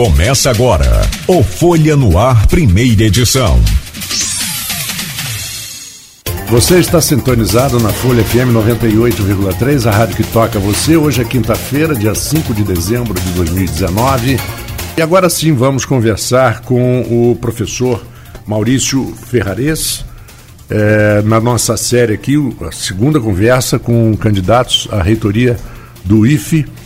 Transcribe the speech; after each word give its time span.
Começa 0.00 0.48
agora 0.48 1.02
o 1.26 1.42
Folha 1.42 1.94
no 1.94 2.18
Ar, 2.18 2.46
primeira 2.46 3.02
edição. 3.02 3.60
Você 6.48 6.78
está 6.78 7.02
sintonizado 7.02 7.78
na 7.78 7.90
Folha 7.90 8.24
FM 8.24 8.48
98,3, 8.50 9.86
a 9.86 9.90
rádio 9.90 10.16
que 10.16 10.24
toca 10.24 10.58
você. 10.58 10.96
Hoje 10.96 11.20
é 11.20 11.24
quinta-feira, 11.26 11.94
dia 11.94 12.14
5 12.14 12.54
de 12.54 12.64
dezembro 12.64 13.12
de 13.12 13.30
2019. 13.32 14.40
E 14.96 15.02
agora 15.02 15.28
sim 15.28 15.52
vamos 15.52 15.84
conversar 15.84 16.62
com 16.62 17.02
o 17.02 17.36
professor 17.36 18.02
Maurício 18.46 19.14
Ferrares, 19.26 20.02
é, 20.70 21.20
na 21.26 21.38
nossa 21.38 21.76
série 21.76 22.14
aqui, 22.14 22.36
a 22.62 22.72
segunda 22.72 23.20
conversa 23.20 23.78
com 23.78 24.16
candidatos 24.16 24.88
à 24.90 25.02
reitoria 25.02 25.58
do 26.06 26.26
IFE. 26.26 26.79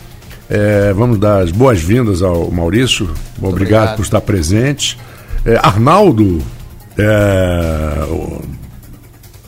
É, 0.57 0.93
vamos 0.93 1.19
dar 1.19 1.43
as 1.43 1.51
boas-vindas 1.51 2.23
ao 2.23 2.49
Maurício. 2.49 3.07
Obrigado, 3.07 3.49
obrigado, 3.49 3.97
por 3.97 4.03
estar 4.03 4.21
presente. 4.21 4.97
É, 5.45 5.57
Arnaldo, 5.57 6.41
é, 6.97 8.07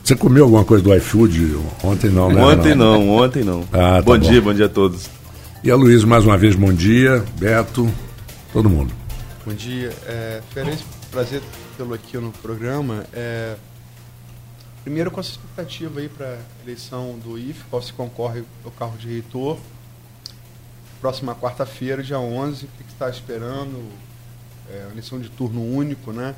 você 0.03 0.17
comeu 0.17 0.43
alguma 0.43 0.65
coisa 0.65 0.83
do 0.83 0.93
iFood 0.93 1.59
ontem 1.81 2.09
não, 2.09 2.29
né? 2.29 2.43
Ontem 2.43 2.75
não, 2.75 3.09
ontem 3.09 3.41
não. 3.41 3.61
Ah, 3.71 3.95
tá 3.95 4.01
bom, 4.01 4.11
bom, 4.11 4.17
dia, 4.17 4.41
bom 4.41 4.53
dia 4.53 4.65
a 4.65 4.69
todos. 4.69 5.09
E 5.63 5.71
a 5.71 5.77
Luiz, 5.77 6.03
mais 6.03 6.25
uma 6.25 6.37
vez, 6.37 6.57
bom 6.57 6.73
dia. 6.73 7.23
Beto, 7.39 7.89
todo 8.51 8.69
mundo. 8.69 8.93
Bom 9.45 9.53
dia. 9.53 9.93
É, 10.05 10.41
Feliz, 10.53 10.83
prazer 11.09 11.41
tê-lo 11.77 11.93
aqui 11.93 12.17
no 12.17 12.33
programa. 12.33 13.05
É, 13.13 13.55
primeiro, 14.83 15.09
com 15.09 15.21
essa 15.21 15.31
expectativa 15.31 16.01
aí 16.01 16.09
para 16.09 16.25
a 16.25 16.63
eleição 16.65 17.17
do 17.23 17.39
IFE, 17.39 17.63
qual 17.69 17.81
se 17.81 17.93
concorre 17.93 18.43
ao 18.65 18.71
carro 18.71 18.97
de 18.97 19.07
reitor 19.07 19.57
próxima 20.99 21.35
quarta-feira, 21.35 22.03
dia 22.03 22.19
11, 22.19 22.65
o 22.65 22.67
que 22.67 22.91
está 22.91 23.09
esperando? 23.09 23.83
É, 24.69 24.83
uma 24.83 24.91
eleição 24.91 25.19
de 25.19 25.29
turno 25.29 25.63
único, 25.63 26.11
né? 26.11 26.35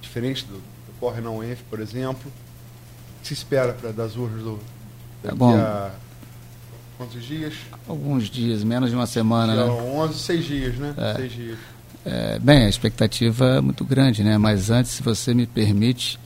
Diferente 0.00 0.44
do 0.44 0.54
que 0.54 0.90
ocorre 0.96 1.20
na 1.20 1.30
UENF, 1.30 1.62
por 1.70 1.80
exemplo. 1.80 2.30
O 2.30 3.22
que 3.22 3.28
se 3.28 3.34
espera 3.34 3.72
pra, 3.72 3.92
das 3.92 4.16
urnas 4.16 4.42
do, 4.42 4.60
é 5.24 5.32
bom. 5.32 5.56
a 5.56 5.90
quantos 6.96 7.22
dias? 7.24 7.54
Alguns 7.88 8.28
dias, 8.28 8.64
menos 8.64 8.90
de 8.90 8.96
uma 8.96 9.06
semana, 9.06 9.52
dia 9.54 9.64
né? 9.64 9.70
11, 9.70 10.18
seis 10.18 10.44
dias, 10.44 10.76
né? 10.76 10.94
É. 10.96 11.14
Seis 11.14 11.32
dias. 11.32 11.58
É, 12.04 12.38
bem, 12.38 12.64
a 12.64 12.68
expectativa 12.68 13.56
é 13.56 13.60
muito 13.60 13.84
grande, 13.84 14.22
né? 14.22 14.38
Mas 14.38 14.70
antes, 14.70 14.92
se 14.92 15.02
você 15.02 15.34
me 15.34 15.46
permite, 15.46 16.18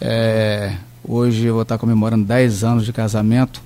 é, 0.00 0.76
hoje 1.02 1.46
eu 1.46 1.54
vou 1.54 1.62
estar 1.62 1.78
comemorando 1.78 2.24
10 2.24 2.62
anos 2.62 2.84
de 2.84 2.92
casamento 2.92 3.62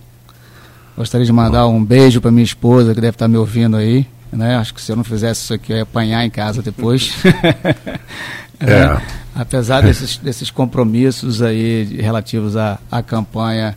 Gostaria 0.98 1.24
de 1.24 1.32
mandar 1.32 1.64
um 1.68 1.84
beijo 1.84 2.20
para 2.20 2.28
minha 2.32 2.42
esposa, 2.42 2.92
que 2.92 3.00
deve 3.00 3.14
estar 3.14 3.28
me 3.28 3.36
ouvindo 3.36 3.77
aí. 3.77 4.04
Né? 4.32 4.56
Acho 4.56 4.74
que 4.74 4.82
se 4.82 4.91
eu 4.91 4.96
não 4.96 5.04
fizesse 5.04 5.44
isso 5.44 5.54
aqui, 5.54 5.72
eu 5.72 5.77
ia 5.77 5.82
apanhar 5.84 6.27
em 6.27 6.30
casa 6.30 6.60
depois. 6.60 7.14
é. 8.58 8.72
é. 8.72 9.02
Apesar 9.32 9.80
desses, 9.80 10.16
desses 10.16 10.50
compromissos 10.50 11.41
aí 11.41 11.84
relativos 12.00 12.56
à, 12.56 12.80
à 12.91 13.00
campanha. 13.00 13.76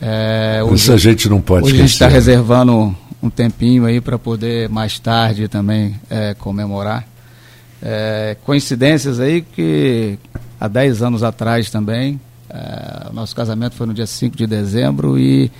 É, 0.00 0.62
hoje, 0.64 0.76
isso 0.76 0.92
a 0.94 0.96
gente 0.96 1.28
não 1.28 1.42
pode 1.42 1.66
hoje 1.66 1.74
esquecer. 1.74 1.82
a 1.82 1.86
gente 1.86 1.92
está 1.92 2.08
reservando 2.08 2.96
um 3.22 3.28
tempinho 3.28 3.84
aí 3.84 4.00
para 4.00 4.18
poder 4.18 4.70
mais 4.70 4.98
tarde 4.98 5.48
também 5.48 5.94
é, 6.08 6.32
comemorar. 6.32 7.06
É, 7.82 8.34
coincidências 8.46 9.20
aí 9.20 9.42
que 9.42 10.18
há 10.58 10.68
10 10.68 11.02
anos 11.02 11.22
atrás 11.22 11.70
também, 11.70 12.18
é, 12.48 13.10
o 13.10 13.12
nosso 13.12 13.36
casamento 13.36 13.74
foi 13.74 13.86
no 13.86 13.92
dia 13.92 14.06
5 14.06 14.34
de 14.34 14.46
dezembro 14.46 15.18
e 15.18 15.52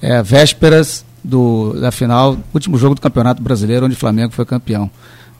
é, 0.00 0.22
vésperas 0.22 1.04
do, 1.22 1.74
da 1.80 1.90
final, 1.90 2.36
último 2.52 2.78
jogo 2.78 2.94
do 2.94 3.00
Campeonato 3.00 3.42
Brasileiro, 3.42 3.86
onde 3.86 3.94
o 3.94 3.98
Flamengo 3.98 4.32
foi 4.32 4.44
campeão. 4.44 4.90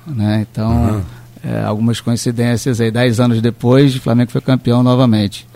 Né? 0.07 0.47
Então, 0.51 0.71
uhum. 0.71 1.03
é, 1.45 1.63
algumas 1.65 2.01
coincidências 2.01 2.81
aí, 2.81 2.91
dez 2.91 3.21
anos 3.21 3.41
depois, 3.41 3.95
o 3.95 4.01
Flamengo 4.01 4.31
foi 4.31 4.41
campeão 4.41 4.83
novamente. 4.83 5.47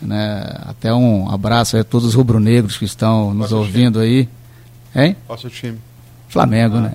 Né? 0.00 0.44
Até 0.66 0.92
um 0.92 1.30
abraço 1.30 1.76
a 1.76 1.84
todos 1.84 2.08
os 2.08 2.14
rubro-negros 2.14 2.76
que 2.76 2.84
estão 2.84 3.32
nos 3.32 3.50
Qual 3.50 3.60
ouvindo 3.60 4.00
aí. 4.00 4.28
Hein? 4.94 5.16
Qual 5.26 5.38
seu 5.38 5.50
time? 5.50 5.78
Flamengo, 6.28 6.76
ah, 6.78 6.80
né? 6.80 6.92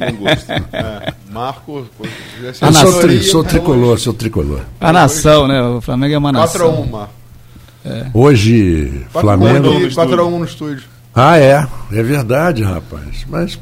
Não 0.00 0.16
gosto. 0.16 0.50
É, 0.50 1.14
Marco, 1.30 1.86
a 2.60 2.70
nação, 2.70 2.92
sou, 2.92 3.22
sou 3.22 3.44
tricolor, 3.44 3.98
sou 3.98 4.14
tricolor. 4.14 4.60
A 4.80 4.92
nação, 4.92 5.48
né? 5.48 5.60
O 5.60 5.80
Flamengo 5.80 6.14
é 6.14 6.18
uma 6.18 6.32
nação. 6.32 6.70
4 6.70 6.82
x 6.82 6.88
1, 6.88 6.90
Marco. 6.92 7.12
É. 7.86 8.06
Hoje, 8.12 9.06
4 9.12 9.20
Flamengo. 9.20 9.68
4x1 9.68 10.38
no 10.38 10.44
estúdio. 10.44 10.84
Ah, 11.14 11.38
é. 11.38 11.66
É 11.92 12.02
verdade, 12.02 12.62
rapaz. 12.62 13.24
Mas 13.28 13.58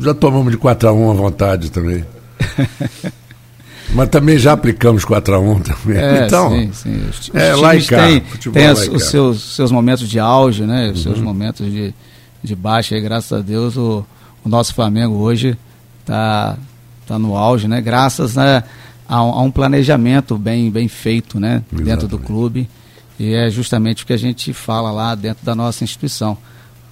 já 0.00 0.14
tomamos 0.14 0.50
de 0.50 0.58
4x1 0.58 1.10
à 1.10 1.14
vontade 1.14 1.70
também. 1.70 2.04
Mas 3.94 4.08
também 4.08 4.36
já 4.38 4.52
aplicamos 4.52 5.04
4x1 5.04 5.62
também. 5.62 6.02
É, 6.02 6.26
então, 6.26 6.50
sim, 6.50 6.72
sim. 6.72 7.02
Os, 7.08 7.30
é, 7.34 7.54
os 7.54 7.60
lá 7.60 7.76
e 7.76 7.84
cá. 7.84 8.06
Tem, 8.06 8.20
tem 8.52 8.66
as, 8.66 8.88
os 8.88 9.04
seus, 9.04 9.54
seus 9.54 9.70
momentos 9.70 10.08
de 10.08 10.18
auge, 10.18 10.64
né? 10.64 10.90
Os 10.90 10.98
uhum. 10.98 11.12
seus 11.12 11.20
momentos 11.20 11.70
de, 11.70 11.94
de 12.42 12.56
baixa. 12.56 12.96
E 12.96 13.00
graças 13.00 13.32
a 13.38 13.42
Deus 13.42 13.76
o, 13.76 14.04
o 14.44 14.48
nosso 14.48 14.74
Flamengo 14.74 15.16
hoje 15.16 15.56
está 16.00 16.56
tá 17.06 17.18
no 17.18 17.36
auge, 17.36 17.68
né? 17.68 17.80
Graças 17.80 18.34
né, 18.34 18.64
a, 19.08 19.16
a, 19.16 19.42
um 19.42 19.50
planejamento 19.50 20.36
bem, 20.36 20.70
bem 20.70 20.88
feito, 20.88 21.38
né? 21.38 21.62
Exatamente. 21.72 21.84
Dentro 21.84 22.08
do 22.08 22.18
clube. 22.18 22.68
E 23.18 23.34
é 23.34 23.50
justamente 23.50 24.04
o 24.04 24.06
que 24.06 24.12
a 24.12 24.18
gente 24.18 24.52
fala 24.52 24.90
lá 24.90 25.14
dentro 25.14 25.44
da 25.44 25.54
nossa 25.54 25.84
instituição. 25.84 26.36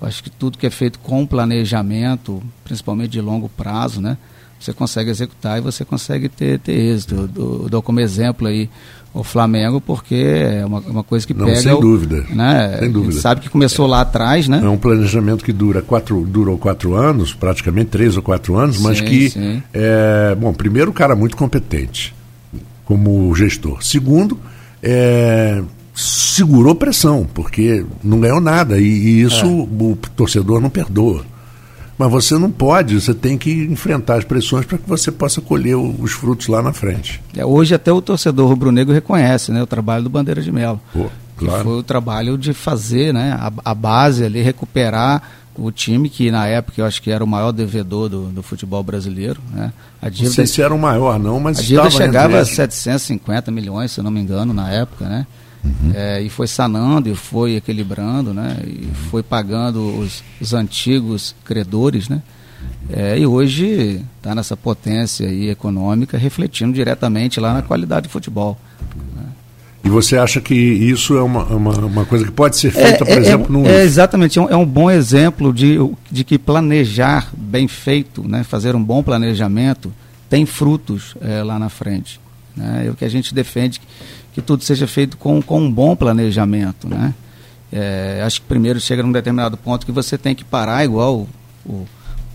Eu 0.00 0.08
acho 0.08 0.22
que 0.22 0.30
tudo 0.30 0.58
que 0.58 0.66
é 0.66 0.70
feito 0.70 0.98
com 0.98 1.26
planejamento, 1.26 2.42
principalmente 2.64 3.10
de 3.10 3.20
longo 3.20 3.48
prazo, 3.48 4.00
né? 4.00 4.16
Você 4.58 4.72
consegue 4.72 5.10
executar 5.10 5.58
e 5.58 5.60
você 5.60 5.84
consegue 5.84 6.28
ter, 6.28 6.58
ter 6.58 6.72
êxito. 6.72 7.14
Eu 7.14 7.28
dou, 7.28 7.62
eu 7.64 7.68
dou 7.68 7.82
como 7.82 8.00
exemplo 8.00 8.46
aí 8.46 8.70
o 9.12 9.22
Flamengo, 9.22 9.80
porque 9.80 10.14
é 10.14 10.66
uma, 10.66 10.80
uma 10.80 11.04
coisa 11.04 11.26
que 11.26 11.34
Não, 11.34 11.46
pega. 11.46 11.60
Sem 11.60 11.80
dúvida. 11.80 12.24
Né? 12.30 12.78
Sem 12.80 12.90
dúvida. 12.90 13.20
sabe 13.20 13.40
que 13.42 13.48
começou 13.48 13.86
é. 13.86 13.90
lá 13.90 14.00
atrás, 14.00 14.48
né? 14.48 14.60
É 14.62 14.68
um 14.68 14.76
planejamento 14.76 15.44
que 15.44 15.52
dura 15.52 15.82
quatro, 15.82 16.20
durou 16.22 16.58
quatro 16.58 16.94
anos, 16.94 17.32
praticamente 17.32 17.90
três 17.90 18.16
ou 18.16 18.22
quatro 18.22 18.56
anos, 18.56 18.80
mas 18.80 18.98
sim, 18.98 19.04
que. 19.04 19.30
Sim. 19.30 19.62
É, 19.72 20.34
bom, 20.34 20.52
primeiro, 20.52 20.90
o 20.90 20.94
cara 20.94 21.14
muito 21.14 21.36
competente 21.36 22.14
como 22.84 23.34
gestor. 23.34 23.82
Segundo, 23.82 24.38
é, 24.82 25.62
segurou 25.94 26.74
pressão, 26.74 27.26
porque 27.32 27.86
não 28.02 28.18
ganhou 28.18 28.40
nada 28.40 28.78
e, 28.78 28.84
e 28.84 29.22
isso 29.22 29.44
é. 29.44 29.48
o 29.48 29.96
torcedor 30.16 30.60
não 30.60 30.68
perdoa. 30.68 31.24
Mas 31.96 32.10
você 32.10 32.36
não 32.36 32.50
pode, 32.50 33.00
você 33.00 33.14
tem 33.14 33.38
que 33.38 33.50
enfrentar 33.50 34.18
as 34.18 34.24
pressões 34.24 34.66
para 34.66 34.78
que 34.78 34.88
você 34.88 35.12
possa 35.12 35.40
colher 35.40 35.76
os 35.76 36.10
frutos 36.10 36.48
lá 36.48 36.60
na 36.60 36.72
frente. 36.72 37.22
É, 37.36 37.46
hoje 37.46 37.72
até 37.72 37.92
o 37.92 38.02
torcedor 38.02 38.48
rubro-negro 38.48 38.92
reconhece 38.92 39.52
né, 39.52 39.62
o 39.62 39.66
trabalho 39.66 40.02
do 40.02 40.10
Bandeira 40.10 40.42
de 40.42 40.50
Melo. 40.50 40.80
Pô, 40.92 41.06
claro. 41.36 41.62
foi 41.62 41.78
o 41.78 41.82
trabalho 41.84 42.36
de 42.36 42.52
fazer 42.52 43.14
né, 43.14 43.38
a, 43.38 43.52
a, 43.64 43.74
base 43.74 44.24
ali, 44.24 44.42
recuperar 44.42 45.22
o 45.56 45.70
time 45.70 46.08
que 46.08 46.32
na 46.32 46.48
época 46.48 46.80
eu 46.80 46.84
acho 46.84 47.00
que 47.00 47.12
era 47.12 47.22
o 47.22 47.28
maior 47.28 47.52
devedor 47.52 48.08
do, 48.08 48.26
do 48.26 48.42
futebol 48.42 48.82
brasileiro. 48.82 49.40
Né? 49.52 49.72
A 50.02 50.08
dívida, 50.08 50.28
não 50.30 50.34
sei 50.34 50.46
se 50.48 50.60
era 50.60 50.74
o 50.74 50.78
maior 50.78 51.16
não, 51.20 51.38
mas 51.38 51.60
a 51.60 51.62
dívida 51.62 51.90
chegava 51.90 52.40
a 52.40 52.44
750 52.44 53.52
milhões, 53.52 53.92
se 53.92 54.02
não 54.02 54.10
me 54.10 54.20
engano, 54.20 54.52
na 54.52 54.68
época, 54.68 55.08
né? 55.08 55.24
Uhum. 55.64 55.92
É, 55.94 56.20
e 56.20 56.28
foi 56.28 56.46
sanando 56.46 57.08
e 57.08 57.14
foi 57.14 57.56
equilibrando, 57.56 58.34
né? 58.34 58.58
E 58.64 58.84
uhum. 58.84 58.94
foi 59.10 59.22
pagando 59.22 59.98
os, 59.98 60.22
os 60.40 60.52
antigos 60.52 61.34
credores, 61.44 62.08
né? 62.08 62.22
É, 62.90 63.18
e 63.18 63.26
hoje 63.26 64.02
está 64.16 64.34
nessa 64.34 64.56
potência 64.56 65.26
aí 65.26 65.48
econômica, 65.48 66.18
refletindo 66.18 66.72
diretamente 66.72 67.40
lá 67.40 67.54
na 67.54 67.62
qualidade 67.62 68.08
do 68.08 68.10
futebol. 68.10 68.58
Né? 69.16 69.22
E 69.84 69.88
você 69.88 70.16
acha 70.16 70.40
que 70.40 70.54
isso 70.54 71.16
é 71.16 71.22
uma, 71.22 71.44
uma, 71.44 71.78
uma 71.78 72.04
coisa 72.04 72.24
que 72.24 72.30
pode 72.30 72.56
ser 72.56 72.70
feita, 72.70 73.04
é, 73.04 73.06
por 73.06 73.08
é, 73.08 73.16
exemplo, 73.16 73.52
no. 73.52 73.66
É, 73.66 73.82
exatamente, 73.82 74.38
é 74.38 74.42
um, 74.42 74.48
é 74.50 74.56
um, 74.56 74.66
bom 74.66 74.90
exemplo 74.90 75.52
de, 75.52 75.76
de 76.10 76.24
que 76.24 76.38
planejar 76.38 77.30
bem 77.36 77.66
feito, 77.68 78.26
né, 78.26 78.44
fazer 78.44 78.74
um 78.74 78.82
bom 78.82 79.02
planejamento, 79.02 79.92
tem 80.28 80.44
frutos 80.44 81.14
é, 81.20 81.42
lá 81.42 81.58
na 81.58 81.68
frente. 81.68 82.20
Né? 82.56 82.84
É 82.86 82.90
o 82.90 82.94
que 82.94 83.04
a 83.04 83.08
gente 83.08 83.34
defende 83.34 83.80
que 84.34 84.42
tudo 84.42 84.64
seja 84.64 84.86
feito 84.86 85.16
com, 85.16 85.40
com 85.40 85.60
um 85.60 85.72
bom 85.72 85.94
planejamento, 85.94 86.88
né? 86.88 87.14
É, 87.72 88.22
acho 88.26 88.40
que 88.40 88.46
primeiro 88.46 88.80
chega 88.80 89.02
num 89.02 89.12
determinado 89.12 89.56
ponto 89.56 89.86
que 89.86 89.92
você 89.92 90.18
tem 90.18 90.34
que 90.34 90.44
parar, 90.44 90.84
igual 90.84 91.26
o, 91.64 91.86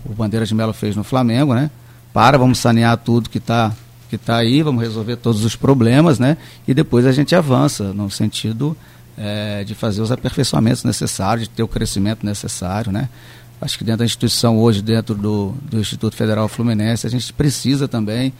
o, 0.04 0.14
Bandeira 0.14 0.44
de 0.44 0.54
Melo 0.54 0.72
fez 0.72 0.96
no 0.96 1.04
Flamengo, 1.04 1.54
né? 1.54 1.70
Para, 2.12 2.38
vamos 2.38 2.58
sanear 2.58 2.96
tudo 2.96 3.30
que 3.30 3.38
está 3.38 3.72
que 4.08 4.18
tá 4.18 4.38
aí, 4.38 4.60
vamos 4.60 4.82
resolver 4.82 5.14
todos 5.16 5.44
os 5.44 5.54
problemas, 5.54 6.18
né? 6.18 6.36
E 6.66 6.74
depois 6.74 7.06
a 7.06 7.12
gente 7.12 7.32
avança 7.34 7.92
no 7.92 8.10
sentido 8.10 8.76
é, 9.16 9.62
de 9.62 9.72
fazer 9.72 10.02
os 10.02 10.10
aperfeiçoamentos 10.10 10.82
necessários, 10.82 11.46
de 11.46 11.54
ter 11.54 11.62
o 11.62 11.68
crescimento 11.68 12.26
necessário, 12.26 12.90
né? 12.90 13.08
Acho 13.60 13.78
que 13.78 13.84
dentro 13.84 13.98
da 13.98 14.04
instituição 14.04 14.58
hoje, 14.58 14.82
dentro 14.82 15.14
do, 15.14 15.54
do 15.62 15.78
Instituto 15.78 16.16
Federal 16.16 16.48
Fluminense, 16.48 17.06
a 17.06 17.10
gente 17.10 17.32
precisa 17.32 17.86
também 17.86 18.32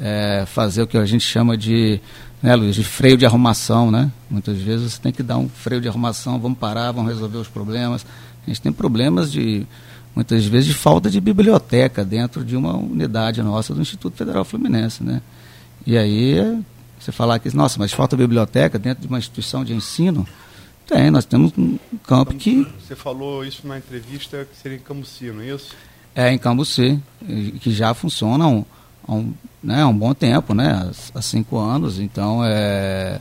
é, 0.00 0.44
fazer 0.46 0.82
o 0.82 0.86
que 0.86 0.96
a 0.96 1.04
gente 1.04 1.24
chama 1.24 1.56
de 1.56 2.00
né, 2.42 2.54
Luiz, 2.54 2.74
de 2.74 2.84
freio 2.84 3.16
de 3.16 3.26
arrumação, 3.26 3.90
né? 3.90 4.10
Muitas 4.30 4.58
vezes 4.58 4.92
você 4.92 5.00
tem 5.00 5.12
que 5.12 5.22
dar 5.22 5.38
um 5.38 5.48
freio 5.48 5.80
de 5.80 5.88
arrumação, 5.88 6.38
vamos 6.38 6.58
parar, 6.58 6.92
vamos 6.92 7.10
resolver 7.12 7.38
os 7.38 7.48
problemas. 7.48 8.06
A 8.46 8.50
gente 8.50 8.60
tem 8.60 8.72
problemas 8.72 9.32
de 9.32 9.66
muitas 10.14 10.44
vezes 10.46 10.66
de 10.66 10.74
falta 10.74 11.10
de 11.10 11.20
biblioteca 11.20 12.04
dentro 12.04 12.44
de 12.44 12.56
uma 12.56 12.76
unidade 12.76 13.42
nossa 13.42 13.74
do 13.74 13.80
Instituto 13.80 14.16
Federal 14.16 14.44
Fluminense, 14.44 15.02
né? 15.02 15.20
E 15.86 15.96
aí 15.96 16.62
você 16.98 17.12
falar 17.12 17.38
que, 17.38 17.54
nossa, 17.54 17.78
mas 17.78 17.92
falta 17.92 18.16
biblioteca 18.16 18.78
dentro 18.78 19.02
de 19.02 19.08
uma 19.08 19.18
instituição 19.18 19.64
de 19.64 19.72
ensino, 19.72 20.26
tem, 20.86 21.10
nós 21.10 21.24
temos 21.24 21.52
um 21.56 21.78
campo 22.04 22.34
que... 22.34 22.66
Você 22.80 22.96
falou 22.96 23.44
isso 23.44 23.66
na 23.66 23.78
entrevista 23.78 24.46
que 24.50 24.56
seria 24.56 24.76
em 24.76 24.80
Cambuci, 24.80 25.30
não 25.30 25.42
é 25.42 25.54
isso? 25.54 25.76
É, 26.14 26.32
em 26.32 26.38
Cambuci, 26.38 27.00
que 27.60 27.70
já 27.70 27.94
funciona 27.94 28.44
há 28.44 28.48
um, 28.48 28.64
há 29.06 29.14
um, 29.14 29.34
né, 29.68 29.82
há 29.82 29.86
um 29.86 29.96
bom 29.96 30.14
tempo, 30.14 30.54
né, 30.54 30.90
há, 31.14 31.20
cinco 31.22 31.58
anos, 31.58 31.98
então 31.98 32.42
é 32.42 33.20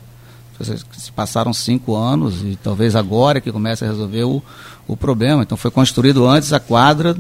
se 0.60 1.12
passaram 1.12 1.54
cinco 1.54 1.96
anos 1.96 2.42
e 2.42 2.58
talvez 2.64 2.96
agora 2.96 3.40
que 3.40 3.52
comece 3.52 3.86
a 3.86 3.88
resolver 3.88 4.24
o, 4.24 4.42
o 4.88 4.98
problema. 4.98 5.44
Então 5.44 5.56
foi 5.56 5.70
construído 5.70 6.28
antes 6.28 6.52
a 6.52 6.60
quadra 6.60 7.16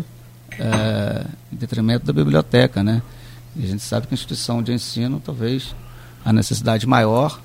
é, 0.57 1.23
em 1.53 1.55
detrimento 1.55 2.03
da 2.03 2.11
biblioteca, 2.11 2.81
né? 2.81 2.99
E 3.55 3.63
a 3.63 3.67
gente 3.67 3.83
sabe 3.83 4.07
que 4.07 4.13
a 4.13 4.15
instituição 4.15 4.63
de 4.63 4.73
ensino 4.73 5.21
talvez 5.23 5.75
a 6.25 6.33
necessidade 6.33 6.87
maior 6.87 7.39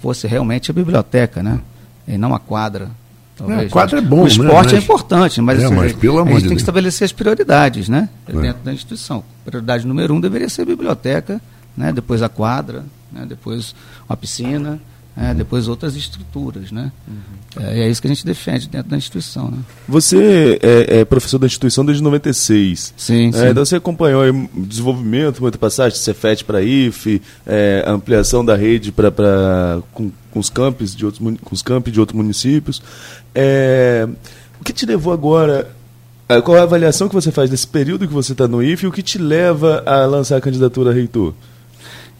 fosse 0.00 0.26
realmente 0.26 0.70
a 0.70 0.74
biblioteca, 0.74 1.42
né? 1.42 1.60
E 2.08 2.16
não 2.16 2.34
a 2.34 2.38
quadra. 2.38 2.90
Talvez, 3.40 3.62
é, 3.62 3.66
a 3.66 3.70
quadra 3.70 3.98
é 3.98 4.02
bom, 4.02 4.22
O 4.24 4.26
esporte 4.26 4.72
né? 4.74 4.78
é 4.78 4.82
importante, 4.82 5.40
mas, 5.40 5.60
é, 5.60 5.64
assim, 5.64 5.74
mas 5.74 5.92
pelo 5.94 6.20
a 6.20 6.24
gente 6.26 6.42
tem 6.42 6.50
que 6.50 6.56
estabelecer 6.56 7.06
as 7.06 7.12
prioridades, 7.12 7.88
né? 7.88 8.08
É. 8.28 8.32
Dentro 8.32 8.62
da 8.62 8.72
instituição. 8.72 9.24
Prioridade 9.44 9.86
número 9.86 10.14
um 10.14 10.20
deveria 10.20 10.48
ser 10.48 10.62
a 10.62 10.66
biblioteca, 10.66 11.40
né? 11.74 11.90
depois 11.90 12.22
a 12.22 12.28
quadra, 12.28 12.84
né? 13.10 13.24
depois 13.26 13.74
uma 14.06 14.16
piscina, 14.16 14.78
é, 15.16 15.34
depois 15.34 15.68
outras 15.68 15.96
estruturas, 15.96 16.70
né? 16.70 16.92
Uhum. 17.06 17.62
É, 17.62 17.80
é, 17.80 17.90
isso 17.90 18.00
que 18.00 18.06
a 18.06 18.10
gente 18.10 18.24
defende 18.24 18.68
dentro 18.68 18.90
da 18.90 18.96
instituição, 18.96 19.50
né? 19.50 19.58
Você 19.88 20.58
é, 20.62 21.00
é 21.00 21.04
professor 21.04 21.38
da 21.38 21.46
instituição 21.46 21.84
desde 21.84 22.02
96. 22.02 22.94
Sim, 22.96 23.28
é, 23.28 23.32
sim. 23.32 23.46
Então 23.48 23.64
você 23.64 23.76
acompanhou 23.76 24.22
o 24.32 24.66
desenvolvimento, 24.66 25.40
muita 25.42 25.58
passagem, 25.58 25.98
Cefet 25.98 26.44
para 26.44 26.62
IFE, 26.62 27.20
é, 27.46 27.84
ampliação 27.86 28.44
da 28.44 28.54
rede 28.54 28.92
para 28.92 29.82
com, 29.92 30.10
com, 30.30 30.38
os 30.38 30.48
campos 30.48 30.94
de 30.94 31.04
outros 31.04 31.38
com 31.42 31.54
os 31.54 31.62
campos 31.62 31.92
de 31.92 31.98
outros 31.98 32.16
municípios. 32.16 32.80
É, 33.34 34.08
o 34.60 34.64
que 34.64 34.72
te 34.72 34.86
levou 34.86 35.12
agora 35.12 35.68
qual 36.44 36.56
é 36.56 36.60
a 36.60 36.62
avaliação 36.62 37.08
que 37.08 37.14
você 37.14 37.32
faz 37.32 37.50
desse 37.50 37.66
período 37.66 38.06
que 38.06 38.14
você 38.14 38.30
está 38.30 38.46
no 38.46 38.62
IFE 38.62 38.84
e 38.84 38.88
o 38.88 38.92
que 38.92 39.02
te 39.02 39.18
leva 39.18 39.82
a 39.84 40.06
lançar 40.06 40.36
a 40.36 40.40
candidatura 40.40 40.90
a 40.90 40.94
reitor? 40.94 41.34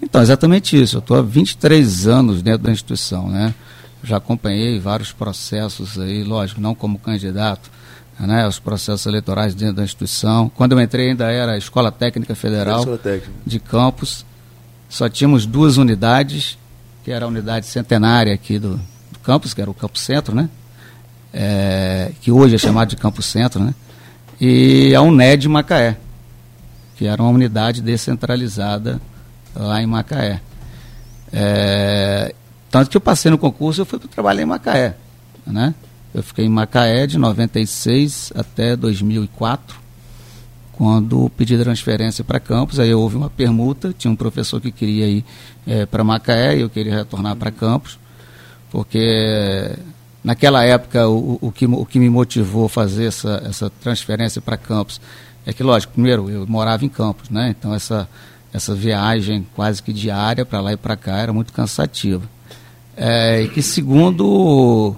Então, 0.03 0.23
exatamente 0.23 0.81
isso. 0.81 0.97
Eu 0.97 1.01
estou 1.01 1.19
há 1.19 1.23
23 1.23 2.07
anos 2.07 2.43
dentro 2.43 2.63
da 2.63 2.73
instituição, 2.73 3.29
né? 3.29 3.55
Já 4.03 4.17
acompanhei 4.17 4.81
vários 4.81 5.13
processos 5.13 5.99
aí, 5.99 6.25
lógico, 6.25 6.61
não 6.61 6.75
como 6.75 6.99
candidato, 6.99 7.71
né? 8.19 8.47
Os 8.47 8.59
processos 8.59 9.05
eleitorais 9.07 9.55
dentro 9.55 9.77
da 9.77 9.85
instituição. 9.85 10.51
Quando 10.55 10.73
eu 10.73 10.81
entrei 10.81 11.11
ainda 11.11 11.31
era 11.31 11.53
a 11.53 11.59
Escola 11.59 11.93
Técnica 11.93 12.35
Federal 12.35 12.81
Escola 12.81 12.99
Técnica. 12.99 13.33
de 13.45 13.61
Campos. 13.61 14.25
Só 14.89 15.09
tínhamos 15.09 15.47
duas 15.47 15.77
unidades, 15.77 16.59
que 17.05 17.13
era 17.13 17.25
a 17.25 17.29
unidade 17.29 17.67
centenária 17.67 18.35
aqui 18.35 18.59
do, 18.59 18.77
do 19.13 19.19
campus, 19.23 19.55
que 19.55 19.61
era 19.61 19.71
o 19.71 19.75
Campo 19.75 19.99
Centro, 19.99 20.35
né? 20.35 20.49
É, 21.33 22.11
que 22.21 22.33
hoje 22.33 22.57
é 22.57 22.59
chamado 22.59 22.89
de 22.89 22.97
Campo 22.97 23.23
Centro, 23.23 23.63
né? 23.63 23.73
E 24.41 24.93
a 24.95 25.03
UNED 25.03 25.49
Macaé, 25.49 25.97
que 26.97 27.07
era 27.07 27.23
uma 27.23 27.31
unidade 27.31 27.81
descentralizada 27.81 29.01
lá 29.55 29.83
em 29.83 29.87
Macaé. 29.87 30.41
É, 31.33 32.35
tanto 32.71 32.91
que 32.91 32.97
eu 32.97 33.01
passei 33.01 33.31
no 33.31 33.39
concurso, 33.39 33.81
eu 33.81 33.87
fui 33.87 33.99
trabalhar 33.99 34.43
em 34.43 34.47
Macaé. 34.47 34.97
Né? 35.47 35.75
Eu 36.15 36.23
fiquei 36.23 36.45
em 36.45 36.49
Macaé 36.49 37.07
de 37.07 37.19
96 37.19 38.33
até 38.35 38.77
2004, 38.77 39.77
quando 40.73 41.31
pedi 41.37 41.57
transferência 41.59 42.25
para 42.25 42.41
Campos. 42.41 42.81
Aí 42.81 42.93
houve 42.95 43.17
uma 43.17 43.31
permuta, 43.31 43.95
tinha 43.97 44.11
um 44.11 44.17
professor 44.17 44.61
que 44.61 44.71
queria 44.71 45.07
ir 45.07 45.25
é, 45.67 45.87
para 45.87 46.03
Macaé 46.05 46.57
e 46.57 46.61
eu 46.61 46.71
queria 46.71 46.95
retornar 46.95 47.37
para 47.37 47.51
Campos, 47.51 47.99
porque 48.71 49.77
naquela 50.23 50.65
época 50.65 51.09
o, 51.09 51.39
o, 51.41 51.53
que, 51.53 51.67
o 51.67 51.87
que 51.87 51.99
me 51.99 52.11
motivou 52.11 52.67
a 52.67 52.69
fazer 52.69 53.07
essa, 53.07 53.43
essa 53.45 53.71
transferência 53.71 54.41
para 54.41 54.57
Campos 54.57 55.01
é 55.47 55.53
que, 55.53 55.63
lógico, 55.63 55.95
primeiro 55.95 56.29
eu 56.29 56.47
morava 56.47 56.85
em 56.85 56.89
Campos, 56.89 57.31
né? 57.31 57.55
então 57.57 57.75
essa 57.75 58.09
essa 58.53 58.75
viagem 58.75 59.47
quase 59.55 59.83
que 59.83 59.93
diária 59.93 60.45
para 60.45 60.61
lá 60.61 60.73
e 60.73 60.77
para 60.77 60.97
cá 60.97 61.19
era 61.19 61.33
muito 61.33 61.53
cansativa. 61.53 62.23
É, 62.97 63.43
e 63.43 63.49
que 63.49 63.63
segundo 63.63 64.95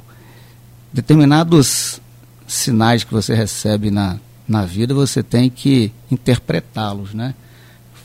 determinados 0.92 2.00
sinais 2.46 3.04
que 3.04 3.12
você 3.12 3.34
recebe 3.34 3.90
na, 3.90 4.18
na 4.46 4.64
vida, 4.64 4.92
você 4.92 5.22
tem 5.22 5.48
que 5.48 5.92
interpretá-los, 6.10 7.14
né? 7.14 7.34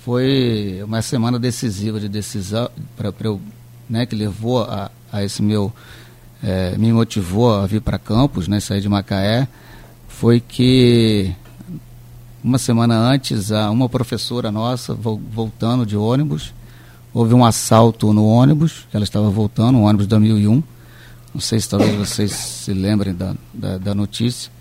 Foi 0.03 0.81
uma 0.85 1.01
semana 1.01 1.38
decisiva 1.38 1.99
de 1.99 2.07
decisão 2.07 2.69
para 2.95 3.13
eu, 3.21 3.41
né, 3.89 4.05
que 4.05 4.15
levou 4.15 4.63
a, 4.63 4.89
a 5.11 5.23
esse 5.23 5.41
meu 5.41 5.73
é, 6.41 6.77
me 6.77 6.94
motivou 6.94 7.53
a 7.53 7.65
vir 7.65 7.81
para 7.81 7.97
Campos, 7.97 8.47
né, 8.47 8.59
sair 8.59 8.79
de 8.79 8.88
Macaé, 8.88 9.47
foi 10.07 10.39
que 10.39 11.35
uma 12.43 12.57
semana 12.57 12.95
antes, 12.95 13.49
uma 13.49 13.89
professora 13.89 14.51
nossa 14.51 14.93
voltando 14.93 15.85
de 15.85 15.97
ônibus, 15.97 16.53
houve 17.13 17.33
um 17.33 17.43
assalto 17.43 18.13
no 18.13 18.25
ônibus, 18.25 18.85
ela 18.93 19.03
estava 19.03 19.29
voltando, 19.29 19.77
um 19.77 19.83
ônibus 19.83 20.07
da 20.07 20.19
1001, 20.19 20.63
não 21.33 21.41
sei 21.41 21.59
se 21.59 21.69
talvez 21.69 21.95
vocês 21.95 22.31
se 22.31 22.73
lembrem 22.73 23.13
da, 23.13 23.35
da, 23.53 23.77
da 23.77 23.95
notícia, 23.95 24.51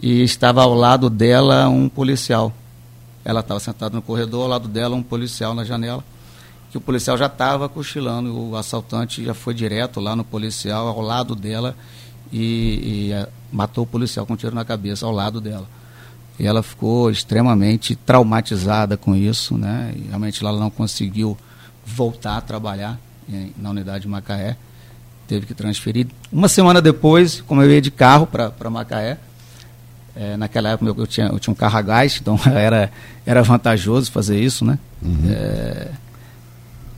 e 0.00 0.22
estava 0.22 0.62
ao 0.62 0.74
lado 0.74 1.08
dela 1.08 1.68
um 1.68 1.88
policial. 1.88 2.52
Ela 3.24 3.40
estava 3.40 3.60
sentada 3.60 3.94
no 3.94 4.02
corredor, 4.02 4.42
ao 4.42 4.48
lado 4.48 4.68
dela 4.68 4.96
um 4.96 5.02
policial 5.02 5.54
na 5.54 5.64
janela, 5.64 6.04
que 6.70 6.78
o 6.78 6.80
policial 6.80 7.16
já 7.16 7.26
estava 7.26 7.68
cochilando, 7.68 8.34
o 8.36 8.56
assaltante 8.56 9.24
já 9.24 9.34
foi 9.34 9.54
direto 9.54 10.00
lá 10.00 10.16
no 10.16 10.24
policial, 10.24 10.88
ao 10.88 11.00
lado 11.00 11.34
dela, 11.34 11.76
e, 12.32 13.10
e 13.12 13.26
matou 13.52 13.84
o 13.84 13.86
policial 13.86 14.26
com 14.26 14.32
um 14.32 14.36
tiro 14.36 14.54
na 14.54 14.64
cabeça, 14.64 15.06
ao 15.06 15.12
lado 15.12 15.40
dela. 15.40 15.68
E 16.38 16.46
ela 16.46 16.62
ficou 16.62 17.10
extremamente 17.10 17.94
traumatizada 17.94 18.96
com 18.96 19.14
isso, 19.14 19.56
né? 19.56 19.92
E 19.96 20.08
realmente 20.08 20.44
ela 20.44 20.58
não 20.58 20.70
conseguiu 20.70 21.36
voltar 21.84 22.36
a 22.36 22.40
trabalhar 22.40 22.98
em, 23.28 23.52
na 23.56 23.70
unidade 23.70 24.02
de 24.02 24.08
Macaé. 24.08 24.56
Teve 25.28 25.46
que 25.46 25.54
transferir. 25.54 26.06
Uma 26.32 26.48
semana 26.48 26.80
depois, 26.80 27.40
como 27.42 27.62
eu 27.62 27.70
ia 27.70 27.80
de 27.80 27.90
carro 27.90 28.26
para 28.26 28.70
Macaé, 28.70 29.18
é, 30.14 30.36
naquela 30.36 30.70
época 30.70 30.90
eu, 30.90 30.96
eu, 30.98 31.06
tinha, 31.06 31.26
eu 31.26 31.38
tinha 31.38 31.52
um 31.52 31.56
carro 31.56 31.78
a 31.78 31.82
gás, 31.82 32.18
então 32.20 32.38
era, 32.46 32.90
era 33.24 33.42
vantajoso 33.42 34.10
fazer 34.10 34.38
isso, 34.40 34.64
né? 34.64 34.78
Uhum. 35.02 35.30
É, 35.30 35.88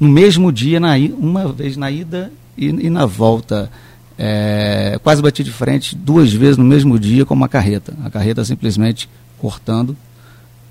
no 0.00 0.08
mesmo 0.08 0.52
dia, 0.52 0.80
na, 0.80 0.94
uma 1.18 1.52
vez 1.52 1.76
na 1.76 1.90
ida 1.90 2.32
e, 2.56 2.66
e 2.66 2.90
na 2.90 3.06
volta, 3.06 3.70
é, 4.18 4.98
quase 5.02 5.22
bati 5.22 5.42
de 5.42 5.52
frente 5.52 5.94
duas 5.94 6.32
vezes 6.32 6.56
no 6.56 6.64
mesmo 6.64 6.98
dia 6.98 7.24
com 7.24 7.34
uma 7.34 7.48
carreta. 7.48 7.94
A 8.04 8.10
carreta 8.10 8.44
simplesmente 8.44 9.08
cortando 9.44 9.94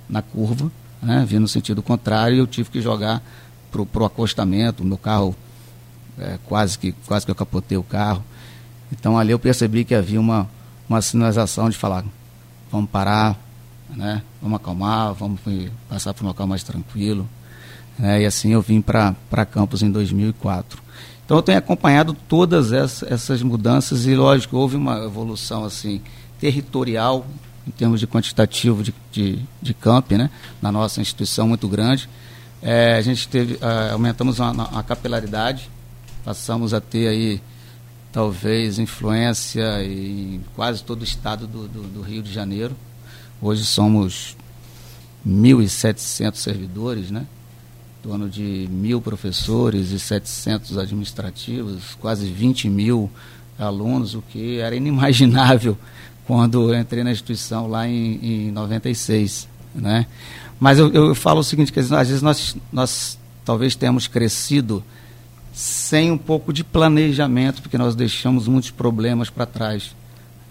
na 0.10 0.24
curva, 0.24 0.72
né, 1.00 1.24
vindo 1.28 1.42
no 1.42 1.48
sentido 1.48 1.84
contrário, 1.84 2.36
e 2.36 2.40
eu 2.40 2.48
tive 2.48 2.72
que 2.72 2.82
jogar 2.82 3.22
para 3.72 4.02
o 4.02 4.06
acostamento, 4.06 4.84
meu 4.84 4.98
carro 4.98 5.36
é, 6.18 6.40
quase, 6.48 6.80
que, 6.80 6.92
quase 7.06 7.24
que 7.24 7.30
eu 7.30 7.36
capotei 7.36 7.78
o 7.78 7.84
carro. 7.84 8.24
Então 8.92 9.16
ali 9.16 9.30
eu 9.30 9.38
percebi 9.38 9.86
que 9.86 9.94
havia 9.94 10.20
uma, 10.20 10.50
uma 10.90 11.04
sinalização 11.04 11.70
de 11.70 11.78
falar, 11.78 12.04
vamos 12.72 12.90
parar, 12.90 13.40
né, 13.92 14.24
vamos 14.42 14.56
acalmar, 14.56 15.14
vamos 15.14 15.40
passar 15.88 16.12
para 16.16 16.24
um 16.24 16.30
local 16.30 16.48
mais 16.48 16.64
tranquilo. 16.64 17.30
Né, 18.00 18.24
e 18.24 18.26
assim 18.26 18.54
eu 18.54 18.62
vim 18.64 18.82
para 18.82 19.46
Campos 19.52 19.84
em 19.84 19.92
2004. 19.92 20.82
Então 21.24 21.38
eu 21.38 21.44
tenho 21.44 21.60
acompanhado 21.60 22.12
todas 22.28 22.72
essas, 22.72 23.12
essas 23.12 23.44
mudanças 23.44 24.08
e 24.08 24.16
lógico 24.16 24.58
houve 24.58 24.78
uma 24.78 24.98
evolução 25.06 25.64
assim 25.64 26.02
territorial 26.40 27.24
em 27.68 27.72
termos 27.72 28.00
de 28.00 28.08
quantitativo 28.08 28.84
de, 28.84 28.94
de, 29.12 29.40
de 29.62 29.74
camp, 29.74 30.12
né, 30.12 30.30
na 30.62 30.72
nossa 30.72 31.02
instituição 31.02 31.48
muito 31.48 31.68
grande. 31.68 32.10
É, 32.62 32.96
a 32.96 33.02
gente 33.02 33.28
teve, 33.28 33.58
é, 33.62 33.92
aumentamos 33.92 34.40
a, 34.40 34.50
a, 34.50 34.84
capilaridade, 34.84 35.70
passamos 36.24 36.74
a 36.74 36.80
ter 36.80 37.08
aí 37.08 37.42
talvez 38.12 38.80
influência 38.80 39.84
em 39.84 40.42
quase 40.56 40.84
todo 40.84 41.02
o 41.02 41.04
estado 41.04 41.48
do, 41.48 41.68
do, 41.68 41.84
do 41.84 42.02
Rio 42.02 42.22
de 42.22 42.32
Janeiro. 42.32 42.76
Hoje 43.42 43.66
somos 43.66 44.38
1.700 45.28 46.36
servidores, 46.36 47.12
né? 47.12 47.26
em 48.00 48.04
torno 48.08 48.30
de 48.30 48.68
mil 48.70 49.02
professores 49.02 49.92
e 49.92 50.00
700 50.00 50.78
administrativos, 50.78 51.96
quase 52.00 52.28
20 52.28 52.70
mil 52.70 53.10
alunos, 53.58 54.14
o 54.14 54.22
que 54.22 54.60
era 54.60 54.76
inimaginável 54.76 55.78
quando 56.26 56.74
entrei 56.74 57.04
na 57.04 57.12
instituição 57.12 57.68
lá 57.68 57.88
em, 57.88 58.48
em 58.48 58.52
96, 58.52 59.48
né? 59.76 60.06
Mas 60.60 60.80
eu, 60.80 60.92
eu 60.94 61.16
falo 61.16 61.40
o 61.40 61.44
seguinte, 61.44 61.72
que 61.72 61.80
às 61.80 61.90
vezes 61.90 62.22
nós, 62.22 62.56
nós 62.72 63.18
talvez 63.44 63.76
tenhamos 63.76 64.08
crescido 64.08 64.84
sem 65.52 66.12
um 66.12 66.18
pouco 66.18 66.54
de 66.54 66.64
planejamento, 66.64 67.62
porque 67.62 67.78
nós 67.78 67.96
deixamos 67.96 68.48
muitos 68.48 68.72
problemas 68.72 69.30
para 69.30 69.46
trás, 69.46 69.96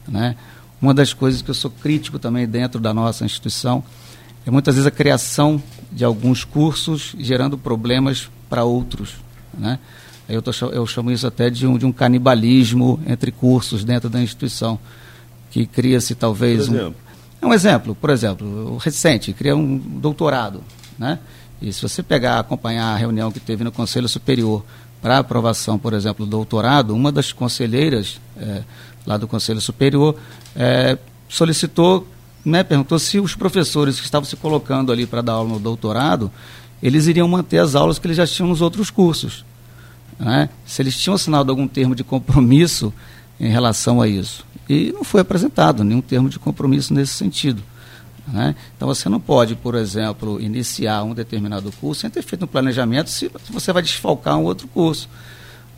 né? 0.06 0.36
uma 0.82 0.92
das 0.92 1.12
coisas 1.12 1.40
que 1.40 1.48
eu 1.48 1.54
sou 1.54 1.70
crítico 1.70 2.18
também 2.18 2.46
dentro 2.46 2.80
da 2.80 2.92
nossa 2.92 3.24
instituição 3.24 3.84
é 4.44 4.50
muitas 4.50 4.74
vezes 4.74 4.86
a 4.86 4.90
criação 4.90 5.62
de 5.92 6.04
alguns 6.04 6.42
cursos 6.42 7.14
gerando 7.16 7.56
problemas 7.56 8.28
para 8.50 8.64
outros. 8.64 9.14
Né? 9.56 9.78
Eu, 10.28 10.42
tô, 10.42 10.50
eu 10.72 10.84
chamo 10.84 11.12
isso 11.12 11.24
até 11.24 11.48
de 11.48 11.68
um, 11.68 11.78
de 11.78 11.86
um 11.86 11.92
canibalismo 11.92 13.00
entre 13.06 13.30
cursos 13.30 13.84
dentro 13.84 14.10
da 14.10 14.20
instituição, 14.20 14.76
que 15.52 15.66
cria-se 15.66 16.14
talvez 16.14 16.68
um, 16.68 16.92
é 17.40 17.46
um 17.46 17.52
exemplo, 17.52 17.94
por 17.94 18.10
exemplo, 18.10 18.74
o 18.74 18.78
recente, 18.78 19.32
cria 19.32 19.54
um 19.54 19.76
doutorado, 19.76 20.62
né? 20.98 21.18
E 21.60 21.72
se 21.72 21.80
você 21.80 22.02
pegar, 22.02 22.40
acompanhar 22.40 22.86
a 22.86 22.96
reunião 22.96 23.30
que 23.30 23.38
teve 23.38 23.62
no 23.62 23.70
Conselho 23.70 24.08
Superior 24.08 24.64
para 25.00 25.18
aprovação, 25.18 25.78
por 25.78 25.92
exemplo, 25.92 26.24
do 26.24 26.30
doutorado, 26.30 26.94
uma 26.94 27.12
das 27.12 27.32
conselheiras 27.32 28.20
é, 28.36 28.62
lá 29.06 29.16
do 29.16 29.28
Conselho 29.28 29.60
Superior 29.60 30.16
é, 30.56 30.98
solicitou, 31.28 32.08
né, 32.44 32.64
perguntou 32.64 32.98
se 32.98 33.20
os 33.20 33.34
professores 33.34 34.00
que 34.00 34.06
estavam 34.06 34.24
se 34.24 34.36
colocando 34.36 34.90
ali 34.90 35.06
para 35.06 35.20
dar 35.20 35.34
aula 35.34 35.50
no 35.50 35.60
doutorado, 35.60 36.32
eles 36.82 37.06
iriam 37.06 37.28
manter 37.28 37.58
as 37.58 37.74
aulas 37.74 37.98
que 37.98 38.06
eles 38.06 38.16
já 38.16 38.26
tinham 38.26 38.48
nos 38.48 38.60
outros 38.60 38.90
cursos. 38.90 39.44
Né? 40.18 40.48
Se 40.64 40.82
eles 40.82 40.98
tinham 40.98 41.14
assinado 41.14 41.52
algum 41.52 41.68
termo 41.68 41.94
de 41.94 42.02
compromisso 42.02 42.92
em 43.38 43.50
relação 43.50 44.00
a 44.00 44.08
isso. 44.08 44.44
E 44.72 44.90
não 44.90 45.04
foi 45.04 45.20
apresentado 45.20 45.84
nenhum 45.84 46.00
termo 46.00 46.30
de 46.30 46.38
compromisso 46.38 46.94
nesse 46.94 47.12
sentido. 47.12 47.62
Né? 48.26 48.54
Então 48.74 48.88
você 48.88 49.06
não 49.06 49.20
pode, 49.20 49.54
por 49.54 49.74
exemplo, 49.74 50.40
iniciar 50.40 51.02
um 51.02 51.12
determinado 51.12 51.70
curso 51.72 52.00
sem 52.00 52.10
ter 52.10 52.22
feito 52.22 52.46
um 52.46 52.48
planejamento 52.48 53.10
se 53.10 53.30
você 53.50 53.70
vai 53.70 53.82
desfalcar 53.82 54.38
um 54.38 54.44
outro 54.44 54.66
curso. 54.68 55.10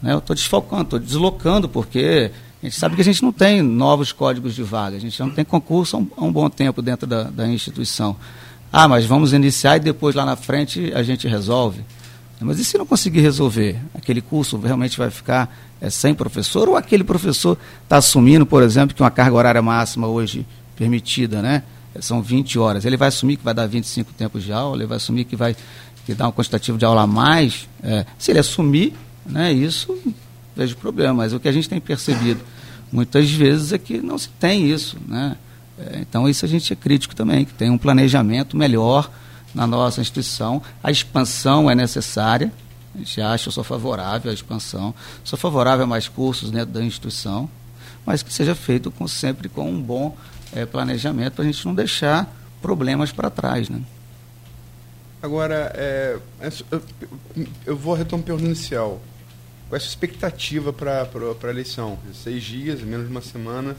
Né? 0.00 0.12
Eu 0.12 0.18
estou 0.18 0.36
desfalcando, 0.36 0.82
estou 0.82 0.98
deslocando, 1.00 1.68
porque 1.68 2.30
a 2.62 2.66
gente 2.66 2.78
sabe 2.78 2.94
que 2.94 3.02
a 3.02 3.04
gente 3.04 3.20
não 3.20 3.32
tem 3.32 3.62
novos 3.62 4.12
códigos 4.12 4.54
de 4.54 4.62
vaga, 4.62 4.96
a 4.96 5.00
gente 5.00 5.18
não 5.18 5.30
tem 5.30 5.44
concurso 5.44 5.96
há 5.96 5.98
um, 5.98 6.08
há 6.16 6.24
um 6.24 6.32
bom 6.32 6.48
tempo 6.48 6.80
dentro 6.80 7.04
da, 7.04 7.24
da 7.24 7.48
instituição. 7.48 8.16
Ah, 8.72 8.86
mas 8.86 9.06
vamos 9.06 9.32
iniciar 9.32 9.78
e 9.78 9.80
depois 9.80 10.14
lá 10.14 10.24
na 10.24 10.36
frente 10.36 10.92
a 10.94 11.02
gente 11.02 11.26
resolve. 11.26 11.84
Mas 12.44 12.58
e 12.58 12.64
se 12.64 12.76
não 12.78 12.86
conseguir 12.86 13.20
resolver? 13.20 13.78
Aquele 13.94 14.20
curso 14.20 14.58
realmente 14.58 14.98
vai 14.98 15.10
ficar 15.10 15.54
é, 15.80 15.90
sem 15.90 16.14
professor? 16.14 16.68
Ou 16.68 16.76
aquele 16.76 17.04
professor 17.04 17.58
está 17.82 17.96
assumindo, 17.96 18.44
por 18.44 18.62
exemplo, 18.62 18.94
que 18.94 19.02
uma 19.02 19.10
carga 19.10 19.36
horária 19.36 19.62
máxima 19.62 20.06
hoje 20.06 20.46
permitida, 20.76 21.40
né? 21.42 21.62
São 22.00 22.20
20 22.20 22.58
horas. 22.58 22.84
Ele 22.84 22.96
vai 22.96 23.08
assumir 23.08 23.36
que 23.36 23.44
vai 23.44 23.54
dar 23.54 23.66
25 23.66 24.12
tempos 24.12 24.42
de 24.42 24.52
aula, 24.52 24.76
ele 24.76 24.86
vai 24.86 24.96
assumir 24.96 25.24
que 25.24 25.36
vai 25.36 25.56
que 26.04 26.14
dá 26.14 26.28
um 26.28 26.32
quantitativo 26.32 26.76
de 26.76 26.84
aula 26.84 27.02
a 27.02 27.06
mais. 27.06 27.68
É, 27.82 28.04
se 28.18 28.30
ele 28.30 28.38
assumir, 28.38 28.92
né, 29.24 29.52
isso 29.52 29.96
vejo 30.54 30.76
problema. 30.76 31.14
Mas 31.14 31.32
o 31.32 31.40
que 31.40 31.48
a 31.48 31.52
gente 31.52 31.68
tem 31.68 31.80
percebido 31.80 32.40
muitas 32.92 33.30
vezes 33.30 33.72
é 33.72 33.78
que 33.78 33.98
não 33.98 34.18
se 34.18 34.28
tem 34.28 34.70
isso. 34.70 34.96
Né? 35.06 35.36
É, 35.78 35.98
então 36.00 36.28
isso 36.28 36.44
a 36.44 36.48
gente 36.48 36.72
é 36.72 36.76
crítico 36.76 37.14
também, 37.14 37.44
que 37.44 37.54
tem 37.54 37.70
um 37.70 37.78
planejamento 37.78 38.56
melhor 38.56 39.10
na 39.54 39.66
nossa 39.66 40.00
instituição. 40.00 40.60
A 40.82 40.90
expansão 40.90 41.70
é 41.70 41.74
necessária. 41.74 42.52
A 42.94 42.98
gente 42.98 43.20
acha, 43.20 43.48
eu 43.48 43.52
sou 43.52 43.64
favorável 43.64 44.30
à 44.30 44.34
expansão, 44.34 44.94
sou 45.24 45.38
favorável 45.38 45.84
a 45.84 45.86
mais 45.86 46.08
cursos 46.08 46.50
dentro 46.50 46.72
da 46.72 46.82
instituição, 46.82 47.50
mas 48.06 48.22
que 48.22 48.32
seja 48.32 48.54
feito 48.54 48.90
com, 48.90 49.08
sempre 49.08 49.48
com 49.48 49.68
um 49.68 49.82
bom 49.82 50.16
é, 50.52 50.64
planejamento 50.64 51.34
para 51.34 51.44
a 51.44 51.46
gente 51.46 51.66
não 51.66 51.74
deixar 51.74 52.32
problemas 52.62 53.10
para 53.10 53.30
trás. 53.30 53.68
Né? 53.68 53.80
Agora, 55.20 55.72
é, 55.74 56.18
eu 57.66 57.76
vou 57.76 57.94
retomar 57.94 58.22
a 58.22 58.26
pergunta 58.26 58.46
inicial. 58.46 59.00
Qual 59.68 59.74
é 59.74 59.76
a 59.76 59.80
sua 59.80 59.88
expectativa 59.88 60.72
para 60.72 61.08
a 61.42 61.50
eleição? 61.50 61.98
Seis 62.12 62.44
dias, 62.44 62.80
menos 62.82 63.06
de 63.06 63.10
uma 63.10 63.22
semana. 63.22 63.74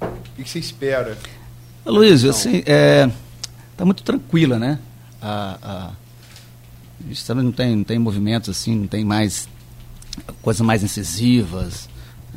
O 0.00 0.42
que 0.42 0.48
você 0.48 0.58
espera? 0.58 1.16
Luiz, 1.86 2.24
assim, 2.24 2.56
está 2.56 2.72
é, 2.72 3.10
tá 3.76 3.84
muito 3.84 4.02
tranquila, 4.02 4.58
né? 4.58 4.78
A, 5.24 5.92
a, 7.30 7.34
não 7.34 7.50
tem, 7.50 7.76
não 7.76 7.84
tem 7.84 7.98
movimentos 7.98 8.50
assim, 8.50 8.76
não 8.76 8.86
tem 8.86 9.04
mais 9.04 9.48
coisas 10.42 10.60
mais 10.60 10.82
incisivas, 10.82 11.88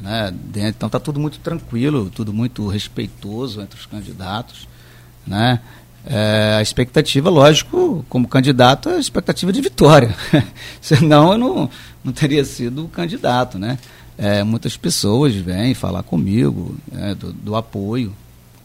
né? 0.01 0.33
Então 0.55 0.87
está 0.87 0.99
tudo 0.99 1.19
muito 1.19 1.39
tranquilo, 1.39 2.09
tudo 2.09 2.31
muito 2.31 2.65
respeitoso 2.67 3.61
entre 3.61 3.77
os 3.77 3.85
candidatos, 3.85 4.67
né? 5.25 5.59
É, 6.05 6.55
a 6.57 6.61
expectativa, 6.61 7.29
lógico, 7.29 8.05
como 8.07 8.29
candidato, 8.29 8.87
é 8.87 8.95
a 8.95 8.99
expectativa 8.99 9.51
de 9.51 9.59
vitória. 9.59 10.15
Senão 10.79 11.33
eu 11.33 11.37
não, 11.37 11.69
não 12.03 12.13
teria 12.13 12.45
sido 12.45 12.87
candidato, 12.87 13.59
né? 13.59 13.77
É, 14.17 14.43
muitas 14.43 14.77
pessoas 14.77 15.35
vêm 15.35 15.73
falar 15.73 16.03
comigo 16.03 16.75
é, 16.95 17.13
do, 17.13 17.33
do, 17.33 17.55
apoio, 17.55 18.13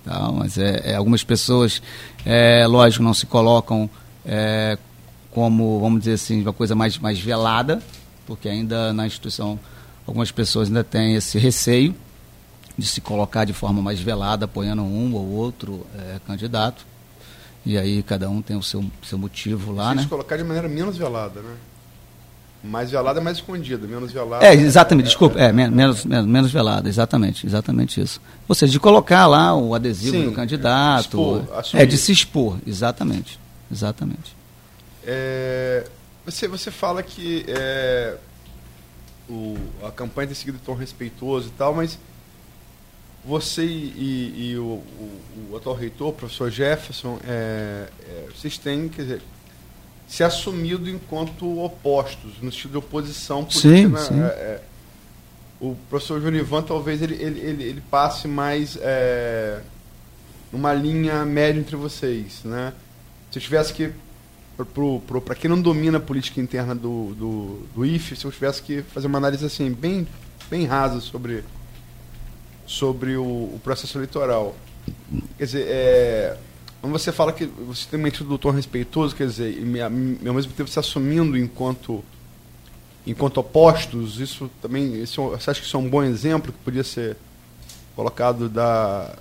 tal, 0.05 0.33
mas 0.33 0.57
é, 0.57 0.93
é 0.93 0.95
algumas 0.95 1.25
pessoas, 1.25 1.83
é, 2.25 2.65
lógico, 2.67 3.03
não 3.03 3.13
se 3.13 3.27
colocam 3.27 3.91
é, 4.25 4.79
como, 5.31 5.81
vamos 5.81 6.01
dizer 6.01 6.15
assim, 6.15 6.43
uma 6.43 6.53
coisa 6.53 6.75
mais, 6.75 6.99
mais 6.99 7.19
velada, 7.19 7.83
porque 8.27 8.49
ainda 8.49 8.93
na 8.93 9.07
instituição 9.07 9.59
algumas 10.07 10.31
pessoas 10.31 10.69
ainda 10.69 10.85
têm 10.85 11.15
esse 11.15 11.39
receio 11.39 11.95
de 12.77 12.87
se 12.87 13.01
colocar 13.01 13.45
de 13.45 13.53
forma 13.53 13.83
mais 13.83 14.01
velada, 14.01 14.45
apoiando 14.45 14.83
um 14.83 15.15
ou 15.15 15.29
outro 15.29 15.87
é, 15.99 16.19
candidato. 16.27 16.85
E 17.65 17.79
aí 17.79 18.03
cada 18.03 18.29
um 18.29 18.43
tem 18.43 18.57
o 18.57 18.63
seu, 18.63 18.85
seu 19.03 19.17
motivo 19.17 19.73
lá, 19.73 19.95
né? 19.95 20.03
Se 20.03 20.09
colocar 20.09 20.37
de 20.37 20.43
maneira 20.43 20.69
menos 20.69 20.97
velada, 20.97 21.41
né? 21.41 21.55
Mais 22.65 22.91
velada 22.91 23.19
é 23.19 23.23
mais 23.23 23.39
escondida, 23.39 23.87
menos 23.87 24.13
velada. 24.13 24.45
É, 24.45 24.55
exatamente, 24.55 25.07
é, 25.07 25.09
desculpa, 25.09 25.39
é, 25.39 25.47
é, 25.47 25.53
menos, 25.53 26.05
menos, 26.05 26.27
menos 26.27 26.53
velada, 26.53 26.89
exatamente, 26.89 27.45
exatamente 27.45 28.01
isso. 28.01 28.21
Ou 28.49 28.55
seja, 28.55 28.71
de 28.71 28.79
colocar 28.79 29.27
lá 29.27 29.55
o 29.55 29.75
adesivo 29.75 30.17
Sim, 30.17 30.25
do 30.27 30.33
candidato. 30.33 31.43
Expor, 31.51 31.81
é, 31.81 31.85
de 31.85 31.99
se 31.99 32.13
expor, 32.13 32.59
exatamente. 32.65 33.42
Exatamente. 33.73 34.37
É, 35.05 35.87
você, 36.25 36.47
você 36.47 36.71
fala 36.71 37.03
que 37.03 37.45
é, 37.49 38.17
o, 39.29 39.57
a 39.83 39.91
campanha 39.91 40.29
tem 40.29 40.35
seguido 40.37 40.61
tão 40.65 40.75
respeitoso 40.75 41.49
e 41.49 41.53
tal, 41.53 41.75
mas 41.75 41.99
você 43.25 43.65
e, 43.65 44.51
e 44.51 44.59
o, 44.59 44.65
o, 44.65 45.21
o, 45.51 45.57
atual 45.57 45.75
reitor, 45.75 46.09
o 46.09 46.13
professor 46.13 46.51
Jefferson, 46.51 47.19
é, 47.25 47.89
é, 48.07 48.27
vocês 48.35 48.59
têm, 48.59 48.89
quer 48.89 49.03
dizer, 49.03 49.23
se 50.07 50.23
assumido 50.23 50.91
enquanto 50.91 51.61
opostos, 51.61 52.35
no 52.43 52.51
estilo 52.51 52.73
de 52.73 52.79
oposição 52.79 53.45
política. 53.45 53.69
Sim, 53.71 53.87
né? 53.87 54.01
sim. 54.01 54.21
É, 54.21 54.27
é, 54.27 54.63
o 55.61 55.77
professor 55.89 56.21
Junivan 56.21 56.63
talvez 56.63 57.01
ele, 57.01 57.15
ele, 57.15 57.41
ele, 57.41 57.63
ele 57.63 57.81
passe 57.89 58.27
mais 58.27 58.77
é, 58.81 59.61
numa 60.53 60.75
linha 60.75 61.25
média 61.25 61.59
entre 61.59 61.77
vocês, 61.77 62.43
né? 62.45 62.73
Se 63.33 63.39
eu 63.39 63.43
tivesse 63.43 63.73
que 63.73 63.91
para 65.25 65.35
quem 65.35 65.49
não 65.49 65.61
domina 65.61 65.97
a 65.97 66.01
política 66.01 66.39
interna 66.39 66.75
do, 66.75 67.15
do, 67.15 67.67
do 67.75 67.87
IFE, 67.87 68.15
se 68.15 68.27
eu 68.27 68.31
tivesse 68.31 68.63
que 68.63 68.83
fazer 68.83 69.07
uma 69.07 69.17
análise 69.17 69.45
assim 69.45 69.73
bem, 69.73 70.07
bem 70.51 70.67
rasa 70.67 71.01
sobre, 71.01 71.43
sobre 72.67 73.17
o, 73.17 73.25
o 73.25 73.61
processo 73.65 73.97
eleitoral. 73.97 74.55
Quer 75.39 75.45
dizer, 75.45 75.67
é, 75.67 76.37
quando 76.83 76.93
você 76.93 77.11
fala 77.11 77.33
que 77.33 77.47
você 77.47 77.89
tem 77.91 77.99
uma 77.99 78.09
do 78.11 78.51
respeitoso, 78.51 79.17
quer 79.17 79.27
dizer, 79.27 79.59
e 79.59 79.81
ao 79.81 79.91
mesmo 80.35 80.53
tempo 80.53 80.69
se 80.69 80.79
assumindo 80.79 81.35
enquanto, 81.39 82.05
enquanto 83.07 83.39
opostos, 83.39 84.21
isso 84.21 84.51
também, 84.61 85.03
isso, 85.03 85.31
você 85.31 85.51
acha 85.51 85.61
que 85.61 85.67
isso 85.67 85.77
é 85.79 85.81
um 85.81 85.89
bom 85.89 86.03
exemplo 86.03 86.53
que 86.53 86.59
podia 86.59 86.85
ser 86.85 87.17
colocado 87.97 88.47
da, 88.51 89.17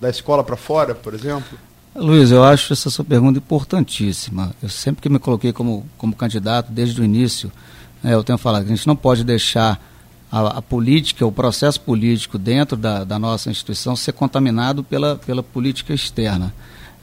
da 0.00 0.08
escola 0.08 0.44
para 0.44 0.56
fora, 0.56 0.94
por 0.94 1.12
exemplo? 1.12 1.58
Luiz, 1.98 2.30
eu 2.30 2.44
acho 2.44 2.72
essa 2.72 2.90
sua 2.90 3.04
pergunta 3.04 3.38
importantíssima. 3.38 4.54
Eu 4.62 4.68
sempre 4.68 5.02
que 5.02 5.08
me 5.08 5.18
coloquei 5.18 5.52
como, 5.52 5.84
como 5.98 6.14
candidato, 6.14 6.70
desde 6.70 7.00
o 7.00 7.04
início, 7.04 7.50
né, 8.02 8.14
eu 8.14 8.22
tenho 8.22 8.38
falado 8.38 8.64
que 8.64 8.72
a 8.72 8.76
gente 8.76 8.86
não 8.86 8.94
pode 8.94 9.24
deixar 9.24 9.80
a, 10.30 10.58
a, 10.58 10.62
política, 10.62 11.26
o 11.26 11.32
processo 11.32 11.80
político 11.80 12.38
dentro 12.38 12.76
da, 12.76 13.02
da, 13.02 13.18
nossa 13.18 13.50
instituição 13.50 13.96
ser 13.96 14.12
contaminado 14.12 14.84
pela, 14.84 15.16
pela 15.16 15.42
política 15.42 15.92
externa. 15.92 16.54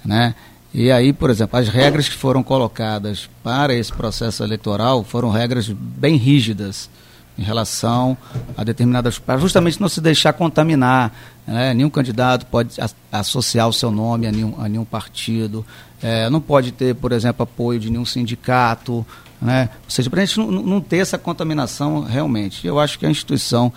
Né? 0.03 0.33
E 0.73 0.89
aí, 0.89 1.11
por 1.11 1.29
exemplo, 1.29 1.59
as 1.59 1.67
regras 1.67 2.07
que 2.07 2.15
foram 2.15 2.41
colocadas 2.41 3.29
para 3.43 3.73
esse 3.73 3.91
processo 3.91 4.43
eleitoral 4.43 5.03
foram 5.03 5.29
regras 5.29 5.67
bem 5.67 6.15
rígidas 6.15 6.89
em 7.37 7.43
relação 7.43 8.17
a 8.55 8.63
determinadas. 8.63 9.19
para 9.19 9.37
justamente 9.37 9.79
não 9.79 9.89
se 9.89 9.99
deixar 9.99 10.33
contaminar. 10.33 11.13
Né? 11.45 11.73
Nenhum 11.73 11.89
candidato 11.89 12.45
pode 12.45 12.77
associar 13.11 13.67
o 13.67 13.73
seu 13.73 13.91
nome 13.91 14.25
a 14.27 14.31
nenhum, 14.31 14.55
a 14.59 14.67
nenhum 14.67 14.85
partido, 14.85 15.65
é, 16.01 16.29
não 16.29 16.41
pode 16.41 16.71
ter, 16.71 16.95
por 16.95 17.11
exemplo, 17.11 17.43
apoio 17.43 17.79
de 17.79 17.89
nenhum 17.89 18.05
sindicato. 18.05 19.05
Né? 19.41 19.69
Ou 19.83 19.89
seja, 19.89 20.09
para 20.09 20.21
a 20.21 20.25
gente 20.25 20.39
não, 20.39 20.51
não, 20.51 20.81
ter 20.81 20.97
essa 20.97 21.17
contaminação 21.17 22.01
realmente. 22.01 22.65
Eu 22.65 22.79
acho 22.79 22.97
que 22.97 23.05
a 23.05 23.09
instituição 23.09 23.71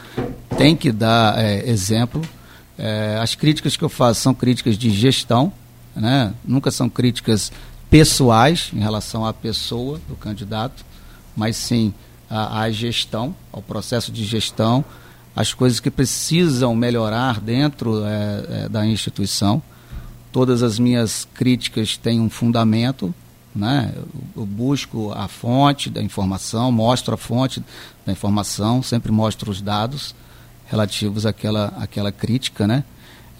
tem 0.56 0.76
que 0.76 0.92
dar 0.92 1.38
é, 1.38 1.68
exemplo. 1.68 2.22
É, 2.78 3.18
as 3.20 3.34
críticas 3.34 3.76
que 3.76 3.84
eu 3.84 3.88
faço 3.88 4.20
são 4.20 4.32
críticas 4.32 4.78
de 4.78 4.90
gestão, 4.90 5.52
né? 5.96 6.32
nunca 6.44 6.70
são 6.70 6.88
críticas 6.88 7.50
pessoais 7.90 8.70
em 8.72 8.78
relação 8.78 9.26
à 9.26 9.32
pessoa 9.32 10.00
do 10.08 10.14
candidato, 10.14 10.84
mas 11.36 11.56
sim 11.56 11.92
à, 12.28 12.62
à 12.62 12.70
gestão, 12.70 13.34
ao 13.52 13.62
processo 13.62 14.12
de 14.12 14.24
gestão, 14.24 14.84
as 15.34 15.54
coisas 15.54 15.78
que 15.80 15.90
precisam 15.90 16.74
melhorar 16.74 17.40
dentro 17.40 18.04
é, 18.04 18.64
é, 18.64 18.68
da 18.68 18.84
instituição. 18.86 19.62
Todas 20.32 20.62
as 20.62 20.78
minhas 20.78 21.26
críticas 21.32 21.96
têm 21.96 22.20
um 22.20 22.28
fundamento, 22.28 23.14
né? 23.54 23.92
Eu, 23.96 24.08
eu 24.36 24.46
busco 24.46 25.12
a 25.12 25.28
fonte 25.28 25.88
da 25.88 26.02
informação, 26.02 26.70
mostro 26.72 27.14
a 27.14 27.16
fonte 27.16 27.62
da 28.04 28.12
informação, 28.12 28.82
sempre 28.82 29.12
mostro 29.12 29.50
os 29.50 29.62
dados 29.62 30.14
relativos 30.66 31.24
àquela, 31.24 31.72
àquela 31.78 32.12
crítica, 32.12 32.66
né? 32.66 32.84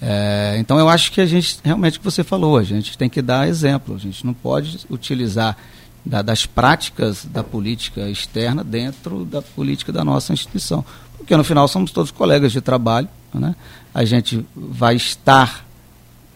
É, 0.01 0.55
então 0.57 0.79
eu 0.79 0.87
acho 0.87 1.11
que 1.11 1.19
a 1.19 1.25
gente, 1.25 1.59
realmente 1.63 1.97
o 1.97 1.99
que 1.99 2.05
você 2.05 2.23
falou, 2.23 2.57
a 2.57 2.63
gente 2.63 2.97
tem 2.97 3.09
que 3.09 3.21
dar 3.21 3.47
exemplo, 3.47 3.95
a 3.95 3.99
gente 3.99 4.25
não 4.25 4.33
pode 4.33 4.79
utilizar 4.89 5.57
da, 6.05 6.21
das 6.21 6.45
práticas 6.45 7.25
da 7.25 7.43
política 7.43 8.09
externa 8.09 8.63
dentro 8.63 9.25
da 9.25 9.41
política 9.41 9.91
da 9.91 10.03
nossa 10.03 10.33
instituição. 10.33 10.83
Porque 11.17 11.35
no 11.35 11.43
final 11.43 11.67
somos 11.67 11.91
todos 11.91 12.11
colegas 12.11 12.51
de 12.51 12.61
trabalho, 12.61 13.07
né? 13.33 13.55
a 13.93 14.05
gente 14.05 14.45
vai 14.55 14.95
estar 14.95 15.65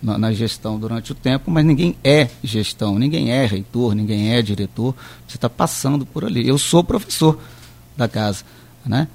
na, 0.02 0.18
na, 0.18 0.34
gestão 0.34 0.78
durante 0.78 1.12
o 1.12 1.16
tempo, 1.16 1.50
mas 1.50 1.66
ninguém 1.66 1.96
é 2.04 2.30
gestão, 2.44 3.00
ninguém 3.00 3.32
é 3.32 3.46
reitor, 3.46 3.96
ninguém 3.96 4.34
é 4.34 4.42
diretor, 4.42 4.94
você 5.28 5.38
está 5.38 5.50
passando 5.50 6.06
por 6.06 6.26
ali. 6.26 6.48
Eu 6.48 6.58
sou 6.58 6.84
professor 6.84 7.40
da 7.96 8.08
casa, 8.08 8.44
né? 8.86 9.08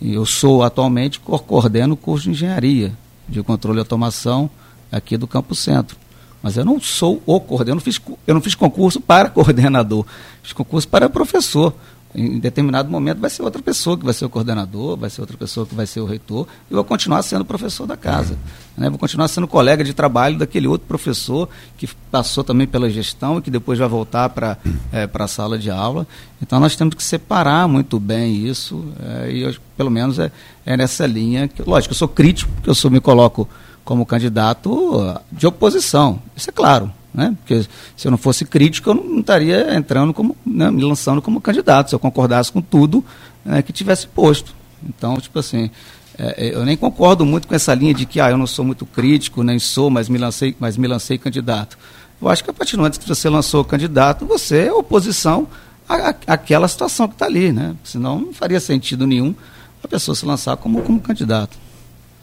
eu 0.00 0.26
sou 0.26 0.64
atualmente 0.64 1.20
coordeno 1.20 1.94
o 1.94 1.96
curso 1.96 2.24
de 2.24 2.30
engenharia 2.30 2.92
de 3.28 3.42
controle 3.42 3.78
e 3.78 3.80
automação 3.80 4.50
aqui 4.90 5.16
do 5.16 5.26
Campo 5.26 5.54
Centro. 5.54 5.96
Mas 6.42 6.56
eu 6.56 6.64
não 6.64 6.80
sou 6.80 7.22
o 7.24 7.40
coordenador, 7.40 7.72
eu 7.72 7.74
não 7.76 7.80
fiz, 7.82 8.00
eu 8.26 8.34
não 8.34 8.40
fiz 8.40 8.54
concurso 8.54 9.00
para 9.00 9.30
coordenador, 9.30 10.04
fiz 10.42 10.52
concurso 10.52 10.88
para 10.88 11.08
professor. 11.08 11.72
Em 12.14 12.38
determinado 12.38 12.90
momento 12.90 13.20
vai 13.20 13.30
ser 13.30 13.42
outra 13.42 13.62
pessoa 13.62 13.96
que 13.96 14.04
vai 14.04 14.12
ser 14.12 14.26
o 14.26 14.28
coordenador, 14.28 14.98
vai 14.98 15.08
ser 15.08 15.22
outra 15.22 15.34
pessoa 15.34 15.64
que 15.64 15.74
vai 15.74 15.86
ser 15.86 16.00
o 16.00 16.04
reitor, 16.04 16.46
e 16.70 16.74
vou 16.74 16.84
continuar 16.84 17.22
sendo 17.22 17.42
professor 17.42 17.86
da 17.86 17.96
casa. 17.96 18.36
Né? 18.76 18.90
Vou 18.90 18.98
continuar 18.98 19.28
sendo 19.28 19.48
colega 19.48 19.82
de 19.82 19.94
trabalho 19.94 20.36
daquele 20.36 20.66
outro 20.66 20.86
professor 20.86 21.48
que 21.78 21.88
passou 22.10 22.44
também 22.44 22.66
pela 22.66 22.90
gestão 22.90 23.38
e 23.38 23.42
que 23.42 23.50
depois 23.50 23.78
vai 23.78 23.88
voltar 23.88 24.28
para 24.28 24.58
é, 24.92 25.08
a 25.10 25.26
sala 25.26 25.58
de 25.58 25.70
aula. 25.70 26.06
Então 26.42 26.60
nós 26.60 26.76
temos 26.76 26.94
que 26.94 27.02
separar 27.02 27.66
muito 27.66 27.98
bem 27.98 28.46
isso, 28.46 28.84
é, 29.00 29.32
e 29.32 29.40
eu, 29.40 29.54
pelo 29.74 29.90
menos 29.90 30.18
é, 30.18 30.30
é 30.66 30.76
nessa 30.76 31.06
linha. 31.06 31.48
Que, 31.48 31.62
lógico, 31.62 31.94
eu 31.94 31.98
sou 31.98 32.08
crítico, 32.08 32.52
porque 32.52 32.68
eu 32.68 32.74
sou, 32.74 32.90
me 32.90 33.00
coloco 33.00 33.48
como 33.84 34.06
candidato 34.06 35.20
de 35.30 35.46
oposição, 35.46 36.20
isso 36.36 36.50
é 36.50 36.52
claro. 36.52 36.92
Né? 37.14 37.36
Porque 37.40 37.66
se 37.96 38.06
eu 38.06 38.10
não 38.10 38.16
fosse 38.16 38.44
crítico, 38.44 38.90
eu 38.90 38.94
não 38.94 39.20
estaria 39.20 39.74
entrando 39.74 40.14
como, 40.14 40.34
né, 40.46 40.70
me 40.70 40.82
lançando 40.82 41.20
como 41.20 41.40
candidato, 41.40 41.90
se 41.90 41.94
eu 41.94 41.98
concordasse 41.98 42.50
com 42.50 42.62
tudo 42.62 43.04
né, 43.44 43.60
que 43.60 43.72
tivesse 43.72 44.06
posto. 44.06 44.54
Então, 44.82 45.16
tipo 45.16 45.38
assim, 45.38 45.70
é, 46.18 46.46
é, 46.46 46.54
eu 46.54 46.64
nem 46.64 46.76
concordo 46.76 47.24
muito 47.24 47.46
com 47.46 47.54
essa 47.54 47.74
linha 47.74 47.92
de 47.92 48.06
que 48.06 48.20
ah, 48.20 48.30
eu 48.30 48.38
não 48.38 48.46
sou 48.46 48.64
muito 48.64 48.86
crítico, 48.86 49.42
nem 49.42 49.58
sou, 49.58 49.90
mas 49.90 50.08
me 50.08 50.18
lancei, 50.18 50.56
mas 50.58 50.76
me 50.76 50.86
lancei 50.86 51.18
candidato. 51.18 51.78
Eu 52.20 52.28
acho 52.28 52.44
que 52.44 52.50
a 52.50 52.52
partir 52.52 52.76
do 52.76 52.78
momento 52.78 53.00
que 53.00 53.08
você 53.08 53.28
lançou 53.28 53.64
candidato, 53.64 54.24
você 54.24 54.66
é 54.66 54.72
oposição 54.72 55.48
à, 55.88 56.14
àquela 56.26 56.68
situação 56.68 57.08
que 57.08 57.14
está 57.14 57.26
ali, 57.26 57.52
né? 57.52 57.74
Senão 57.82 58.20
não 58.20 58.32
faria 58.32 58.60
sentido 58.60 59.06
nenhum 59.06 59.34
a 59.82 59.88
pessoa 59.88 60.14
se 60.14 60.24
lançar 60.24 60.56
como, 60.56 60.80
como 60.82 61.00
candidato. 61.00 61.58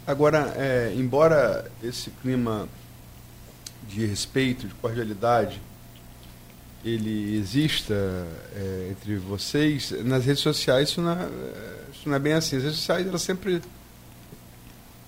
Agora, 0.09 0.55
é, 0.57 0.91
embora 0.97 1.71
esse 1.83 2.09
clima 2.09 2.67
de 3.87 4.07
respeito, 4.07 4.67
de 4.67 4.73
cordialidade, 4.73 5.61
ele 6.83 7.37
exista 7.37 7.93
é, 8.55 8.87
entre 8.89 9.17
vocês, 9.17 9.91
nas 10.03 10.25
redes 10.25 10.41
sociais 10.41 10.89
isso 10.89 10.99
não, 10.99 11.11
é, 11.11 11.29
isso 11.93 12.09
não 12.09 12.15
é 12.15 12.17
bem 12.17 12.33
assim. 12.33 12.57
As 12.57 12.63
redes 12.63 12.79
sociais, 12.79 13.05
elas 13.05 13.21
sempre. 13.21 13.61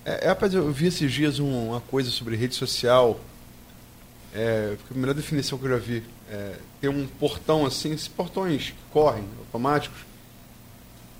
É, 0.04 0.26
é, 0.26 0.28
rapaz, 0.28 0.54
eu 0.54 0.70
vi 0.70 0.86
esses 0.86 1.10
dias 1.10 1.40
um, 1.40 1.70
uma 1.70 1.80
coisa 1.80 2.08
sobre 2.08 2.36
rede 2.36 2.54
social. 2.54 3.18
É, 4.32 4.76
a 4.88 4.94
melhor 4.94 5.16
definição 5.16 5.58
que 5.58 5.64
eu 5.64 5.70
já 5.70 5.78
vi. 5.78 6.04
É, 6.30 6.54
tem 6.80 6.88
um 6.88 7.08
portão 7.08 7.66
assim, 7.66 7.90
esses 7.90 8.06
portões 8.06 8.70
que 8.70 8.76
correm, 8.92 9.24
automáticos, 9.40 9.98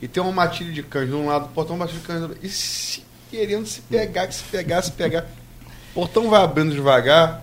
e 0.01 0.07
tem 0.07 0.23
uma 0.23 0.31
matilha 0.31 0.73
de 0.73 0.85
cães 0.85 1.09
de 1.09 1.15
um 1.17 1.27
lado, 1.27 1.49
portão, 1.49 1.75
uma 1.75 1.85
matilha 1.85 2.01
de 2.01 2.07
cães 2.07 2.21
do 2.21 2.29
outro. 2.29 2.39
E 2.47 2.49
se, 2.49 3.03
querendo 3.33 3.67
se 3.67 3.81
pegar, 3.81 4.27
que 4.27 4.35
se 4.35 4.45
pegar, 4.45 4.83
se 4.83 4.93
pegar. 4.93 5.27
O 5.91 5.95
portão 5.95 6.29
vai 6.29 6.43
abrindo 6.43 6.75
devagar, 6.75 7.43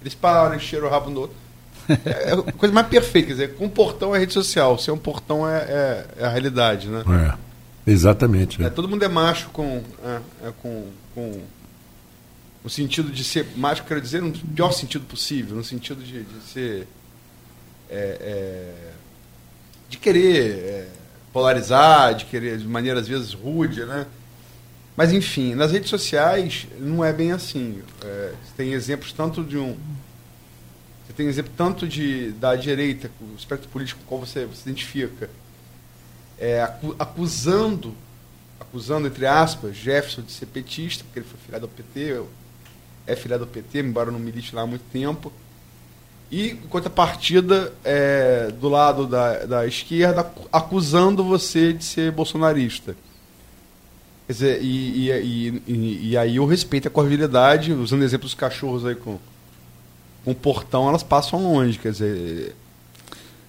eles 0.00 0.16
pararam, 0.16 0.56
encheram 0.56 0.88
o 0.88 0.90
rabo 0.90 1.10
no 1.10 1.20
outro. 1.20 1.36
É, 1.88 2.30
é 2.30 2.32
a 2.32 2.52
coisa 2.52 2.74
mais 2.74 2.88
perfeita, 2.88 3.28
quer 3.28 3.32
dizer, 3.32 3.54
com 3.54 3.66
um 3.66 3.68
portão 3.68 4.14
é 4.14 4.18
rede 4.18 4.32
social, 4.32 4.76
sem 4.78 4.92
um 4.92 4.98
portão 4.98 5.48
é, 5.48 5.58
é, 5.58 6.06
é 6.18 6.24
a 6.24 6.28
realidade, 6.28 6.88
né? 6.88 7.04
É, 7.86 7.90
exatamente. 7.90 8.62
É, 8.62 8.68
todo 8.68 8.88
mundo 8.88 9.04
é 9.04 9.08
macho 9.08 9.48
com, 9.50 9.82
é, 10.04 10.48
é, 10.48 10.52
com, 10.60 10.86
com 11.14 11.40
o 12.64 12.70
sentido 12.70 13.10
de 13.10 13.22
ser 13.22 13.46
macho, 13.56 13.84
quero 13.84 14.00
dizer, 14.00 14.20
no 14.20 14.32
pior 14.32 14.72
sentido 14.72 15.04
possível, 15.06 15.56
no 15.56 15.64
sentido 15.64 16.02
de, 16.02 16.24
de 16.24 16.42
ser. 16.52 16.88
de 19.88 19.98
querer 19.98 20.88
polarizar, 21.32 22.14
de 22.14 22.24
querer 22.24 22.58
de 22.58 22.66
maneira 22.66 22.98
às 23.00 23.06
vezes 23.06 23.32
rude, 23.32 23.84
né? 23.84 24.06
Mas, 24.96 25.12
enfim, 25.12 25.54
nas 25.54 25.72
redes 25.72 25.88
sociais 25.88 26.66
não 26.78 27.04
é 27.04 27.12
bem 27.12 27.32
assim. 27.32 27.82
É, 28.04 28.34
tem 28.56 28.72
exemplos 28.72 29.12
tanto 29.12 29.42
de 29.42 29.56
um. 29.56 29.76
Você 31.06 31.12
tem 31.14 31.26
exemplo 31.26 31.52
tanto 31.56 31.88
de, 31.88 32.32
da 32.32 32.54
direita, 32.54 33.10
o 33.20 33.34
espectro 33.36 33.68
político 33.70 34.00
com 34.00 34.06
qual 34.06 34.26
você, 34.26 34.44
você 34.46 34.68
identifica, 34.68 35.28
é, 36.38 36.62
acusando, 36.98 37.94
acusando, 38.60 39.06
entre 39.06 39.26
aspas, 39.26 39.76
Jefferson 39.76 40.22
de 40.22 40.32
ser 40.32 40.46
petista, 40.46 41.04
porque 41.04 41.20
ele 41.20 41.26
foi 41.26 41.38
filiado 41.44 41.66
ao 41.66 41.70
PT, 41.70 42.22
é 43.06 43.16
filiado 43.16 43.44
ao 43.44 43.50
PT, 43.50 43.80
embora 43.80 44.10
não 44.10 44.18
milite 44.18 44.54
lá 44.54 44.62
há 44.62 44.66
muito 44.66 44.84
tempo. 44.92 45.32
E, 46.30 46.52
enquanto 46.52 46.86
a 46.86 46.90
partida 46.90 47.72
é, 47.84 48.50
do 48.50 48.68
lado 48.68 49.06
da, 49.06 49.44
da 49.44 49.66
esquerda, 49.66 50.30
acusando 50.50 51.22
você 51.24 51.72
de 51.72 51.84
ser 51.84 52.10
bolsonarista. 52.10 52.96
Quer 54.32 54.44
dizer, 54.46 54.62
e, 54.62 55.10
e, 55.10 55.62
e, 55.66 56.08
e 56.10 56.16
aí 56.16 56.36
eu 56.36 56.46
respeito 56.46 56.88
a 56.88 56.90
cordialidade, 56.90 57.70
usando 57.70 58.02
exemplo 58.02 58.24
dos 58.24 58.32
cachorros 58.32 58.86
aí 58.86 58.94
com, 58.94 59.18
com 60.24 60.30
o 60.30 60.34
portão, 60.34 60.88
elas 60.88 61.02
passam 61.02 61.42
longe, 61.42 61.78
quer 61.78 61.92
dizer. 61.92 62.56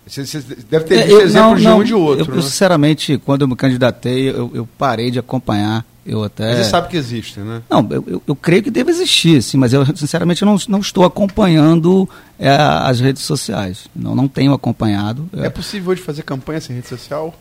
Você, 0.05 0.43
deve 0.69 0.83
ter 0.83 0.95
é, 0.95 1.03
visto 1.05 1.21
exemplos 1.21 1.61
de 1.61 1.67
um 1.69 1.81
e 1.81 1.85
de 1.85 1.93
outro. 1.93 2.33
Eu, 2.33 2.35
né? 2.35 2.41
sinceramente, 2.41 3.17
quando 3.17 3.43
eu 3.43 3.47
me 3.47 3.55
candidatei, 3.55 4.29
eu, 4.29 4.51
eu, 4.53 4.67
parei 4.77 5.09
de 5.09 5.19
acompanhar. 5.19 5.85
Eu 6.05 6.21
até... 6.21 6.49
Mas 6.49 6.65
você 6.65 6.71
sabe 6.71 6.89
que 6.89 6.97
existe, 6.97 7.39
né? 7.39 7.61
Não, 7.69 7.87
eu, 7.89 8.03
eu, 8.05 8.23
eu 8.27 8.35
creio 8.35 8.61
que 8.61 8.69
deve 8.69 8.91
existir, 8.91 9.41
sim, 9.41 9.55
mas 9.55 9.71
eu 9.71 9.85
sinceramente 9.95 10.43
não, 10.43 10.57
não 10.67 10.79
estou 10.79 11.05
acompanhando 11.05 12.09
é, 12.37 12.49
as 12.53 12.99
redes 12.99 13.21
sociais. 13.21 13.87
Não, 13.95 14.13
não 14.13 14.27
tenho 14.27 14.51
acompanhado. 14.51 15.29
É. 15.37 15.45
é 15.45 15.49
possível 15.49 15.93
hoje 15.93 16.01
fazer 16.01 16.23
campanha 16.23 16.59
sem 16.59 16.75
rede 16.75 16.89
social? 16.89 17.33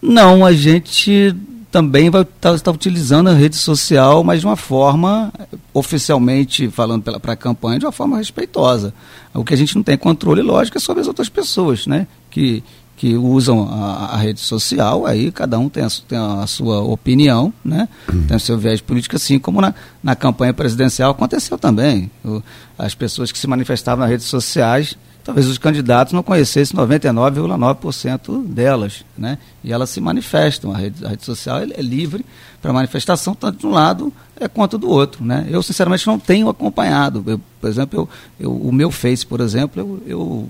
Não, 0.00 0.46
a 0.46 0.52
gente 0.52 1.34
também 1.74 2.08
vai 2.08 2.22
estar 2.22 2.52
tá, 2.52 2.56
tá 2.56 2.70
utilizando 2.70 3.28
a 3.28 3.32
rede 3.32 3.56
social, 3.56 4.22
mas 4.22 4.38
de 4.38 4.46
uma 4.46 4.54
forma, 4.54 5.32
oficialmente 5.72 6.68
falando 6.68 7.02
para 7.02 7.32
a 7.32 7.36
campanha, 7.36 7.80
de 7.80 7.84
uma 7.84 7.90
forma 7.90 8.16
respeitosa. 8.16 8.94
O 9.34 9.42
que 9.42 9.52
a 9.52 9.56
gente 9.56 9.74
não 9.74 9.82
tem 9.82 9.98
controle, 9.98 10.40
lógico, 10.40 10.78
é 10.78 10.80
sobre 10.80 11.00
as 11.00 11.08
outras 11.08 11.28
pessoas, 11.28 11.88
né? 11.88 12.06
Que, 12.30 12.62
que 12.96 13.16
usam 13.16 13.68
a, 13.68 14.10
a 14.12 14.16
rede 14.18 14.38
social, 14.38 15.04
aí 15.04 15.32
cada 15.32 15.58
um 15.58 15.68
tem 15.68 15.82
a, 15.82 15.88
tem 16.06 16.16
a 16.16 16.46
sua 16.46 16.80
opinião, 16.80 17.52
né? 17.64 17.88
Hum. 18.08 18.24
tem 18.28 18.36
o 18.36 18.40
seu 18.40 18.56
viés 18.56 18.80
político, 18.80 19.16
assim 19.16 19.40
como 19.40 19.60
na, 19.60 19.74
na 20.00 20.14
campanha 20.14 20.54
presidencial 20.54 21.10
aconteceu 21.10 21.58
também. 21.58 22.08
O, 22.24 22.40
as 22.78 22.94
pessoas 22.94 23.32
que 23.32 23.38
se 23.38 23.48
manifestavam 23.48 24.02
nas 24.02 24.10
redes 24.10 24.26
sociais 24.26 24.96
talvez 25.24 25.48
os 25.48 25.56
candidatos 25.56 26.12
não 26.12 26.22
conhecessem 26.22 26.76
99,9% 26.76 28.44
delas, 28.46 29.04
né? 29.16 29.38
E 29.64 29.72
elas 29.72 29.88
se 29.88 30.00
manifestam. 30.00 30.72
A 30.72 30.76
rede, 30.76 31.04
a 31.04 31.08
rede 31.08 31.24
social 31.24 31.58
é 31.58 31.82
livre 31.82 32.24
para 32.60 32.72
manifestação, 32.72 33.34
tanto 33.34 33.58
de 33.58 33.66
um 33.66 33.70
lado 33.70 34.12
é 34.38 34.46
quanto 34.46 34.76
do 34.76 34.88
outro, 34.88 35.24
né? 35.24 35.46
Eu, 35.48 35.62
sinceramente, 35.62 36.06
não 36.06 36.18
tenho 36.18 36.48
acompanhado. 36.48 37.24
Eu, 37.26 37.40
por 37.60 37.70
exemplo, 37.70 38.00
eu, 38.00 38.08
eu, 38.38 38.54
o 38.54 38.70
meu 38.70 38.90
Face, 38.90 39.24
por 39.24 39.40
exemplo, 39.40 39.80
eu, 39.80 40.02
eu 40.06 40.48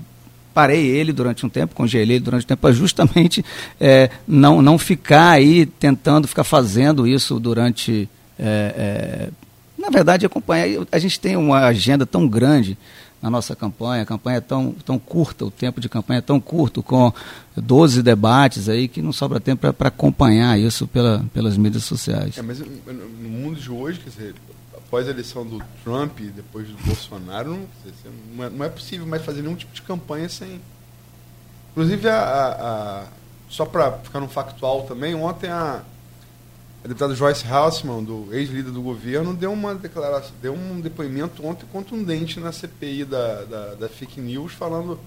parei 0.53 0.85
ele 0.85 1.13
durante 1.13 1.45
um 1.45 1.49
tempo, 1.49 1.73
congelei 1.73 2.17
ele 2.17 2.23
durante 2.23 2.43
um 2.43 2.47
tempo, 2.47 2.61
para 2.61 2.73
justamente 2.73 3.43
é, 3.79 4.09
não, 4.27 4.61
não 4.61 4.77
ficar 4.77 5.31
aí 5.31 5.65
tentando 5.65 6.27
ficar 6.27 6.43
fazendo 6.43 7.07
isso 7.07 7.39
durante... 7.39 8.09
É, 8.37 9.29
é, 9.29 9.29
na 9.77 9.89
verdade, 9.89 10.25
acompanhar. 10.25 10.85
A 10.91 10.97
gente 10.97 11.19
tem 11.19 11.37
uma 11.37 11.59
agenda 11.59 12.05
tão 12.05 12.27
grande 12.27 12.77
na 13.25 13.31
nossa 13.31 13.55
campanha. 13.55 14.03
A 14.03 14.05
campanha 14.05 14.37
é 14.37 14.41
tão, 14.41 14.71
tão 14.85 14.99
curta, 14.99 15.45
o 15.45 15.51
tempo 15.51 15.81
de 15.81 15.89
campanha 15.89 16.19
é 16.19 16.21
tão 16.21 16.39
curto, 16.39 16.83
com 16.83 17.11
12 17.57 18.03
debates 18.03 18.69
aí, 18.69 18.87
que 18.87 19.01
não 19.01 19.11
sobra 19.11 19.39
tempo 19.39 19.73
para 19.73 19.87
acompanhar 19.87 20.59
isso 20.59 20.85
pela, 20.87 21.25
pelas 21.33 21.57
mídias 21.57 21.83
sociais. 21.85 22.37
É, 22.37 22.43
mas 22.43 22.59
no 22.59 23.29
mundo 23.29 23.59
de 23.59 23.71
hoje, 23.71 23.99
quer 23.99 24.09
dizer, 24.11 24.35
após 24.77 25.07
a 25.07 25.09
eleição 25.09 25.43
do 25.43 25.59
Trump 25.83 26.19
e 26.19 26.25
depois 26.25 26.67
do 26.67 26.77
Bolsonaro, 26.85 27.49
não, 27.49 27.67
não, 28.35 28.43
é, 28.45 28.49
não, 28.51 28.65
é, 28.65 28.69
possível 28.69 29.07
mais 29.07 29.25
fazer 29.25 29.41
nenhum 29.41 29.55
tipo 29.55 29.73
de 29.73 29.81
campanha 29.81 30.29
sem. 30.29 30.61
Inclusive, 31.71 32.07
a, 32.07 32.19
a, 32.19 33.01
a 33.01 33.03
só 33.49 33.65
para 33.65 33.91
ficar 33.93 34.19
no 34.19 34.27
factual 34.27 34.83
também, 34.83 35.15
ontem 35.15 35.49
a, 35.49 35.81
a 36.85 36.87
deputada 36.87 37.15
Joyce 37.15 37.47
Hausmann, 37.47 38.03
do 38.03 38.27
ex-líder 38.31 38.69
do 38.69 38.79
governo, 38.79 39.33
deu 39.33 39.51
uma 39.51 39.73
declaração, 39.73 40.29
deu 40.39 40.53
um 40.53 40.79
depoimento 40.79 41.43
ontem 41.43 41.65
contundente 41.73 42.39
na 42.39 42.51
CPI 42.51 43.05
da, 43.05 43.43
da, 43.43 43.73
da 43.73 43.89
fake 43.89 44.21
news, 44.21 44.53
falando 44.53 44.99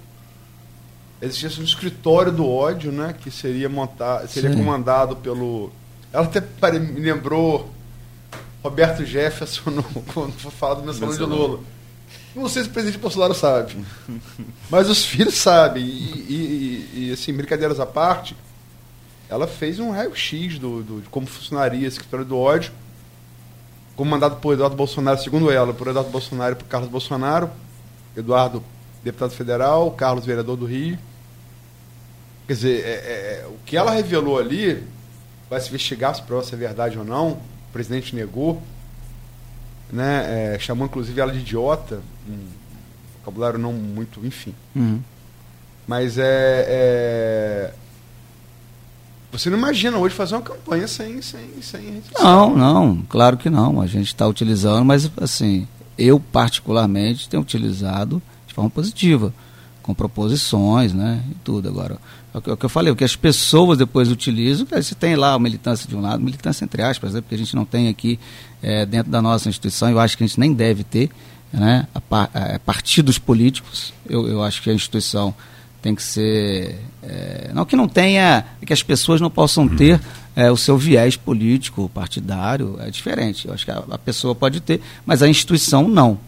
existia 1.22 1.48
um 1.60 1.64
escritório 1.64 2.32
do 2.32 2.44
ódio, 2.44 2.90
né, 2.90 3.14
que 3.16 3.30
seria 3.30 3.68
montado, 3.68 4.26
seria 4.26 4.50
Sim. 4.50 4.56
comandado 4.56 5.14
pelo. 5.14 5.70
Ela 6.12 6.24
até 6.24 6.40
me 6.80 7.00
lembrou 7.00 7.72
Roberto 8.60 9.04
Jefferson 9.04 9.70
no, 9.70 9.84
quando 10.12 10.32
foi 10.32 10.50
falar 10.50 10.74
do 10.74 10.82
mensalão 10.82 11.14
de 11.14 11.22
Lula. 11.22 11.60
Não 12.34 12.48
sei 12.48 12.64
se 12.64 12.70
o 12.70 12.72
presidente 12.72 13.00
Bolsonaro 13.00 13.34
sabe, 13.34 13.76
mas 14.68 14.90
os 14.90 15.04
filhos 15.04 15.34
sabem. 15.34 15.84
E, 15.84 15.88
e, 15.88 16.92
e, 16.94 17.08
e 17.08 17.12
assim, 17.12 17.32
brincadeiras 17.32 17.78
à 17.78 17.86
parte, 17.86 18.34
ela 19.28 19.46
fez 19.46 19.78
um 19.78 19.90
raio-x 19.90 20.58
do, 20.58 20.82
do, 20.82 21.00
de 21.02 21.08
como 21.08 21.26
funcionaria 21.26 21.86
esse 21.86 21.96
escritório 21.96 22.24
do 22.24 22.36
ódio, 22.36 22.72
comandado 23.94 24.36
por 24.36 24.54
Eduardo 24.54 24.76
Bolsonaro, 24.76 25.20
segundo 25.20 25.50
ela, 25.50 25.74
por 25.74 25.88
Eduardo 25.88 26.10
Bolsonaro 26.10 26.52
e 26.52 26.56
por 26.56 26.64
Carlos 26.66 26.90
Bolsonaro. 26.90 27.50
Eduardo, 28.16 28.62
deputado 29.02 29.30
federal, 29.30 29.90
Carlos, 29.92 30.24
vereador 30.24 30.56
do 30.56 30.66
Rio. 30.66 30.98
Quer 32.46 32.52
dizer, 32.54 32.84
é, 32.84 32.90
é, 32.90 33.42
é 33.42 33.46
o 33.46 33.58
que 33.66 33.76
ela 33.76 33.90
revelou 33.90 34.38
ali 34.38 34.82
vai 35.48 35.60
se 35.60 35.68
investigar 35.68 36.14
se 36.14 36.22
prova 36.22 36.44
se 36.44 36.54
é 36.54 36.58
verdade 36.58 36.98
ou 36.98 37.04
não. 37.04 37.32
O 37.32 37.72
presidente 37.72 38.14
negou, 38.14 38.62
né? 39.92 40.54
É, 40.54 40.58
chamou 40.58 40.86
inclusive 40.86 41.20
ela 41.20 41.32
de 41.32 41.38
idiota, 41.38 42.00
um 42.28 42.46
vocabulário 43.18 43.58
não 43.58 43.72
muito, 43.72 44.24
enfim. 44.24 44.54
Uhum. 44.74 45.02
Mas 45.86 46.18
é, 46.18 46.64
é 46.68 47.74
você 49.30 49.50
não 49.50 49.58
imagina 49.58 49.98
hoje 49.98 50.14
fazer 50.14 50.34
uma 50.34 50.42
campanha 50.42 50.88
sem, 50.88 51.20
sem, 51.20 51.60
sem 51.60 52.02
Não, 52.18 52.56
não, 52.56 53.02
claro 53.08 53.36
que 53.36 53.50
não. 53.50 53.80
A 53.80 53.86
gente 53.86 54.06
está 54.06 54.26
utilizando, 54.26 54.84
mas 54.84 55.10
assim, 55.20 55.68
eu 55.98 56.18
particularmente 56.18 57.28
tenho 57.28 57.42
utilizado 57.42 58.22
de 58.46 58.54
forma 58.54 58.70
positiva, 58.70 59.32
com 59.82 59.92
proposições, 59.94 60.94
né? 60.94 61.22
E 61.30 61.34
tudo. 61.44 61.68
Agora, 61.68 61.98
é 62.34 62.52
o 62.52 62.56
que 62.56 62.64
eu 62.64 62.68
falei, 62.68 62.92
o 62.92 62.96
que 62.96 63.04
as 63.04 63.16
pessoas 63.16 63.78
depois 63.78 64.10
utilizam, 64.10 64.66
você 64.70 64.94
tem 64.94 65.16
lá 65.16 65.34
a 65.34 65.38
militância 65.38 65.88
de 65.88 65.96
um 65.96 66.00
lado, 66.00 66.22
militância 66.22 66.64
entre 66.64 66.82
aspas, 66.82 67.14
né? 67.14 67.20
porque 67.20 67.34
a 67.34 67.38
gente 67.38 67.56
não 67.56 67.64
tem 67.64 67.88
aqui 67.88 68.18
é, 68.62 68.84
dentro 68.86 69.10
da 69.10 69.20
nossa 69.20 69.48
instituição, 69.48 69.90
eu 69.90 69.98
acho 69.98 70.16
que 70.16 70.24
a 70.24 70.26
gente 70.26 70.38
nem 70.38 70.52
deve 70.52 70.84
ter, 70.84 71.10
né? 71.52 71.86
A, 71.94 72.00
a, 72.16 72.54
a 72.54 72.58
partidos 72.58 73.18
políticos, 73.18 73.92
eu, 74.08 74.28
eu 74.28 74.42
acho 74.42 74.62
que 74.62 74.70
a 74.70 74.74
instituição 74.74 75.34
tem 75.80 75.94
que 75.94 76.02
ser. 76.02 76.78
É, 77.02 77.50
não 77.54 77.64
que 77.64 77.76
não 77.76 77.88
tenha, 77.88 78.44
que 78.64 78.72
as 78.72 78.82
pessoas 78.82 79.20
não 79.20 79.30
possam 79.30 79.68
ter 79.68 80.00
é, 80.34 80.50
o 80.50 80.56
seu 80.56 80.76
viés 80.76 81.16
político, 81.16 81.90
partidário, 81.92 82.76
é 82.80 82.90
diferente. 82.90 83.48
Eu 83.48 83.54
acho 83.54 83.64
que 83.64 83.70
a, 83.70 83.82
a, 83.90 83.98
pessoa 83.98 84.34
pode 84.34 84.60
ter, 84.60 84.80
mas 85.04 85.22
a 85.22 85.28
instituição 85.28 85.88
não. 85.88 86.18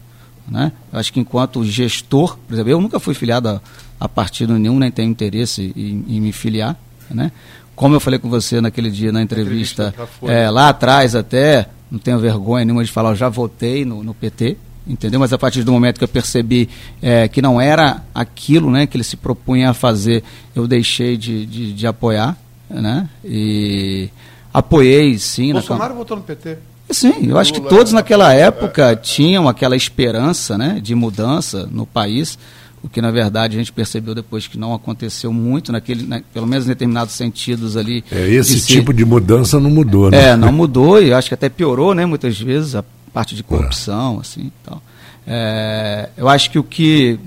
Né? 0.47 0.71
Eu 0.91 0.99
acho 0.99 1.13
que 1.13 1.19
enquanto 1.19 1.63
gestor, 1.63 2.37
por 2.47 2.53
exemplo, 2.53 2.71
eu 2.71 2.81
nunca 2.81 2.99
fui 2.99 3.13
filiado 3.13 3.47
a, 3.47 3.61
a 3.99 4.09
partido 4.09 4.57
nenhum, 4.57 4.79
nem 4.79 4.91
tenho 4.91 5.09
interesse 5.09 5.71
em, 5.75 6.15
em, 6.15 6.19
me 6.19 6.31
filiar. 6.31 6.75
Né? 7.09 7.31
Como 7.75 7.95
eu 7.95 7.99
falei 7.99 8.19
com 8.19 8.29
você 8.29 8.59
naquele 8.59 8.89
dia 8.89 9.11
na 9.11 9.21
entrevista, 9.21 9.87
entrevista 9.89 10.31
é, 10.31 10.49
lá 10.49 10.69
atrás 10.69 11.15
até, 11.15 11.69
não 11.89 11.99
tenho 11.99 12.19
vergonha 12.19 12.65
nenhuma 12.65 12.83
de 12.83 12.91
falar, 12.91 13.11
eu 13.11 13.15
já 13.15 13.29
votei 13.29 13.85
no, 13.85 14.03
no 14.03 14.13
PT, 14.13 14.57
entendeu? 14.85 15.19
Mas 15.19 15.33
a 15.33 15.37
partir 15.37 15.63
do 15.63 15.71
momento 15.71 15.97
que 15.97 16.03
eu 16.03 16.07
percebi 16.07 16.69
é, 17.01 17.27
que 17.27 17.41
não 17.41 17.59
era 17.59 18.03
aquilo 18.13 18.71
né, 18.71 18.85
que 18.87 18.97
ele 18.97 19.03
se 19.03 19.17
propunha 19.17 19.69
a 19.69 19.73
fazer, 19.73 20.23
eu 20.55 20.67
deixei 20.67 21.17
de, 21.17 21.45
de, 21.45 21.73
de 21.73 21.87
apoiar, 21.87 22.37
né? 22.69 23.07
E 23.23 24.09
apoiei, 24.53 25.17
sim. 25.17 25.53
Bolsonaro 25.53 25.93
na... 25.93 25.99
votou 25.99 26.17
no 26.17 26.23
PT? 26.23 26.57
Sim, 26.89 27.29
eu 27.29 27.37
acho 27.37 27.53
que 27.53 27.61
todos 27.61 27.93
naquela 27.93 28.33
época 28.33 28.95
tinham 28.95 29.47
aquela 29.47 29.75
esperança 29.75 30.57
né, 30.57 30.79
de 30.81 30.93
mudança 30.93 31.67
no 31.71 31.85
país, 31.85 32.37
o 32.83 32.89
que 32.89 33.01
na 33.01 33.11
verdade 33.11 33.55
a 33.55 33.59
gente 33.59 33.71
percebeu 33.71 34.13
depois 34.13 34.47
que 34.47 34.57
não 34.57 34.73
aconteceu 34.73 35.31
muito, 35.31 35.71
naquele, 35.71 36.03
né, 36.03 36.21
pelo 36.33 36.45
menos 36.45 36.65
em 36.65 36.69
determinados 36.69 37.13
sentidos 37.13 37.77
ali. 37.77 38.03
É, 38.11 38.29
esse 38.29 38.55
de 38.55 38.65
tipo 38.65 38.93
de 38.93 39.05
mudança 39.05 39.59
não 39.59 39.69
mudou, 39.69 40.11
né? 40.11 40.31
É, 40.31 40.35
não 40.35 40.51
mudou 40.51 41.01
e 41.01 41.13
acho 41.13 41.29
que 41.29 41.33
até 41.33 41.47
piorou, 41.47 41.93
né, 41.93 42.05
muitas 42.05 42.37
vezes, 42.39 42.75
a 42.75 42.83
parte 43.13 43.35
de 43.35 43.43
corrupção, 43.43 44.19
assim, 44.19 44.51
tal. 44.63 44.81
É, 45.25 46.09
eu 46.17 46.27
acho 46.27 46.49
que 46.49 46.59
o 46.59 46.63
que 46.63 47.19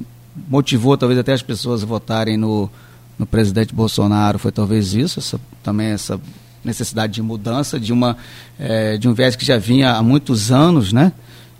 motivou 0.48 0.96
talvez 0.96 1.18
até 1.18 1.32
as 1.32 1.42
pessoas 1.42 1.82
a 1.82 1.86
votarem 1.86 2.36
no, 2.36 2.68
no 3.18 3.26
presidente 3.26 3.74
Bolsonaro 3.74 4.38
foi 4.38 4.50
talvez 4.50 4.94
isso, 4.94 5.20
essa, 5.20 5.40
também 5.62 5.88
essa 5.88 6.20
necessidade 6.64 7.12
de 7.12 7.22
mudança 7.22 7.78
de 7.78 7.92
uma 7.92 8.16
é, 8.58 8.96
de 8.96 9.08
um 9.08 9.14
viés 9.14 9.36
que 9.36 9.44
já 9.44 9.58
vinha 9.58 9.92
há 9.92 10.02
muitos 10.02 10.50
anos, 10.50 10.92
né? 10.92 11.12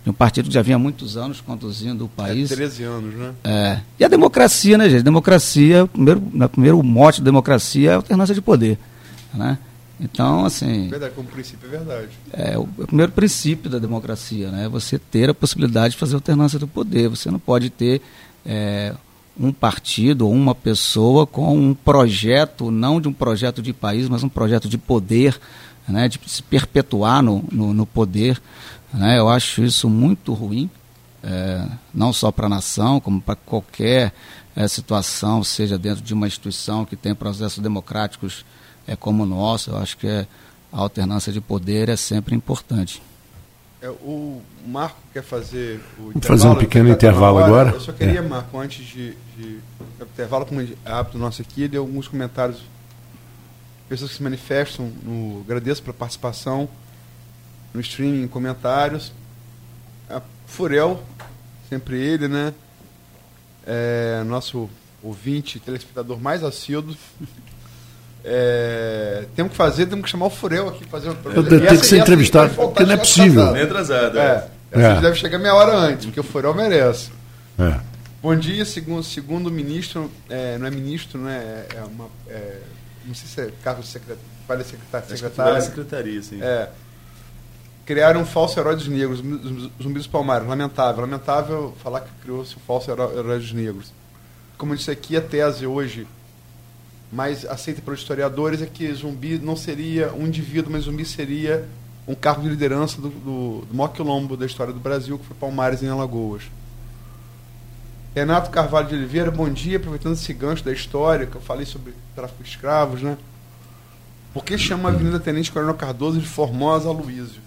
De 0.03 0.09
um 0.09 0.13
partido 0.13 0.47
que 0.47 0.53
já 0.53 0.61
vinha 0.61 0.75
há 0.75 0.79
muitos 0.79 1.17
anos 1.17 1.41
conduzindo 1.41 2.05
o 2.05 2.07
país. 2.07 2.51
É 2.51 2.55
13 2.55 2.83
anos, 2.83 3.15
né? 3.15 3.33
É. 3.43 3.79
E 3.99 4.05
a 4.05 4.07
democracia, 4.07 4.77
né, 4.77 4.89
gente? 4.89 5.03
Democracia, 5.03 5.87
primeiro, 5.87 6.19
o 6.19 6.49
primeiro 6.49 6.83
mote 6.83 7.21
da 7.21 7.25
democracia 7.25 7.91
é 7.91 7.93
a 7.93 7.97
alternância 7.97 8.35
de 8.35 8.41
poder, 8.41 8.77
né? 9.33 9.57
Então, 9.99 10.45
assim. 10.45 10.89
Verdade, 10.89 11.13
como 11.15 11.27
princípio 11.29 11.67
é 11.67 11.69
verdade. 11.69 12.09
É 12.33 12.57
o, 12.57 12.63
o 12.63 12.87
primeiro 12.87 13.11
princípio 13.11 13.69
da 13.69 13.79
democracia, 13.79 14.51
né? 14.51 14.67
Você 14.67 14.99
ter 14.99 15.29
a 15.29 15.33
possibilidade 15.33 15.93
de 15.93 15.99
fazer 15.99 16.15
alternância 16.15 16.59
do 16.59 16.67
poder. 16.67 17.07
Você 17.09 17.31
não 17.31 17.39
pode 17.39 17.69
ter 17.69 18.01
é, 18.45 18.93
um 19.39 19.51
partido 19.51 20.27
ou 20.27 20.33
uma 20.33 20.53
pessoa 20.53 21.25
com 21.25 21.57
um 21.57 21.73
projeto, 21.73 22.71
não 22.71 22.99
de 22.99 23.07
um 23.07 23.13
projeto 23.13 23.61
de 23.61 23.71
país, 23.73 24.09
mas 24.09 24.23
um 24.23 24.29
projeto 24.29 24.67
de 24.67 24.77
poder, 24.77 25.39
né? 25.87 26.07
de 26.07 26.19
se 26.27 26.43
perpetuar 26.43 27.21
no, 27.21 27.43
no, 27.51 27.73
no 27.73 27.85
poder. 27.85 28.41
Né? 28.93 29.17
Eu 29.17 29.29
acho 29.29 29.63
isso 29.63 29.89
muito 29.89 30.33
ruim, 30.33 30.69
é, 31.23 31.65
não 31.93 32.11
só 32.11 32.31
para 32.31 32.47
a 32.47 32.49
nação, 32.49 32.99
como 32.99 33.21
para 33.21 33.35
qualquer 33.35 34.13
é, 34.55 34.67
situação, 34.67 35.43
seja 35.43 35.77
dentro 35.77 36.03
de 36.03 36.13
uma 36.13 36.27
instituição 36.27 36.85
que 36.85 36.95
tem 36.95 37.15
processos 37.15 37.59
democráticos 37.59 38.45
é 38.87 38.95
como 38.95 39.23
o 39.23 39.25
nosso, 39.25 39.71
eu 39.71 39.77
acho 39.77 39.97
que 39.97 40.07
é, 40.07 40.27
a 40.71 40.79
alternância 40.79 41.31
de 41.31 41.41
poder 41.41 41.89
é 41.89 41.95
sempre 41.95 42.35
importante. 42.35 43.01
É, 43.81 43.89
o 43.89 44.41
Marco 44.65 44.97
quer 45.13 45.23
fazer 45.23 45.79
o 45.99 46.11
Vamos 46.11 46.25
fazer 46.25 46.47
um 46.47 46.55
pequeno 46.55 46.89
intervalo 46.89 47.37
agora. 47.37 47.71
Eu 47.71 47.79
só 47.79 47.91
queria, 47.91 48.19
é. 48.19 48.21
Marco, 48.21 48.57
antes 48.59 48.85
de, 48.85 49.15
de 49.37 49.59
intervalo, 50.01 50.45
como 50.45 50.61
é 50.61 50.67
hábito 50.85 51.17
nosso 51.17 51.41
aqui, 51.41 51.67
deu 51.67 51.83
alguns 51.83 52.07
comentários, 52.07 52.61
pessoas 53.87 54.11
que 54.11 54.17
se 54.17 54.23
manifestam, 54.23 54.91
no, 55.03 55.41
agradeço 55.41 55.83
pela 55.83 55.93
participação 55.93 56.67
no 57.73 57.81
streaming, 57.81 58.23
em 58.23 58.27
comentários. 58.27 59.11
A 60.09 60.21
Furel, 60.47 61.03
sempre 61.69 61.99
ele, 61.99 62.27
né? 62.27 62.53
É, 63.67 64.23
nosso 64.25 64.69
ouvinte, 65.03 65.59
telespectador 65.59 66.19
mais 66.19 66.43
assíduo. 66.43 66.95
É, 68.27 69.25
temos 69.35 69.51
que 69.51 69.57
fazer, 69.57 69.85
temos 69.85 70.05
que 70.05 70.09
chamar 70.09 70.25
o 70.25 70.29
Furel 70.31 70.69
aqui 70.69 70.83
fazer 70.85 71.09
um 71.09 71.15
Eu 71.25 71.47
tenho 71.47 71.79
que 71.79 71.85
ser 71.85 71.99
entrevistado, 71.99 72.55
porque 72.55 72.83
não 72.83 72.93
é 72.93 72.97
possível. 72.97 73.51
Nem 73.51 73.61
atrasado. 73.61 74.17
É, 74.17 74.47
é. 74.71 74.81
é. 74.81 74.99
deve 74.99 75.15
chegar 75.15 75.37
meia 75.37 75.53
hora 75.53 75.75
antes, 75.75 76.07
porque 76.07 76.19
o 76.19 76.23
Furel 76.23 76.55
merece. 76.55 77.11
É. 77.59 77.79
Bom 78.23 78.35
dia, 78.35 78.65
segundo, 78.65 79.03
segundo 79.03 79.47
o 79.47 79.51
ministro, 79.51 80.09
é, 80.27 80.57
não 80.57 80.65
é 80.65 80.71
ministro, 80.71 81.19
né? 81.19 81.35
É, 81.35 81.77
é 81.77 81.83
uma, 81.83 82.07
é, 82.27 82.61
não 83.05 83.13
sei 83.13 83.27
se 83.27 83.41
é 83.41 83.53
cargo 83.63 83.81
de 83.81 83.87
secretário, 83.87 84.23
vale 84.47 84.63
secretário. 84.63 85.07
secretário. 85.07 85.61
secretaria, 85.61 86.21
sim. 86.23 86.41
É, 86.41 86.69
criaram 87.85 88.21
um 88.21 88.25
falso 88.25 88.59
herói 88.59 88.75
dos 88.75 88.87
negros, 88.87 89.19
zumbis 89.19 90.03
dos 90.03 90.07
palmares. 90.07 90.47
Lamentável. 90.47 91.01
Lamentável 91.01 91.75
falar 91.83 92.01
que 92.01 92.09
criou-se 92.23 92.55
um 92.55 92.59
falso 92.65 92.89
herói, 92.89 93.19
herói 93.19 93.37
dos 93.37 93.53
negros. 93.53 93.93
Como 94.57 94.73
eu 94.73 94.77
disse 94.77 94.89
aqui, 94.89 95.15
a 95.15 95.21
tese 95.21 95.67
hoje 95.67 96.07
mais 97.11 97.45
aceita 97.45 97.81
pelos 97.81 97.99
historiadores 97.99 98.61
é 98.61 98.65
que 98.65 98.91
zumbi 98.93 99.37
não 99.37 99.55
seria 99.55 100.13
um 100.13 100.25
indivíduo, 100.27 100.71
mas 100.71 100.83
zumbi 100.83 101.05
seria 101.05 101.67
um 102.07 102.13
cargo 102.13 102.43
de 102.43 102.49
liderança 102.49 103.01
do, 103.01 103.09
do, 103.09 103.65
do 103.65 103.75
maior 103.75 103.89
quilombo 103.89 104.37
da 104.37 104.45
história 104.45 104.73
do 104.73 104.79
Brasil, 104.79 105.17
que 105.17 105.25
foi 105.25 105.35
Palmares 105.35 105.81
em 105.81 105.87
Alagoas. 105.87 106.43
Renato 108.15 108.49
Carvalho 108.49 108.87
de 108.87 108.95
Oliveira, 108.95 109.29
bom 109.29 109.49
dia, 109.49 109.77
aproveitando 109.77 110.13
esse 110.13 110.33
gancho 110.33 110.63
da 110.63 110.71
história, 110.71 111.25
que 111.25 111.35
eu 111.35 111.41
falei 111.41 111.65
sobre 111.65 111.93
tráfico 112.15 112.43
de 112.43 112.49
escravos, 112.49 113.01
né? 113.01 113.17
Por 114.33 114.43
que 114.43 114.57
chama 114.57 114.89
a 114.89 114.91
Avenida 114.91 115.19
Tenente 115.19 115.51
Coronel 115.51 115.75
Cardoso 115.75 116.19
de 116.19 116.27
Formosa 116.27 116.91
Luísio? 116.91 117.41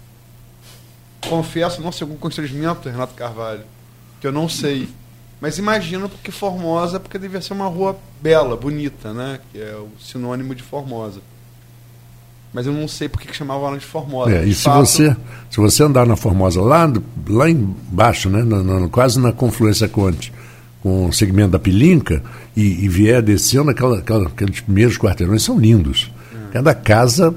Confesso, 1.27 1.81
não 1.81 1.91
sei 1.91 2.05
algum 2.05 2.17
constrangimento, 2.17 2.89
Renato 2.89 3.13
Carvalho, 3.13 3.63
que 4.21 4.27
eu 4.27 4.31
não 4.31 4.47
sei. 4.49 4.89
Mas 5.41 5.57
imagino 5.57 6.09
porque 6.09 6.31
Formosa, 6.31 6.99
porque 6.99 7.17
devia 7.17 7.41
ser 7.41 7.53
uma 7.53 7.67
rua 7.67 7.97
bela, 8.21 8.57
bonita, 8.57 9.13
né? 9.13 9.39
Que 9.51 9.59
é 9.59 9.73
o 9.75 9.89
sinônimo 9.99 10.53
de 10.53 10.63
Formosa. 10.63 11.21
Mas 12.51 12.65
eu 12.65 12.73
não 12.73 12.87
sei 12.87 13.07
porque 13.07 13.27
que 13.27 13.35
chamava 13.35 13.67
ela 13.67 13.77
de 13.77 13.85
Formosa. 13.85 14.31
É, 14.31 14.43
de 14.43 14.51
e 14.51 14.55
fato... 14.55 14.85
se, 14.85 15.03
você, 15.03 15.17
se 15.49 15.57
você 15.57 15.83
andar 15.83 16.05
na 16.05 16.15
Formosa, 16.15 16.61
lá, 16.61 16.91
lá 17.27 17.49
embaixo, 17.49 18.29
né? 18.29 18.41
Quase 18.91 19.19
na 19.19 19.31
confluência 19.31 19.87
Conte, 19.87 20.33
com 20.81 21.07
o 21.07 21.13
segmento 21.13 21.51
da 21.51 21.59
Pilinca, 21.59 22.21
e, 22.55 22.83
e 22.83 22.89
vier 22.89 23.21
descendo, 23.21 23.69
aquela, 23.69 23.99
aquela, 23.99 24.27
aqueles 24.27 24.59
primeiros 24.59 24.97
quarteirões 24.97 25.43
são 25.43 25.57
lindos. 25.57 26.11
É. 26.33 26.53
Cada 26.53 26.73
casa 26.73 27.33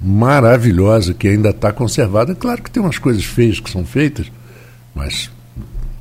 maravilhosa 0.00 1.12
que 1.12 1.28
ainda 1.28 1.50
está 1.50 1.72
conservada. 1.72 2.34
Claro 2.34 2.62
que 2.62 2.70
tem 2.70 2.82
umas 2.82 2.98
coisas 2.98 3.24
feias 3.24 3.60
que 3.60 3.70
são 3.70 3.84
feitas, 3.84 4.30
mas. 4.94 5.30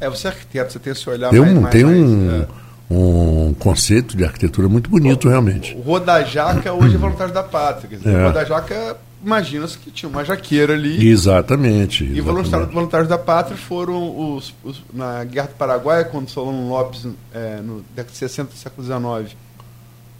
É, 0.01 0.09
você 0.09 0.27
é 0.27 0.31
arquiteto, 0.31 0.73
você 0.73 0.79
tem 0.79 0.91
esse 0.91 1.09
olhar 1.09 1.29
tem 1.29 1.39
um, 1.39 1.61
mais, 1.61 1.71
tem 1.73 1.85
mais, 1.85 1.97
um, 1.97 2.41
é. 2.41 2.47
um 2.89 3.53
conceito 3.57 4.17
de 4.17 4.25
arquitetura 4.25 4.67
muito 4.67 4.89
bonito, 4.89 5.29
realmente. 5.29 5.75
O 5.75 5.81
Rodajaca 5.81 6.73
hoje 6.73 6.95
é 6.95 6.97
voluntário 6.97 7.33
da 7.33 7.43
pátria. 7.43 7.87
Quer 7.89 7.95
dizer, 7.97 8.09
É. 8.13 8.23
O 8.23 8.27
Rodajaca, 8.27 8.97
imagina-se 9.23 9.77
que 9.77 9.91
tinha 9.91 10.09
uma 10.09 10.25
jaqueira 10.25 10.73
ali. 10.73 11.07
Exatamente. 11.07 12.03
E 12.03 12.19
voluntários, 12.19 12.73
voluntários 12.73 13.07
da 13.07 13.17
pátria 13.17 13.55
foram 13.55 14.35
os, 14.35 14.53
os- 14.63 14.81
na 14.91 15.23
Guerra 15.23 15.47
do 15.49 15.53
Paraguai, 15.53 16.03
quando 16.05 16.27
Solano 16.29 16.67
Lopes, 16.67 17.07
é, 17.33 17.57
no 17.61 17.81
década 17.95 18.11
de 18.11 18.17
60 18.17 18.51
do 18.51 18.57
século 18.57 18.85
XIX, 19.23 19.37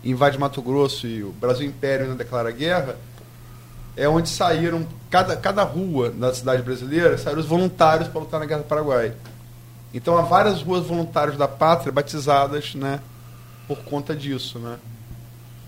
invade 0.04 0.38
Mato 0.38 0.62
Grosso 0.62 1.08
e 1.08 1.24
o 1.24 1.32
Brasil 1.32 1.65
Império 1.67 2.06
ainda 2.06 2.15
declara 2.17 2.52
guerra, 2.52 2.96
é 3.98 4.08
onde 4.08 4.30
saíram, 4.30 4.86
cada, 5.10 5.36
cada 5.36 5.63
rua 5.63 6.10
da 6.12 6.34
cidade 6.34 6.62
brasileira, 6.62 7.17
saíram 7.17 7.41
os 7.41 7.46
voluntários 7.48 8.08
para 8.08 8.22
lutar 8.22 8.39
na 8.39 8.46
Guerra 8.46 8.62
do 8.62 8.67
Paraguai. 8.67 9.12
Então 9.94 10.18
há 10.18 10.22
várias 10.22 10.62
ruas 10.62 10.86
voluntários 10.86 11.38
da 11.38 11.48
pátria 11.48 11.92
batizadas 11.92 12.74
né, 12.76 13.00
por 13.68 13.80
conta 13.80 14.16
disso. 14.16 14.58
Né? 14.60 14.76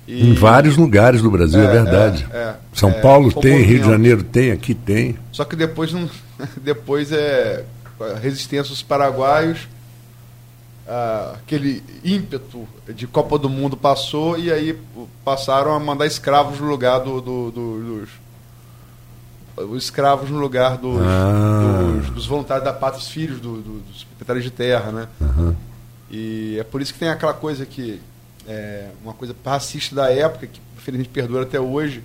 E- 0.08 0.30
Em 0.30 0.34
vários 0.34 0.78
lugares 0.78 1.22
do 1.22 1.30
Brasil, 1.32 1.62
é, 1.62 1.66
É, 1.66 1.70
verdade. 1.72 2.28
é, 2.32 2.38
é. 2.38 2.56
São 2.74 2.90
É, 2.90 2.94
Paulo 3.02 3.32
tem, 3.34 3.62
Rio 3.62 3.80
de. 3.82 3.90
Janeiro 3.90 4.24
tem, 4.24 4.52
aqui 4.52 4.74
tem. 4.74 5.18
Só 5.32 5.44
que 5.46 5.56
depois 5.56 5.92
não, 5.92 6.10
depois 6.62 7.12
é 7.12 7.66
a 8.00 8.18
resistência 8.20 8.70
dos 8.72 8.82
paraguaios, 8.82 9.68
ah, 10.88 11.36
aquele 11.42 11.82
ímpeto 12.04 12.68
de 12.94 13.08
Copa 13.08 13.38
do 13.38 13.50
Mundo 13.50 13.78
passou 13.78 14.38
e 14.38 14.52
aí 14.52 14.78
passaram 15.24 15.74
a 15.74 15.80
mandar 15.80 16.06
escravos 16.06 16.60
no 16.60 16.68
lugar 16.68 17.00
do, 17.00 17.22
do- 17.22 17.52
do- 17.52 18.00
dos 18.02 18.10
os 19.58 19.84
escravos 19.84 20.30
no 20.30 20.40
lugar 20.40 20.78
dos, 20.78 21.00
Ah. 21.02 21.92
dos, 22.02 22.10
dos 22.12 22.26
voluntários 22.26 22.66
da 22.66 22.74
pátria, 22.74 23.02
os 23.02 23.08
filhos 23.10 23.40
do- 23.40 23.62
do- 23.62 23.80
dos 23.82 24.04
proprietários 24.04 24.44
de 24.44 24.52
terra, 24.52 24.92
né? 24.92 25.08
Aham. 25.22 25.56
E 26.10 26.58
é 26.60 26.64
por 26.64 26.82
isso 26.82 26.94
que 26.94 27.00
tem 27.00 27.10
aquela 27.10 27.34
coisa 27.34 27.66
que 27.66 28.02
é 28.48 28.90
uma 29.04 29.14
coisa 29.14 29.36
racista 29.46 29.96
da 29.96 30.12
época 30.12 30.48
que 30.48 30.60
infelizmente 30.78 31.10
perdura 31.10 31.44
até 31.44 31.60
hoje, 31.60 32.04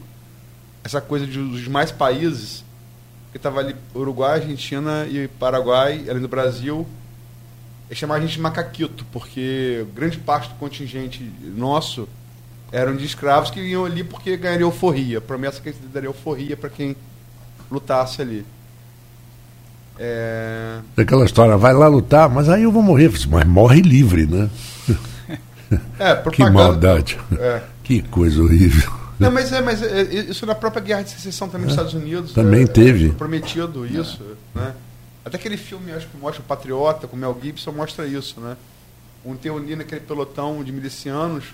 essa 0.84 1.00
coisa 1.00 1.26
de 1.26 1.38
os 1.38 1.60
demais 1.60 1.90
países 1.90 2.64
que 3.32 3.36
estava 3.36 3.60
ali 3.60 3.74
Uruguai, 3.94 4.40
Argentina 4.40 5.06
e 5.10 5.26
Paraguai, 5.28 6.06
além 6.08 6.22
do 6.22 6.28
Brasil, 6.28 6.86
é 7.90 7.94
chamar 7.94 8.16
a 8.16 8.20
gente 8.20 8.32
de 8.32 8.40
macaquito, 8.40 9.04
porque 9.12 9.84
grande 9.94 10.18
parte 10.18 10.48
do 10.50 10.54
contingente 10.56 11.22
nosso 11.56 12.08
eram 12.70 12.94
de 12.96 13.04
escravos 13.04 13.50
que 13.50 13.60
iam 13.60 13.84
ali 13.84 14.04
porque 14.04 14.36
ganhariam 14.36 14.68
euforia, 14.68 15.20
promessa 15.20 15.60
que 15.60 15.70
eles 15.70 15.80
dariam 15.92 16.10
euforia 16.12 16.56
para 16.56 16.68
quem 16.70 16.94
lutasse 17.70 18.22
ali. 18.22 18.44
É, 19.98 20.78
Aquela 20.96 21.24
história, 21.24 21.56
vai 21.56 21.74
lá 21.74 21.88
lutar, 21.88 22.28
mas 22.28 22.48
aí 22.48 22.62
eu 22.62 22.70
vou 22.70 22.82
morrer. 22.82 23.10
Mas 23.28 23.44
morre 23.44 23.80
livre, 23.80 24.26
né? 24.26 24.48
é 25.98 26.14
Que 26.30 26.48
maldade. 26.48 27.18
É. 27.38 27.62
Que 27.82 28.02
coisa 28.02 28.42
horrível. 28.42 28.92
Não, 29.18 29.32
mas 29.32 29.52
é, 29.52 29.60
mas 29.60 29.82
é, 29.82 30.02
é, 30.02 30.02
isso 30.30 30.46
na 30.46 30.54
própria 30.54 30.80
guerra 30.80 31.02
de 31.02 31.10
secessão 31.10 31.48
também 31.48 31.66
dos 31.66 31.72
Estados 31.72 31.94
Unidos. 31.94 32.32
Também 32.32 32.62
é, 32.62 32.66
teve. 32.66 33.08
É 33.08 33.12
prometido 33.12 33.84
isso, 33.84 34.22
né? 34.54 34.74
Até 35.24 35.36
aquele 35.36 35.56
filme, 35.56 35.92
acho 35.92 36.06
que 36.06 36.16
mostra 36.16 36.40
o 36.40 36.44
Patriota, 36.44 37.06
com 37.06 37.16
Mel 37.16 37.36
Gibson, 37.42 37.72
mostra 37.72 38.06
isso, 38.06 38.40
né? 38.40 38.56
Um 39.24 39.36
tem 39.36 39.54
ali 39.54 39.74
naquele 39.74 40.00
pelotão 40.00 40.62
de 40.62 40.70
milicianos, 40.70 41.44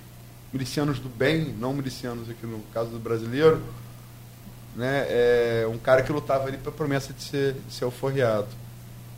milicianos 0.53 0.99
do 0.99 1.09
bem, 1.09 1.55
não 1.59 1.73
milicianos 1.73 2.29
aqui 2.29 2.47
no 2.47 2.61
caso 2.73 2.91
do 2.91 2.99
brasileiro, 2.99 3.61
né? 4.77 5.07
É 5.09 5.69
um 5.73 5.79
cara 5.79 6.03
que 6.03 6.13
lutava 6.13 6.49
ali 6.49 6.57
pela 6.57 6.75
promessa 6.75 7.13
de 7.13 7.23
ser, 7.23 7.55
de 7.67 7.75
ser 7.75 7.85
alforriado. 7.85 8.47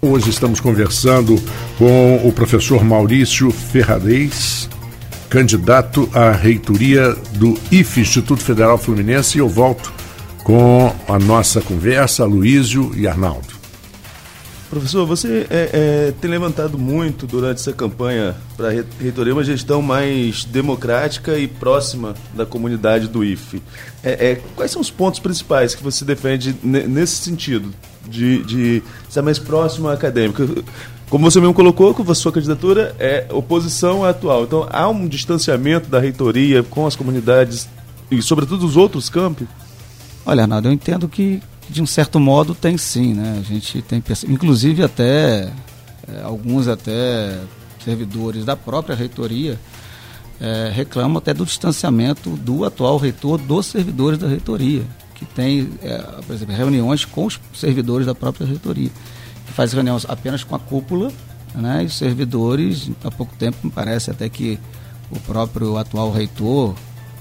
Hoje 0.02 0.30
estamos 0.30 0.60
conversando 0.60 1.36
com 1.78 2.16
o 2.26 2.32
professor 2.32 2.84
Maurício 2.84 3.50
Ferrarez, 3.50 4.68
candidato 5.30 6.08
à 6.12 6.30
reitoria 6.30 7.14
do 7.32 7.58
IFE, 7.72 8.02
Instituto 8.02 8.42
Federal 8.42 8.78
Fluminense, 8.78 9.38
e 9.38 9.40
eu 9.40 9.48
volto 9.48 9.92
com 10.44 10.94
a 11.08 11.18
nossa 11.18 11.60
conversa, 11.60 12.24
Luísio 12.24 12.92
e 12.94 13.08
Arnaldo. 13.08 13.55
Professor, 14.76 15.06
você 15.06 15.46
é, 15.48 15.70
é, 15.72 16.14
tem 16.20 16.30
levantado 16.30 16.78
muito 16.78 17.26
durante 17.26 17.60
essa 17.60 17.72
campanha 17.72 18.36
para 18.58 18.68
a 18.68 18.84
reitoria 19.00 19.32
uma 19.32 19.42
gestão 19.42 19.80
mais 19.80 20.44
democrática 20.44 21.38
e 21.38 21.48
próxima 21.48 22.14
da 22.34 22.44
comunidade 22.44 23.08
do 23.08 23.24
IFE. 23.24 23.62
É, 24.04 24.32
é, 24.32 24.42
quais 24.54 24.70
são 24.70 24.82
os 24.82 24.90
pontos 24.90 25.18
principais 25.18 25.74
que 25.74 25.82
você 25.82 26.04
defende 26.04 26.54
ne- 26.62 26.86
nesse 26.86 27.16
sentido, 27.16 27.72
de, 28.06 28.44
de 28.44 28.82
ser 29.08 29.22
mais 29.22 29.38
próximo 29.38 29.88
à 29.88 29.94
acadêmica? 29.94 30.46
Como 31.08 31.30
você 31.30 31.40
mesmo 31.40 31.54
colocou, 31.54 31.94
que 31.94 32.02
a 32.10 32.14
sua 32.14 32.30
candidatura 32.32 32.94
é 32.98 33.26
oposição 33.30 34.04
à 34.04 34.10
atual. 34.10 34.44
Então, 34.44 34.68
há 34.70 34.86
um 34.88 35.08
distanciamento 35.08 35.88
da 35.88 35.98
reitoria 35.98 36.62
com 36.62 36.86
as 36.86 36.94
comunidades 36.94 37.66
e, 38.10 38.20
sobretudo, 38.20 38.66
os 38.66 38.76
outros 38.76 39.08
campos? 39.08 39.48
Olha, 40.26 40.42
Arnaldo, 40.42 40.68
eu 40.68 40.72
entendo 40.72 41.08
que 41.08 41.40
de 41.68 41.82
um 41.82 41.86
certo 41.86 42.18
modo 42.20 42.54
tem 42.54 42.78
sim, 42.78 43.14
né? 43.14 43.38
A 43.38 43.42
gente 43.42 43.82
tem, 43.82 44.02
inclusive 44.28 44.82
até 44.82 45.52
eh, 46.08 46.22
alguns 46.22 46.68
até 46.68 47.40
servidores 47.84 48.44
da 48.44 48.56
própria 48.56 48.94
reitoria 48.96 49.58
eh, 50.40 50.70
reclamam 50.74 51.18
até 51.18 51.32
do 51.32 51.44
distanciamento 51.44 52.30
do 52.30 52.64
atual 52.64 52.98
reitor 52.98 53.38
dos 53.38 53.66
servidores 53.66 54.18
da 54.18 54.28
reitoria, 54.28 54.84
que 55.14 55.24
tem, 55.24 55.70
eh, 55.82 56.04
por 56.26 56.34
exemplo, 56.34 56.54
reuniões 56.54 57.04
com 57.04 57.26
os 57.26 57.40
servidores 57.54 58.06
da 58.06 58.14
própria 58.14 58.46
reitoria, 58.46 58.90
que 59.46 59.52
faz 59.52 59.72
reuniões 59.72 60.04
apenas 60.08 60.44
com 60.44 60.54
a 60.54 60.58
cúpula, 60.58 61.10
né? 61.54 61.82
E 61.82 61.86
os 61.86 61.96
servidores, 61.96 62.90
há 63.02 63.10
pouco 63.10 63.34
tempo 63.36 63.58
me 63.64 63.70
parece 63.70 64.10
até 64.10 64.28
que 64.28 64.58
o 65.10 65.18
próprio 65.20 65.78
atual 65.78 66.12
reitor 66.12 66.74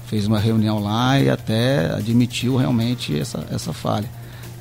fez 0.06 0.26
uma 0.26 0.38
reunião 0.38 0.78
lá 0.78 1.18
e 1.18 1.28
até 1.28 1.92
admitiu 1.92 2.56
realmente 2.56 3.18
essa, 3.18 3.44
essa 3.50 3.72
falha. 3.72 4.08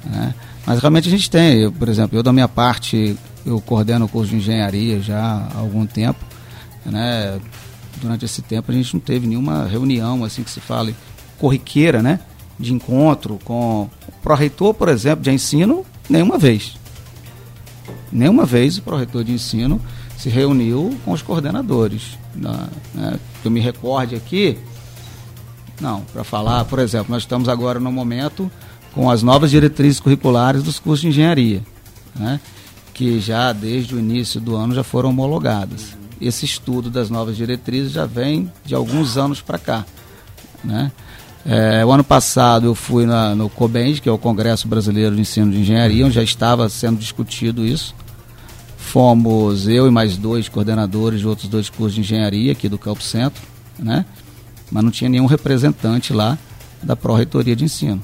Né? 0.05 0.33
Mas 0.65 0.79
realmente 0.79 1.07
a 1.07 1.11
gente 1.11 1.29
tem, 1.29 1.59
eu, 1.59 1.71
por 1.71 1.89
exemplo, 1.89 2.17
eu 2.17 2.23
da 2.23 2.33
minha 2.33 2.47
parte, 2.47 3.17
eu 3.45 3.59
coordeno 3.61 4.05
o 4.05 4.09
curso 4.09 4.31
de 4.31 4.37
engenharia 4.37 5.01
já 5.01 5.19
há 5.19 5.59
algum 5.59 5.85
tempo. 5.85 6.19
Né? 6.85 7.39
Durante 8.01 8.25
esse 8.25 8.41
tempo 8.41 8.71
a 8.71 8.75
gente 8.75 8.93
não 8.93 8.99
teve 8.99 9.27
nenhuma 9.27 9.65
reunião 9.65 10.23
assim 10.23 10.43
que 10.43 10.49
se 10.49 10.59
fale 10.59 10.95
corriqueira, 11.39 12.01
né? 12.01 12.19
De 12.59 12.73
encontro 12.73 13.39
com 13.43 13.89
o 14.07 14.11
pró-reitor, 14.21 14.73
por 14.73 14.87
exemplo, 14.87 15.23
de 15.23 15.31
ensino, 15.31 15.85
nenhuma 16.09 16.37
vez. 16.37 16.77
Nenhuma 18.11 18.45
vez 18.45 18.77
o 18.77 18.81
pró-reitor 18.81 19.23
de 19.23 19.33
ensino 19.33 19.81
se 20.17 20.29
reuniu 20.29 20.97
com 21.03 21.11
os 21.11 21.21
coordenadores. 21.21 22.17
Na, 22.33 22.67
né? 22.93 23.19
Que 23.41 23.47
eu 23.47 23.51
me 23.51 23.59
recorde 23.59 24.15
aqui, 24.15 24.57
não, 25.79 26.01
para 26.01 26.23
falar, 26.23 26.65
por 26.65 26.79
exemplo, 26.79 27.07
nós 27.09 27.23
estamos 27.23 27.49
agora 27.49 27.79
no 27.79 27.91
momento 27.91 28.49
com 28.95 29.11
as 29.11 29.21
novas 29.21 29.51
diretrizes 29.51 29.99
curriculares 29.99 30.63
dos 30.63 30.79
cursos 30.79 31.01
de 31.01 31.09
engenharia, 31.09 31.61
né? 32.15 32.39
que 32.93 33.19
já 33.19 33.51
desde 33.51 33.93
o 33.93 33.99
início 33.99 34.39
do 34.39 34.55
ano 34.55 34.73
já 34.73 34.83
foram 34.83 35.09
homologadas. 35.09 35.97
Esse 36.19 36.45
estudo 36.45 36.89
das 36.89 37.09
novas 37.09 37.35
diretrizes 37.35 37.91
já 37.91 38.05
vem 38.05 38.49
de 38.63 38.73
alguns 38.73 39.17
anos 39.17 39.41
para 39.41 39.59
cá. 39.59 39.85
Né? 40.63 40.89
É, 41.45 41.85
o 41.85 41.91
ano 41.91 42.05
passado 42.05 42.67
eu 42.67 42.73
fui 42.73 43.05
na, 43.05 43.35
no 43.35 43.49
COBEND, 43.49 43.99
que 43.99 44.07
é 44.07 44.11
o 44.11 44.17
Congresso 44.17 44.65
Brasileiro 44.65 45.13
de 45.13 45.21
Ensino 45.21 45.51
de 45.51 45.59
Engenharia, 45.59 46.05
onde 46.05 46.15
já 46.15 46.23
estava 46.23 46.69
sendo 46.69 46.97
discutido 46.97 47.65
isso. 47.65 47.93
Fomos 48.77 49.67
eu 49.67 49.87
e 49.87 49.91
mais 49.91 50.15
dois 50.15 50.47
coordenadores 50.47 51.19
de 51.19 51.27
outros 51.27 51.49
dois 51.49 51.69
cursos 51.69 51.95
de 51.95 51.99
engenharia 51.99 52.53
aqui 52.53 52.69
do 52.69 52.77
Campo 52.77 53.03
Centro, 53.03 53.43
né? 53.77 54.05
mas 54.71 54.83
não 54.85 54.89
tinha 54.89 55.09
nenhum 55.09 55.25
representante 55.25 56.13
lá 56.13 56.37
da 56.81 56.95
Pró-Reitoria 56.95 57.57
de 57.57 57.65
Ensino. 57.65 58.01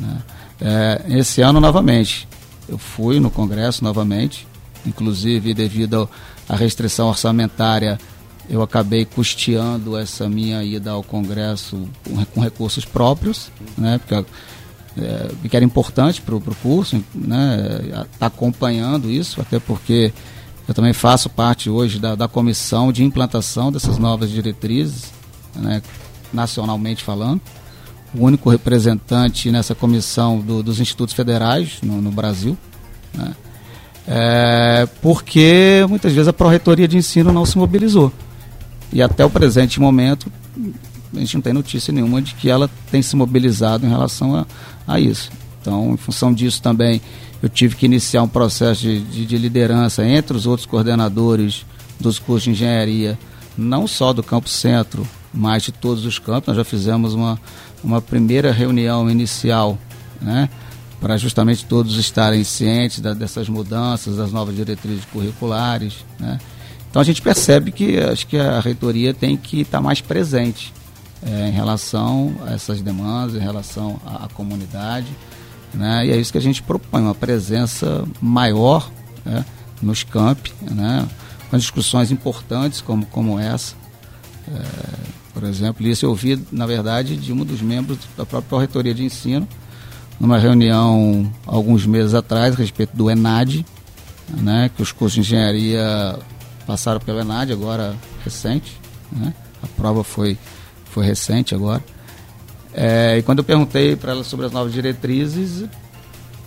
Né? 0.00 0.22
É, 0.60 1.04
esse 1.18 1.42
ano, 1.42 1.60
novamente, 1.60 2.26
eu 2.68 2.78
fui 2.78 3.20
no 3.20 3.30
Congresso 3.30 3.84
novamente, 3.84 4.46
inclusive 4.86 5.52
devido 5.54 6.08
à 6.48 6.56
restrição 6.56 7.08
orçamentária, 7.08 7.98
eu 8.48 8.62
acabei 8.62 9.04
custeando 9.04 9.96
essa 9.96 10.28
minha 10.28 10.64
ida 10.64 10.90
ao 10.90 11.04
Congresso 11.04 11.88
com, 12.04 12.24
com 12.24 12.40
recursos 12.40 12.84
próprios, 12.84 13.50
né? 13.78 13.98
porque 13.98 14.24
é, 14.98 15.48
que 15.48 15.56
era 15.56 15.64
importante 15.64 16.20
para 16.20 16.34
o 16.34 16.40
curso, 16.56 17.02
né? 17.14 18.06
Tá 18.18 18.26
acompanhando 18.26 19.08
isso, 19.08 19.40
até 19.40 19.60
porque 19.60 20.12
eu 20.66 20.74
também 20.74 20.92
faço 20.92 21.30
parte 21.30 21.70
hoje 21.70 22.00
da, 22.00 22.16
da 22.16 22.26
comissão 22.26 22.92
de 22.92 23.04
implantação 23.04 23.70
dessas 23.70 23.98
novas 23.98 24.30
diretrizes, 24.30 25.12
né? 25.54 25.80
nacionalmente 26.32 27.04
falando. 27.04 27.40
O 28.14 28.24
único 28.24 28.50
representante 28.50 29.50
nessa 29.50 29.74
comissão 29.74 30.40
do- 30.40 30.62
dos 30.62 30.80
institutos 30.80 31.14
federais 31.14 31.78
no, 31.82 32.00
no 32.02 32.10
Brasil. 32.10 32.56
Né? 33.14 33.34
É, 34.08 34.88
porque 35.00 35.84
muitas 35.88 36.12
vezes 36.12 36.26
a 36.28 36.32
Pró-Reitoria 36.32 36.88
de 36.88 36.96
Ensino 36.96 37.32
não 37.32 37.46
se 37.46 37.56
mobilizou. 37.56 38.12
E 38.92 39.00
até 39.00 39.24
o 39.24 39.30
presente 39.30 39.78
momento 39.80 40.30
a 41.14 41.18
gente 41.18 41.34
não 41.34 41.40
tem 41.42 41.52
notícia 41.52 41.92
nenhuma 41.92 42.20
de 42.22 42.34
que 42.34 42.48
ela 42.48 42.68
tem 42.90 43.02
se 43.02 43.14
mobilizado 43.16 43.84
em 43.86 43.88
relação 43.88 44.34
a, 44.34 44.46
a 44.86 44.98
isso. 45.00 45.30
Então, 45.60 45.92
em 45.92 45.96
função 45.96 46.32
disso 46.32 46.62
também, 46.62 47.00
eu 47.42 47.48
tive 47.48 47.76
que 47.76 47.84
iniciar 47.86 48.22
um 48.22 48.28
processo 48.28 48.80
de, 48.82 49.00
de, 49.00 49.26
de 49.26 49.36
liderança 49.38 50.04
entre 50.06 50.36
os 50.36 50.46
outros 50.46 50.66
coordenadores 50.66 51.64
dos 51.98 52.18
cursos 52.18 52.44
de 52.44 52.50
engenharia, 52.50 53.18
não 53.58 53.86
só 53.86 54.12
do 54.12 54.22
Campo 54.22 54.48
Centro, 54.48 55.06
mas 55.34 55.62
de 55.64 55.72
todos 55.72 56.04
os 56.04 56.18
campos. 56.18 56.48
Nós 56.48 56.56
já 56.56 56.64
fizemos 56.64 57.12
uma, 57.14 57.38
uma 57.82 58.00
primeira 58.00 58.52
reunião 58.52 59.08
inicial, 59.10 59.78
né, 60.20 60.48
para 61.00 61.16
justamente 61.16 61.64
todos 61.64 61.96
estarem 61.96 62.44
cientes 62.44 63.00
da, 63.00 63.14
dessas 63.14 63.48
mudanças, 63.48 64.16
das 64.16 64.30
novas 64.30 64.54
diretrizes 64.54 65.04
curriculares. 65.06 66.04
Né. 66.18 66.38
Então 66.90 67.00
a 67.00 67.04
gente 67.04 67.22
percebe 67.22 67.72
que 67.72 67.98
acho 67.98 68.26
que 68.26 68.36
a 68.36 68.60
reitoria 68.60 69.14
tem 69.14 69.36
que 69.36 69.62
estar 69.62 69.80
mais 69.80 70.00
presente 70.00 70.72
é, 71.22 71.48
em 71.48 71.52
relação 71.52 72.34
a 72.46 72.52
essas 72.52 72.82
demandas, 72.82 73.34
em 73.34 73.44
relação 73.44 74.00
à, 74.04 74.24
à 74.24 74.28
comunidade. 74.28 75.08
Né, 75.72 76.06
e 76.06 76.10
é 76.10 76.16
isso 76.16 76.32
que 76.32 76.38
a 76.38 76.42
gente 76.42 76.62
propõe, 76.62 77.00
uma 77.00 77.14
presença 77.14 78.04
maior 78.20 78.90
né, 79.24 79.44
nos 79.80 80.02
campi, 80.02 80.52
né, 80.62 81.08
com 81.48 81.56
discussões 81.56 82.10
importantes 82.10 82.80
como, 82.80 83.06
como 83.06 83.38
essa. 83.38 83.74
É, 84.48 85.19
por 85.32 85.44
exemplo, 85.44 85.86
isso 85.86 86.04
eu 86.04 86.10
ouvi, 86.10 86.42
na 86.50 86.66
verdade, 86.66 87.16
de 87.16 87.32
um 87.32 87.44
dos 87.44 87.62
membros 87.62 87.98
da 88.16 88.26
própria 88.26 88.58
Reitoria 88.58 88.94
de 88.94 89.04
Ensino, 89.04 89.46
numa 90.18 90.38
reunião 90.38 91.32
alguns 91.46 91.86
meses 91.86 92.14
atrás, 92.14 92.54
a 92.54 92.58
respeito 92.58 92.96
do 92.96 93.10
ENAD, 93.10 93.64
né, 94.28 94.70
que 94.74 94.82
os 94.82 94.92
cursos 94.92 95.14
de 95.14 95.20
engenharia 95.20 96.18
passaram 96.66 97.00
pelo 97.00 97.20
ENAD, 97.20 97.52
agora 97.52 97.96
recente. 98.24 98.78
Né, 99.10 99.32
a 99.62 99.66
prova 99.66 100.04
foi, 100.04 100.36
foi 100.84 101.06
recente 101.06 101.54
agora. 101.54 101.82
É, 102.72 103.18
e 103.18 103.22
quando 103.22 103.38
eu 103.38 103.44
perguntei 103.44 103.96
para 103.96 104.12
elas 104.12 104.26
sobre 104.26 104.46
as 104.46 104.52
novas 104.52 104.72
diretrizes, 104.72 105.64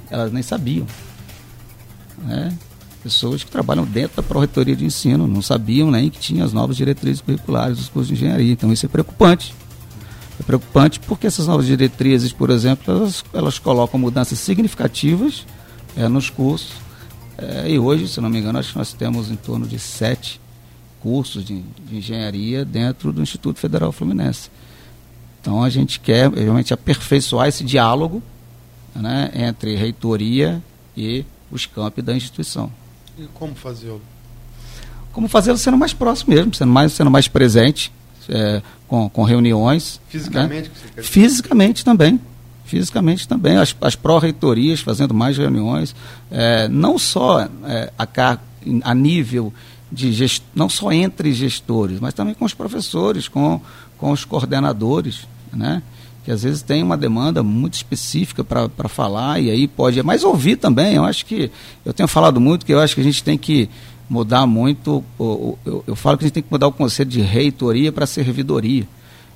elas 0.09 0.31
nem 0.31 0.43
sabiam. 0.43 0.85
Né? 2.19 2.55
Pessoas 3.03 3.43
que 3.43 3.51
trabalham 3.51 3.83
dentro 3.83 4.15
da 4.15 4.23
Pró-Reitoria 4.23 4.75
de 4.75 4.85
Ensino, 4.85 5.27
não 5.27 5.41
sabiam 5.41 5.91
nem 5.91 6.09
que 6.09 6.17
tinha 6.17 6.45
as 6.45 6.53
novas 6.53 6.77
diretrizes 6.77 7.21
curriculares 7.21 7.77
dos 7.77 7.89
cursos 7.89 8.07
de 8.07 8.13
engenharia. 8.13 8.53
Então 8.53 8.71
isso 8.71 8.85
é 8.85 8.89
preocupante. 8.89 9.53
É 10.39 10.43
preocupante 10.43 10.99
porque 11.01 11.27
essas 11.27 11.47
novas 11.47 11.65
diretrizes, 11.65 12.31
por 12.31 12.49
exemplo, 12.49 12.93
elas, 12.93 13.23
elas 13.33 13.59
colocam 13.59 13.99
mudanças 13.99 14.39
significativas 14.39 15.45
é, 15.95 16.07
nos 16.07 16.29
cursos. 16.29 16.71
É, 17.37 17.69
e 17.69 17.77
hoje, 17.77 18.07
se 18.07 18.21
não 18.21 18.29
me 18.29 18.39
engano, 18.39 18.57
acho 18.57 18.71
que 18.71 18.77
nós 18.77 18.93
temos 18.93 19.29
em 19.29 19.35
torno 19.35 19.67
de 19.67 19.77
sete 19.77 20.39
cursos 21.01 21.43
de, 21.43 21.61
de 21.85 21.97
engenharia 21.97 22.63
dentro 22.63 23.11
do 23.11 23.21
Instituto 23.21 23.59
Federal 23.59 23.91
Fluminense. 23.91 24.49
Então 25.41 25.61
a 25.61 25.69
gente 25.69 25.99
quer 25.99 26.31
realmente 26.31 26.73
aperfeiçoar 26.73 27.49
esse 27.49 27.65
diálogo 27.65 28.23
né, 28.95 29.29
entre 29.35 29.75
reitoria 29.75 30.63
e 30.95 31.25
os 31.51 31.65
campi 31.65 32.01
da 32.01 32.15
instituição. 32.15 32.71
E 33.17 33.27
como 33.33 33.55
fazê-lo? 33.55 34.01
Como 35.11 35.27
fazê-lo 35.27 35.57
sendo 35.57 35.77
mais 35.77 35.93
próximo 35.93 36.33
mesmo, 36.33 36.53
sendo 36.53 36.71
mais, 36.71 36.93
sendo 36.93 37.11
mais 37.11 37.27
presente, 37.27 37.91
é, 38.29 38.61
com, 38.87 39.09
com 39.09 39.23
reuniões. 39.23 39.99
Fisicamente? 40.07 40.69
Né? 40.69 41.03
Fisicamente 41.03 41.85
também. 41.85 42.19
Fisicamente 42.65 43.27
também. 43.27 43.57
As, 43.57 43.75
as 43.81 43.95
pró-reitorias 43.95 44.79
fazendo 44.79 45.13
mais 45.13 45.37
reuniões, 45.37 45.95
é, 46.31 46.67
não 46.67 46.97
só 46.97 47.41
é, 47.41 47.91
a, 47.97 48.37
a 48.83 48.95
nível 48.95 49.53
de 49.91 50.11
gest, 50.11 50.41
não 50.55 50.67
só 50.67 50.91
entre 50.91 51.31
gestores, 51.33 51.99
mas 51.99 52.15
também 52.15 52.33
com 52.33 52.45
os 52.45 52.53
professores, 52.53 53.27
com, 53.27 53.61
com 53.97 54.11
os 54.11 54.25
coordenadores, 54.25 55.27
né? 55.51 55.83
Que 56.23 56.31
às 56.31 56.43
vezes 56.43 56.61
tem 56.61 56.81
uma 56.81 56.95
demanda 56.95 57.43
muito 57.43 57.73
específica 57.73 58.43
para 58.43 58.87
falar 58.87 59.41
e 59.41 59.49
aí 59.49 59.67
pode. 59.67 60.01
Mas 60.03 60.23
ouvir 60.23 60.55
também, 60.55 60.95
eu 60.95 61.03
acho 61.03 61.25
que. 61.25 61.51
Eu 61.85 61.93
tenho 61.93 62.07
falado 62.07 62.39
muito 62.39 62.65
que 62.65 62.73
eu 62.73 62.79
acho 62.79 62.95
que 62.95 63.01
a 63.01 63.03
gente 63.03 63.23
tem 63.23 63.37
que 63.37 63.69
mudar 64.09 64.47
muito. 64.47 65.03
Eu, 65.19 65.59
eu, 65.65 65.83
eu 65.87 65.95
falo 65.95 66.17
que 66.17 66.23
a 66.23 66.27
gente 66.27 66.35
tem 66.35 66.43
que 66.43 66.51
mudar 66.51 66.67
o 66.67 66.71
conceito 66.71 67.09
de 67.09 67.21
reitoria 67.21 67.91
para 67.91 68.05
servidoria. 68.05 68.87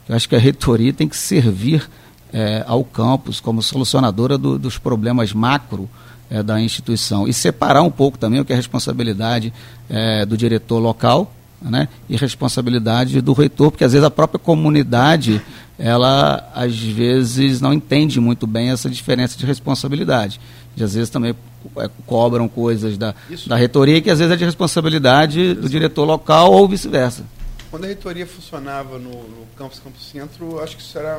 Eu 0.07 0.15
acho 0.15 0.29
que 0.29 0.35
a 0.35 0.39
reitoria 0.39 0.93
tem 0.93 1.07
que 1.07 1.17
servir 1.17 1.89
é, 2.31 2.63
ao 2.65 2.83
campus 2.83 3.41
como 3.41 3.61
solucionadora 3.61 4.37
do, 4.37 4.57
dos 4.57 4.77
problemas 4.77 5.33
macro 5.33 5.89
é, 6.29 6.41
da 6.41 6.59
instituição 6.61 7.27
e 7.27 7.33
separar 7.33 7.81
um 7.81 7.91
pouco 7.91 8.17
também 8.17 8.39
o 8.39 8.45
que 8.45 8.53
é 8.53 8.55
responsabilidade 8.55 9.53
é, 9.89 10.25
do 10.25 10.37
diretor 10.37 10.79
local 10.79 11.33
né, 11.61 11.87
e 12.07 12.15
responsabilidade 12.15 13.21
do 13.21 13.33
reitor, 13.33 13.71
porque 13.71 13.83
às 13.83 13.93
vezes 13.93 14.05
a 14.05 14.11
própria 14.11 14.39
comunidade 14.39 15.41
ela 15.79 16.49
às 16.55 16.75
vezes 16.75 17.61
não 17.61 17.71
entende 17.71 18.19
muito 18.19 18.47
bem 18.47 18.69
essa 18.69 18.89
diferença 18.89 19.37
de 19.37 19.45
responsabilidade. 19.45 20.39
E 20.75 20.83
às 20.83 20.93
vezes 20.93 21.09
também 21.09 21.35
é, 21.77 21.89
cobram 22.05 22.47
coisas 22.47 22.97
da, 22.97 23.13
da 23.45 23.55
reitoria 23.55 24.01
que 24.01 24.09
às 24.09 24.19
vezes 24.19 24.33
é 24.33 24.37
de 24.37 24.45
responsabilidade 24.45 25.53
do 25.53 25.69
diretor 25.69 26.05
local 26.05 26.51
ou 26.51 26.67
vice-versa. 26.67 27.23
Quando 27.69 27.83
a 27.83 27.87
reitoria 27.87 28.25
funcionava 28.25 28.97
no, 28.97 29.11
no 29.11 29.45
campus 29.57 29.79
Campo 29.79 29.99
Centro, 29.99 30.59
acho 30.61 30.77
que 30.77 30.81
isso 30.81 30.97
era, 30.97 31.11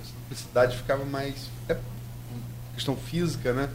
essa 0.00 0.12
publicidade 0.22 0.76
ficava 0.76 1.04
mais 1.04 1.34
é, 1.68 1.76
questão 2.74 2.96
física, 2.96 3.52
né? 3.52 3.68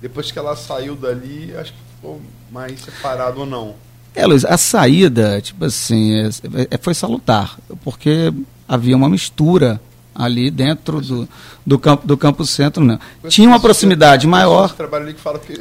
Depois 0.00 0.30
que 0.30 0.38
ela 0.38 0.54
saiu 0.54 0.94
dali, 0.94 1.56
acho 1.56 1.72
que 1.72 1.78
ficou 1.96 2.20
mais 2.50 2.80
separado 2.80 3.40
ou 3.40 3.46
não. 3.46 3.74
É, 4.14 4.26
Luiz, 4.26 4.44
a 4.44 4.56
saída, 4.56 5.40
tipo 5.40 5.64
assim, 5.64 6.14
é, 6.14 6.28
é, 6.70 6.78
foi 6.78 6.94
salutar, 6.94 7.58
porque 7.82 8.32
havia 8.68 8.96
uma 8.96 9.08
mistura 9.08 9.80
ali 10.14 10.50
dentro 10.50 11.00
do, 11.00 11.28
do 11.66 11.78
campo 11.78 12.06
do 12.06 12.16
campo 12.16 12.46
centro, 12.46 12.84
né? 12.84 12.98
Tinha 13.28 13.48
uma 13.48 13.58
proximidade 13.58 14.26
maior. 14.26 14.72
trabalho 14.72 15.04
ali 15.04 15.14
que 15.14 15.20
fala 15.20 15.40
que 15.40 15.60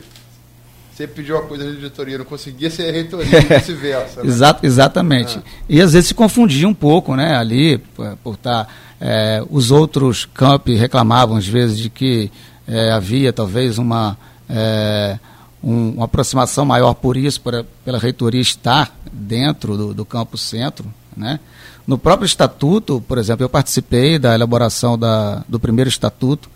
você 0.94 1.08
pediu 1.08 1.36
uma 1.36 1.48
coisa 1.48 1.66
na 1.66 1.72
diretoria, 1.72 2.20
não 2.20 2.26
conseguia 2.26 2.70
ser 2.70 2.92
reitoria, 2.92 3.42
vice-versa. 3.42 4.22
Né? 4.22 4.30
Exato, 4.30 4.64
exatamente. 4.64 5.40
Ah. 5.40 5.44
E 5.68 5.82
às 5.82 5.94
vezes 5.94 6.10
se 6.10 6.14
confundia 6.14 6.68
um 6.68 6.74
pouco, 6.74 7.16
né? 7.16 7.36
Ali, 7.36 7.80
por, 7.80 8.16
por 8.18 8.34
estar. 8.36 8.66
Tá, 8.66 8.72
é, 9.02 9.44
os 9.50 9.72
outros 9.72 10.24
campi 10.24 10.76
reclamavam 10.76 11.36
às 11.36 11.48
vezes 11.48 11.78
de 11.78 11.90
que 11.90 12.32
é, 12.68 12.92
havia 12.92 13.34
talvez 13.34 13.78
uma. 13.78 14.18
É, 14.48 15.18
um, 15.64 15.92
uma 15.92 16.06
aproximação 16.06 16.66
maior 16.66 16.94
por 16.94 17.16
isso, 17.16 17.42
pela 17.86 17.98
reitoria 17.98 18.42
estar 18.42 18.94
dentro 19.12 19.78
do, 19.78 19.94
do 19.94 20.06
campo 20.06 20.38
centro, 20.38 20.86
né? 21.16 21.40
No 21.86 21.98
próprio 21.98 22.26
estatuto, 22.26 23.04
por 23.08 23.18
exemplo, 23.18 23.44
eu 23.44 23.50
participei 23.50 24.18
da 24.18 24.34
elaboração 24.34 24.98
da, 24.98 25.44
do 25.48 25.60
primeiro 25.60 25.90
estatuto 25.90 26.50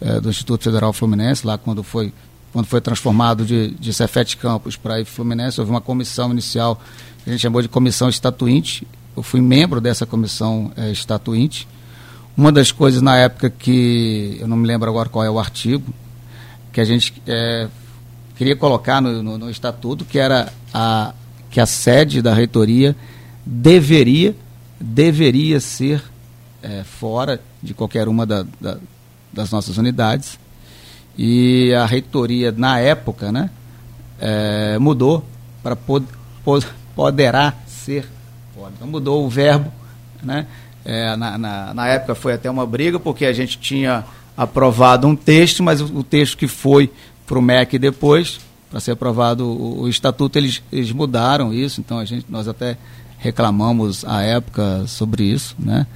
é, 0.00 0.20
do 0.20 0.28
Instituto 0.28 0.64
Federal 0.64 0.92
Fluminense, 0.92 1.46
lá 1.46 1.56
quando 1.56 1.82
foi, 1.84 2.12
quando 2.52 2.66
foi 2.66 2.80
transformado 2.80 3.44
de, 3.44 3.70
de 3.70 3.92
Cefete 3.92 4.36
Campos 4.36 4.76
para 4.76 5.04
Fluminense, 5.04 5.60
houve 5.60 5.70
uma 5.70 5.80
comissão 5.80 6.32
inicial 6.32 6.80
que 7.22 7.30
a 7.30 7.32
gente 7.32 7.40
chamou 7.40 7.62
de 7.62 7.68
comissão 7.68 8.08
estatuinte. 8.08 8.86
Eu 9.16 9.22
fui 9.22 9.40
membro 9.40 9.80
dessa 9.80 10.04
comissão 10.04 10.72
é, 10.76 10.90
estatuinte. 10.90 11.68
Uma 12.36 12.50
das 12.50 12.72
coisas 12.72 13.00
na 13.00 13.16
época 13.16 13.48
que, 13.50 14.38
eu 14.40 14.48
não 14.48 14.56
me 14.56 14.66
lembro 14.66 14.90
agora 14.90 15.08
qual 15.08 15.24
é 15.24 15.30
o 15.30 15.38
artigo, 15.38 15.94
que 16.72 16.80
a 16.80 16.84
gente 16.84 17.22
é, 17.26 17.68
queria 18.42 18.56
colocar 18.56 19.00
no, 19.00 19.22
no, 19.22 19.38
no 19.38 19.50
estatuto, 19.50 20.04
que 20.04 20.18
era 20.18 20.52
a, 20.74 21.14
que 21.48 21.60
a 21.60 21.66
sede 21.66 22.20
da 22.20 22.34
reitoria 22.34 22.96
deveria 23.46 24.34
deveria 24.80 25.60
ser 25.60 26.02
é, 26.60 26.82
fora 26.82 27.40
de 27.62 27.72
qualquer 27.72 28.08
uma 28.08 28.26
da, 28.26 28.44
da, 28.60 28.78
das 29.32 29.52
nossas 29.52 29.78
unidades. 29.78 30.40
E 31.16 31.72
a 31.72 31.86
reitoria, 31.86 32.50
na 32.50 32.80
época, 32.80 33.30
né, 33.30 33.48
é, 34.18 34.76
mudou 34.76 35.24
para 35.62 35.76
pod, 35.76 36.04
pod, 36.44 36.66
poderá 36.96 37.54
ser 37.64 38.08
fora. 38.52 38.72
Então 38.76 38.88
mudou 38.88 39.24
o 39.24 39.28
verbo. 39.28 39.72
Né? 40.20 40.48
É, 40.84 41.14
na, 41.14 41.38
na, 41.38 41.74
na, 41.74 41.86
época 41.86 42.16
foi 42.16 42.32
até 42.32 42.50
uma 42.50 42.66
briga, 42.66 42.98
porque 42.98 43.24
a 43.24 43.32
gente 43.32 43.56
tinha 43.58 44.04
aprovado 44.36 45.06
um 45.06 45.14
texto, 45.14 45.62
mas 45.62 45.80
o, 45.80 45.98
o 45.98 46.02
texto 46.02 46.36
que 46.36 46.48
foi 46.48 46.90
para 47.32 47.38
o 47.38 47.42
MEC 47.42 47.78
depois, 47.78 48.40
para 48.70 48.78
ser 48.78 48.90
aprovado 48.90 49.46
o, 49.46 49.84
o 49.84 49.88
estatuto, 49.88 50.38
eles, 50.38 50.62
eles 50.70 50.92
mudaram 50.92 51.50
isso, 51.50 51.80
então 51.80 51.98
a 51.98 52.04
gente, 52.04 52.26
nós 52.28 52.46
até 52.46 52.76
reclamamos 53.16 54.04
à 54.04 54.20
época 54.20 54.86
sobre 54.86 55.24
isso, 55.24 55.56
né? 55.58 55.86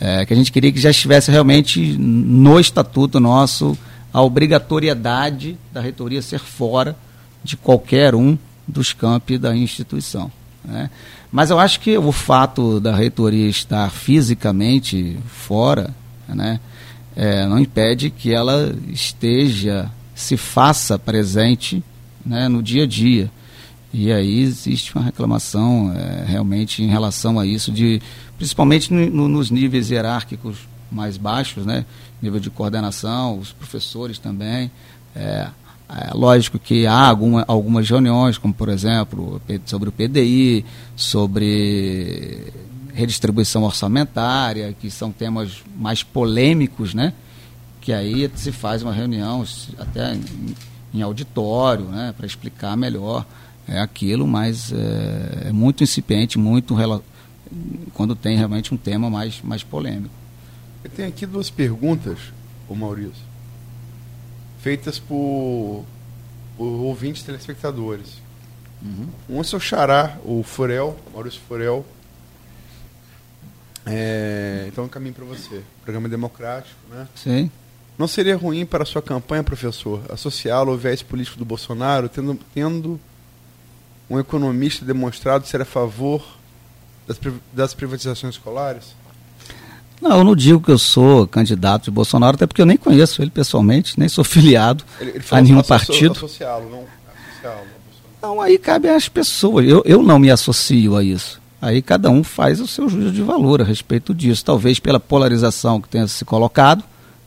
É, 0.00 0.26
que 0.26 0.32
a 0.32 0.36
gente 0.36 0.50
queria 0.50 0.72
que 0.72 0.80
já 0.80 0.90
estivesse 0.90 1.30
realmente 1.30 1.96
no 1.96 2.58
estatuto 2.58 3.20
nosso 3.20 3.78
a 4.12 4.20
obrigatoriedade 4.20 5.56
da 5.72 5.80
reitoria 5.80 6.20
ser 6.22 6.40
fora 6.40 6.96
de 7.44 7.56
qualquer 7.56 8.12
um 8.12 8.36
dos 8.66 8.92
campi 8.92 9.38
da 9.38 9.54
instituição. 9.54 10.32
Né? 10.64 10.90
Mas 11.30 11.50
eu 11.50 11.60
acho 11.60 11.78
que 11.78 11.96
o 11.96 12.10
fato 12.10 12.80
da 12.80 12.96
reitoria 12.96 13.48
estar 13.48 13.88
fisicamente 13.90 15.18
fora 15.28 15.94
né, 16.26 16.58
é, 17.14 17.46
não 17.46 17.60
impede 17.60 18.10
que 18.10 18.32
ela 18.32 18.74
esteja, 18.88 19.88
se 20.20 20.36
faça 20.36 20.98
presente 20.98 21.82
né, 22.24 22.48
no 22.48 22.62
dia 22.62 22.84
a 22.84 22.86
dia. 22.86 23.30
E 23.92 24.12
aí 24.12 24.40
existe 24.40 24.94
uma 24.94 25.04
reclamação 25.04 25.92
é, 25.96 26.24
realmente 26.26 26.82
em 26.82 26.88
relação 26.88 27.40
a 27.40 27.46
isso, 27.46 27.72
de, 27.72 28.00
principalmente 28.36 28.92
no, 28.92 29.28
nos 29.28 29.50
níveis 29.50 29.90
hierárquicos 29.90 30.58
mais 30.92 31.16
baixos, 31.16 31.64
né? 31.64 31.84
nível 32.20 32.38
de 32.38 32.50
coordenação, 32.50 33.38
os 33.38 33.50
professores 33.52 34.18
também. 34.18 34.70
É, 35.16 35.48
é 35.88 36.14
lógico 36.14 36.58
que 36.58 36.86
há 36.86 37.08
alguma, 37.08 37.44
algumas 37.48 37.88
reuniões, 37.88 38.38
como 38.38 38.54
por 38.54 38.68
exemplo 38.68 39.40
sobre 39.64 39.88
o 39.88 39.92
PDI, 39.92 40.64
sobre 40.94 42.52
redistribuição 42.92 43.64
orçamentária, 43.64 44.76
que 44.78 44.90
são 44.90 45.10
temas 45.10 45.62
mais 45.76 46.02
polêmicos, 46.02 46.92
né? 46.94 47.14
Que 47.80 47.92
aí 47.92 48.30
se 48.34 48.52
faz 48.52 48.82
uma 48.82 48.92
reunião 48.92 49.44
até 49.78 50.14
em, 50.14 50.54
em 50.94 51.02
auditório, 51.02 51.86
né? 51.86 52.14
para 52.16 52.26
explicar 52.26 52.76
melhor 52.76 53.24
é 53.66 53.78
aquilo, 53.78 54.26
mas 54.26 54.72
é, 54.72 55.48
é 55.48 55.52
muito 55.52 55.84
incipiente, 55.84 56.38
muito 56.38 56.74
quando 57.94 58.16
tem 58.16 58.36
realmente 58.36 58.74
um 58.74 58.76
tema 58.76 59.08
mais, 59.08 59.40
mais 59.42 59.62
polêmico. 59.62 60.14
Eu 60.82 60.90
tenho 60.90 61.08
aqui 61.08 61.24
duas 61.26 61.50
perguntas, 61.50 62.18
o 62.68 62.74
Maurício, 62.74 63.22
feitas 64.60 64.98
por, 64.98 65.84
por 66.56 66.64
ouvintes 66.64 67.22
telespectadores. 67.22 68.20
Uhum. 68.82 69.08
Um 69.28 69.40
é 69.40 69.44
seu 69.44 69.60
xará, 69.60 70.18
o 70.24 70.42
Furel, 70.42 70.98
Maurício 71.12 71.40
Furel. 71.46 71.84
É, 73.86 74.66
então, 74.68 74.84
um 74.84 74.88
caminho 74.88 75.14
para 75.14 75.24
você. 75.24 75.62
Programa 75.82 76.08
democrático, 76.08 76.78
né? 76.90 77.06
Sim. 77.14 77.50
Não 78.00 78.08
seria 78.08 78.34
ruim 78.34 78.64
para 78.64 78.82
a 78.82 78.86
sua 78.86 79.02
campanha, 79.02 79.44
professor, 79.44 80.00
associá-lo 80.08 80.70
ao 80.70 80.78
viés 80.78 81.02
político 81.02 81.38
do 81.38 81.44
Bolsonaro, 81.44 82.08
tendo, 82.08 82.40
tendo 82.54 82.98
um 84.08 84.18
economista 84.18 84.86
demonstrado 84.86 85.46
ser 85.46 85.60
a 85.60 85.66
favor 85.66 86.24
das, 87.06 87.20
das 87.52 87.74
privatizações 87.74 88.36
escolares? 88.36 88.96
Não, 90.00 90.16
eu 90.16 90.24
não 90.24 90.34
digo 90.34 90.62
que 90.62 90.70
eu 90.70 90.78
sou 90.78 91.26
candidato 91.26 91.84
de 91.84 91.90
Bolsonaro, 91.90 92.36
até 92.36 92.46
porque 92.46 92.62
eu 92.62 92.64
nem 92.64 92.78
conheço 92.78 93.20
ele 93.20 93.30
pessoalmente, 93.30 94.00
nem 94.00 94.08
sou 94.08 94.24
filiado 94.24 94.82
ele, 94.98 95.10
ele 95.10 95.24
a 95.30 95.40
nenhum 95.42 95.62
partido. 95.62 96.12
Associá-lo, 96.12 96.70
não 96.70 96.86
associá-lo. 97.28 97.66
Não, 98.22 98.40
aí 98.40 98.56
cabe 98.56 98.88
às 98.88 99.10
pessoas. 99.10 99.68
Eu, 99.68 99.82
eu 99.84 100.02
não 100.02 100.18
me 100.18 100.30
associo 100.30 100.96
a 100.96 101.04
isso. 101.04 101.38
Aí 101.60 101.82
cada 101.82 102.08
um 102.08 102.24
faz 102.24 102.60
o 102.60 102.66
seu 102.66 102.88
juízo 102.88 103.12
de 103.12 103.20
valor 103.20 103.60
a 103.60 103.64
respeito 103.64 104.14
disso. 104.14 104.42
Talvez 104.42 104.80
pela 104.80 104.98
polarização 104.98 105.82
que 105.82 105.88
tenha 105.90 106.08
se 106.08 106.24
colocado 106.24 106.82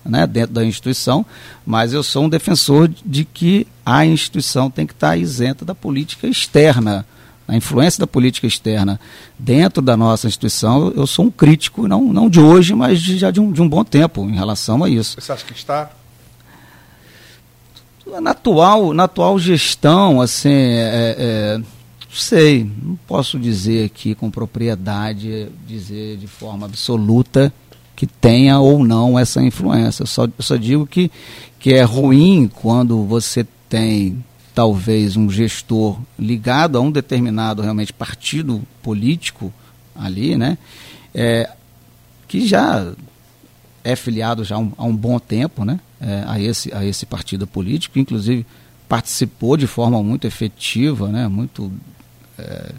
né, 0.05 0.27
dentro 0.27 0.53
da 0.53 0.65
instituição, 0.65 1.25
mas 1.65 1.93
eu 1.93 2.03
sou 2.03 2.25
um 2.25 2.29
defensor 2.29 2.89
de 3.05 3.25
que 3.25 3.67
a 3.85 4.05
instituição 4.05 4.69
tem 4.69 4.85
que 4.85 4.93
estar 4.93 5.17
isenta 5.17 5.63
da 5.63 5.75
política 5.75 6.27
externa 6.27 7.05
a 7.47 7.55
influência 7.55 7.99
da 7.99 8.07
política 8.07 8.47
externa 8.47 8.99
dentro 9.37 9.81
da 9.81 9.97
nossa 9.97 10.27
instituição, 10.27 10.91
eu 10.95 11.05
sou 11.05 11.25
um 11.25 11.31
crítico, 11.31 11.87
não, 11.87 12.01
não 12.01 12.29
de 12.29 12.39
hoje, 12.39 12.73
mas 12.73 13.01
de, 13.01 13.17
já 13.17 13.31
de 13.31 13.39
um, 13.39 13.51
de 13.51 13.61
um 13.61 13.67
bom 13.67 13.83
tempo 13.83 14.23
em 14.23 14.33
relação 14.33 14.83
a 14.83 14.89
isso. 14.89 15.19
Você 15.19 15.31
acha 15.31 15.45
que 15.45 15.53
está? 15.53 15.89
Na 18.21 18.31
atual, 18.31 18.93
na 18.93 19.03
atual 19.03 19.37
gestão, 19.39 20.21
assim, 20.21 20.49
é, 20.49 21.15
é, 21.17 21.57
não 21.57 21.65
sei, 22.15 22.69
não 22.81 22.95
posso 23.07 23.39
dizer 23.39 23.85
aqui 23.85 24.13
com 24.13 24.29
propriedade, 24.29 25.49
dizer 25.67 26.17
de 26.17 26.27
forma 26.27 26.65
absoluta 26.65 27.51
que 27.95 28.07
tenha 28.07 28.59
ou 28.59 28.83
não 28.83 29.17
essa 29.17 29.41
influência. 29.41 30.05
Só, 30.05 30.27
só 30.39 30.55
digo 30.55 30.85
que, 30.85 31.11
que 31.59 31.73
é 31.73 31.83
ruim 31.83 32.49
quando 32.53 33.03
você 33.03 33.45
tem 33.69 34.23
talvez 34.53 35.17
um 35.17 35.29
gestor 35.29 35.99
ligado 36.17 36.77
a 36.77 36.81
um 36.81 36.91
determinado 36.91 37.61
realmente 37.61 37.91
partido 37.91 38.61
político 38.81 39.51
ali, 39.95 40.37
né, 40.37 40.57
é, 41.13 41.49
que 42.27 42.47
já 42.47 42.93
é 43.83 43.95
filiado 43.95 44.43
já 44.43 44.55
há 44.55 44.59
um, 44.59 44.71
há 44.77 44.83
um 44.83 44.95
bom 44.95 45.17
tempo, 45.19 45.65
né, 45.65 45.79
é, 45.99 46.23
a 46.27 46.39
esse 46.39 46.73
a 46.73 46.85
esse 46.85 47.05
partido 47.05 47.47
político, 47.47 47.97
inclusive 47.97 48.45
participou 48.87 49.57
de 49.57 49.65
forma 49.65 50.01
muito 50.03 50.27
efetiva, 50.27 51.07
né, 51.07 51.27
muito 51.27 51.71
é, 52.37 52.71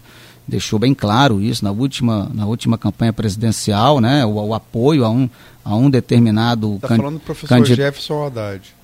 deixou 0.47 0.79
bem 0.79 0.95
claro 0.95 1.41
isso 1.41 1.65
na 1.65 1.71
última 1.71 2.31
na 2.35 2.47
última 2.47 2.77
campanha 2.77 3.13
presidencial, 3.13 4.01
né, 4.01 4.25
o, 4.25 4.35
o 4.35 4.55
apoio 4.55 5.05
a 5.05 5.11
um 5.11 5.29
a 5.65 5.75
um 5.75 5.89
determinado 5.89 6.75
Está 6.75 6.89
falando 6.89 7.15
do 7.15 7.21
professor 7.21 7.65
Jefferson 7.65 8.27
Haddad. 8.27 8.75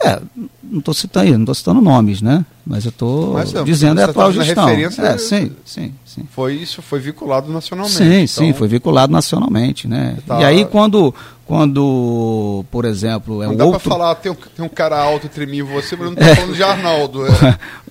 É, 0.00 0.20
não 0.62 0.78
estou 0.78 0.94
citando, 0.94 1.32
não 1.32 1.40
estou 1.40 1.54
citando 1.56 1.80
nomes, 1.80 2.22
né? 2.22 2.46
Mas 2.64 2.84
eu 2.84 2.90
estou 2.90 3.34
dizendo 3.64 4.00
é 4.00 4.04
a 4.04 4.06
atual 4.06 4.30
gestão. 4.30 4.68
É, 4.68 5.18
sim, 5.18 5.50
sim, 5.64 5.92
sim. 6.04 6.22
Foi 6.30 6.54
isso, 6.54 6.80
foi 6.80 7.00
vinculado 7.00 7.52
nacionalmente. 7.52 7.96
Sim, 7.96 8.04
então... 8.04 8.26
sim, 8.26 8.52
foi 8.52 8.68
vinculado 8.68 9.12
nacionalmente, 9.12 9.88
né? 9.88 10.18
Tá... 10.24 10.40
E 10.40 10.44
aí 10.44 10.64
quando, 10.66 11.12
quando, 11.48 12.64
por 12.70 12.84
exemplo, 12.84 13.42
é 13.42 13.46
não 13.46 13.54
um 13.54 13.56
dá 13.56 13.64
outro... 13.64 13.80
para 13.80 13.90
falar 13.90 14.14
tem 14.14 14.30
um, 14.30 14.34
tem 14.34 14.64
um 14.64 14.68
cara 14.68 15.02
alto 15.02 15.26
e 15.26 15.28
tremia 15.28 15.64
você, 15.64 15.96
mas 15.96 16.06
não 16.06 16.12
está 16.12 16.26
é. 16.26 16.34
falando 16.36 16.54
de 16.54 16.62
Arnaldo. 16.62 17.26
É. 17.26 17.30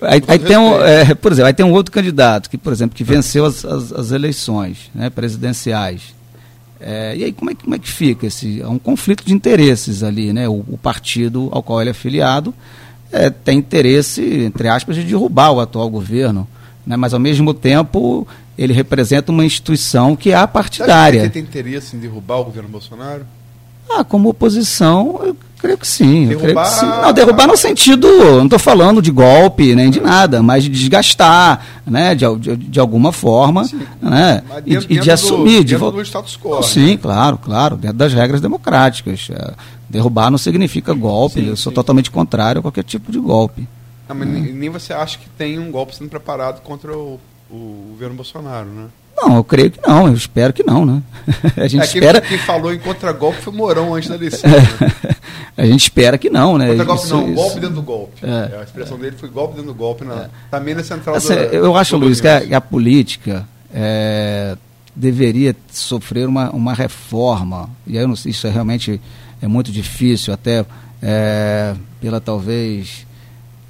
aí, 0.02 0.22
aí 0.26 0.38
tem 0.38 0.56
um, 0.56 0.80
é, 0.80 1.14
por 1.14 1.32
exemplo, 1.32 1.48
aí 1.48 1.52
tem 1.52 1.66
um 1.66 1.72
outro 1.72 1.92
candidato 1.92 2.48
que, 2.48 2.56
por 2.56 2.72
exemplo, 2.72 2.96
que 2.96 3.04
venceu 3.04 3.44
as, 3.44 3.64
as, 3.64 3.92
as 3.92 4.10
eleições, 4.12 4.90
né, 4.94 5.10
presidenciais 5.10 6.16
é, 6.80 7.16
e 7.16 7.24
aí 7.24 7.32
como 7.32 7.50
é, 7.50 7.54
como 7.54 7.74
é 7.74 7.78
que 7.78 7.90
fica? 7.90 8.26
Esse, 8.26 8.60
é 8.60 8.68
um 8.68 8.78
conflito 8.78 9.24
de 9.24 9.34
interesses 9.34 10.02
ali, 10.02 10.32
né? 10.32 10.48
O, 10.48 10.64
o 10.68 10.78
partido 10.80 11.48
ao 11.50 11.62
qual 11.62 11.80
ele 11.80 11.90
é 11.90 11.94
filiado 11.94 12.54
é, 13.10 13.30
tem 13.30 13.58
interesse, 13.58 14.22
entre 14.22 14.68
aspas, 14.68 14.96
de 14.96 15.02
derrubar 15.02 15.50
o 15.50 15.60
atual 15.60 15.88
governo, 15.90 16.46
né? 16.86 16.96
mas 16.96 17.14
ao 17.14 17.20
mesmo 17.20 17.52
tempo 17.52 18.26
ele 18.56 18.72
representa 18.72 19.32
uma 19.32 19.44
instituição 19.44 20.14
que 20.14 20.30
é 20.30 20.34
apartidária. 20.34 21.22
Você 21.22 21.30
tem 21.30 21.42
interesse 21.42 21.96
em 21.96 22.00
derrubar 22.00 22.38
o 22.38 22.44
governo 22.44 22.68
Bolsonaro? 22.68 23.24
Ah, 23.90 24.04
como 24.04 24.28
oposição, 24.28 25.20
eu 25.24 25.36
creio 25.58 25.78
que 25.78 25.86
sim. 25.86 26.28
Derrubar... 26.28 26.64
Que 26.64 26.80
sim. 26.80 26.86
Não, 26.86 27.12
derrubar 27.12 27.46
no 27.46 27.56
sentido, 27.56 28.08
não 28.36 28.44
estou 28.44 28.58
falando 28.58 29.02
de 29.02 29.10
golpe 29.10 29.74
nem 29.74 29.90
de 29.90 30.00
nada, 30.00 30.42
mas 30.42 30.64
de 30.64 30.70
desgastar, 30.70 31.64
né, 31.86 32.14
de, 32.14 32.24
de, 32.36 32.56
de 32.56 32.80
alguma 32.80 33.12
forma, 33.12 33.64
sim, 33.64 33.80
né, 34.00 34.42
dentro, 34.64 34.92
e, 34.92 34.96
e 34.96 35.00
de 35.00 35.10
assumir. 35.10 35.64
de 35.64 35.76
do 35.76 36.02
status 36.02 36.36
quo. 36.36 36.62
Sim, 36.62 36.92
né? 36.92 36.98
claro, 37.00 37.38
claro, 37.38 37.76
dentro 37.76 37.96
das 37.96 38.12
regras 38.12 38.40
democráticas. 38.40 39.28
É, 39.30 39.54
derrubar 39.88 40.30
não 40.30 40.38
significa 40.38 40.92
golpe, 40.92 41.40
sim, 41.40 41.48
eu 41.48 41.56
sou 41.56 41.72
totalmente 41.72 42.10
contrário 42.10 42.58
a 42.58 42.62
qualquer 42.62 42.84
tipo 42.84 43.10
de 43.10 43.18
golpe. 43.18 43.66
Não, 44.08 44.16
mas 44.16 44.28
é. 44.28 44.32
nem 44.32 44.70
você 44.70 44.92
acha 44.92 45.18
que 45.18 45.28
tem 45.30 45.58
um 45.58 45.70
golpe 45.70 45.94
sendo 45.94 46.08
preparado 46.08 46.60
contra 46.62 46.96
o, 46.96 47.18
o 47.50 47.88
governo 47.90 48.14
Bolsonaro, 48.14 48.68
né? 48.68 48.88
Não, 49.16 49.36
eu 49.36 49.44
creio 49.44 49.70
que 49.70 49.80
não, 49.86 50.06
eu 50.06 50.14
espero 50.14 50.52
que 50.52 50.62
não, 50.62 50.86
né? 50.86 51.02
A 51.56 51.66
gente 51.66 51.82
é, 51.82 51.86
quem, 51.86 52.00
espera. 52.00 52.20
Quem 52.20 52.38
falou 52.38 52.72
em 52.72 52.78
contragolpe 52.78 53.40
foi 53.40 53.52
Mourão 53.52 53.94
antes 53.94 54.08
da 54.08 54.14
eleição. 54.14 54.48
Né? 55.58 55.64
a 55.64 55.66
gente 55.66 55.82
espera 55.82 56.16
que 56.16 56.30
não, 56.30 56.56
né? 56.56 56.68
Contragolpe 56.68 57.04
isso, 57.04 57.14
não, 57.16 57.26
isso. 57.26 57.34
golpe 57.34 57.60
dentro 57.60 57.74
do 57.74 57.82
golpe. 57.82 58.24
É. 58.24 58.58
A 58.60 58.62
expressão 58.62 58.96
dele 58.96 59.16
foi 59.16 59.28
golpe 59.28 59.56
dentro 59.56 59.72
do 59.72 59.76
golpe, 59.76 60.04
na, 60.04 60.14
é. 60.14 60.30
também 60.48 60.72
na 60.72 60.84
central 60.84 61.16
assim, 61.16 61.34
do, 61.34 61.40
Eu 61.40 61.76
acho, 61.76 61.96
Luiz, 61.96 62.20
que 62.20 62.28
a, 62.28 62.56
a 62.56 62.60
política 62.60 63.44
é, 63.74 64.56
deveria 64.94 65.56
sofrer 65.72 66.28
uma, 66.28 66.50
uma 66.50 66.74
reforma. 66.74 67.68
E 67.88 67.98
aí 67.98 68.06
não, 68.06 68.14
isso 68.14 68.46
é 68.46 68.50
realmente 68.50 69.00
é 69.42 69.48
muito 69.48 69.72
difícil, 69.72 70.32
até 70.32 70.64
é, 71.02 71.74
pela 72.00 72.20
talvez 72.20 73.04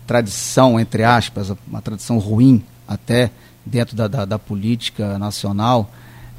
tradição, 0.07 0.79
entre 0.79 1.05
aspas, 1.05 1.53
uma 1.67 1.81
tradição 1.81 2.19
ruim 2.19 2.63
até 2.87 3.31
dentro 3.69 3.97
da, 3.97 4.09
da, 4.09 4.25
da 4.25 4.39
política 4.39 5.19
nacional, 5.19 5.91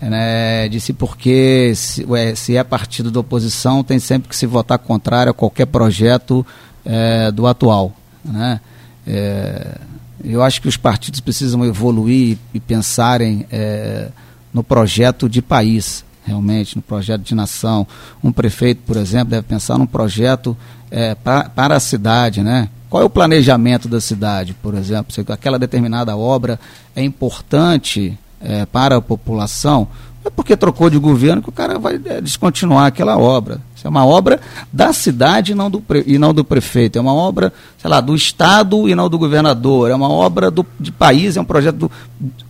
né, 0.02 0.68
disse 0.70 0.94
porque 0.94 1.74
se, 1.76 2.06
ué, 2.06 2.34
se, 2.34 2.56
é 2.56 2.64
partido 2.64 3.12
da 3.12 3.20
oposição 3.20 3.84
tem 3.84 4.00
sempre 4.00 4.30
que 4.30 4.36
se 4.36 4.46
votar 4.46 4.80
contrário 4.80 5.32
a 5.32 5.34
qualquer 5.34 5.66
projeto 5.66 6.46
é, 6.86 7.32
do 7.32 7.46
atual. 7.46 7.94
Né? 8.24 8.62
É, 9.06 9.78
eu 10.24 10.42
acho 10.42 10.62
que 10.62 10.68
os 10.68 10.78
partidos 10.78 11.20
precisam 11.20 11.66
evoluir 11.66 12.38
e 12.54 12.60
pensarem 12.60 13.46
é, 13.52 14.10
no 14.54 14.64
projeto 14.64 15.30
de 15.30 15.42
país, 15.42 16.04
realmente, 16.26 16.76
no 16.76 16.82
projeto 16.82 17.22
de 17.22 17.36
nação. 17.36 17.88
Um 18.24 18.32
prefeito, 18.32 18.82
por 18.86 18.98
exemplo, 18.98 19.32
deve 19.32 19.44
pensar 19.44 19.78
num 19.78 19.86
projeto 19.86 20.58
é, 20.92 21.16
pra, 21.16 21.50
para 21.50 21.76
a 21.76 21.80
cidade, 21.80 22.42
né? 22.42 22.70
Qual 22.90 23.04
é 23.04 23.06
o 23.06 23.10
planejamento 23.10 23.88
da 23.88 24.02
cidade, 24.02 24.56
por 24.62 24.74
exemplo? 24.74 25.14
Se 25.14 25.24
aquela 25.32 25.60
determinada 25.60 26.18
obra 26.18 26.60
é 26.96 27.04
importante 27.04 28.18
é, 28.42 28.66
para 28.66 28.98
a 28.98 29.02
população, 29.02 29.88
não 30.24 30.28
é 30.28 30.30
porque 30.30 30.58
trocou 30.58 30.90
de 30.90 30.98
governo 30.98 31.42
que 31.42 31.50
o 31.50 31.52
cara 31.52 31.78
vai 31.78 32.00
é, 32.04 32.20
descontinuar 32.20 32.88
aquela 32.88 33.18
obra. 33.18 33.62
Isso 33.76 33.86
é 33.86 33.90
uma 33.90 34.06
obra 34.06 34.40
da 34.74 34.92
cidade 34.92 35.52
e 35.52 35.56
não, 35.56 35.70
do 35.70 35.84
e 36.06 36.18
não 36.18 36.34
do 36.34 36.44
prefeito. 36.44 36.98
É 36.98 37.02
uma 37.02 37.14
obra, 37.14 37.54
sei 37.78 37.90
lá, 37.90 38.02
do 38.02 38.16
Estado 38.16 38.90
e 38.90 38.96
não 38.96 39.08
do 39.08 39.20
governador. 39.20 39.92
É 39.92 39.96
uma 39.96 40.10
obra 40.10 40.50
do, 40.50 40.66
de 40.80 40.92
país, 40.92 41.38
é 41.38 41.42
um 41.42 41.46
projeto 41.46 41.76
do, 41.76 41.92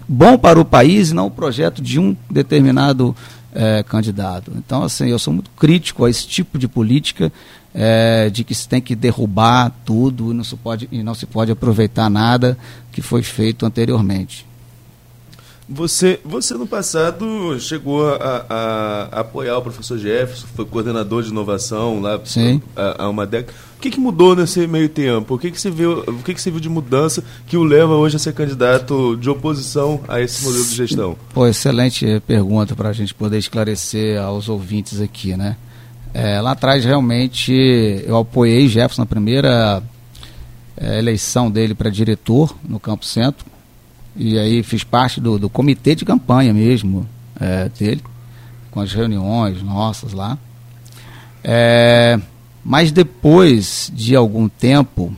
bom 0.08 0.38
para 0.38 0.60
o 0.60 0.66
país 0.66 1.12
e 1.12 1.14
não 1.14 1.28
um 1.28 1.32
projeto 1.32 1.82
de 1.82 2.00
um 2.00 2.16
determinado 2.30 3.16
é, 3.54 3.84
candidato. 3.84 4.52
Então, 4.56 4.84
assim, 4.84 5.10
eu 5.10 5.20
sou 5.20 5.34
muito 5.34 5.52
crítico 5.52 6.06
a 6.06 6.10
esse 6.10 6.28
tipo 6.28 6.58
de 6.58 6.68
política 6.68 7.32
é, 7.74 8.30
de 8.30 8.44
que 8.44 8.56
se 8.56 8.68
tem 8.68 8.82
que 8.82 8.96
derrubar 8.96 9.72
tudo 9.86 10.32
e 10.32 10.34
não, 10.34 10.44
se 10.44 10.56
pode, 10.56 10.88
e 10.92 11.04
não 11.04 11.14
se 11.14 11.26
pode 11.26 11.52
aproveitar 11.52 12.10
nada 12.10 12.58
que 12.92 13.02
foi 13.02 13.22
feito 13.24 13.66
anteriormente. 13.66 14.50
Você, 15.72 16.20
você 16.26 16.56
no 16.56 16.66
passado 16.66 17.60
chegou 17.60 18.12
a, 18.12 18.46
a, 18.50 19.10
a 19.12 19.20
apoiar 19.20 19.56
o 19.60 19.62
professor 19.62 20.00
Jefferson, 20.00 20.48
foi 20.56 20.66
coordenador 20.66 21.22
de 21.22 21.30
inovação 21.30 22.02
lá 22.02 22.20
há, 22.76 23.04
há 23.04 23.08
uma 23.08 23.28
década. 23.28 23.54
O 23.78 23.82
que, 23.82 23.92
que, 23.92 24.00
mudou 24.00 24.36
nesse 24.36 24.66
meio 24.66 24.90
tempo? 24.90 25.36
O 25.36 25.38
que, 25.38 25.52
que, 25.52 25.62
você 25.62 25.70
viu, 25.70 26.00
o 26.00 26.24
que, 26.24 26.34
que 26.34 26.42
você 26.42 26.50
viu 26.50 26.60
de 26.60 26.68
mudança 26.68 27.24
que 27.46 27.56
o 27.56 27.64
leva 27.64 27.96
hoje 27.96 28.16
a 28.16 28.20
ser 28.20 28.34
candidato 28.34 29.16
de 29.16 29.30
oposição 29.30 30.02
a 30.08 30.20
esse 30.20 30.44
modelo 30.44 30.66
de 30.66 30.76
gestão? 30.76 31.16
Pô, 31.34 31.46
excelente 31.48 32.20
pergunta 32.26 32.76
para 32.76 32.90
a 32.90 32.94
gente 32.94 33.14
poder 33.14 33.38
esclarecer 33.38 34.20
aos 34.20 34.50
ouvintes 34.50 35.00
aqui, 35.00 35.38
né? 35.38 35.56
É, 36.14 36.42
lá 36.42 36.52
atrás, 36.52 36.84
realmente, 36.84 37.52
eu 38.06 38.18
apoiei 38.18 38.68
Jefferson 38.68 39.04
na 39.04 39.06
primeira 39.06 39.84
é, 40.76 40.98
eleição 40.98 41.52
dele 41.52 41.76
para 41.76 41.90
diretor 41.90 42.56
no 42.68 42.80
Campo 42.80 43.06
Centro. 43.06 43.46
E 44.16 44.38
aí 44.40 44.64
fiz 44.64 44.84
parte 44.84 45.22
do, 45.22 45.38
do 45.38 45.50
comitê 45.50 45.94
de 45.96 46.04
campanha 46.04 46.54
mesmo 46.54 47.08
é, 47.40 47.70
dele, 47.70 48.04
com 48.72 48.82
as 48.82 48.92
reuniões 48.92 49.62
nossas 49.62 50.14
lá. 50.14 50.38
É, 51.44 52.20
mas 52.64 52.92
depois 52.92 53.92
de 53.94 54.16
algum 54.16 54.50
tempo, 54.50 55.16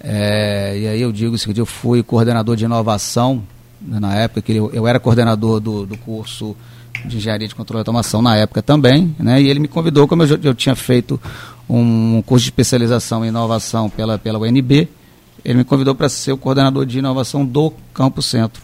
é, 0.00 0.78
e 0.78 0.88
aí 0.88 1.00
eu 1.00 1.12
digo 1.12 1.34
o 1.34 1.38
seguinte, 1.38 1.60
eu 1.60 1.66
fui 1.66 2.02
coordenador 2.02 2.56
de 2.56 2.64
inovação, 2.64 3.42
né, 3.80 4.00
na 4.00 4.14
época 4.14 4.42
que 4.42 4.52
eu, 4.52 4.70
eu 4.72 4.86
era 4.86 4.98
coordenador 4.98 5.60
do, 5.60 5.86
do 5.86 5.96
curso 5.98 6.56
de 7.04 7.16
engenharia 7.16 7.46
de 7.46 7.54
controle 7.54 7.78
de 7.78 7.88
automação 7.88 8.22
na 8.22 8.36
época 8.36 8.62
também, 8.62 9.14
né? 9.18 9.40
E 9.40 9.48
ele 9.48 9.60
me 9.60 9.68
convidou, 9.68 10.06
como 10.08 10.22
eu, 10.22 10.38
eu 10.42 10.54
tinha 10.54 10.74
feito 10.74 11.20
um 11.68 12.22
curso 12.22 12.44
de 12.44 12.50
especialização 12.50 13.24
em 13.24 13.28
inovação 13.28 13.90
pela, 13.90 14.18
pela 14.18 14.38
UNB, 14.38 14.88
ele 15.44 15.58
me 15.58 15.64
convidou 15.64 15.94
para 15.94 16.08
ser 16.08 16.32
o 16.32 16.36
coordenador 16.36 16.86
de 16.86 16.98
inovação 16.98 17.44
do 17.44 17.72
Campo 17.92 18.22
Centro. 18.22 18.62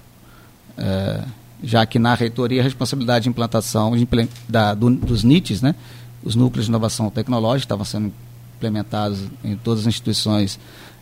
É, 0.76 1.22
já 1.62 1.86
que 1.86 1.98
na 1.98 2.14
reitoria 2.14 2.60
a 2.60 2.64
responsabilidade 2.64 3.24
de 3.24 3.28
implantação 3.28 3.96
de, 3.96 4.08
da, 4.48 4.74
do, 4.74 4.90
dos 4.90 5.22
NITs, 5.22 5.62
né? 5.62 5.74
os 6.24 6.34
núcleos 6.34 6.66
de 6.66 6.70
inovação 6.70 7.08
tecnológica, 7.10 7.66
estavam 7.66 7.84
sendo 7.84 8.12
implementados 8.56 9.20
em 9.44 9.56
todas 9.56 9.82
as 9.82 9.86
instituições 9.86 10.58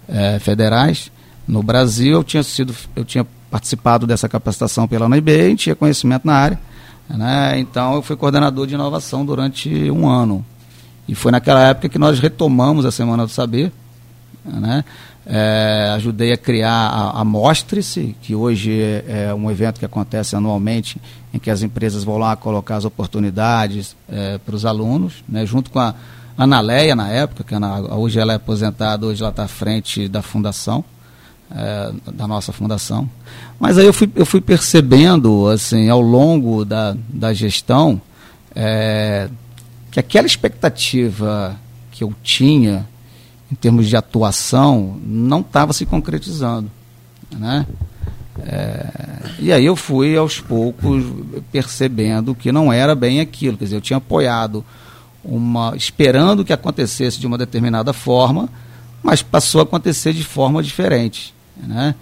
é, 0.09 0.39
federais. 0.39 1.11
No 1.47 1.63
Brasil, 1.63 2.13
eu 2.13 2.25
tinha, 2.25 2.43
sido, 2.43 2.75
eu 2.95 3.05
tinha 3.05 3.27
participado 3.51 4.07
dessa 4.07 4.29
capacitação 4.29 4.87
pela 4.87 5.07
UNB 5.07 5.51
e 5.51 5.57
tinha 5.57 5.75
conhecimento 5.75 6.27
na 6.27 6.35
área. 6.35 6.61
Né? 7.17 7.59
Então, 7.59 7.95
eu 7.95 8.03
fui 8.03 8.17
coordenador 8.17 8.67
de 8.67 8.75
inovação 8.75 9.25
durante 9.25 9.69
um 9.91 10.09
ano. 10.09 10.45
E 11.09 11.15
foi 11.15 11.33
naquela 11.33 11.67
época 11.67 11.89
que 11.89 11.99
nós 11.99 12.21
retomamos 12.21 12.85
a 12.85 12.93
Semana 12.93 13.27
do 13.27 13.33
Saber. 13.33 13.73
Né? 14.45 14.85
É, 15.27 15.93
ajudei 15.95 16.33
a 16.33 16.37
criar 16.37 16.71
a, 16.71 17.21
a 17.21 17.25
Mostre-se, 17.25 18.17
que 18.23 18.35
hoje 18.35 18.81
é, 18.81 19.27
é, 19.29 19.35
um 19.35 19.51
evento 19.51 19.79
que 19.79 19.85
acontece 19.85 20.35
anualmente, 20.35 21.01
em 21.33 21.39
que 21.39 21.51
as 21.51 21.63
empresas 21.63 22.05
vão 22.05 22.17
lá 22.17 22.35
colocar 22.37 22.77
as 22.77 22.85
oportunidades 22.85 23.97
é, 24.09 24.39
para 24.39 24.55
os 24.55 24.65
alunos, 24.65 25.25
né? 25.29 25.45
junto 25.45 25.71
com 25.71 25.79
a 25.79 25.95
Ana 26.39 26.61
Leia, 26.61 26.97
na 26.97 27.09
época, 27.09 27.45
que 27.45 27.55
hoje 27.93 28.19
ela 28.19 28.33
é 28.33 28.37
aposentada, 28.37 29.05
hoje 29.05 29.21
ela 29.21 29.31
está 29.31 29.45
à 29.45 29.49
frente 29.49 30.09
da 30.09 30.23
fundação 30.23 30.85
é, 31.51 31.93
da 32.13 32.27
nossa 32.27 32.53
fundação. 32.53 33.09
Mas 33.59 33.77
aí 33.79 33.87
eu 33.87 33.93
fui, 33.93 34.11
eu 34.15 34.25
fui 34.25 34.41
percebendo, 34.41 35.49
assim, 35.49 35.89
ao 35.89 36.01
longo 36.01 36.65
da, 36.65 36.97
da 37.09 37.33
gestão, 37.35 38.01
é, 38.55 39.29
que 39.91 40.01
aquela 40.01 40.27
expectativa 40.27 41.57
que 41.91 42.05
eu 42.05 42.15
tinha 42.23 42.87
em 43.51 43.55
termos 43.55 43.89
de 43.89 43.97
atuação 43.97 44.99
não 45.05 45.41
estava 45.41 45.73
se 45.73 45.85
concretizando, 45.85 46.71
né? 47.33 47.67
É, 48.43 48.89
e 49.39 49.53
aí 49.53 49.67
eu 49.67 49.77
fui 49.77 50.17
aos 50.17 50.41
poucos 50.41 51.05
percebendo 51.51 52.35
que 52.35 52.53
não 52.53 52.73
era 52.73 52.95
bem 52.95 53.21
aquilo, 53.21 53.57
quer 53.57 53.65
dizer, 53.65 53.77
eu 53.77 53.81
tinha 53.81 53.97
apoiado 53.99 54.65
uma 55.23 55.75
esperando 55.77 56.45
que 56.45 56.53
acontecesse 56.53 57.19
de 57.19 57.27
uma 57.27 57.37
determinada 57.37 57.93
forma, 57.93 58.49
mas 59.03 59.23
passou 59.23 59.61
a 59.61 59.65
acontecer 59.65 60.13
de 60.13 60.25
forma 60.25 60.63
diferente. 60.63 61.35
Né? 61.67 61.95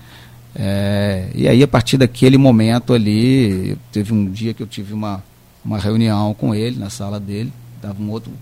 É, 0.54 1.30
e 1.34 1.48
aí, 1.48 1.62
a 1.62 1.68
partir 1.68 1.96
daquele 1.96 2.36
momento 2.36 2.92
ali, 2.92 3.76
teve 3.92 4.12
um 4.12 4.30
dia 4.30 4.52
que 4.52 4.62
eu 4.62 4.66
tive 4.66 4.92
uma, 4.92 5.22
uma 5.64 5.78
reunião 5.78 6.34
com 6.34 6.54
ele 6.54 6.78
na 6.78 6.90
sala 6.90 7.20
dele, 7.20 7.52
estava 7.76 8.02
um 8.02 8.10
outro 8.10 8.32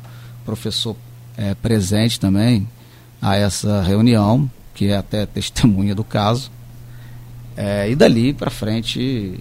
professor 0.44 0.96
é, 1.36 1.54
presente 1.54 2.18
também 2.18 2.66
a 3.20 3.36
essa 3.36 3.82
reunião, 3.82 4.50
que 4.74 4.86
é 4.86 4.96
até 4.96 5.26
testemunha 5.26 5.94
do 5.94 6.04
caso. 6.04 6.50
É, 7.56 7.90
e 7.90 7.96
dali 7.96 8.32
para 8.32 8.50
frente, 8.50 9.40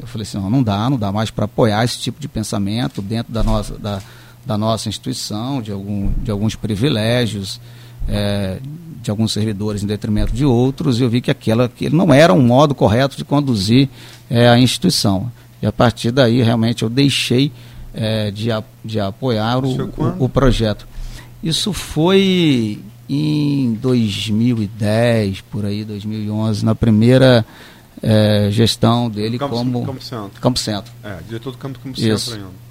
eu 0.00 0.06
falei 0.06 0.22
assim: 0.22 0.38
não, 0.38 0.50
não 0.50 0.62
dá, 0.62 0.88
não 0.88 0.98
dá 0.98 1.10
mais 1.10 1.30
para 1.30 1.46
apoiar 1.46 1.84
esse 1.84 1.98
tipo 1.98 2.20
de 2.20 2.28
pensamento 2.28 3.00
dentro 3.00 3.32
da 3.32 3.42
nossa, 3.42 3.78
da, 3.78 4.00
da 4.44 4.56
nossa 4.58 4.88
instituição, 4.88 5.60
de, 5.60 5.72
algum, 5.72 6.12
de 6.22 6.30
alguns 6.30 6.54
privilégios. 6.54 7.60
É, 8.08 8.60
de 9.02 9.10
alguns 9.10 9.32
servidores 9.32 9.82
em 9.82 9.86
detrimento 9.86 10.32
de 10.32 10.44
outros, 10.44 10.98
e 10.98 11.02
eu 11.02 11.10
vi 11.10 11.20
que 11.20 11.30
aquela, 11.30 11.66
aquele 11.66 11.94
não 11.94 12.12
era 12.12 12.32
um 12.32 12.42
modo 12.42 12.74
correto 12.74 13.16
de 13.16 13.24
conduzir 13.24 13.88
é, 14.28 14.48
a 14.48 14.58
instituição. 14.58 15.30
E 15.62 15.66
a 15.66 15.72
partir 15.72 16.10
daí, 16.10 16.42
realmente, 16.42 16.82
eu 16.82 16.90
deixei 16.90 17.52
é, 17.94 18.30
de, 18.30 18.48
de 18.84 19.00
apoiar 19.00 19.64
o, 19.64 19.86
o, 19.96 20.24
o, 20.24 20.28
projeto. 20.28 20.86
Isso 21.42 21.72
foi 21.72 22.80
em 23.08 23.74
2010, 23.74 25.40
por 25.42 25.64
aí, 25.64 25.84
2011, 25.84 26.64
na 26.64 26.74
primeira 26.74 27.44
é, 28.02 28.48
gestão 28.50 29.08
dele 29.08 29.38
Campo, 29.38 29.54
como 29.54 29.86
Campo 29.86 30.02
Centro. 30.02 30.40
Campo 30.40 30.58
Centro. 30.58 30.92
É, 31.02 31.18
diretor 31.26 31.52
do 31.52 31.58
Campo, 31.58 31.78
Campo. 31.78 31.98
Centro 31.98 32.34
ainda. 32.34 32.66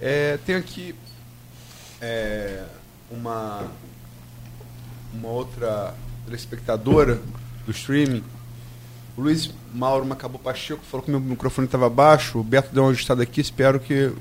É, 0.00 0.38
tem 0.46 0.56
aqui 0.56 0.94
é, 2.00 2.64
uma 3.10 3.64
uma 5.14 5.28
outra 5.28 5.94
telespectadora 6.26 7.20
do 7.66 7.72
streaming, 7.72 8.22
o 9.16 9.22
Luiz 9.22 9.50
Mauro 9.74 10.06
Macabo 10.06 10.38
Pacheco 10.38 10.80
falou 10.90 11.04
que 11.04 11.10
meu 11.10 11.20
microfone 11.20 11.66
estava 11.66 11.88
baixo. 11.90 12.38
O 12.38 12.44
Beto 12.44 12.72
deu 12.72 12.84
uma 12.84 12.90
ajustada 12.90 13.22
aqui, 13.22 13.40
espero 13.40 13.78
que 13.78 14.12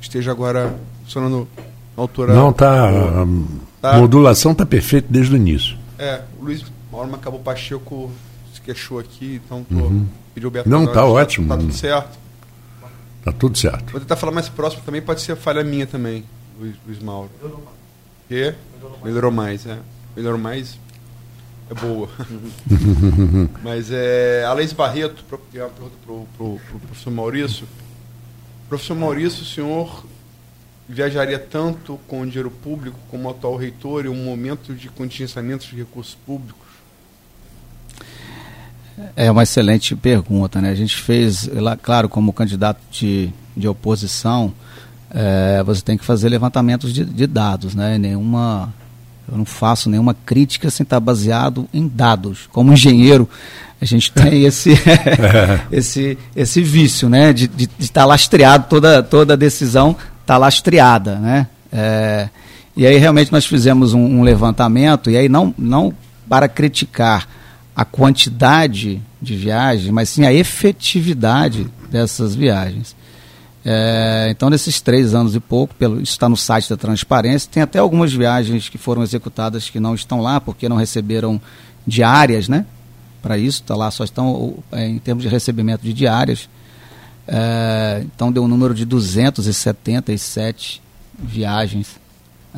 esteja 0.00 0.30
agora 0.30 0.78
funcionando 1.02 1.48
na 1.96 2.02
altura. 2.02 2.34
Não, 2.34 2.52
tá. 2.52 3.24
A 3.82 3.98
modulação 3.98 4.52
está 4.52 4.64
perfeita 4.64 5.08
desde 5.10 5.34
o 5.34 5.36
início. 5.36 5.76
É, 5.98 6.22
o 6.38 6.44
Luiz 6.44 6.64
Mauro 6.92 7.10
Macabo 7.10 7.38
Pacheco 7.38 8.10
se 8.52 8.60
queixou 8.60 8.98
aqui, 8.98 9.40
então 9.44 9.64
tô, 9.64 9.74
uhum. 9.74 10.06
pediu 10.34 10.48
o 10.48 10.52
Beto 10.52 10.68
Não, 10.68 10.86
tá 10.86 11.04
ótimo. 11.04 11.48
Tá, 11.48 11.56
tudo 11.56 11.72
certo. 11.72 12.18
Tá 13.24 13.32
tudo 13.32 13.58
certo. 13.58 13.92
Vou 13.92 14.00
tentar 14.00 14.16
falar 14.16 14.32
mais 14.32 14.48
próximo 14.48 14.82
também, 14.84 15.00
pode 15.00 15.20
ser 15.20 15.34
falha 15.36 15.64
minha 15.64 15.86
também, 15.86 16.24
Luiz, 16.58 16.76
Luiz 16.86 16.98
Mauro. 17.00 17.30
Melhorou 17.42 17.64
mais. 17.64 17.76
Quê? 18.28 18.54
Melhorou 19.02 19.30
mais, 19.32 19.66
é 19.66 19.78
melhor 20.16 20.38
mais 20.38 20.78
é 21.70 21.74
boa. 21.74 22.08
Mas 23.62 23.90
é, 23.90 24.44
a 24.44 24.52
Leis 24.52 24.72
Barreto, 24.72 25.24
uma 25.30 25.38
pergunta 25.38 26.26
para 26.36 26.44
o 26.44 26.60
professor 26.86 27.10
Maurício. 27.10 27.66
Professor 28.68 28.94
Maurício, 28.94 29.42
o 29.42 29.46
senhor 29.46 30.04
viajaria 30.88 31.38
tanto 31.38 31.98
com 32.06 32.26
dinheiro 32.26 32.50
público 32.50 32.98
como 33.10 33.28
o 33.28 33.30
atual 33.30 33.56
reitor 33.56 34.04
em 34.04 34.08
um 34.08 34.24
momento 34.24 34.74
de 34.74 34.88
contingenciamento 34.88 35.66
de 35.66 35.76
recursos 35.76 36.14
públicos? 36.14 36.64
É 39.16 39.30
uma 39.30 39.42
excelente 39.42 39.96
pergunta, 39.96 40.60
né? 40.60 40.70
A 40.70 40.74
gente 40.74 40.96
fez, 40.96 41.48
claro, 41.82 42.08
como 42.08 42.32
candidato 42.32 42.80
de, 42.90 43.30
de 43.56 43.66
oposição, 43.66 44.52
é, 45.10 45.62
você 45.64 45.82
tem 45.82 45.96
que 45.96 46.04
fazer 46.04 46.28
levantamentos 46.28 46.92
de, 46.92 47.04
de 47.04 47.26
dados, 47.26 47.74
né? 47.74 47.98
Nenhuma 47.98 48.72
eu 49.30 49.38
não 49.38 49.44
faço 49.44 49.88
nenhuma 49.88 50.14
crítica 50.14 50.70
sem 50.70 50.84
estar 50.84 51.00
baseado 51.00 51.68
em 51.72 51.88
dados. 51.88 52.48
Como 52.52 52.72
engenheiro, 52.72 53.28
a 53.80 53.84
gente 53.84 54.10
tem 54.12 54.44
esse, 54.44 54.72
esse, 55.72 56.18
esse 56.34 56.62
vício, 56.62 57.08
né? 57.08 57.32
De, 57.32 57.48
de, 57.48 57.66
de 57.66 57.84
estar 57.84 58.04
lastreado, 58.04 58.66
toda, 58.68 59.02
toda 59.02 59.36
decisão 59.36 59.96
está 60.20 60.36
lastreada, 60.36 61.16
né? 61.16 61.46
É, 61.72 62.28
e 62.76 62.86
aí 62.86 62.96
realmente 62.98 63.32
nós 63.32 63.46
fizemos 63.46 63.94
um, 63.94 64.00
um, 64.00 64.22
levantamento, 64.22 65.10
e 65.10 65.16
aí 65.16 65.28
não, 65.28 65.54
não 65.56 65.92
para 66.28 66.48
criticar 66.48 67.28
a 67.74 67.84
quantidade 67.84 69.00
de 69.20 69.36
viagens, 69.36 69.90
mas 69.90 70.08
sim 70.08 70.24
a 70.24 70.32
efetividade 70.32 71.66
dessas 71.90 72.34
viagens. 72.34 72.94
É, 73.64 74.28
então, 74.30 74.50
nesses 74.50 74.80
três 74.80 75.14
anos 75.14 75.34
e 75.34 75.40
pouco, 75.40 75.74
pelo, 75.74 75.96
isso 75.96 76.12
está 76.12 76.28
no 76.28 76.36
site 76.36 76.68
da 76.68 76.76
Transparência, 76.76 77.48
tem 77.50 77.62
até 77.62 77.78
algumas 77.78 78.12
viagens 78.12 78.68
que 78.68 78.76
foram 78.76 79.02
executadas 79.02 79.70
que 79.70 79.80
não 79.80 79.94
estão 79.94 80.20
lá, 80.20 80.40
porque 80.40 80.68
não 80.68 80.76
receberam 80.76 81.40
diárias, 81.86 82.48
né? 82.48 82.66
Para 83.22 83.38
isso, 83.38 83.62
está 83.62 83.74
lá, 83.74 83.90
só 83.90 84.04
estão 84.04 84.58
é, 84.70 84.86
em 84.86 84.98
termos 84.98 85.22
de 85.22 85.28
recebimento 85.30 85.82
de 85.82 85.92
diárias. 85.94 86.48
É, 87.26 88.02
então, 88.04 88.30
deu 88.30 88.44
um 88.44 88.48
número 88.48 88.74
de 88.74 88.84
277 88.84 90.82
viagens 91.18 92.04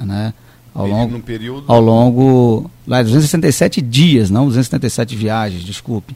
né? 0.04 0.34
Ao 0.74 0.86
longo, 0.86 1.18
período. 1.20 1.64
ao 1.68 1.80
longo. 1.80 2.70
Lá, 2.86 3.02
277 3.02 3.80
dias, 3.80 4.28
não 4.28 4.46
277 4.46 5.16
viagens, 5.16 5.62
desculpe. 5.62 6.14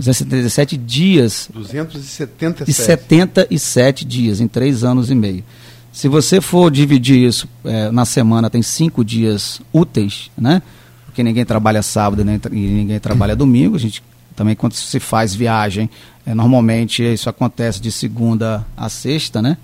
277 0.00 0.76
dias 0.76 1.48
277. 1.52 2.70
e 2.70 2.72
77 2.74 4.04
dias, 4.04 4.40
em 4.40 4.48
três 4.48 4.82
anos 4.82 5.10
e 5.10 5.14
meio. 5.14 5.44
Se 5.92 6.08
você 6.08 6.40
for 6.40 6.70
dividir 6.70 7.18
isso 7.28 7.48
eh, 7.64 7.90
na 7.90 8.04
semana, 8.04 8.48
tem 8.48 8.62
cinco 8.62 9.04
dias 9.04 9.60
úteis, 9.72 10.30
né? 10.38 10.62
Porque 11.04 11.22
ninguém 11.22 11.44
trabalha 11.44 11.82
sábado 11.82 12.24
tra- 12.38 12.54
e 12.54 12.60
ninguém 12.60 12.98
trabalha 13.00 13.34
domingo. 13.36 13.76
A 13.76 13.78
gente 13.78 14.02
também, 14.36 14.54
quando 14.54 14.72
se 14.72 15.00
faz 15.00 15.34
viagem, 15.34 15.90
eh, 16.24 16.34
normalmente 16.34 17.02
isso 17.02 17.28
acontece 17.28 17.80
de 17.80 17.90
segunda 17.92 18.64
a 18.76 18.88
sexta, 18.88 19.42
né? 19.42 19.56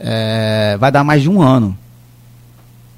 Eh, 0.00 0.76
vai 0.78 0.90
dar 0.92 1.04
mais 1.04 1.22
de 1.22 1.28
um 1.28 1.42
ano. 1.42 1.76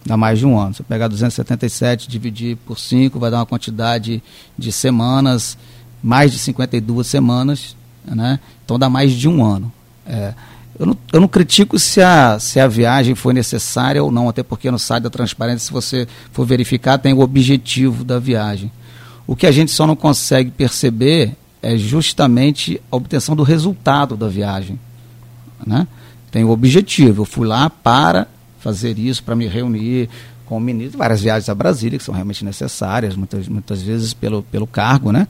Dá 0.04 0.16
mais 0.16 0.38
de 0.38 0.46
um 0.46 0.56
ano. 0.58 0.72
Se 0.74 0.82
eu 0.82 0.86
pegar 0.86 1.08
277, 1.08 2.08
dividir 2.08 2.56
por 2.64 2.78
5, 2.78 3.18
vai 3.18 3.30
dar 3.30 3.38
uma 3.38 3.46
quantidade 3.46 4.22
de 4.56 4.70
semanas, 4.70 5.58
mais 6.06 6.32
de 6.32 6.38
52 6.38 7.06
semanas, 7.06 7.76
né? 8.04 8.38
Então 8.64 8.78
dá 8.78 8.88
mais 8.88 9.12
de 9.12 9.28
um 9.28 9.44
ano. 9.44 9.72
É, 10.06 10.34
eu, 10.78 10.86
não, 10.86 10.96
eu 11.12 11.20
não 11.20 11.28
critico 11.28 11.78
se 11.78 12.00
a, 12.00 12.38
se 12.38 12.60
a 12.60 12.68
viagem 12.68 13.14
foi 13.14 13.32
necessária 13.32 14.02
ou 14.02 14.10
não, 14.10 14.28
até 14.28 14.42
porque 14.42 14.70
no 14.70 14.78
site 14.78 15.02
da 15.02 15.10
Transparência, 15.10 15.66
se 15.66 15.72
você 15.72 16.06
for 16.32 16.46
verificar, 16.46 16.98
tem 16.98 17.12
o 17.12 17.20
objetivo 17.20 18.04
da 18.04 18.18
viagem. 18.18 18.70
O 19.26 19.34
que 19.34 19.46
a 19.46 19.52
gente 19.52 19.72
só 19.72 19.86
não 19.86 19.96
consegue 19.96 20.50
perceber 20.50 21.34
é 21.60 21.76
justamente 21.76 22.80
a 22.92 22.96
obtenção 22.96 23.34
do 23.34 23.42
resultado 23.42 24.16
da 24.16 24.28
viagem 24.28 24.78
né? 25.64 25.86
Tem 26.30 26.44
o 26.44 26.50
objetivo. 26.50 27.22
Eu 27.22 27.24
fui 27.24 27.46
lá 27.46 27.70
para 27.70 28.26
fazer 28.58 28.98
isso, 28.98 29.22
para 29.22 29.36
me 29.36 29.46
reunir 29.46 30.08
com 30.44 30.56
o 30.56 30.60
ministro, 30.60 30.98
várias 30.98 31.20
viagens 31.20 31.48
a 31.48 31.54
Brasília 31.54 31.98
que 31.98 32.04
são 32.04 32.14
realmente 32.14 32.44
necessárias, 32.44 33.16
muitas, 33.16 33.48
muitas 33.48 33.82
vezes 33.82 34.14
pelo, 34.14 34.42
pelo 34.44 34.66
cargo, 34.66 35.10
né? 35.10 35.26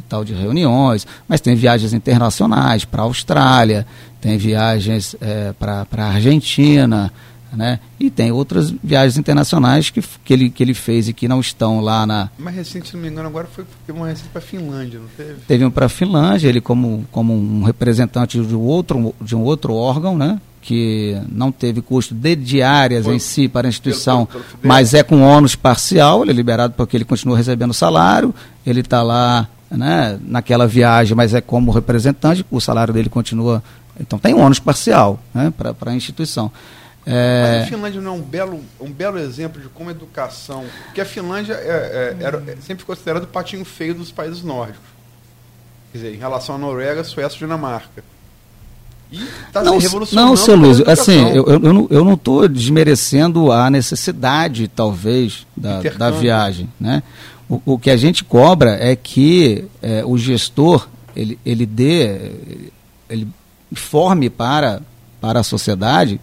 E 0.00 0.02
tal 0.08 0.24
de 0.24 0.32
reuniões, 0.32 1.06
mas 1.28 1.40
tem 1.42 1.54
viagens 1.54 1.92
internacionais 1.92 2.84
para 2.86 3.02
a 3.02 3.04
Austrália, 3.04 3.86
tem 4.20 4.38
viagens 4.38 5.14
é, 5.20 5.52
para 5.58 5.86
a 5.98 6.04
Argentina, 6.06 7.12
né? 7.52 7.78
E 7.98 8.10
tem 8.10 8.30
outras 8.32 8.70
viagens 8.82 9.18
internacionais 9.18 9.90
que, 9.90 10.00
que, 10.24 10.32
ele, 10.32 10.48
que 10.50 10.62
ele 10.62 10.72
fez 10.72 11.08
e 11.08 11.12
que 11.12 11.26
não 11.28 11.40
estão 11.40 11.80
lá 11.80 12.06
na, 12.06 12.30
Mais 12.38 12.54
recente, 12.56 12.88
se 12.88 12.94
não 12.94 13.02
me 13.02 13.08
engano, 13.08 13.28
agora 13.28 13.46
foi 13.52 13.64
teve 13.86 13.98
uma 13.98 14.06
recente 14.08 14.28
para 14.32 14.40
Finlândia, 14.40 15.00
não 15.00 15.08
teve? 15.16 15.34
teve 15.46 15.64
um 15.64 15.70
para 15.70 15.86
a 15.86 15.88
Finlândia, 15.88 16.48
ele 16.48 16.60
como, 16.60 17.04
como 17.12 17.34
um 17.34 17.62
representante 17.64 18.40
de 18.40 18.54
um 18.54 18.60
outro, 18.60 19.14
de 19.20 19.34
um 19.36 19.42
outro 19.42 19.74
órgão, 19.74 20.16
né? 20.16 20.40
que 20.62 21.18
não 21.32 21.50
teve 21.50 21.80
custo 21.80 22.14
de 22.14 22.36
diárias 22.36 23.06
Foi 23.06 23.14
em 23.14 23.18
si 23.18 23.48
para 23.48 23.66
a 23.66 23.70
instituição, 23.70 24.26
pelo- 24.26 24.40
pelo 24.44 24.44
Fidesz. 24.44 24.68
mas 24.68 24.92
é 24.94 25.02
com 25.02 25.22
ônus 25.22 25.56
parcial, 25.56 26.20
ele 26.22 26.32
é 26.32 26.34
liberado 26.34 26.74
porque 26.76 26.98
ele 26.98 27.04
continua 27.06 27.34
recebendo 27.34 27.72
salário, 27.72 28.32
ele 28.66 28.80
está 28.80 29.02
lá 29.02 29.48
né, 29.70 30.18
naquela 30.22 30.66
viagem, 30.66 31.16
mas 31.16 31.32
é 31.32 31.40
como 31.40 31.70
representante, 31.70 32.44
o 32.50 32.60
salário 32.60 32.92
dele 32.92 33.08
continua. 33.08 33.62
Então 33.98 34.18
tem 34.18 34.34
ônus 34.34 34.58
parcial 34.58 35.20
né, 35.32 35.52
para 35.56 35.90
a 35.90 35.94
instituição. 35.94 36.50
É, 37.06 37.56
Mas 37.58 37.62
a 37.62 37.66
Finlândia 37.66 38.00
não 38.00 38.12
é 38.12 38.14
um 38.14 38.22
belo, 38.22 38.64
um 38.80 38.92
belo 38.92 39.18
exemplo 39.18 39.60
de 39.60 39.68
como 39.68 39.88
a 39.88 39.92
educação. 39.92 40.64
Porque 40.84 41.00
a 41.00 41.04
Finlândia 41.04 41.54
é, 41.54 42.16
é, 42.20 42.24
era, 42.24 42.42
é 42.46 42.56
sempre 42.56 42.84
considerado 42.84 43.24
o 43.24 43.26
patinho 43.26 43.64
feio 43.64 43.94
dos 43.94 44.12
países 44.12 44.42
nórdicos. 44.42 44.88
Quer 45.92 45.98
dizer, 45.98 46.14
em 46.14 46.18
relação 46.18 46.54
à 46.54 46.58
Noruega, 46.58 47.02
Suécia 47.02 47.36
e 47.36 47.40
Dinamarca. 47.40 48.04
E 49.12 49.18
está 49.48 49.62
Não, 49.62 49.78
não, 50.14 50.36
seu 50.36 50.54
Luiz, 50.56 50.80
assim, 50.88 51.20
eu, 51.30 51.44
eu, 51.46 51.60
eu 51.64 51.72
não- 51.72 51.86
eu 51.90 52.04
não 52.04 52.14
estou 52.14 52.46
desmerecendo 52.48 53.50
a 53.52 53.68
necessidade, 53.68 54.68
talvez, 54.68 55.46
da, 55.56 55.80
da 55.98 56.10
viagem. 56.20 56.68
Né? 56.78 57.02
O, 57.48 57.60
o 57.64 57.78
que 57.78 57.90
a 57.90 57.96
gente 57.96 58.22
cobra 58.24 58.76
é 58.80 58.94
que 58.94 59.64
eh, 59.82 60.02
o 60.06 60.16
gestor 60.16 60.88
ele, 61.16 61.38
ele 61.44 61.66
dê, 61.66 62.30
ele 63.08 63.26
informe 63.72 64.30
para, 64.30 64.80
para 65.20 65.40
a 65.40 65.42
sociedade, 65.42 66.20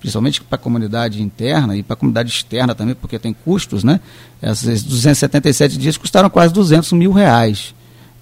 principalmente 0.00 0.40
para 0.40 0.56
a 0.56 0.58
comunidade 0.58 1.20
interna 1.22 1.76
e 1.76 1.82
para 1.82 1.92
a 1.92 1.96
comunidade 1.96 2.30
externa 2.30 2.74
também, 2.74 2.94
porque 2.94 3.18
tem 3.18 3.34
custos, 3.44 3.84
né? 3.84 4.00
Esses 4.42 4.82
277 4.82 5.76
dias 5.76 5.98
custaram 5.98 6.30
quase 6.30 6.54
200 6.54 6.92
mil 6.94 7.12
reais 7.12 7.74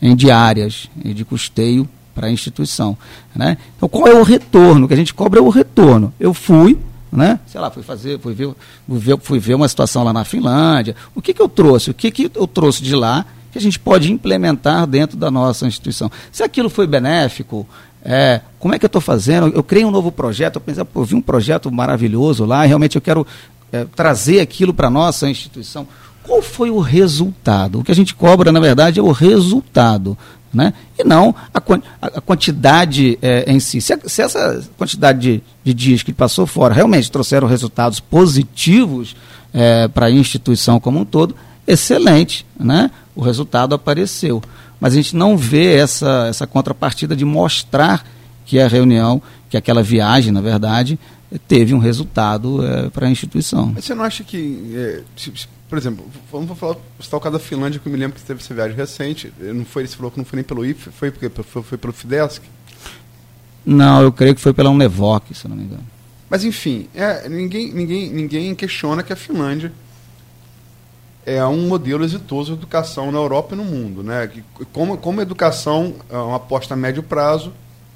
em 0.03 0.16
diárias 0.16 0.89
e 1.05 1.14
de 1.14 1.25
custeio 1.25 1.89
para 2.19 2.27
a 2.27 2.31
instituição. 2.33 2.99
Né? 3.33 3.57
Então, 3.77 3.89
qual 3.89 4.09
é 4.09 4.14
o 4.14 4.25
retorno? 4.25 4.85
O 4.85 4.89
que 4.89 4.95
a 4.95 4.97
gente 4.97 5.14
cobra 5.14 5.39
é 5.39 5.43
o 5.43 5.49
retorno. 5.49 6.12
Eu 6.19 6.35
fui, 6.35 6.77
né? 7.12 7.39
sei 7.47 7.61
lá, 7.61 7.71
fui 7.71 7.85
fazer, 7.85 8.19
fui 8.19 8.35
ver, 8.35 8.53
fui 9.21 9.39
ver, 9.39 9.55
uma 9.55 9.69
situação 9.69 10.03
lá 10.03 10.12
na 10.12 10.25
Finlândia. 10.25 10.97
O 11.14 11.23
que, 11.23 11.33
que 11.33 11.41
eu 11.41 11.49
trouxe? 11.49 11.93
O 11.93 11.95
que, 11.95 12.11
que 12.11 12.29
eu 12.35 12.47
trouxe 12.49 12.83
de 12.83 12.97
lá 12.97 13.25
que 13.53 13.59
a 13.59 13.61
gente 13.61 13.79
pode 13.79 14.12
implementar 14.12 14.85
dentro 14.85 15.16
da 15.16 15.31
nossa 15.31 15.64
instituição? 15.64 16.11
Se 16.33 16.43
aquilo 16.43 16.69
foi 16.69 16.89
benéfico, 16.89 17.64
é, 18.05 18.41
como 18.59 18.75
é 18.75 18.81
que 18.81 18.85
eu 18.85 18.89
estou 18.89 19.01
fazendo? 19.01 19.47
Eu 19.55 19.62
criei 19.62 19.85
um 19.85 19.93
novo 19.93 20.11
projeto, 20.11 20.57
eu 20.57 20.61
pensei, 20.61 20.83
pô, 20.83 21.03
eu 21.03 21.05
vi 21.05 21.14
um 21.14 21.23
projeto 21.23 21.71
maravilhoso 21.71 22.45
lá, 22.45 22.64
e 22.64 22.69
realmente 22.69 22.97
eu 22.97 23.01
quero 23.01 23.25
é, 23.71 23.85
trazer 23.95 24.41
aquilo 24.41 24.75
para 24.75 24.89
a 24.89 24.91
nossa 24.91 25.31
instituição. 25.31 25.87
Qual 26.29 26.43
foi 26.43 26.69
o 26.69 26.81
resultado? 26.81 27.81
O 27.81 27.85
que 27.85 27.93
a 27.93 27.95
gente 27.95 28.14
cobra, 28.14 28.53
na 28.53 28.61
verdade, 28.61 29.01
é 29.01 29.03
o 29.03 29.12
resultado. 29.12 30.19
Né? 30.53 30.72
E 30.99 31.05
não 31.05 31.34
a, 31.53 31.59
a- 32.01 32.20
quantidade 32.20 33.18
é, 33.20 33.44
em 33.53 33.61
si. 33.61 33.80
Se, 33.80 33.99
se 34.07 34.22
essa 34.22 34.62
quantidade 34.78 35.18
de, 35.20 35.42
de 35.62 35.74
dias 35.74 36.03
que 36.03 36.12
passou 36.12 36.46
fora 36.46 36.72
realmente 36.72 37.11
trouxeram 37.11 37.46
resultados 37.46 38.01
positivos 38.01 39.14
é, 39.53 39.88
para 39.88 40.07
a 40.07 40.11
instituição 40.11 40.80
como 40.80 41.01
um 41.01 41.05
todo, 41.05 41.36
excelente. 41.66 42.46
Né? 42.59 42.90
O 43.14 43.20
resultado 43.22 43.74
apareceu. 43.74 44.42
Mas 44.80 44.92
a 44.92 44.96
gente 44.96 45.14
não 45.16 45.36
vê 45.36 45.74
essa, 45.76 46.26
essa 46.28 46.46
contrapartida 46.46 47.14
de 47.14 47.24
mostrar 47.24 48.05
que 48.46 48.59
a 48.59 48.68
reunião, 48.68 49.20
que 49.51 49.57
aquela 49.57 49.82
viagem, 49.82 50.32
na 50.32 50.40
verdade, 50.40 50.99
teve 51.46 51.74
um 51.74 51.78
resultado 51.78 52.64
é, 52.64 52.88
para 52.88 53.07
a 53.07 53.11
instituição. 53.11 53.72
Mas 53.74 53.84
você 53.84 53.94
não 53.94 54.05
acha 54.05 54.24
que, 54.24 54.72
é, 54.74 55.01
se- 55.16 55.32
por 55.69 55.77
exemplo, 55.77 56.05
vamos 56.33 56.59
falar 56.59 56.77
citar 57.01 57.19
o 57.19 57.21
caso 57.21 57.35
da 57.35 57.39
Finlândia, 57.39 57.79
que 57.79 57.87
eu 57.87 57.93
me 57.93 57.99
lembro 57.99 58.19
que 58.19 58.25
teve 58.25 58.41
essa 58.41 58.55
viagem 58.55 58.77
recente. 58.77 59.33
Não 59.39 59.64
foi, 59.64 59.87
você 59.87 59.97
falou 59.97 60.11
que 60.11 60.19
não 60.19 60.25
foi 60.25 60.39
nem 60.39 60.45
pelo 60.45 60.64
IF, 60.64 60.91
foi, 60.91 61.11
porque, 61.11 61.29
foi, 61.43 61.62
foi 61.62 61.79
pelo 61.79 61.93
Fidesc. 61.93 62.43
Não, 63.64 64.01
eu 64.01 64.11
creio 64.11 64.35
que 64.35 64.41
foi 64.41 64.55
pela 64.55 64.71
Unevoc, 64.71 65.35
se 65.35 65.47
não 65.47 65.55
me 65.55 65.64
engano. 65.64 65.85
Mas 66.31 66.45
enfim, 66.45 66.89
é, 66.95 67.29
ninguém, 67.29 67.73
ninguém, 67.73 68.11
ninguém 68.11 68.55
questiona 68.55 69.03
que 69.03 69.12
a 69.12 69.16
Finlândia 69.16 69.73
é 71.25 71.45
um 71.45 71.69
modelo 71.69 72.05
exitoso 72.05 72.53
de 72.53 72.59
educação 72.59 73.12
na 73.12 73.19
Europa 73.19 73.55
e 73.55 73.59
no 73.59 73.64
mundo. 73.64 74.03
Né? 74.03 74.27
Que, 74.27 74.43
como, 74.73 74.97
como 74.97 75.21
a 75.21 75.23
educação 75.23 75.95
é 76.09 76.16
uma 76.16 76.37
aposta 76.37 76.73
a 76.73 76.77
médio 76.77 77.03
prazo 77.03 77.53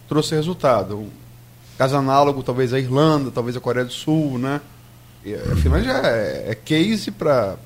trouxe 0.09 0.35
resultado. 0.35 0.99
Um 0.99 1.09
caso 1.79 1.97
análogo, 1.97 2.43
talvez 2.43 2.75
a 2.75 2.79
Irlanda, 2.79 3.31
talvez 3.31 3.57
a 3.57 3.61
Coreia 3.61 3.87
do 3.87 3.93
Sul. 3.93 4.39
Né? 4.39 4.61
A 5.25 5.57
Finlândia 5.57 5.93
é, 5.93 6.51
é 6.51 6.55
case 6.55 7.11
para 7.11 7.57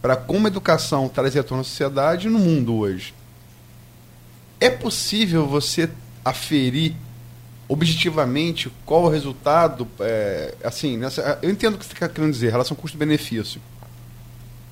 para 0.00 0.16
como 0.16 0.48
a 0.48 0.50
educação 0.50 1.08
traz 1.08 1.32
retorno 1.32 1.60
à 1.60 1.64
sociedade 1.64 2.28
no 2.28 2.40
mundo 2.40 2.74
hoje. 2.74 3.14
É 4.58 4.68
possível 4.68 5.46
você 5.46 5.88
aferir 6.24 6.96
objetivamente 7.68 8.70
qual 8.84 9.04
o 9.04 9.08
resultado, 9.08 9.86
é, 10.00 10.54
assim, 10.64 10.96
nessa, 10.96 11.38
eu 11.40 11.48
entendo 11.48 11.76
o 11.76 11.78
que 11.78 11.86
você 11.86 11.92
está 11.92 12.08
querendo 12.08 12.32
dizer, 12.32 12.50
relação 12.50 12.76
custo-benefício. 12.76 13.60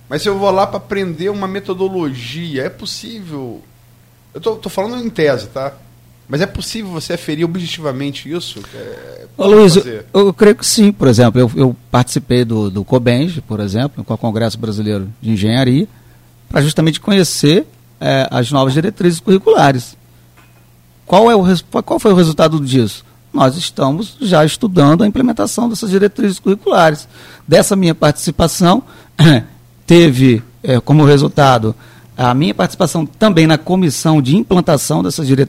Mas 0.09 0.23
se 0.23 0.29
eu 0.29 0.37
vou 0.37 0.51
lá 0.51 0.67
para 0.67 0.79
aprender 0.79 1.29
uma 1.29 1.47
metodologia, 1.47 2.65
é 2.65 2.69
possível. 2.69 3.63
Eu 4.35 4.41
tô, 4.41 4.57
tô 4.57 4.69
falando 4.69 5.05
em 5.05 5.09
tese, 5.09 5.47
tá? 5.47 5.73
Mas 6.31 6.41
é 6.41 6.47
possível 6.47 6.93
você 6.93 7.15
aferir 7.15 7.45
objetivamente 7.45 8.31
isso? 8.31 8.61
É, 8.73 9.27
Ô, 9.37 9.49
Luiz, 9.49 9.75
eu, 9.75 10.05
eu 10.15 10.33
creio 10.33 10.55
que 10.55 10.65
sim. 10.65 10.93
Por 10.93 11.09
exemplo, 11.09 11.41
eu, 11.41 11.51
eu 11.57 11.77
participei 11.91 12.45
do, 12.45 12.71
do 12.71 12.85
COBENG, 12.85 13.41
por 13.41 13.59
exemplo, 13.59 14.05
com 14.05 14.15
o 14.15 14.19
Congresso 14.19 14.57
Brasileiro 14.57 15.09
de 15.21 15.31
Engenharia, 15.33 15.89
para 16.49 16.63
justamente 16.63 17.01
conhecer 17.01 17.67
eh, 18.01 18.29
as 18.31 18.53
novas 18.53 18.73
diretrizes 18.73 19.19
curriculares. 19.19 19.97
Qual, 21.05 21.29
é 21.29 21.35
o, 21.35 21.43
qual 21.83 21.99
foi 21.99 22.13
o 22.13 22.17
resultado 22.17 22.61
disso? 22.61 23.05
Nós 23.33 23.57
estamos 23.57 24.17
já 24.21 24.45
estudando 24.45 25.03
a 25.03 25.09
implementação 25.09 25.69
dessas 25.69 25.91
diretrizes 25.91 26.39
curriculares. 26.39 27.09
Dessa 27.47 27.75
minha 27.75 27.95
participação, 27.95 28.85
teve 29.85 30.43
eh, 30.63 30.79
como 30.79 31.05
resultado 31.05 31.75
a 32.17 32.35
minha 32.35 32.55
participação 32.55 33.07
também 33.07 33.47
na 33.47 33.57
comissão 33.59 34.21
de 34.21 34.37
implantação 34.37 35.03
dessas, 35.03 35.27
dire- 35.27 35.49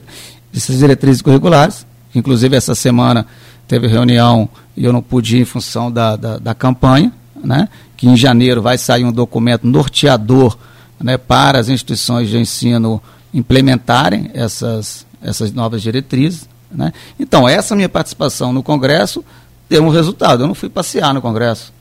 dessas 0.52 0.78
diretrizes 0.78 1.22
curriculares, 1.22 1.86
inclusive 2.14 2.56
essa 2.56 2.74
semana 2.74 3.26
teve 3.66 3.86
reunião 3.86 4.48
e 4.76 4.84
eu 4.84 4.92
não 4.92 5.02
pude 5.02 5.36
ir 5.36 5.40
em 5.40 5.44
função 5.44 5.90
da, 5.90 6.16
da, 6.16 6.38
da 6.38 6.54
campanha, 6.54 7.12
né? 7.42 7.68
que 7.96 8.08
em 8.08 8.16
janeiro 8.16 8.60
vai 8.60 8.76
sair 8.76 9.04
um 9.04 9.12
documento 9.12 9.66
norteador 9.66 10.58
né, 11.00 11.16
para 11.16 11.58
as 11.58 11.68
instituições 11.68 12.28
de 12.28 12.38
ensino 12.38 13.02
implementarem 13.32 14.30
essas, 14.34 15.06
essas 15.22 15.52
novas 15.52 15.82
diretrizes. 15.82 16.48
Né? 16.70 16.92
Então, 17.18 17.48
essa 17.48 17.74
minha 17.74 17.88
participação 17.88 18.52
no 18.52 18.62
Congresso 18.62 19.24
deu 19.68 19.84
um 19.84 19.88
resultado. 19.88 20.42
Eu 20.42 20.46
não 20.46 20.54
fui 20.54 20.68
passear 20.68 21.14
no 21.14 21.22
Congresso. 21.22 21.72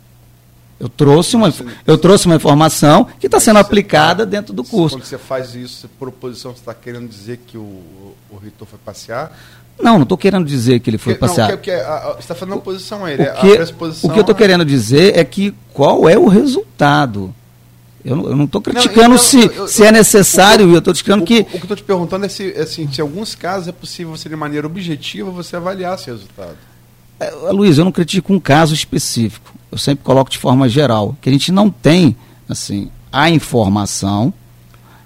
Eu 0.82 0.90
trouxe 0.90 1.36
uma, 1.36 1.54
eu 1.86 1.96
trouxe 1.96 2.26
uma 2.26 2.36
informação 2.36 3.06
que 3.20 3.28
está 3.28 3.40
sendo 3.40 3.60
aplicada 3.60 4.26
dentro 4.26 4.52
do 4.52 4.64
curso. 4.64 4.96
Quando 4.98 5.06
você 5.06 5.18
faz 5.18 5.54
isso 5.54 5.88
por 6.00 6.08
oposição, 6.08 6.52
você 6.54 6.60
está 6.60 6.74
querendo 6.74 7.08
dizer 7.08 7.40
que 7.46 7.56
o, 7.56 7.62
o 8.32 8.38
reitor 8.42 8.68
foi 8.68 8.80
passear? 8.84 9.32
Não, 9.80 9.96
não 9.98 10.04
estou 10.04 10.18
querendo 10.18 10.44
dizer 10.46 10.80
que 10.80 10.90
ele 10.90 10.98
foi 10.98 11.14
Porque- 11.14 11.28
passear. 11.28 11.50
Não, 11.50 11.58
porque, 11.58 11.72
porque 11.72 11.86
a- 11.86 11.96
a- 11.98 12.14
você 12.14 12.20
está 12.22 12.34
fazendo 12.36 12.56
oposição 12.58 13.06
a 13.06 13.12
ele. 13.14 13.22
O 13.24 13.32
a 13.32 13.34
que, 13.36 13.56
pressuposição 13.58 14.10
o 14.10 14.14
que 14.14 14.20
eu 14.20 14.22
estou 14.22 14.36
é- 14.36 14.38
querendo 14.40 14.66
dizer 14.66 15.16
é 15.18 15.24
que 15.24 15.54
qual 15.72 16.10
é 16.10 16.18
o 16.18 16.28
resultado. 16.28 17.32
Eu 18.04 18.16
não- 18.16 18.36
não 18.36 18.46
estou 18.46 18.60
criticando 18.60 19.14
então, 19.14 19.18
se, 19.20 19.40
eu- 19.46 19.52
eu- 19.54 19.68
se 19.68 19.86
é 19.86 19.92
necessário, 19.92 20.72
eu 20.72 20.80
estou 20.80 20.92
criticando 20.94 21.24
O, 21.24 21.26
que. 21.28 21.42
o 21.42 21.46
que 21.46 21.56
eu 21.58 21.62
estou 21.62 21.78
te 21.78 21.84
perguntando 21.84 22.26
é 22.26 22.30
se, 22.30 22.52
assim, 22.58 22.92
se 22.92 23.00
em 23.00 23.02
alguns 23.04 23.36
casos 23.36 23.68
é 23.68 23.72
possível 23.72 24.18
você, 24.18 24.28
de 24.28 24.36
maneira 24.36 24.66
objetiva, 24.66 25.30
você 25.30 25.56
avaliar 25.56 25.94
esse 25.96 26.08
resultado. 26.08 26.58
É, 27.22 27.52
Luiz, 27.52 27.78
eu 27.78 27.86
não 27.86 27.92
critico 27.92 28.34
um 28.34 28.40
caso 28.40 28.74
específico. 28.74 29.54
Eu 29.72 29.78
sempre 29.78 30.04
coloco 30.04 30.30
de 30.30 30.38
forma 30.38 30.68
geral, 30.68 31.16
que 31.22 31.30
a 31.30 31.32
gente 31.32 31.52
não 31.52 31.70
tem, 31.70 32.16
assim, 32.50 32.90
a 33.12 33.30
informação. 33.30 34.34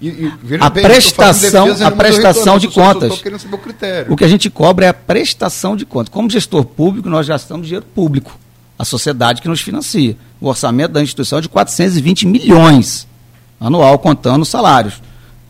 E, 0.00 0.08
e, 0.08 0.32
A 0.60 0.68
bem, 0.70 0.84
prestação- 0.84 1.64
defesa 1.66 1.86
a 1.86 1.90
prestação 1.90 2.58
de 2.58 2.68
contas. 2.68 3.12
o. 4.06 4.12
O 4.12 4.16
que 4.16 4.24
a 4.24 4.28
gente 4.28 4.50
cobra 4.50 4.86
é 4.86 4.88
a 4.88 4.94
prestação 4.94 5.76
de 5.76 5.84
contas. 5.86 6.08
Como 6.12 6.28
gestor 6.28 6.64
público, 6.64 7.08
nós 7.08 7.28
gastamos 7.28 7.66
dinheiro 7.66 7.86
público. 7.94 8.38
A 8.78 8.84
sociedade 8.84 9.40
que 9.40 9.48
nos 9.48 9.60
financia. 9.60 10.16
O 10.40 10.48
orçamento 10.48 10.92
da 10.92 11.02
instituição 11.02 11.38
é 11.38 11.42
de 11.42 11.48
420 11.48 12.26
milhões 12.26 13.06
anual, 13.58 13.98
contando 13.98 14.42
os 14.42 14.48
salários. 14.48 15.00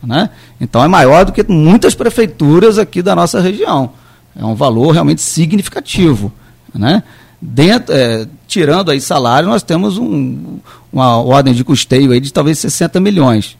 Né? 0.01 0.29
Então 0.61 0.83
é 0.83 0.87
maior 0.87 1.25
do 1.25 1.31
que 1.31 1.43
muitas 1.43 1.93
prefeituras 1.95 2.77
aqui 2.77 3.01
da 3.01 3.15
nossa 3.15 3.41
região. 3.41 3.91
É 4.35 4.45
um 4.45 4.55
valor 4.55 4.91
realmente 4.91 5.21
significativo. 5.21 6.31
Né? 6.77 7.03
Dentro, 7.41 7.93
é, 7.93 8.27
tirando 8.47 8.91
aí 8.91 9.01
salário, 9.01 9.49
nós 9.49 9.63
temos 9.63 9.97
um- 9.97 10.59
uma 10.91 11.17
ordem 11.17 11.53
de 11.53 11.63
custeio 11.63 12.11
aí 12.11 12.19
de 12.19 12.31
talvez 12.31 12.57
60 12.59 12.99
milhões. 12.99 13.57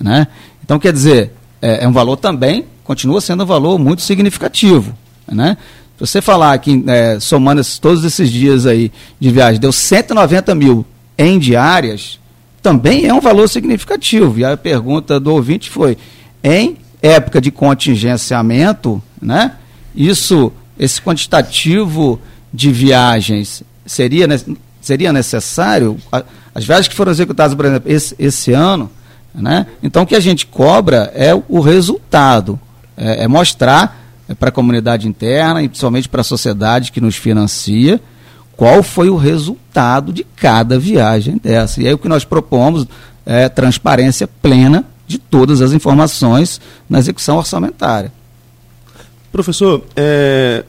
Né? 0.00 0.26
Então, 0.64 0.78
quer 0.78 0.92
dizer, 0.92 1.32
é, 1.62 1.84
é 1.84 1.88
um 1.88 1.92
valor 1.92 2.16
também, 2.16 2.66
continua 2.84 3.20
sendo 3.20 3.42
um 3.42 3.46
valor 3.46 3.78
muito 3.78 4.02
significativo. 4.02 4.94
Né? 5.30 5.56
Se 5.96 6.00
você 6.06 6.20
falar 6.20 6.56
que, 6.58 6.84
é, 6.86 7.18
somando 7.18 7.60
esses- 7.60 7.78
todos 7.78 8.04
esses 8.04 8.30
dias 8.30 8.66
aí 8.66 8.92
de 9.18 9.30
viagem, 9.30 9.60
deu 9.60 9.72
190 9.72 10.54
mil 10.54 10.84
em 11.18 11.38
diárias, 11.38 12.20
também 12.62 13.06
é 13.06 13.14
um 13.14 13.20
valor 13.20 13.48
significativo. 13.48 14.38
E 14.38 14.44
a 14.44 14.56
pergunta 14.56 15.18
do 15.18 15.32
ouvinte 15.32 15.70
foi: 15.70 15.96
em 16.44 16.76
época 17.00 17.40
de 17.40 17.50
contingenciamento, 17.50 19.02
né, 19.20 19.52
isso, 19.94 20.52
esse 20.78 21.00
quantitativo 21.00 22.20
de 22.56 22.72
viagens 22.72 23.62
seria, 23.84 24.26
seria 24.80 25.12
necessário? 25.12 25.98
As 26.54 26.64
viagens 26.64 26.88
que 26.88 26.94
foram 26.94 27.12
executadas, 27.12 27.54
por 27.54 27.66
exemplo, 27.66 27.92
esse, 27.92 28.14
esse 28.18 28.52
ano, 28.54 28.90
né, 29.34 29.66
então 29.82 30.04
o 30.04 30.06
que 30.06 30.16
a 30.16 30.20
gente 30.20 30.46
cobra 30.46 31.12
é 31.14 31.34
o 31.34 31.60
resultado, 31.60 32.58
é, 32.96 33.24
é 33.24 33.28
mostrar 33.28 34.02
para 34.38 34.48
a 34.48 34.52
comunidade 34.52 35.06
interna 35.06 35.62
e 35.62 35.68
principalmente 35.68 36.08
para 36.08 36.22
a 36.22 36.24
sociedade 36.24 36.90
que 36.90 37.00
nos 37.00 37.14
financia 37.14 38.00
qual 38.56 38.82
foi 38.82 39.10
o 39.10 39.16
resultado 39.16 40.14
de 40.14 40.24
cada 40.24 40.78
viagem 40.78 41.36
dessa. 41.36 41.82
E 41.82 41.86
aí 41.86 41.92
o 41.92 41.98
que 41.98 42.08
nós 42.08 42.24
propomos 42.24 42.86
é 43.26 43.50
transparência 43.50 44.26
plena 44.26 44.82
de 45.06 45.18
todas 45.18 45.60
as 45.60 45.72
informações 45.72 46.58
na 46.88 46.98
execução 46.98 47.36
orçamentária. 47.36 48.10
Professor, 49.30 49.84
é, 49.94 50.64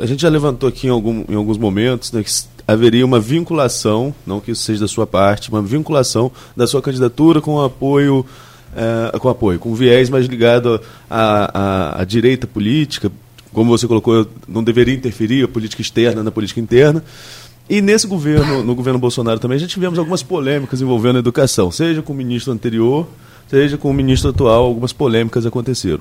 a 0.00 0.06
gente 0.06 0.22
já 0.22 0.28
levantou 0.28 0.68
aqui 0.68 0.86
em, 0.86 0.90
algum- 0.90 1.24
em 1.28 1.34
alguns 1.34 1.58
momentos 1.58 2.12
né, 2.12 2.22
que 2.22 2.30
haveria 2.66 3.04
uma 3.04 3.20
vinculação, 3.20 4.14
não 4.26 4.40
que 4.40 4.50
isso 4.50 4.62
seja 4.62 4.80
da 4.80 4.88
sua 4.88 5.06
parte, 5.06 5.50
uma 5.50 5.62
vinculação 5.62 6.30
da 6.56 6.66
sua 6.66 6.82
candidatura 6.82 7.40
com 7.40 7.60
apoio, 7.60 8.24
é, 8.74 9.18
com 9.18 9.28
apoio, 9.28 9.58
com 9.58 9.74
viés 9.74 10.10
mais 10.10 10.26
ligado 10.26 10.80
à- 11.08 12.00
à 12.00 12.04
direita 12.04 12.46
política, 12.46 13.10
como 13.52 13.70
você 13.70 13.86
colocou, 13.86 14.26
não 14.46 14.62
deveria 14.62 14.94
interferir 14.94 15.44
a 15.44 15.48
política 15.48 15.80
externa 15.80 16.22
na 16.22 16.30
política 16.30 16.60
interna. 16.60 17.02
E 17.68 17.80
nesse 17.80 18.06
governo, 18.06 18.62
no 18.62 18.74
governo 18.74 18.98
Bolsonaro 18.98 19.40
também, 19.40 19.58
já 19.58 19.66
tivemos 19.66 19.98
algumas 19.98 20.22
polêmicas 20.22 20.80
envolvendo 20.82 21.16
a 21.16 21.18
educação, 21.20 21.70
seja 21.70 22.02
com 22.02 22.12
o 22.12 22.16
ministro 22.16 22.52
anterior, 22.52 23.06
seja 23.48 23.76
com 23.78 23.90
o 23.90 23.94
ministro 23.94 24.30
atual, 24.30 24.64
algumas 24.64 24.92
polêmicas 24.92 25.46
aconteceram. 25.46 26.00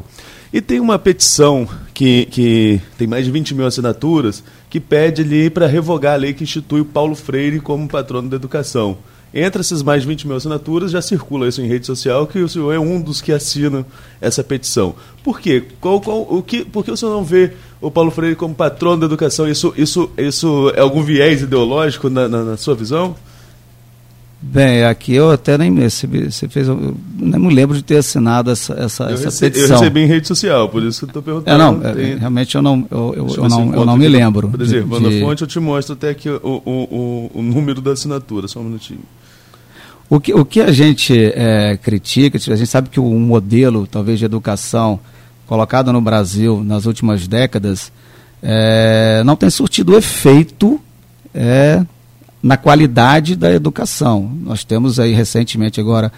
E 0.56 0.62
tem 0.62 0.80
uma 0.80 0.97
petição 0.97 1.68
que, 1.93 2.28
que 2.28 2.82
tem 2.97 3.06
mais 3.06 3.26
de 3.26 3.32
20 3.32 3.53
mil 3.53 3.66
assinaturas 3.66 4.41
que 4.70 4.80
pede 4.80 5.22
ali 5.22 5.49
para 5.49 5.68
revogar 5.68 6.14
a 6.14 6.16
lei 6.16 6.34
que 6.34 6.45
institui 6.45 6.80
o 6.80 6.86
Paulo 6.86 7.14
Freire 7.14 7.60
como 7.60 7.89
patrono 7.89 8.30
da 8.30 8.38
educação. 8.38 8.97
Entre 9.34 9.60
essas 9.60 9.84
mais 9.84 10.03
de 10.03 10.08
20 10.08 10.26
mil 10.26 10.38
assinaturas, 10.38 10.91
já 10.91 11.01
circula 11.01 11.49
isso 11.49 11.62
em 11.62 11.68
rede 11.68 11.86
social, 11.86 12.26
que 12.26 12.39
o 12.39 12.47
senhor 12.47 12.72
é 12.72 12.80
um 12.80 13.01
dos 13.01 13.20
que 13.20 13.34
assina 13.34 13.86
essa 14.22 14.45
petição. 14.45 14.95
Por 15.22 15.41
quê? 15.41 15.62
Qual, 15.82 15.99
qual, 15.99 16.22
o 16.22 16.41
que, 16.41 16.64
por 16.64 16.86
que 16.86 16.91
o 16.91 16.95
senhor 16.95 17.12
não 17.12 17.26
vê 17.26 17.51
o 17.82 17.91
Paulo 17.91 18.10
Freire 18.10 18.38
como 18.38 18.56
patrono 18.56 19.01
da 19.01 19.08
educação? 19.08 19.49
Isso, 19.49 19.74
isso, 19.76 20.10
isso 20.18 20.72
é 20.74 20.80
algum 20.80 21.03
viés 21.03 21.41
ideológico 21.41 22.10
na, 22.10 22.30
na, 22.30 22.43
na 22.45 22.56
sua 22.56 22.76
visão? 22.76 23.14
Bem, 24.47 24.83
aqui 24.85 25.13
eu 25.13 25.31
até 25.31 25.57
nem 25.57 25.73
recebi, 25.73 26.31
você 26.31 26.47
fez, 26.47 26.67
eu 26.67 26.95
nem 27.17 27.39
me 27.41 27.53
lembro 27.53 27.75
de 27.75 27.83
ter 27.83 27.97
assinado 27.97 28.51
essa, 28.51 28.73
essa, 28.73 29.03
Eu, 29.05 29.13
essa 29.15 29.23
rece- 29.25 29.45
eu 29.45 29.51
petição. 29.51 29.79
recebi 29.79 29.99
em 30.01 30.05
rede 30.05 30.27
social, 30.27 30.69
por 30.69 30.83
isso 30.83 30.99
que 30.99 31.05
eu 31.05 31.07
estou 31.07 31.21
perguntando. 31.23 31.55
É, 31.55 31.57
não, 31.57 31.83
é, 31.85 31.93
Tem- 31.93 32.17
realmente 32.17 32.55
eu 32.55 32.61
não, 32.61 32.87
eu, 32.91 33.13
eu, 33.17 33.27
eu 33.35 33.49
não, 33.49 33.73
eu 33.73 33.85
não 33.85 33.97
me 33.97 34.07
lembro. 34.07 34.47
de- 34.49 34.57
Preservando 34.57 35.09
de- 35.09 35.17
a 35.17 35.25
fonte, 35.25 35.41
eu 35.41 35.47
te 35.47 35.59
mostro 35.59 35.93
até 35.93 36.09
aqui 36.09 36.29
o, 36.29 36.39
o, 36.43 37.31
o, 37.33 37.39
o 37.39 37.41
número 37.41 37.81
da 37.81 37.91
assinatura, 37.91 38.47
só 38.47 38.59
um 38.59 38.63
minutinho. 38.65 38.99
O 40.07 40.19
que, 40.19 40.31
o 40.33 40.45
que 40.45 40.61
a 40.61 40.71
gente 40.71 41.13
é, 41.33 41.77
critica, 41.81 42.37
a 42.37 42.55
gente 42.55 42.67
sabe 42.69 42.89
que 42.89 42.99
o 42.99 43.09
modelo, 43.19 43.87
talvez, 43.87 44.19
de 44.19 44.25
educação 44.25 44.99
colocado 45.47 45.91
no 45.91 45.99
Brasil 45.99 46.63
nas 46.63 46.85
últimas 46.85 47.27
décadas 47.27 47.91
é, 48.43 49.23
não 49.25 49.35
tem 49.35 49.49
surtido 49.49 49.97
efeito 49.97 50.79
é, 51.33 51.83
na 52.45 52.57
qualidade 52.57 53.35
da 53.35 53.51
educação. 53.51 54.31
Nós 54.43 54.63
temos 54.63 54.99
aí 54.99 55.13
recentemente 55.13 55.79
agora, 55.81 56.13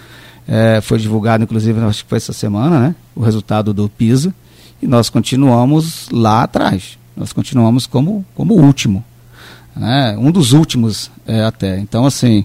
é, 0.45 0.81
foi 0.81 0.99
divulgado, 0.99 1.45
inclusive, 1.45 1.79
acho 1.79 2.03
que 2.03 2.09
foi 2.09 2.17
essa 2.17 2.33
semana, 2.33 2.79
né, 2.81 2.95
o 3.15 3.21
resultado 3.21 3.73
do 3.73 3.87
PISA, 3.87 4.33
e 4.81 4.87
nós 4.87 5.09
continuamos 5.09 6.09
lá 6.11 6.43
atrás. 6.43 6.97
Nós 7.15 7.31
continuamos 7.31 7.87
como, 7.87 8.25
como 8.35 8.53
o 8.55 8.61
último. 8.61 9.03
Né, 9.73 10.17
um 10.19 10.29
dos 10.29 10.51
últimos 10.51 11.09
é, 11.25 11.43
até. 11.45 11.79
Então, 11.79 12.05
assim, 12.05 12.43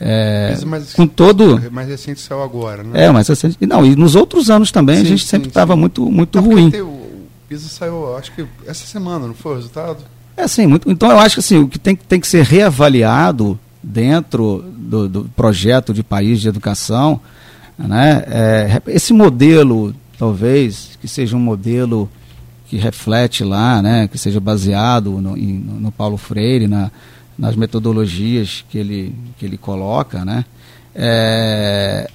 é, 0.00 0.52
Mas- 0.52 0.64
mas- 0.64 0.94
com 0.94 1.06
todo. 1.06 1.60
Mais 1.70 1.88
recente 1.88 2.20
saiu 2.22 2.42
agora, 2.42 2.82
né? 2.82 3.04
É, 3.04 3.10
mas 3.10 3.28
assim, 3.28 3.54
e 3.60 3.66
não, 3.66 3.84
e 3.84 3.94
nos 3.96 4.14
outros 4.14 4.48
anos 4.48 4.72
também 4.72 4.96
a 4.96 5.00
Sim, 5.00 5.04
gente 5.04 5.22
sim, 5.24 5.28
sempre 5.28 5.48
estava 5.48 5.76
muito, 5.76 6.10
muito 6.10 6.36
Não, 6.36 6.42
porque 6.42 6.58
ruim. 6.60 6.70
tem 6.70 6.80
o 6.80 7.26
PISA 7.50 7.68
saiu, 7.68 8.16
acho 8.16 8.32
que 8.32 8.46
essa 8.66 8.86
semana, 8.86 9.26
não 9.26 9.34
foi 9.34 9.52
o 9.52 9.56
resultado? 9.56 9.98
É 10.40 10.44
assim, 10.44 10.66
muito, 10.66 10.90
então 10.90 11.10
eu 11.10 11.18
acho 11.18 11.34
que 11.34 11.40
assim, 11.40 11.58
o 11.58 11.68
que 11.68 11.78
tem, 11.78 11.94
tem 11.94 12.18
que 12.18 12.26
ser 12.26 12.42
reavaliado 12.44 13.60
dentro 13.82 14.64
do, 14.74 15.06
do 15.06 15.24
projeto 15.36 15.92
de 15.92 16.02
país 16.02 16.40
de 16.40 16.48
educação, 16.48 17.20
né, 17.78 18.24
é, 18.26 18.82
esse 18.86 19.12
modelo, 19.12 19.94
talvez, 20.18 20.98
que 20.98 21.06
seja 21.06 21.36
um 21.36 21.40
modelo 21.40 22.08
que 22.68 22.78
reflete 22.78 23.44
lá, 23.44 23.82
né, 23.82 24.08
que 24.08 24.16
seja 24.16 24.40
baseado 24.40 25.20
no, 25.20 25.36
em- 25.36 25.58
no, 25.58 25.92
Paulo 25.92 26.16
Freire, 26.16 26.66
na, 26.66 26.90
nas 27.36 27.54
metodologias 27.54 28.64
que 28.70 28.78
ele, 28.78 29.14
que 29.38 29.44
ele 29.44 29.58
coloca, 29.58 30.24
né, 30.24 30.46
é, 30.94 32.10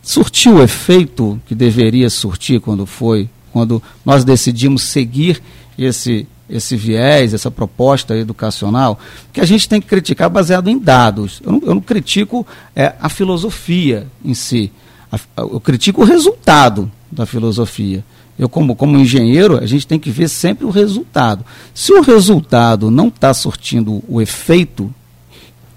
surtiu 0.00 0.58
o 0.58 0.62
efeito 0.62 1.40
que 1.44 1.56
deveria 1.56 2.08
surtir 2.08 2.60
quando 2.60 2.86
foi, 2.86 3.28
quando 3.52 3.82
nós 4.04 4.22
decidimos 4.22 4.82
seguir 4.82 5.42
esse, 5.76 6.24
esse 6.48 6.76
viés, 6.76 7.34
essa 7.34 7.50
proposta 7.50 8.16
educacional, 8.16 8.98
que 9.32 9.40
a 9.40 9.44
gente 9.44 9.68
tem 9.68 9.80
que 9.80 9.86
criticar 9.86 10.30
baseado 10.30 10.68
em 10.68 10.78
dados. 10.78 11.40
Eu 11.44 11.52
não, 11.52 11.60
eu 11.62 11.74
não 11.74 11.80
critico 11.80 12.46
é, 12.74 12.94
a 13.00 13.08
filosofia 13.08 14.06
em 14.24 14.34
si, 14.34 14.72
A- 15.12 15.18
eu 15.38 15.60
critico 15.60 16.02
o 16.02 16.04
resultado 16.04 16.90
da 17.10 17.24
filosofia. 17.26 18.04
Eu, 18.38 18.48
como, 18.48 18.76
como 18.76 18.96
engenheiro, 18.98 19.58
a 19.58 19.66
gente 19.66 19.86
tem 19.86 19.98
que 19.98 20.10
ver 20.10 20.28
sempre 20.28 20.64
o 20.64 20.70
resultado. 20.70 21.44
Se 21.74 21.92
o 21.92 22.00
resultado 22.02 22.90
não 22.90 23.08
está 23.08 23.34
surtindo 23.34 24.02
o 24.08 24.20
efeito 24.20 24.94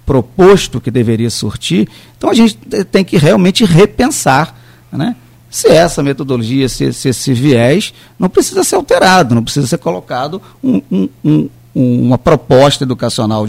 proposto 0.04 0.80
que 0.80 0.90
deveria 0.90 1.30
surtir, 1.30 1.88
então 2.16 2.28
a 2.30 2.34
gente 2.34 2.54
te- 2.56 2.84
tem 2.84 3.04
que 3.04 3.16
realmente 3.16 3.64
repensar 3.64 4.60
né? 4.92 5.16
Se 5.52 5.68
essa 5.68 6.02
metodologia, 6.02 6.66
se, 6.66 6.94
se 6.94 7.10
esse 7.10 7.34
viés 7.34 7.92
não 8.18 8.30
precisa 8.30 8.64
ser 8.64 8.74
alterado, 8.76 9.34
não 9.34 9.44
precisa 9.44 9.66
ser 9.66 9.76
colocado 9.76 10.40
um- 10.64 10.80
um- 10.90 11.08
um- 11.22 11.48
uma 11.74 12.16
proposta 12.16 12.84
educacional 12.84 13.46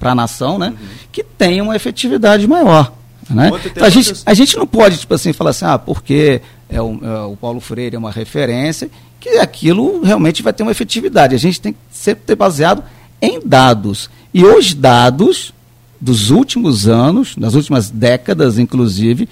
para 0.00 0.10
a 0.10 0.14
nação 0.16 0.58
né? 0.58 0.74
que 1.12 1.22
tenha 1.22 1.62
uma 1.62 1.76
efetividade 1.76 2.44
maior. 2.48 2.92
Né? 3.30 3.52
Então, 3.64 3.86
a, 3.86 3.88
gente, 3.88 4.14
a 4.26 4.34
gente 4.34 4.56
não 4.56 4.66
pode 4.66 4.98
tipo 4.98 5.14
assim, 5.14 5.32
falar 5.32 5.50
assim, 5.50 5.64
ah, 5.64 5.78
porque 5.78 6.42
é 6.68 6.82
o, 6.82 6.98
é 7.02 7.20
o 7.20 7.36
Paulo 7.36 7.60
Freire 7.60 7.94
é 7.94 7.98
uma 7.98 8.10
referência, 8.10 8.90
que 9.20 9.30
aquilo 9.38 10.02
realmente 10.02 10.42
vai 10.42 10.52
ter 10.52 10.64
uma 10.64 10.72
efetividade. 10.72 11.36
A 11.36 11.38
gente 11.38 11.60
tem 11.60 11.72
que 11.72 11.78
sempre 11.92 12.24
ter 12.26 12.34
baseado 12.34 12.82
em 13.22 13.40
dados. 13.44 14.10
E 14.34 14.44
os 14.44 14.74
dados 14.74 15.52
dos 16.00 16.30
últimos 16.30 16.88
anos, 16.88 17.36
das 17.36 17.54
últimas 17.54 17.90
décadas, 17.90 18.58
inclusive, 18.58 19.28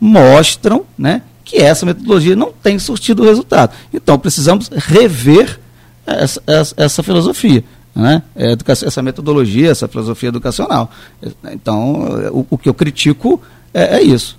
mostram 0.00 0.84
né, 0.98 1.22
que 1.50 1.56
essa 1.56 1.84
metodologia 1.84 2.36
não 2.36 2.52
tem 2.52 2.78
surtido 2.78 3.24
resultado. 3.24 3.74
Então, 3.92 4.16
precisamos 4.16 4.68
rever 4.68 5.58
essa, 6.06 6.40
essa, 6.46 6.74
essa 6.76 7.02
filosofia. 7.02 7.64
Né? 7.92 8.22
Essa 8.36 9.02
metodologia, 9.02 9.68
essa 9.68 9.88
filosofia 9.88 10.28
educacional. 10.28 10.88
Então, 11.50 12.30
o, 12.32 12.46
o 12.50 12.56
que 12.56 12.68
eu 12.68 12.74
critico 12.74 13.42
é, 13.74 13.96
é 13.96 14.02
isso. 14.02 14.36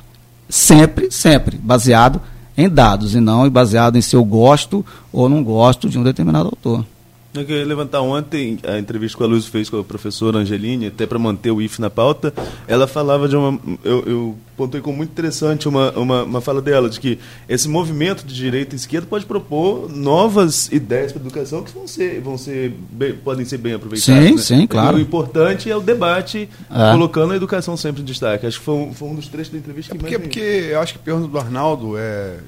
Sempre, 0.47 1.11
sempre, 1.11 1.57
baseado 1.57 2.21
em 2.57 2.69
dados 2.69 3.13
e 3.13 3.19
não 3.19 3.49
baseado 3.49 3.97
em 3.97 4.01
se 4.01 4.15
eu 4.15 4.23
gosto 4.23 4.85
ou 5.11 5.27
não 5.27 5.43
gosto 5.43 5.89
de 5.89 5.99
um 5.99 6.03
determinado 6.03 6.45
autor. 6.45 6.85
Eu 7.33 7.45
queria 7.45 7.65
levantar 7.65 8.01
ontem 8.01 8.59
a 8.67 8.77
entrevista 8.77 9.17
que 9.17 9.23
a 9.23 9.27
Luz 9.27 9.45
fez 9.45 9.69
com 9.69 9.79
a 9.79 9.83
professora 9.85 10.39
Angeline, 10.39 10.87
até 10.87 11.05
para 11.05 11.17
manter 11.17 11.49
o 11.49 11.61
IF 11.61 11.79
na 11.79 11.89
pauta. 11.89 12.33
Ela 12.67 12.87
falava 12.87 13.29
de 13.29 13.37
uma. 13.37 13.57
Eu, 13.85 14.03
eu 14.05 14.37
pontei 14.57 14.81
como 14.81 14.97
muito 14.97 15.11
interessante 15.11 15.65
uma, 15.65 15.91
uma, 15.91 16.23
uma, 16.23 16.41
fala 16.41 16.61
dela, 16.61 16.89
de 16.89 16.99
que 16.99 17.17
esse 17.47 17.69
movimento 17.69 18.25
de 18.25 18.35
direita 18.35 18.75
e 18.75 18.77
esquerda 18.77 19.07
pode 19.07 19.25
propor 19.25 19.89
novas 19.89 20.69
ideias 20.73 21.13
para 21.13 21.21
a 21.21 21.25
educação 21.25 21.63
que 21.63 21.71
vão 21.71 21.87
ser, 21.87 22.19
vão 22.19 22.37
ser 22.37 22.73
bem, 22.91 23.13
podem 23.13 23.45
ser 23.45 23.59
bem 23.59 23.75
aproveitadas. 23.75 24.23
Sim, 24.23 24.35
né? 24.35 24.41
sim, 24.41 24.67
claro. 24.67 24.97
E 24.97 25.01
o 25.01 25.03
importante 25.03 25.71
é 25.71 25.75
o 25.75 25.79
debate, 25.79 26.49
é. 26.69 26.91
colocando 26.91 27.31
a 27.31 27.37
educação 27.37 27.77
sempre 27.77 28.01
em 28.01 28.05
destaque. 28.05 28.45
Acho 28.45 28.59
que 28.59 28.65
foi 28.65 28.75
um, 28.75 28.93
foi 28.93 29.07
um 29.07 29.15
dos 29.15 29.29
trechos 29.29 29.53
da 29.53 29.57
entrevista 29.57 29.93
é 29.93 29.95
que 29.95 29.99
porque, 29.99 30.17
mais. 30.17 30.27
Porque 30.27 30.69
eu 30.71 30.81
acho 30.81 30.93
que 30.93 30.99
a 30.99 31.01
pergunta 31.01 31.29
do 31.29 31.39
Arnaldo 31.39 31.97
é. 31.97 32.39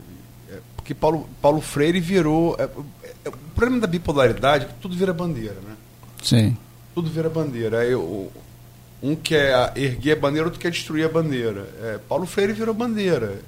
é 0.51 0.57
porque 0.75 0.93
Paulo, 0.93 1.25
Paulo 1.41 1.61
Freire 1.61 2.01
virou. 2.01 2.57
É, 2.59 2.67
o 3.29 3.55
problema 3.55 3.81
da 3.81 3.87
bipolaridade 3.87 4.65
é 4.65 4.67
que 4.67 4.73
tudo 4.75 4.95
vira 4.95 5.13
bandeira, 5.13 5.55
né? 5.67 5.75
Sim. 6.21 6.57
Tudo 6.93 7.09
vira 7.09 7.29
bandeira. 7.29 7.79
Aí, 7.79 7.95
um 7.95 9.15
quer 9.15 9.73
erguer 9.75 10.13
a 10.13 10.19
bandeira, 10.19 10.47
outro 10.47 10.59
quer 10.59 10.71
destruir 10.71 11.05
a 11.05 11.09
bandeira. 11.09 11.69
É, 11.81 11.99
Paulo 12.07 12.25
Freire 12.25 12.53
virou 12.53 12.73
bandeira. 12.73 13.41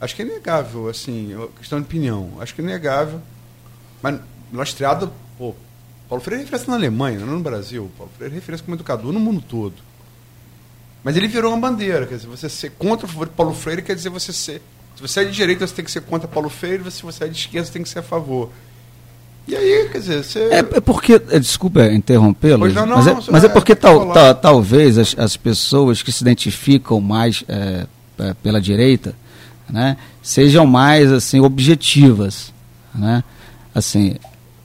Acho 0.00 0.14
que 0.14 0.22
é 0.22 0.24
inegável, 0.24 0.88
assim, 0.88 1.32
é 1.32 1.48
questão 1.58 1.78
de 1.80 1.86
opinião. 1.86 2.32
Acho 2.40 2.54
que 2.54 2.60
é 2.60 2.64
inegável. 2.64 3.20
Mas 4.02 4.20
lastreado, 4.52 5.12
pô, 5.38 5.54
Paulo 6.08 6.22
Freire 6.22 6.42
é 6.42 6.44
referência 6.44 6.70
na 6.70 6.76
Alemanha, 6.76 7.20
não 7.20 7.34
no 7.34 7.40
Brasil. 7.40 7.90
Paulo 7.96 8.12
Freire 8.16 8.34
é 8.34 8.36
referência 8.36 8.64
como 8.64 8.76
educador 8.76 9.12
no 9.12 9.20
mundo 9.20 9.42
todo. 9.46 9.74
Mas 11.02 11.16
ele 11.16 11.28
virou 11.28 11.52
uma 11.52 11.60
bandeira, 11.60 12.04
quer 12.06 12.16
dizer, 12.16 12.26
você 12.26 12.48
ser 12.48 12.70
contra 12.72 13.06
o 13.06 13.26
Paulo 13.28 13.54
Freire 13.54 13.82
quer 13.82 13.94
dizer 13.94 14.08
você 14.08 14.32
ser. 14.32 14.60
Se 14.96 15.02
você 15.02 15.20
é 15.20 15.24
de 15.24 15.30
direita, 15.30 15.66
você 15.66 15.74
tem 15.74 15.84
que 15.84 15.90
ser 15.90 16.00
contra 16.00 16.26
Paulo 16.26 16.48
Freire, 16.48 16.90
se 16.90 17.02
você 17.02 17.24
é 17.24 17.28
de 17.28 17.38
esquerda, 17.38 17.66
você 17.66 17.72
tem 17.72 17.82
que 17.82 17.88
ser 17.88 18.00
a 18.00 18.02
favor. 18.02 18.50
E 19.48 19.54
aí, 19.54 19.88
quer 19.90 19.98
dizer, 19.98 20.24
você... 20.24 20.40
É, 20.40 20.58
é 20.58 20.80
porque, 20.80 21.20
é, 21.30 21.38
desculpa 21.38 21.86
interrompê-lo, 21.86 22.60
mas, 22.60 23.06
é, 23.06 23.16
mas 23.30 23.44
é, 23.44 23.48
porque 23.48 23.76
tal, 23.76 24.12
tal, 24.12 24.34
talvez 24.34 24.98
as, 24.98 25.14
as 25.16 25.36
pessoas 25.36 26.02
que 26.02 26.10
se 26.10 26.22
identificam 26.22 27.00
mais 27.00 27.44
é, 27.48 27.86
é, 28.18 28.34
pela 28.42 28.60
direita 28.60 29.14
né, 29.68 29.96
sejam 30.22 30.66
mais 30.66 31.12
assim 31.12 31.40
objetivas. 31.40 32.52
Né? 32.94 33.22
Assim, 33.74 34.16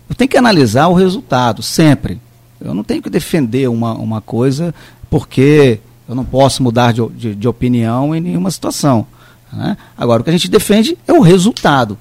eu 0.09 0.15
tenho 0.15 0.29
que 0.29 0.37
analisar 0.37 0.87
o 0.87 0.93
resultado, 0.93 1.61
sempre. 1.61 2.19
Eu 2.59 2.73
não 2.73 2.83
tenho 2.83 3.01
que 3.01 3.09
defender 3.09 3.67
uma, 3.67 3.93
uma 3.93 4.21
coisa 4.21 4.73
porque 5.09 5.79
eu 6.07 6.15
não 6.15 6.23
posso 6.23 6.63
mudar 6.63 6.93
de, 6.93 7.05
de, 7.09 7.35
de 7.35 7.47
opinião 7.47 8.15
em 8.15 8.21
nenhuma 8.21 8.51
situação. 8.51 9.05
Né? 9.51 9.75
Agora, 9.97 10.21
o 10.21 10.23
que 10.23 10.29
a 10.29 10.33
gente 10.33 10.49
defende 10.49 10.97
é 11.07 11.13
o 11.13 11.21
resultado. 11.21 11.97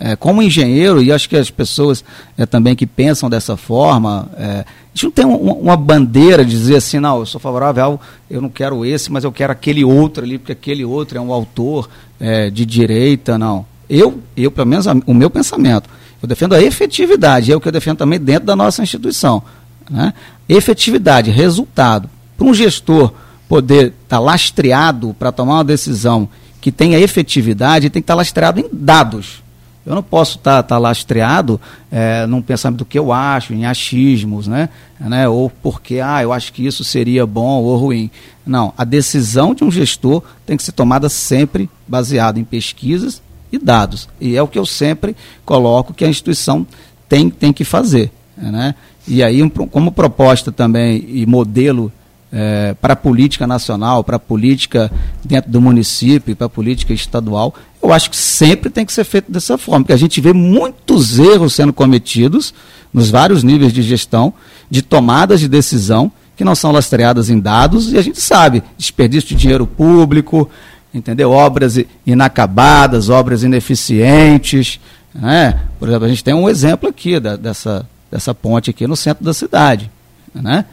É, 0.00 0.14
como 0.14 0.40
engenheiro, 0.40 1.02
e 1.02 1.10
acho 1.10 1.28
que 1.28 1.36
as 1.36 1.50
pessoas 1.50 2.04
é, 2.36 2.46
também 2.46 2.76
que 2.76 2.86
pensam 2.86 3.28
dessa 3.28 3.56
forma, 3.56 4.28
é, 4.36 4.44
a 4.44 4.64
gente 4.94 5.04
não 5.04 5.10
tem 5.10 5.24
uma, 5.24 5.54
uma, 5.54 5.76
bandeira 5.76 6.44
de 6.44 6.52
dizer 6.52 6.76
assim, 6.76 7.00
não, 7.00 7.18
eu 7.18 7.26
sou 7.26 7.40
favorável 7.40 7.84
ao, 7.84 8.00
eu 8.30 8.40
não 8.40 8.48
quero 8.48 8.86
esse, 8.86 9.10
mas 9.10 9.24
eu 9.24 9.32
quero 9.32 9.50
aquele 9.50 9.84
outro 9.84 10.22
ali, 10.22 10.38
porque 10.38 10.52
aquele 10.52 10.84
outro 10.84 11.18
é 11.18 11.20
um 11.20 11.32
autor 11.32 11.90
é, 12.20 12.48
de 12.48 12.64
direita, 12.64 13.36
não. 13.36 13.66
Eu, 13.90 14.20
eu, 14.36 14.52
pelo 14.52 14.68
menos, 14.68 14.86
o 15.04 15.12
meu 15.12 15.28
pensamento, 15.28 15.90
eu 16.22 16.28
defendo 16.28 16.54
a 16.54 16.62
efetividade, 16.62 17.50
é 17.50 17.56
o 17.56 17.60
que 17.60 17.66
eu 17.66 17.72
defendo 17.72 17.98
também 17.98 18.20
dentro 18.20 18.46
da 18.46 18.54
nossa 18.54 18.80
instituição. 18.80 19.42
Né? 19.90 20.14
Efetividade, 20.48 21.32
resultado. 21.32 22.08
Para 22.36 22.46
um 22.46 22.54
gestor 22.54 23.12
poder 23.48 23.86
estar 23.86 24.18
tá 24.18 24.20
lastreado 24.20 25.12
para 25.18 25.32
tomar 25.32 25.54
uma 25.54 25.64
decisão 25.64 26.28
que 26.60 26.70
tenha 26.70 27.00
efetividade, 27.00 27.90
tem 27.90 28.00
que 28.00 28.04
estar 28.04 28.14
tá 28.14 28.18
lastreado 28.18 28.60
em 28.60 28.68
dados 28.70 29.47
eu 29.88 29.94
não 29.94 30.02
posso 30.02 30.36
estar 30.36 30.62
tá, 30.62 30.74
tá 30.74 30.78
lastreado 30.78 31.58
é, 31.90 32.26
num 32.26 32.42
pensamento 32.42 32.80
do 32.80 32.84
que 32.84 32.98
eu 32.98 33.10
acho, 33.10 33.54
em 33.54 33.64
achismos, 33.64 34.46
né? 34.46 34.68
né? 35.00 35.26
Ou 35.26 35.48
porque, 35.48 35.98
ah, 35.98 36.22
eu 36.22 36.30
acho 36.30 36.52
que 36.52 36.66
isso 36.66 36.84
seria 36.84 37.26
bom 37.26 37.62
ou 37.62 37.74
ruim. 37.78 38.10
Não, 38.46 38.74
a 38.76 38.84
decisão 38.84 39.54
de 39.54 39.64
um 39.64 39.70
gestor 39.70 40.22
tem 40.44 40.58
que 40.58 40.62
ser 40.62 40.72
tomada 40.72 41.08
sempre 41.08 41.70
baseada 41.86 42.38
em 42.38 42.44
pesquisas 42.44 43.22
e 43.50 43.58
dados. 43.58 44.10
E 44.20 44.36
é 44.36 44.42
o 44.42 44.46
que 44.46 44.58
eu 44.58 44.66
sempre 44.66 45.16
coloco 45.42 45.94
que 45.94 46.04
a 46.04 46.08
instituição 46.08 46.66
tem, 47.08 47.30
tem 47.30 47.50
que 47.50 47.64
fazer. 47.64 48.12
Né? 48.36 48.74
E 49.06 49.22
aí, 49.22 49.42
um, 49.42 49.48
como 49.48 49.90
proposta 49.90 50.52
também 50.52 51.02
e 51.08 51.24
modelo 51.24 51.90
é, 52.30 52.74
para 52.80 52.92
a 52.92 52.96
política 52.96 53.46
nacional, 53.46 54.04
para 54.04 54.16
a 54.16 54.20
política 54.20 54.90
dentro 55.24 55.50
do 55.50 55.60
município, 55.60 56.36
para 56.36 56.46
a 56.46 56.50
política 56.50 56.92
estadual, 56.92 57.54
eu 57.82 57.92
acho 57.92 58.10
que 58.10 58.16
sempre 58.16 58.70
tem 58.70 58.84
que 58.84 58.92
ser 58.92 59.04
feito 59.04 59.30
dessa 59.30 59.56
forma, 59.56 59.84
porque 59.84 59.92
a 59.92 59.98
gente 59.98 60.20
vê 60.20 60.32
muitos 60.32 61.18
erros 61.18 61.54
sendo 61.54 61.72
cometidos 61.72 62.52
nos 62.92 63.10
vários 63.10 63.42
níveis 63.42 63.72
de 63.72 63.82
gestão, 63.82 64.32
de 64.70 64.82
tomadas 64.82 65.40
de 65.40 65.48
decisão, 65.48 66.10
que 66.36 66.44
não 66.44 66.54
são 66.54 66.72
lastreadas 66.72 67.30
em 67.30 67.38
dados, 67.38 67.92
e 67.92 67.98
a 67.98 68.02
gente 68.02 68.20
sabe, 68.20 68.62
desperdício 68.76 69.30
de 69.30 69.34
dinheiro 69.34 69.66
público, 69.66 70.48
entendeu? 70.92 71.30
Obras 71.30 71.78
inacabadas, 72.06 73.08
obras 73.08 73.42
ineficientes. 73.42 74.80
Né? 75.14 75.60
Por 75.78 75.88
exemplo, 75.88 76.06
a 76.06 76.08
gente 76.08 76.24
tem 76.24 76.34
um 76.34 76.48
exemplo 76.48 76.88
aqui 76.88 77.18
da, 77.18 77.36
dessa, 77.36 77.86
dessa 78.10 78.34
ponte 78.34 78.70
aqui 78.70 78.86
no 78.86 78.96
centro 78.96 79.24
da 79.24 79.34
cidade. 79.34 79.90
Né? 80.34 80.64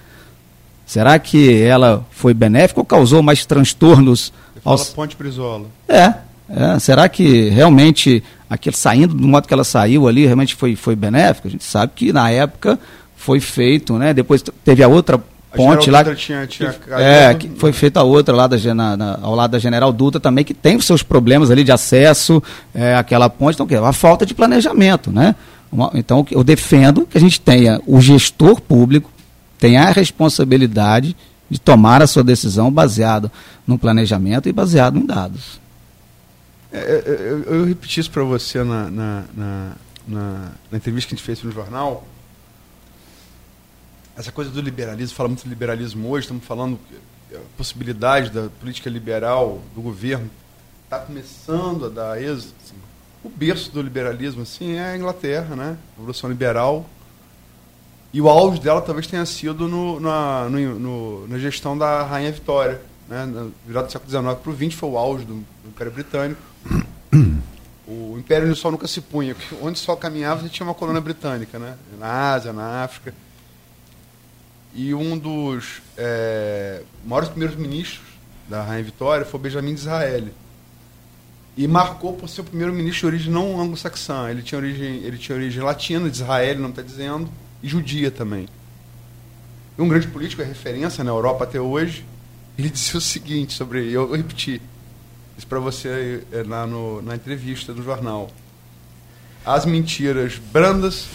Será 0.85 1.17
que 1.17 1.61
ela 1.61 2.05
foi 2.11 2.33
benéfica 2.33 2.79
ou 2.79 2.85
causou 2.85 3.23
mais 3.23 3.45
transtornos? 3.45 4.31
Você 4.53 4.61
fala 4.61 4.75
aos... 4.75 4.89
Ponte 4.89 5.15
Brizola. 5.17 5.65
É, 5.87 6.13
é, 6.49 6.79
será 6.79 7.09
que 7.09 7.49
realmente 7.49 8.23
aquele 8.49 8.75
saindo 8.75 9.13
do 9.13 9.27
modo 9.27 9.47
que 9.47 9.53
ela 9.53 9.63
saiu 9.63 10.07
ali 10.07 10.25
realmente 10.25 10.55
foi, 10.55 10.75
foi 10.75 10.95
benéfico? 10.95 11.47
A 11.47 11.51
gente 11.51 11.63
sabe 11.63 11.93
que 11.95 12.13
na 12.13 12.29
época 12.29 12.79
foi 13.15 13.39
feito, 13.39 13.97
né? 13.97 14.13
Depois 14.13 14.43
teve 14.63 14.83
a 14.83 14.87
outra 14.87 15.21
ponte 15.55 15.89
lá. 15.89 16.03
Tinha, 16.03 16.45
tinha 16.45 16.71
que, 16.71 16.93
é, 16.93 17.33
que 17.33 17.49
foi 17.57 17.71
feita 17.71 18.01
a 18.01 18.03
outra 18.03 18.35
lá 18.35 18.45
da, 18.45 18.57
na, 18.73 18.97
na, 18.97 19.19
ao 19.21 19.33
lado 19.33 19.51
da 19.51 19.59
General 19.59 19.91
Dutra 19.91 20.19
também, 20.19 20.43
que 20.43 20.53
tem 20.53 20.75
os 20.75 20.85
seus 20.85 21.01
problemas 21.01 21.49
ali 21.49 21.63
de 21.63 21.71
acesso, 21.71 22.43
é, 22.73 22.95
aquela 22.95 23.29
ponte, 23.29 23.55
então 23.55 23.65
que 23.65 23.75
a 23.75 23.93
falta 23.93 24.25
de 24.25 24.33
planejamento, 24.33 25.11
né? 25.11 25.35
Uma, 25.71 25.91
então 25.95 26.25
eu 26.29 26.43
defendo 26.43 27.07
que 27.07 27.17
a 27.17 27.21
gente 27.21 27.41
tenha 27.41 27.81
o 27.87 27.99
gestor 27.99 28.61
público 28.61 29.09
tem 29.57 29.77
a 29.77 29.89
responsabilidade 29.89 31.15
de 31.49 31.59
tomar 31.59 32.01
a 32.01 32.07
sua 32.07 32.23
decisão 32.23 32.71
baseado 32.71 33.31
no 33.65 33.77
planejamento 33.77 34.49
e 34.49 34.53
baseado 34.53 34.97
em 34.97 35.05
dados. 35.05 35.59
É, 36.75 36.79
é, 36.79 37.11
é 37.11 37.31
eu, 37.31 37.43
eu, 37.43 37.65
repeti 37.65 37.99
isso 37.99 38.11
para 38.11 38.23
você 38.23 38.63
na, 38.63 38.89
na, 38.89 39.23
na, 39.33 39.75
na, 40.07 40.77
entrevista 40.77 41.09
que 41.09 41.15
a 41.15 41.17
gente 41.17 41.25
fez 41.25 41.41
no 41.43 41.51
jornal. 41.51 42.07
Essa 44.17 44.31
coisa 44.31 44.49
do 44.49 44.61
liberalismo, 44.61 45.15
fala 45.15 45.29
muito 45.29 45.43
de 45.43 45.49
liberalismo 45.49 46.09
hoje, 46.09 46.25
estamos 46.25 46.45
falando 46.45 46.79
a 47.33 47.39
possibilidade 47.57 48.29
da 48.29 48.49
política 48.61 48.89
liberal 48.89 49.61
do 49.73 49.81
governo 49.81 50.29
está 50.83 50.99
começando 50.99 51.85
a 51.85 51.89
dar 51.89 52.21
êxito. 52.21 52.53
Assim. 52.63 52.75
O 53.23 53.29
berço 53.29 53.71
do 53.71 53.81
liberalismo 53.81 54.43
assim, 54.43 54.73
é 54.73 54.91
a 54.91 54.97
Inglaterra, 54.97 55.55
né? 55.55 55.77
A 55.93 55.95
Revolução 55.97 56.29
Liberal 56.29 56.85
e 58.15 58.21
o 58.21 58.29
auge 58.29 58.61
dela 58.61 58.81
talvez 58.81 59.07
tenha 59.07 59.25
sido 59.25 59.67
no, 59.67 59.99
na, 59.99 60.47
no, 60.47 60.79
no, 60.79 61.27
na 61.27 61.37
gestão 61.37 61.77
da 61.77 62.03
Rainha 62.03 62.31
Vitória. 62.31 62.81
Né? 63.09 63.25
Na 63.25 63.47
virada 63.67 63.87
do 63.87 63.91
século 63.91 64.09
XIX 64.09 64.39
para 64.41 64.51
o 64.51 64.55
XX 64.55 64.73
foi 64.73 64.89
o 64.89 64.97
auge 64.97 65.25
do, 65.25 65.33
do 65.33 65.67
Império 65.67 65.91
Britânico. 65.91 66.41
O 67.87 68.17
Império 68.17 68.55
só 68.55 68.71
nunca 68.71 68.87
se 68.87 69.01
punha. 69.01 69.35
Onde 69.61 69.79
só 69.79 69.95
caminhava, 69.95 70.41
você 70.41 70.49
tinha 70.49 70.65
uma 70.65 70.73
colônia 70.73 71.01
britânica. 71.01 71.59
Né? 71.59 71.77
Na 71.99 72.33
Ásia, 72.33 72.51
na 72.51 72.83
África. 72.83 73.13
E 74.73 74.93
um 74.93 75.17
dos 75.17 75.81
é, 75.97 76.81
maiores 77.05 77.29
primeiros 77.29 77.55
ministros 77.55 78.05
da 78.49 78.61
Rainha 78.61 78.83
Vitória 78.83 79.25
foi 79.25 79.39
o 79.39 79.43
Benjamin 79.43 79.73
de 79.73 79.79
Israel. 79.79 80.25
E 81.57 81.67
marcou 81.67 82.13
por 82.13 82.27
ser 82.27 82.41
o 82.41 82.43
primeiro 82.43 82.73
ministro 82.73 83.01
de 83.01 83.15
origem 83.15 83.31
não 83.31 83.59
anglo-saxã. 83.61 84.29
Ele 84.29 84.41
tinha 84.41 84.59
origem, 84.59 84.97
ele 84.97 85.17
tinha 85.17 85.37
origem 85.37 85.63
latina, 85.63 86.09
de 86.09 86.17
Israel, 86.17 86.59
não 86.59 86.69
está 86.69 86.81
dizendo 86.81 87.29
e 87.63 87.67
judia 87.67 88.11
também. 88.11 88.47
E 89.77 89.81
um 89.81 89.87
grande 89.87 90.07
político, 90.07 90.41
é 90.41 90.45
referência 90.45 91.03
na 91.03 91.11
Europa 91.11 91.43
até 91.45 91.59
hoje, 91.59 92.05
ele 92.57 92.69
disse 92.69 92.95
o 92.95 93.01
seguinte 93.01 93.53
sobre. 93.53 93.91
Eu, 93.91 94.03
eu 94.03 94.15
repeti 94.15 94.61
isso 95.37 95.47
para 95.47 95.59
você 95.59 96.23
é, 96.31 96.43
lá 96.43 96.65
no, 96.65 97.01
na 97.01 97.15
entrevista 97.15 97.73
do 97.73 97.83
jornal. 97.83 98.29
As 99.45 99.65
mentiras 99.65 100.37
brandas, 100.51 101.07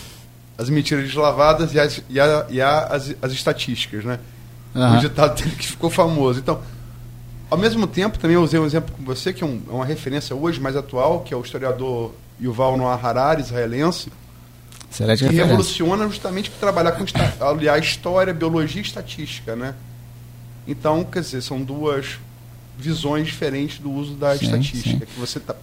as 0.57 0.69
mentiras 0.69 1.05
deslavadas 1.05 1.75
e 1.75 1.81
as, 1.81 2.03
e 2.09 2.21
a, 2.21 2.47
e 2.49 2.61
a, 2.61 2.81
as, 2.87 3.15
as 3.21 3.33
estatísticas. 3.33 4.05
Né? 4.05 4.19
Uhum. 4.75 4.97
O 4.97 5.01
ditado 5.01 5.43
dele 5.43 5.57
que 5.57 5.67
ficou 5.67 5.91
famoso. 5.91 6.39
Então, 6.39 6.61
ao 7.51 7.59
mesmo 7.59 7.87
tempo, 7.87 8.19
também 8.19 8.37
eu 8.37 8.43
usei 8.43 8.61
um 8.61 8.67
exemplo 8.67 8.95
com 8.95 9.03
você, 9.03 9.33
que 9.33 9.43
é, 9.43 9.47
um, 9.47 9.61
é 9.69 9.73
uma 9.73 9.85
referência 9.85 10.37
hoje 10.37 10.61
mais 10.61 10.77
atual, 10.77 11.21
que 11.21 11.35
é 11.35 11.37
o 11.37 11.41
historiador 11.41 12.13
Yuval 12.41 12.77
Noah 12.77 12.95
Harari, 12.95 13.41
israelense, 13.41 14.13
Excelente 14.91 15.19
que 15.19 15.25
referência. 15.25 15.47
revoluciona 15.47 16.09
justamente 16.09 16.51
por 16.51 16.59
trabalhar 16.59 16.93
com 16.93 17.05
aliás, 17.41 17.85
história, 17.85 18.35
biologia 18.35 18.81
e 18.81 18.85
estatística, 18.85 19.55
né? 19.57 19.75
Então, 20.67 21.05
quer 21.05 21.21
dizer, 21.21 21.43
são 21.43 21.63
duas 21.63 22.19
visões 22.81 23.27
diferentes 23.27 23.79
do 23.79 23.91
uso 23.91 24.15
da 24.15 24.37
sim, 24.37 24.47
estatística, 24.47 25.07
sim. 25.07 25.13
que 25.13 25.21
você 25.21 25.39
tá, 25.39 25.55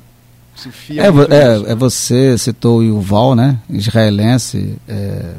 se 0.56 0.72
fia 0.72 1.04
é, 1.04 1.08
é, 1.08 1.72
é, 1.72 1.76
você 1.76 2.38
citou 2.38 2.80
o 2.80 2.84
Yuval, 2.84 3.36
né? 3.36 3.60
Israelense, 3.70 4.78
é, 4.88 5.34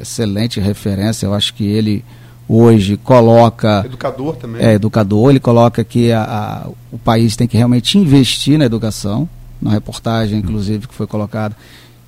excelente 0.00 0.60
referência. 0.60 1.26
Eu 1.26 1.34
acho 1.34 1.54
que 1.54 1.64
ele 1.64 2.04
hoje 2.48 2.96
coloca. 2.96 3.82
Educador 3.84 4.36
também. 4.36 4.62
É, 4.62 4.74
educador, 4.74 5.30
ele 5.30 5.40
coloca 5.40 5.82
que 5.84 6.12
a, 6.12 6.22
a, 6.22 6.68
o 6.92 6.98
país 6.98 7.36
tem 7.36 7.46
que 7.46 7.56
realmente 7.56 7.98
investir 7.98 8.58
na 8.58 8.64
educação. 8.64 9.28
Na 9.60 9.70
reportagem, 9.72 10.38
inclusive, 10.38 10.86
que 10.86 10.94
foi 10.94 11.06
colocada, 11.08 11.56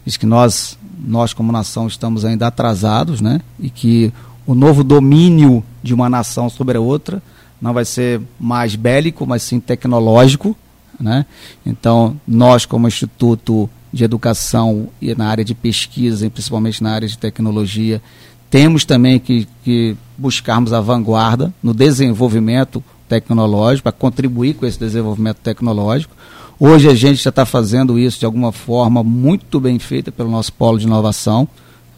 diz 0.07 0.17
que 0.17 0.25
nós, 0.25 0.79
nós 1.05 1.33
como 1.33 1.51
nação, 1.51 1.89
estamos 1.89 2.25
ainda 2.25 2.47
atrasados, 2.47 3.21
né? 3.21 3.41
E 3.59 3.69
que 3.69 4.13
o 4.47 4.55
novo 4.55 4.85
domínio 4.85 5.65
de 5.83 5.93
uma 5.93 6.09
nação 6.09 6.49
sobre 6.49 6.79
a 6.79 6.81
outra 6.81 7.21
não 7.61 7.75
vai 7.75 7.85
ser 7.85 8.21
mais 8.39 8.75
bélico, 8.75 9.27
mas 9.27 9.43
sim 9.43 9.61
tecnológico. 9.61 10.57
Né? 10.99 11.27
Então, 11.65 12.19
nós, 12.27 12.65
como 12.65 12.89
Instituto 12.89 13.69
de 13.93 14.05
Educação 14.05 14.89
e 15.01 15.15
na 15.15 15.29
área 15.29 15.45
de 15.45 15.55
pesquisa, 15.55 16.27
e 16.27 16.31
principalmente 16.31 16.83
na 16.83 16.93
área 16.93 17.09
de 17.09 17.19
tecnologia, 17.19 18.01
temos 18.49 18.85
também 18.85 19.19
que, 19.19 19.47
que 19.65 19.97
buscarmos 20.17 20.73
a 20.73 20.81
vanguarda 20.81 21.53
no 21.63 21.75
desenvolvimento 21.75 22.83
tecnológico, 23.09 23.85
para 23.85 23.93
contribuir 23.93 24.55
com 24.55 24.67
esse 24.67 24.79
desenvolvimento 24.79 25.39
tecnológico. 25.39 26.15
Hoje 26.59 26.89
a 26.89 26.95
gente 26.95 27.23
já 27.23 27.31
está 27.31 27.45
fazendo 27.45 27.99
isso 27.99 28.21
de 28.21 28.27
alguma 28.27 28.53
forma 28.53 29.03
muito 29.03 29.59
bem 29.59 29.79
feita 29.79 30.13
pelo 30.13 30.31
nosso 30.31 30.53
polo 30.53 30.79
de 30.79 30.87
inovação, 30.87 31.49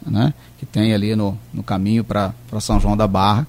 né, 0.05 0.33
que 0.57 0.65
tem 0.65 0.93
ali 0.93 1.15
no, 1.15 1.37
no 1.53 1.61
caminho 1.61 2.03
para 2.03 2.33
São 2.59 2.79
João 2.79 2.97
da 2.97 3.07
Barra 3.07 3.47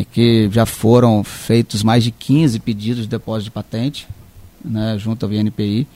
em 0.00 0.04
que 0.04 0.48
já 0.50 0.64
foram 0.64 1.22
feitos 1.22 1.82
mais 1.82 2.02
de 2.02 2.10
15 2.10 2.58
pedidos 2.60 3.02
de 3.02 3.08
depósito 3.08 3.44
de 3.44 3.50
patente 3.50 4.08
né, 4.64 4.96
junto 4.98 5.26
ao 5.26 5.30
VNPI. 5.30 5.86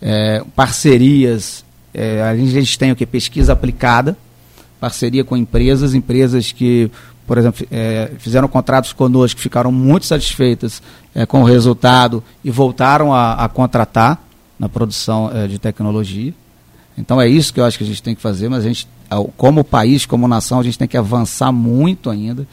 É, 0.00 0.42
parcerias, 0.56 1.62
é, 1.92 2.22
a 2.22 2.34
gente 2.34 2.78
tem 2.78 2.90
o 2.90 2.96
que? 2.96 3.04
Pesquisa 3.04 3.52
aplicada, 3.52 4.16
parceria 4.80 5.22
com 5.22 5.36
empresas, 5.36 5.92
empresas 5.92 6.52
que, 6.52 6.90
por 7.26 7.36
exemplo, 7.36 7.66
é, 7.70 8.10
fizeram 8.18 8.48
contratos 8.48 8.94
conosco, 8.94 9.38
ficaram 9.38 9.70
muito 9.70 10.06
satisfeitas 10.06 10.82
é, 11.14 11.26
com 11.26 11.42
o 11.42 11.44
resultado 11.44 12.24
e 12.42 12.50
voltaram 12.50 13.12
a, 13.12 13.44
a 13.44 13.48
contratar 13.48 14.22
na 14.58 14.70
produção 14.70 15.30
é, 15.34 15.46
de 15.46 15.58
tecnologia. 15.58 16.32
Então 16.96 17.20
é 17.20 17.28
isso 17.28 17.52
que 17.52 17.60
eu 17.60 17.66
acho 17.66 17.76
que 17.76 17.84
a 17.84 17.86
gente 17.86 18.02
tem 18.02 18.14
que 18.14 18.22
fazer, 18.22 18.48
mas 18.48 18.64
a 18.64 18.68
gente, 18.68 18.88
como 19.36 19.62
país, 19.62 20.06
como 20.06 20.26
nação, 20.26 20.60
a 20.60 20.62
gente 20.62 20.78
tem 20.78 20.88
que 20.88 20.96
avançar 20.96 21.52
muito 21.52 22.08
ainda. 22.08 22.46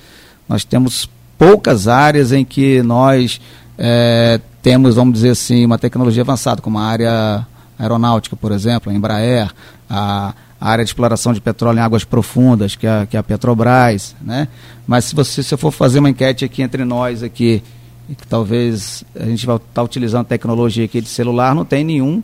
Nós 0.48 0.64
temos 0.64 1.10
poucas 1.38 1.88
áreas 1.88 2.32
em 2.32 2.44
que 2.44 2.82
nós 2.82 3.40
é, 3.78 4.40
temos, 4.62 4.96
vamos 4.96 5.14
dizer 5.14 5.30
assim, 5.30 5.66
uma 5.66 5.78
tecnologia 5.78 6.24
avançada, 6.24 6.62
como 6.62 6.80
a 6.80 6.84
área 6.84 7.46
aeronáutica, 7.78 8.36
por 8.36 8.52
exemplo, 8.52 8.92
a 8.92 8.96
Embraer, 8.96 9.52
a, 9.90 10.34
área 10.60 10.84
de 10.84 10.90
exploração 10.90 11.34
de 11.34 11.40
petróleo 11.40 11.78
em 11.78 11.82
águas 11.82 12.04
profundas, 12.04 12.76
que 12.76 12.88
é, 12.88 13.06
que 13.06 13.16
é 13.16 13.20
a 13.20 13.24
Petrobras, 13.24 14.16
né? 14.20 14.48
Mas 14.88 15.06
se 15.06 15.16
você 15.16 15.44
se 15.44 15.56
for 15.56 15.72
fazer 15.72 16.00
uma 16.00 16.10
enquete 16.10 16.44
aqui 16.44 16.64
entre 16.64 16.84
nós 16.84 17.22
aqui, 17.22 17.62
que 18.08 18.28
talvez 18.28 19.04
a 19.16 19.26
gente 19.26 19.46
vai 19.46 19.58
estar 19.58 19.68
tá 19.74 19.84
utilizando 19.84 20.26
tecnologia 20.26 20.86
aqui 20.86 21.00
de 21.00 21.10
celular, 21.10 21.54
não 21.54 21.64
tem 21.64 21.84
nenhuma 21.84 22.24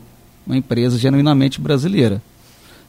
empresa 0.50 0.98
genuinamente 0.98 1.62
brasileira. 1.62 2.22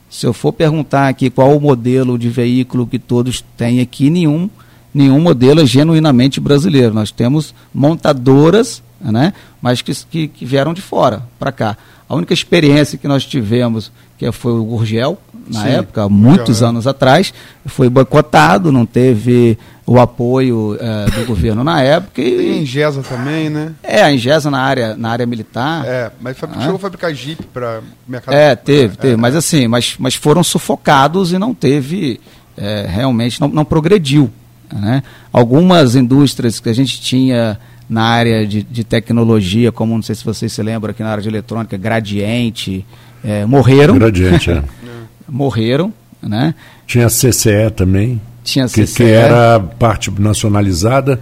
Se 0.08 0.26
eu 0.26 0.32
for 0.32 0.52
perguntar 0.52 1.08
aqui 1.08 1.28
qual 1.28 1.54
o 1.54 1.60
modelo 1.60 2.16
de 2.16 2.30
veículo 2.30 2.86
que 2.86 2.98
todos 2.98 3.44
têm 3.56 3.80
aqui, 3.80 4.08
nenhum 4.08 4.48
nenhum 4.94 5.20
modelo 5.20 5.60
é 5.60 5.66
genuinamente 5.66 6.40
brasileiro. 6.40 6.94
Nós 6.94 7.10
temos 7.10 7.54
montadoras, 7.74 8.82
né, 9.00 9.34
mas 9.60 9.82
que, 9.82 9.92
que, 10.08 10.28
que 10.28 10.46
vieram 10.46 10.72
de 10.72 10.80
fora 10.80 11.22
para 11.38 11.50
cá. 11.50 11.76
A 12.08 12.14
única 12.14 12.32
experiência 12.32 12.98
que 12.98 13.08
nós 13.08 13.24
tivemos, 13.24 13.90
que 14.16 14.30
foi 14.30 14.52
o 14.52 14.64
Gurgel, 14.64 15.18
na 15.50 15.62
Sim, 15.62 15.68
época, 15.68 16.08
muitos 16.08 16.62
é. 16.62 16.66
anos 16.66 16.86
atrás, 16.86 17.32
foi 17.66 17.88
boicotado, 17.88 18.72
não 18.72 18.86
teve 18.86 19.58
o 19.86 19.98
apoio 19.98 20.76
é, 20.80 21.10
do 21.10 21.24
governo 21.26 21.62
na 21.62 21.82
época. 21.82 22.20
E, 22.20 22.36
Tem 22.36 22.52
a 22.52 22.62
Ingesa 22.62 23.02
também, 23.02 23.50
né? 23.50 23.72
É, 23.82 24.02
a 24.02 24.12
Ingesa 24.12 24.50
na 24.50 24.60
área, 24.60 24.96
na 24.96 25.10
área 25.10 25.26
militar. 25.26 25.84
É, 25.86 26.10
mas 26.20 26.38
foi, 26.38 26.48
chegou 26.60 26.76
a 26.76 26.78
fabricar 26.78 27.12
Jeep 27.12 27.42
para 27.52 27.80
mercado. 28.06 28.34
É, 28.34 28.54
teve, 28.56 28.96
teve. 28.96 29.14
É, 29.14 29.16
mas 29.16 29.34
assim, 29.34 29.66
mas, 29.66 29.96
mas 29.98 30.14
foram 30.14 30.42
sufocados 30.42 31.32
e 31.32 31.38
não 31.38 31.54
teve, 31.54 32.20
é, 32.56 32.86
realmente, 32.88 33.40
não, 33.40 33.48
não 33.48 33.64
progrediu. 33.64 34.30
Né? 34.74 35.02
Algumas 35.32 35.94
indústrias 35.94 36.58
que 36.58 36.68
a 36.68 36.72
gente 36.72 37.00
tinha 37.00 37.58
na 37.88 38.02
área 38.02 38.46
de, 38.46 38.62
de, 38.62 38.82
tecnologia, 38.82 39.70
como 39.70 39.94
não 39.94 40.02
sei 40.02 40.14
se 40.14 40.24
vocês 40.24 40.52
se 40.52 40.62
lembram 40.62 40.90
aqui 40.90 41.02
na 41.02 41.10
área 41.10 41.22
de 41.22 41.28
eletrônica, 41.28 41.76
Gradiente, 41.76 42.84
é, 43.22 43.46
morreram. 43.46 43.96
Gradiente, 43.96 44.50
é. 44.50 44.62
morreram, 45.28 45.92
né? 46.20 46.54
Tinha 46.86 47.06
a 47.06 47.10
CCE 47.10 47.70
também. 47.74 48.20
Tinha 48.42 48.64
a 48.64 48.68
que, 48.68 48.82
CCE. 48.84 48.96
Que 48.96 49.04
era 49.04 49.60
parte 49.60 50.10
nacionalizada, 50.18 51.20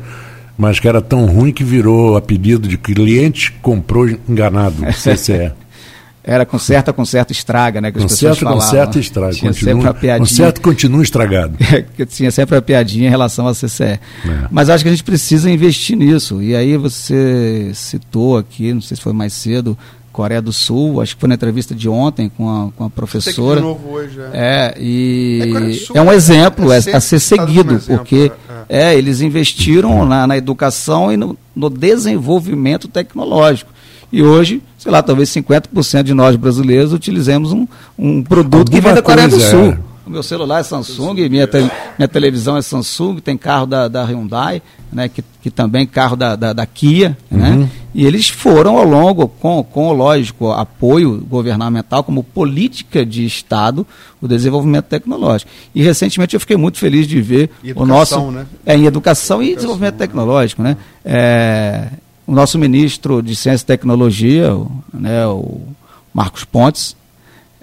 mas 0.57 0.81
que 0.81 0.89
era 0.89 1.03
tão 1.03 1.27
ruim 1.27 1.53
que 1.53 1.65
virou 1.65 2.17
apelido 2.17 2.67
de 2.67 2.79
cliente 2.79 3.53
comprou 3.61 4.09
enganado, 4.09 4.83
CCE. 4.95 5.53
Era 6.25 6.47
conserta, 6.47 6.93
conserta, 6.93 7.33
estraga, 7.33 7.81
né? 7.81 7.91
Que 7.91 7.99
as 7.99 8.05
conserta, 8.05 8.35
pessoas 8.35 8.39
falavam. 8.39 8.61
conserta, 8.61 8.99
estraga. 8.99 9.33
Tinha 9.33 9.53
continua, 9.53 9.75
sempre 9.75 9.89
a 9.89 9.95
piadinha. 9.95 10.29
Conserta, 10.29 10.61
continua 10.61 11.03
estragado. 11.03 11.59
que 11.97 12.07
tinha 12.07 12.31
sempre 12.31 12.57
a 12.57 12.62
piadinha 12.62 13.09
em 13.09 13.11
relação 13.11 13.49
à 13.49 13.53
CCE. 13.53 13.85
É. 13.85 14.01
Mas 14.51 14.70
acho 14.70 14.85
que 14.85 14.89
a 14.89 14.93
gente 14.93 15.03
precisa 15.03 15.51
investir 15.51 15.97
nisso. 15.97 16.41
E 16.41 16.55
aí 16.55 16.77
você 16.77 17.73
citou 17.75 18.37
aqui, 18.37 18.73
não 18.73 18.81
sei 18.81 18.97
se 18.97 19.03
foi 19.03 19.12
mais 19.12 19.33
cedo, 19.33 19.77
Coreia 20.12 20.43
do 20.43 20.53
Sul, 20.53 21.01
acho 21.01 21.14
que 21.14 21.20
foi 21.20 21.29
na 21.29 21.35
entrevista 21.35 21.75
de 21.75 21.89
ontem 21.89 22.31
com 22.37 22.49
a, 22.49 22.70
com 22.77 22.85
a 22.85 22.91
professora. 22.91 23.61
De 23.61 23.66
novo 23.66 23.89
hoje, 23.93 24.20
é. 24.33 24.75
é 24.75 24.75
e 24.79 25.41
é, 25.95 25.99
é 25.99 26.03
um 26.03 26.12
exemplo 26.12 26.70
é, 26.70 26.77
é 26.87 26.97
a 26.97 27.01
ser 27.01 27.18
seguido, 27.18 27.75
exemplo, 27.75 27.97
porque 27.97 28.31
é. 28.68 28.91
é. 28.91 28.95
eles 28.95 29.23
investiram 29.23 30.05
na, 30.05 30.27
na 30.27 30.37
educação 30.37 31.11
e 31.11 31.16
no, 31.16 31.37
no 31.57 31.70
desenvolvimento 31.70 32.89
tecnológico. 32.89 33.73
E 34.13 34.23
hoje, 34.23 34.63
sei 34.79 34.93
lá, 34.93 35.03
talvez 35.03 35.31
50% 35.31 36.03
de 36.03 36.13
nós 36.13 36.37
brasileiros 36.37 36.93
utilizemos 36.93 37.53
um, 37.53 37.67
um 37.99 38.23
produto 38.23 38.69
Alguma 38.69 38.71
que 38.71 38.81
vem 38.81 38.95
da 38.95 39.03
Coreia 39.03 39.29
do 39.29 39.41
Sul. 39.41 39.73
É. 39.73 39.93
O 40.05 40.11
meu 40.11 40.23
celular 40.23 40.61
é 40.61 40.63
Samsung, 40.65 41.29
minha, 41.29 41.47
te, 41.47 41.59
minha 41.97 42.09
televisão 42.09 42.57
é 42.57 42.63
Samsung, 42.63 43.21
tem 43.21 43.39
carro 43.39 43.67
da, 43.67 43.87
da 43.87 44.05
Hyundai, 44.05 44.61
né, 44.93 45.09
que, 45.09 45.23
que 45.41 45.49
também 45.49 45.87
carro 45.87 46.17
da, 46.17 46.35
da, 46.35 46.53
da 46.53 46.67
Kia, 46.67 47.17
né? 47.31 47.51
uhum. 47.51 47.61
né? 47.61 47.71
E 47.95 48.05
eles 48.07 48.29
foram 48.29 48.79
ao 48.79 48.85
longo, 48.85 49.29
com, 49.29 49.63
com 49.63 49.93
lógico 49.93 50.51
apoio 50.51 51.25
governamental, 51.29 52.03
como 52.03 52.25
política 52.25 53.05
de 53.05 53.25
Estado, 53.25 53.87
o 54.21 54.27
desenvolvimento 54.27 54.87
tecnológico. 54.87 55.51
E 55.75 55.83
recentemente 55.83 56.35
eu 56.35 56.41
fiquei 56.41 56.57
muito 56.57 56.79
feliz 56.79 57.07
de 57.07 57.21
ver 57.21 57.51
o 57.77 57.85
nosso. 57.85 58.19
Né? 58.31 58.47
É, 58.65 58.75
em 58.75 58.87
educação, 58.87 59.41
educação 59.41 59.43
e 59.43 59.55
desenvolvimento 59.55 59.93
né? 59.93 59.99
tecnológico, 59.99 60.63
né? 60.63 60.77
É, 61.05 61.89
o 62.27 62.33
nosso 62.33 62.59
ministro 62.59 63.23
de 63.23 63.35
Ciência 63.35 63.64
e 63.64 63.66
Tecnologia, 63.66 64.51
né, 64.93 65.27
o 65.27 65.61
Marcos 66.14 66.45
Pontes, 66.45 66.97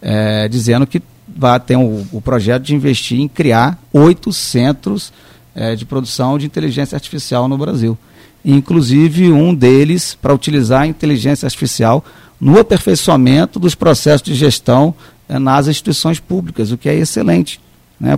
é, 0.02 0.48
dizendo 0.48 0.86
que 0.86 1.02
vai 1.28 1.60
ter 1.60 1.78
um, 1.78 2.06
o 2.12 2.22
projeto 2.22 2.64
de 2.64 2.76
investir 2.76 3.20
em 3.20 3.28
criar 3.28 3.80
oito 3.94 4.34
centros 4.34 5.14
é, 5.56 5.76
de 5.76 5.86
produção 5.86 6.38
de 6.38 6.46
inteligência 6.46 6.96
artificial 6.96 7.48
no 7.48 7.58
Brasil. 7.58 7.98
Inclusive 8.44 9.32
um 9.32 9.54
deles 9.54 10.18
para 10.20 10.34
utilizar 10.34 10.82
a 10.82 10.88
inteligência 10.88 11.46
artificial 11.46 12.04
no 12.40 12.58
aperfeiçoamento 12.58 13.60
dos 13.60 13.76
processos 13.76 14.22
de 14.22 14.34
gestão 14.34 14.94
é, 15.28 15.38
nas 15.38 15.68
instituições 15.68 16.20
públicas, 16.20 16.72
o 16.72 16.78
que 16.78 16.90
é 16.90 16.96
excelente. 16.96 17.60
Né, 18.00 18.18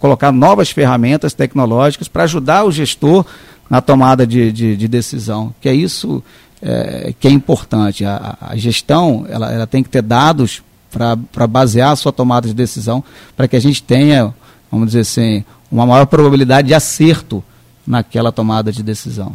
colocar 0.00 0.32
novas 0.32 0.70
ferramentas 0.70 1.32
tecnológicas 1.32 2.08
para 2.08 2.24
ajudar 2.24 2.64
o 2.64 2.72
gestor 2.72 3.24
na 3.70 3.80
tomada 3.80 4.26
de, 4.26 4.50
de, 4.50 4.76
de 4.76 4.88
decisão, 4.88 5.54
que 5.60 5.68
é 5.68 5.74
isso 5.74 6.22
é, 6.60 7.14
que 7.18 7.26
é 7.26 7.30
importante. 7.30 8.04
A, 8.04 8.36
a 8.40 8.56
gestão 8.56 9.26
ela, 9.28 9.52
ela, 9.52 9.66
tem 9.66 9.82
que 9.82 9.88
ter 9.88 10.02
dados 10.02 10.62
para 10.90 11.46
basear 11.46 11.92
a 11.92 11.96
sua 11.96 12.12
tomada 12.12 12.46
de 12.46 12.54
decisão, 12.54 13.02
para 13.36 13.48
que 13.48 13.56
a 13.56 13.60
gente 13.60 13.82
tenha, 13.82 14.34
vamos 14.70 14.88
dizer 14.88 15.00
assim, 15.00 15.44
uma 15.70 15.86
maior 15.86 16.06
probabilidade 16.06 16.68
de 16.68 16.74
acerto 16.74 17.42
naquela 17.86 18.30
tomada 18.30 18.70
de 18.70 18.82
decisão. 18.82 19.34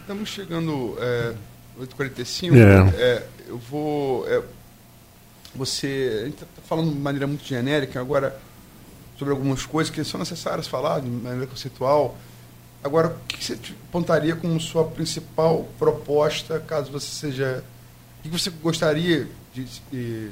Estamos 0.00 0.28
chegando 0.28 0.96
é, 0.98 1.32
8h45. 1.80 2.56
É. 2.56 3.02
É, 3.02 3.26
eu 3.48 3.58
vou. 3.70 4.26
Você. 5.56 6.20
A 6.22 6.24
gente 6.26 6.34
está 6.34 6.46
falando 6.66 6.92
de 6.92 6.98
maneira 6.98 7.26
muito 7.26 7.44
genérica 7.44 8.00
agora 8.00 8.38
sobre 9.18 9.32
algumas 9.32 9.64
coisas 9.64 9.94
que 9.94 10.02
são 10.04 10.18
necessárias 10.18 10.66
falar 10.66 11.00
de 11.00 11.08
maneira 11.08 11.46
conceitual. 11.46 12.16
Agora, 12.82 13.08
o 13.08 13.26
que 13.26 13.42
você 13.42 13.58
apontaria 13.88 14.36
como 14.36 14.60
sua 14.60 14.84
principal 14.84 15.66
proposta, 15.78 16.60
caso 16.60 16.90
você 16.90 17.06
seja. 17.06 17.64
O 18.20 18.22
que 18.22 18.28
você 18.28 18.50
gostaria 18.50 19.28
de, 19.54 19.64
de, 19.64 19.80
de 19.90 20.30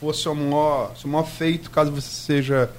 fosse 0.00 0.28
o 0.28 0.34
maior, 0.34 0.94
o 1.04 1.08
maior 1.08 1.26
feito, 1.26 1.70
caso 1.70 1.90
você 1.90 2.08
seja 2.08 2.70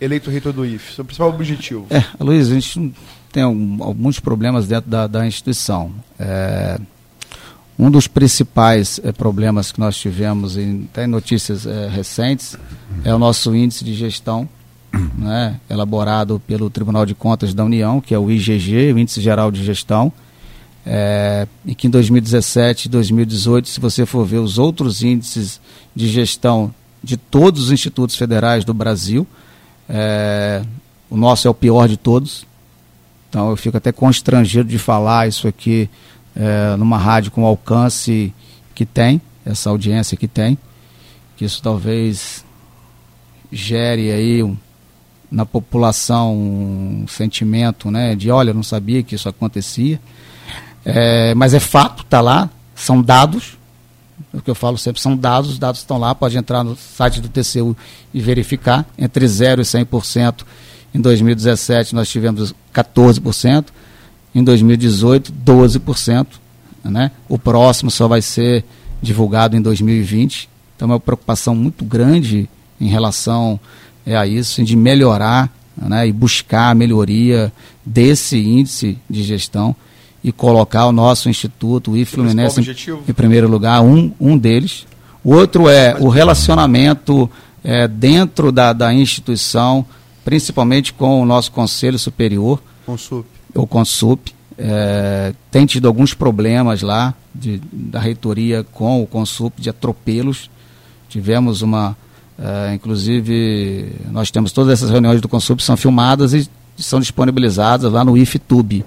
eleito 0.00 0.30
reitor 0.30 0.52
do 0.52 0.64
IF? 0.64 0.94
Seu 0.94 1.04
principal 1.04 1.28
objetivo? 1.28 1.86
É, 1.90 2.04
Luiz, 2.18 2.50
a 2.50 2.54
gente 2.54 2.94
tem 3.30 3.42
alguns 3.42 4.18
problemas 4.18 4.66
dentro 4.66 4.90
da, 4.90 5.06
da 5.06 5.26
instituição. 5.26 5.92
É, 6.18 6.80
um 7.78 7.90
dos 7.90 8.06
principais 8.06 9.00
é, 9.02 9.12
problemas 9.12 9.72
que 9.72 9.80
nós 9.80 9.96
tivemos, 9.96 10.56
em, 10.56 10.88
até 10.92 11.04
em 11.04 11.08
notícias 11.08 11.66
é, 11.66 11.88
recentes, 11.88 12.56
é 13.04 13.14
o 13.14 13.18
nosso 13.18 13.54
índice 13.54 13.84
de 13.84 13.94
gestão 13.94 14.48
né, 15.16 15.58
elaborado 15.68 16.40
pelo 16.46 16.68
Tribunal 16.68 17.06
de 17.06 17.14
Contas 17.14 17.54
da 17.54 17.64
União, 17.64 18.00
que 18.00 18.14
é 18.14 18.18
o 18.18 18.30
IGG, 18.30 18.92
o 18.92 18.98
Índice 18.98 19.20
Geral 19.20 19.50
de 19.50 19.64
Gestão, 19.64 20.12
é, 20.84 21.46
e 21.64 21.74
que 21.74 21.86
em 21.86 21.90
2017 21.90 22.86
e 22.86 22.88
2018, 22.88 23.68
se 23.68 23.80
você 23.80 24.04
for 24.04 24.24
ver 24.24 24.38
os 24.38 24.58
outros 24.58 25.02
índices 25.02 25.60
de 25.94 26.08
gestão 26.08 26.74
de 27.02 27.16
todos 27.16 27.64
os 27.64 27.72
institutos 27.72 28.16
federais 28.16 28.64
do 28.64 28.74
Brasil, 28.74 29.26
é, 29.88 30.62
o 31.08 31.16
nosso 31.16 31.46
é 31.46 31.50
o 31.50 31.54
pior 31.54 31.88
de 31.88 31.96
todos. 31.96 32.46
Então 33.28 33.50
eu 33.50 33.56
fico 33.56 33.76
até 33.76 33.92
constrangido 33.92 34.68
de 34.68 34.78
falar 34.78 35.28
isso 35.28 35.46
aqui 35.46 35.88
é, 36.40 36.74
numa 36.76 36.96
rádio 36.96 37.30
com 37.30 37.42
o 37.42 37.46
alcance 37.46 38.32
que 38.74 38.86
tem, 38.86 39.20
essa 39.44 39.68
audiência 39.68 40.16
que 40.16 40.26
tem, 40.26 40.56
que 41.36 41.44
isso 41.44 41.62
talvez 41.62 42.42
gere 43.52 44.10
aí 44.10 44.42
um, 44.42 44.56
na 45.30 45.44
população 45.44 46.34
um 46.34 47.04
sentimento 47.06 47.90
né, 47.90 48.14
de 48.16 48.30
olha, 48.30 48.50
eu 48.50 48.54
não 48.54 48.62
sabia 48.62 49.02
que 49.02 49.14
isso 49.14 49.28
acontecia. 49.28 50.00
É, 50.82 51.34
mas 51.34 51.52
é 51.52 51.60
fato, 51.60 52.04
está 52.04 52.22
lá, 52.22 52.48
são 52.74 53.02
dados. 53.02 53.58
O 54.32 54.40
que 54.40 54.50
eu 54.50 54.54
falo 54.54 54.78
sempre 54.78 55.00
são 55.02 55.14
dados, 55.14 55.50
os 55.50 55.58
dados 55.58 55.80
estão 55.80 55.98
lá, 55.98 56.14
pode 56.14 56.38
entrar 56.38 56.64
no 56.64 56.74
site 56.74 57.20
do 57.20 57.28
TCU 57.28 57.76
e 58.14 58.20
verificar. 58.20 58.86
Entre 58.96 59.26
0% 59.26 59.58
e 59.58 59.84
100%, 59.84 60.44
em 60.94 61.00
2017 61.00 61.94
nós 61.94 62.08
tivemos 62.08 62.54
14%, 62.72 63.66
em 64.34 64.42
2018, 64.42 65.32
12%. 65.44 66.26
Né? 66.84 67.10
O 67.28 67.38
próximo 67.38 67.90
só 67.90 68.08
vai 68.08 68.22
ser 68.22 68.64
divulgado 69.02 69.56
em 69.56 69.62
2020. 69.62 70.48
Então 70.76 70.88
é 70.88 70.92
uma 70.92 71.00
preocupação 71.00 71.54
muito 71.54 71.84
grande 71.84 72.48
em 72.80 72.88
relação 72.88 73.60
é 74.06 74.16
a 74.16 74.26
isso, 74.26 74.62
de 74.64 74.74
melhorar 74.76 75.52
né, 75.76 76.08
e 76.08 76.12
buscar 76.12 76.70
a 76.70 76.74
melhoria 76.74 77.52
desse 77.84 78.38
índice 78.38 78.98
de 79.08 79.22
gestão 79.22 79.74
e 80.22 80.30
colocar 80.30 80.86
o 80.86 80.92
nosso 80.92 81.28
instituto, 81.28 81.92
o 81.92 81.96
IFluminense, 81.96 82.60
em, 83.08 83.12
primeiro 83.12 83.48
lugar, 83.48 83.80
um, 83.80 84.12
um 84.20 84.36
deles. 84.36 84.86
O 85.24 85.34
outro 85.34 85.68
é 85.68 85.96
o 85.98 86.08
relacionamento 86.08 87.30
é, 87.64 87.88
dentro 87.88 88.52
da, 88.52 88.72
da 88.72 88.92
instituição, 88.92 89.84
principalmente 90.24 90.92
com 90.92 91.22
o 91.22 91.24
nosso 91.24 91.50
Conselho 91.52 91.98
Superior. 91.98 92.60
Consup. 92.84 93.26
O 93.26 93.39
Consup. 93.66 94.32
É, 94.58 95.34
tem 95.50 95.64
tido 95.64 95.88
alguns 95.88 96.12
problemas 96.12 96.82
lá 96.82 97.14
de, 97.34 97.60
da 97.72 97.98
reitoria 97.98 98.64
com 98.72 99.02
o 99.02 99.06
Consup, 99.06 99.60
de 99.60 99.70
atropelos. 99.70 100.50
Tivemos 101.08 101.62
uma, 101.62 101.96
Uh, 102.40 102.72
inclusive, 102.72 103.92
nós 104.10 104.30
temos 104.30 104.50
todas 104.50 104.72
essas 104.72 104.88
reuniões 104.88 105.20
do 105.20 105.28
Consub 105.28 105.62
são 105.62 105.76
filmadas 105.76 106.32
e 106.32 106.48
são 106.78 106.98
disponibilizadas 106.98 107.92
lá 107.92 108.02
no 108.02 108.16
IFTube. 108.16 108.82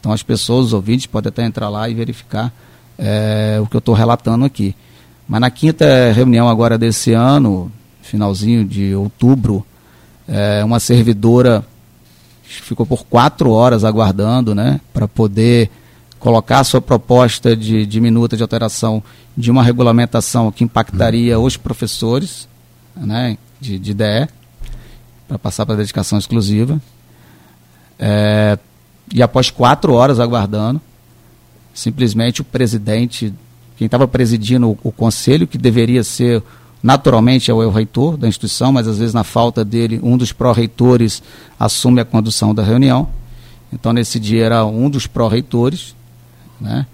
Então 0.00 0.10
as 0.10 0.24
pessoas, 0.24 0.66
os 0.66 0.72
ouvintes, 0.72 1.06
podem 1.06 1.28
até 1.28 1.44
entrar 1.44 1.68
lá 1.68 1.88
e 1.88 1.94
verificar 1.94 2.52
é, 2.98 3.60
o 3.62 3.66
que 3.68 3.76
eu 3.76 3.78
estou 3.78 3.94
relatando 3.94 4.44
aqui. 4.44 4.74
Mas 5.28 5.40
na 5.40 5.48
quinta 5.48 6.10
reunião 6.12 6.48
agora 6.48 6.76
desse 6.76 7.12
ano, 7.12 7.70
finalzinho 8.02 8.64
de 8.64 8.92
outubro, 8.96 9.64
é, 10.26 10.64
uma 10.64 10.80
servidora 10.80 11.64
ficou 12.48 12.86
por 12.86 13.04
quatro 13.04 13.50
horas 13.50 13.84
aguardando, 13.84 14.54
né, 14.54 14.80
para 14.92 15.06
poder 15.06 15.70
colocar 16.18 16.60
a 16.60 16.64
sua 16.64 16.80
proposta 16.80 17.54
de, 17.54 17.86
de 17.86 18.00
minuta 18.00 18.36
de 18.36 18.42
alteração 18.42 19.02
de 19.36 19.50
uma 19.50 19.62
regulamentação 19.62 20.50
que 20.50 20.64
impactaria 20.64 21.38
os 21.38 21.56
professores 21.56 22.48
né, 22.96 23.38
de, 23.60 23.78
de 23.78 23.94
DE, 23.94 24.28
para 25.28 25.38
passar 25.38 25.66
para 25.66 25.76
dedicação 25.76 26.18
exclusiva. 26.18 26.80
É, 27.98 28.58
e 29.12 29.22
após 29.22 29.50
quatro 29.50 29.92
horas 29.92 30.18
aguardando, 30.18 30.80
simplesmente 31.72 32.40
o 32.40 32.44
presidente, 32.44 33.32
quem 33.76 33.86
estava 33.86 34.08
presidindo 34.08 34.70
o, 34.70 34.78
o, 34.84 34.92
conselho, 34.92 35.46
que 35.46 35.58
deveria 35.58 36.02
ser 36.02 36.42
naturalmente 36.82 37.50
é 37.50 37.54
o 37.54 37.70
reitor 37.70 38.16
da 38.16 38.28
instituição, 38.28 38.72
mas 38.72 38.86
às 38.86 38.98
vezes 38.98 39.14
na 39.14 39.24
falta 39.24 39.64
dele, 39.64 40.00
um 40.02 40.16
dos 40.16 40.32
pró-reitores 40.32 41.22
assume 41.58 42.00
a 42.00 42.04
condução 42.04 42.54
da 42.54 42.62
reunião. 42.62 43.08
Então 43.72 43.92
nesse 43.92 44.18
dia 44.18 44.44
era 44.44 44.64
um 44.64 44.88
dos 44.88 45.06
pró-reitores, 45.06 45.94
né? 46.60 46.86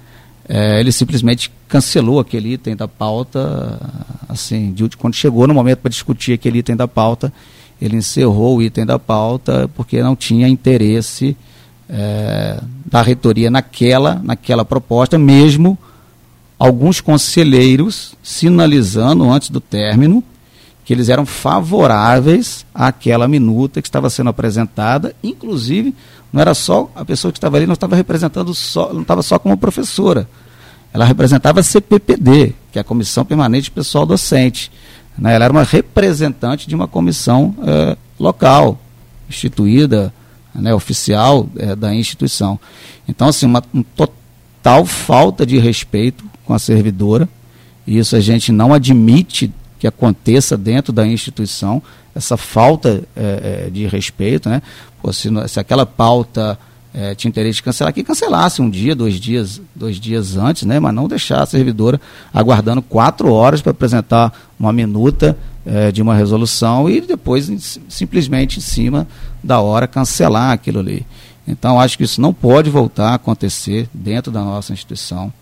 É, 0.47 0.79
ele 0.79 0.93
simplesmente 0.93 1.51
cancelou 1.67 2.21
aquele 2.21 2.53
item 2.53 2.77
da 2.77 2.87
pauta, 2.87 3.81
assim, 4.29 4.73
de, 4.73 4.89
quando 4.91 5.15
chegou 5.15 5.47
no 5.47 5.55
momento 5.55 5.79
para 5.79 5.89
discutir 5.89 6.35
aquele 6.35 6.59
item 6.59 6.77
da 6.77 6.87
pauta, 6.87 7.33
ele 7.81 7.97
encerrou 7.97 8.59
o 8.59 8.63
item 8.63 8.85
da 8.85 8.99
pauta 8.99 9.71
porque 9.75 10.03
não 10.03 10.15
tinha 10.15 10.47
interesse 10.47 11.35
é, 11.89 12.61
da 12.85 13.01
reitoria 13.03 13.51
naquela, 13.51 14.21
naquela 14.23 14.65
proposta, 14.65 15.19
mesmo 15.19 15.79
alguns 16.59 17.01
conselheiros 17.01 18.15
sinalizando 18.23 19.31
antes 19.31 19.51
do 19.51 19.61
término 19.61 20.23
que 20.85 20.93
eles 20.93 21.09
eram 21.09 21.25
favoráveis 21.25 22.67
àquela 22.75 23.27
minuta 23.27 23.81
que 23.81 23.89
estava 23.89 24.11
sendo 24.11 24.29
apresentada, 24.29 25.17
inclusive 25.23 25.95
não 26.33 26.41
era 26.41 26.53
só 26.53 26.91
a 26.95 27.05
pessoa 27.05 27.33
que 27.33 27.39
estava 27.39 27.57
ali, 27.57 27.67
não 27.67 27.73
estava 27.73 27.97
representando 27.97 28.53
só, 28.55 28.93
não 28.93 29.03
estava 29.03 29.23
só 29.23 29.39
como 29.39 29.57
professora. 29.57 30.29
Ela 30.93 31.05
representava 31.05 31.61
a 31.61 31.63
CPPD, 31.63 32.55
que 32.71 32.79
é 32.79 32.83
a 32.83 32.85
Comissão 32.85 33.25
Permanente 33.25 33.71
Pessoal 33.71 34.05
Docente. 34.05 34.71
Né? 35.17 35.35
Ela 35.35 35.47
era 35.47 35.53
uma 35.53 35.63
representante 35.63 36.69
de 36.69 36.75
uma 36.75 36.87
comissão 36.87 37.55
eh, 37.67 37.97
local, 38.19 38.79
instituída, 39.29 40.13
né, 40.55 40.75
oficial 40.75 41.49
eh, 41.57 41.75
da 41.75 41.95
instituição. 41.95 42.61
Então, 43.09 43.29
assim, 43.29 43.47
uma, 43.47 43.63
uma 43.73 43.85
total 43.97 44.85
falta 44.85 45.47
de 45.47 45.59
respeito 45.59 46.25
com 46.45 46.55
a 46.55 46.59
servidora. 46.59 47.29
E 47.87 47.99
isso 47.99 48.17
a 48.17 48.21
gente 48.21 48.53
não 48.53 48.73
admite 48.73 49.53
que 49.79 49.87
aconteça 49.87 50.57
dentro 50.57 50.93
da 50.93 51.07
instituição, 51.07 51.83
essa 52.15 52.37
falta 52.37 53.03
é, 53.15 53.69
de 53.71 53.87
respeito, 53.87 54.49
né? 54.49 54.63
Pô, 55.03 55.13
se, 55.13 55.29
se 55.49 55.61
aquela 55.61 55.85
pauta 55.85 56.59
é, 56.95 57.15
tinha 57.15 57.29
interesse 57.29 57.57
de 57.57 57.63
cancelar, 57.65 57.93
que 57.93 58.05
cancelasse 58.05 58.63
um 58.63 58.71
dia, 58.71 58.95
dois 58.95 59.21
dias, 59.21 59.61
dois 59.75 59.97
dias 59.97 60.37
antes, 60.37 60.63
né? 60.63 60.79
Mas 60.79 60.95
não 60.95 61.09
deixar 61.09 61.43
a 61.43 61.47
servidora 61.47 62.01
aguardando 62.33 62.81
quatro 62.81 63.33
horas 63.33 63.61
para 63.61 63.73
apresentar 63.73 64.33
uma 64.59 64.73
minuta 64.73 65.37
é, 65.67 65.91
de 65.91 66.01
uma 66.01 66.15
resolução 66.15 66.89
e 66.89 67.01
depois 67.01 67.79
simplesmente 67.89 68.59
em 68.59 68.63
cima 68.63 69.09
da 69.43 69.61
hora 69.61 69.89
cancelar 69.89 70.53
aquilo 70.53 70.79
ali. 70.79 71.05
Então 71.47 71.81
acho 71.81 71.99
que 71.99 72.05
isso 72.05 72.21
não 72.21 72.33
pode 72.33 72.71
voltar 72.71 73.11
a 73.11 73.15
acontecer 73.15 73.89
dentro 73.93 74.31
da 74.31 74.43
nossa 74.43 74.73
instituição. 74.73 75.33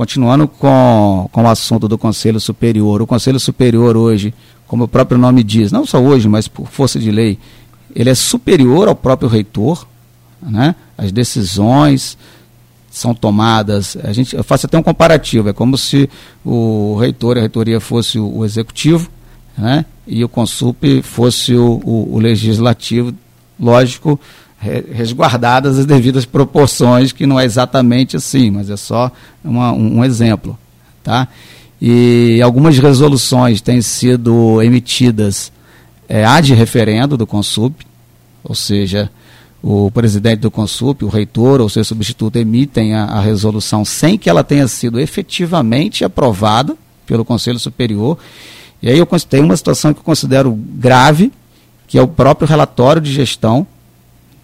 Continuando 0.00 0.48
com, 0.48 1.28
com 1.30 1.42
o 1.42 1.46
assunto 1.46 1.86
do 1.86 1.98
Conselho 1.98 2.40
Superior. 2.40 3.02
O 3.02 3.06
Conselho 3.06 3.38
Superior 3.38 3.98
hoje, 3.98 4.32
como 4.66 4.84
o 4.84 4.88
próprio 4.88 5.18
nome 5.18 5.42
diz, 5.42 5.70
não 5.70 5.84
só 5.84 6.00
hoje, 6.00 6.26
mas 6.26 6.48
por 6.48 6.68
força 6.68 6.98
de 6.98 7.10
lei, 7.10 7.38
ele 7.94 8.08
é 8.08 8.14
superior 8.14 8.88
ao 8.88 8.94
próprio 8.94 9.28
reitor. 9.28 9.86
Né? 10.40 10.74
As 10.96 11.12
decisões 11.12 12.16
são 12.90 13.14
tomadas. 13.14 13.94
A 14.02 14.10
gente, 14.14 14.34
eu 14.34 14.42
faço 14.42 14.64
até 14.64 14.78
um 14.78 14.82
comparativo, 14.82 15.50
é 15.50 15.52
como 15.52 15.76
se 15.76 16.08
o 16.42 16.96
reitor 16.98 17.36
e 17.36 17.40
a 17.40 17.42
reitoria 17.42 17.78
fosse 17.78 18.18
o, 18.18 18.38
o 18.38 18.44
executivo 18.46 19.06
né? 19.54 19.84
e 20.06 20.24
o 20.24 20.30
Consup 20.30 21.02
fosse 21.02 21.54
o, 21.54 21.78
o, 21.84 22.14
o 22.14 22.18
legislativo. 22.18 23.12
Lógico, 23.60 24.18
resguardadas 24.60 25.78
as 25.78 25.86
devidas 25.86 26.26
proporções, 26.26 27.12
que 27.12 27.26
não 27.26 27.40
é 27.40 27.44
exatamente 27.44 28.16
assim, 28.16 28.50
mas 28.50 28.68
é 28.68 28.76
só 28.76 29.10
uma, 29.42 29.72
um, 29.72 30.04
exemplo. 30.04 30.58
Tá? 31.02 31.26
E 31.80 32.40
algumas 32.42 32.76
resoluções 32.76 33.62
têm 33.62 33.80
sido 33.80 34.60
emitidas 34.60 35.50
é, 36.06 36.26
ad 36.26 36.52
referendo 36.52 37.16
do 37.16 37.26
Consup, 37.26 37.86
ou 38.44 38.54
seja, 38.54 39.10
o 39.62 39.90
presidente 39.90 40.40
do 40.40 40.50
Consup, 40.50 41.04
o 41.04 41.08
reitor 41.08 41.62
ou 41.62 41.68
seu 41.70 41.82
substituto 41.82 42.36
emitem 42.36 42.94
a, 42.94 43.04
a 43.04 43.20
resolução 43.20 43.82
sem 43.82 44.18
que 44.18 44.28
ela 44.28 44.44
tenha 44.44 44.68
sido 44.68 45.00
efetivamente 45.00 46.04
aprovada 46.04 46.76
pelo 47.06 47.24
Conselho 47.24 47.58
Superior. 47.58 48.18
E 48.82 48.90
aí 48.90 48.98
eu 48.98 49.06
tenho 49.28 49.44
uma 49.44 49.56
situação 49.56 49.94
que 49.94 50.00
eu 50.00 50.04
considero 50.04 50.52
grave, 50.52 51.32
que 51.86 51.98
é 51.98 52.02
o 52.02 52.08
próprio 52.08 52.46
relatório 52.46 53.00
de 53.00 53.10
gestão 53.10 53.66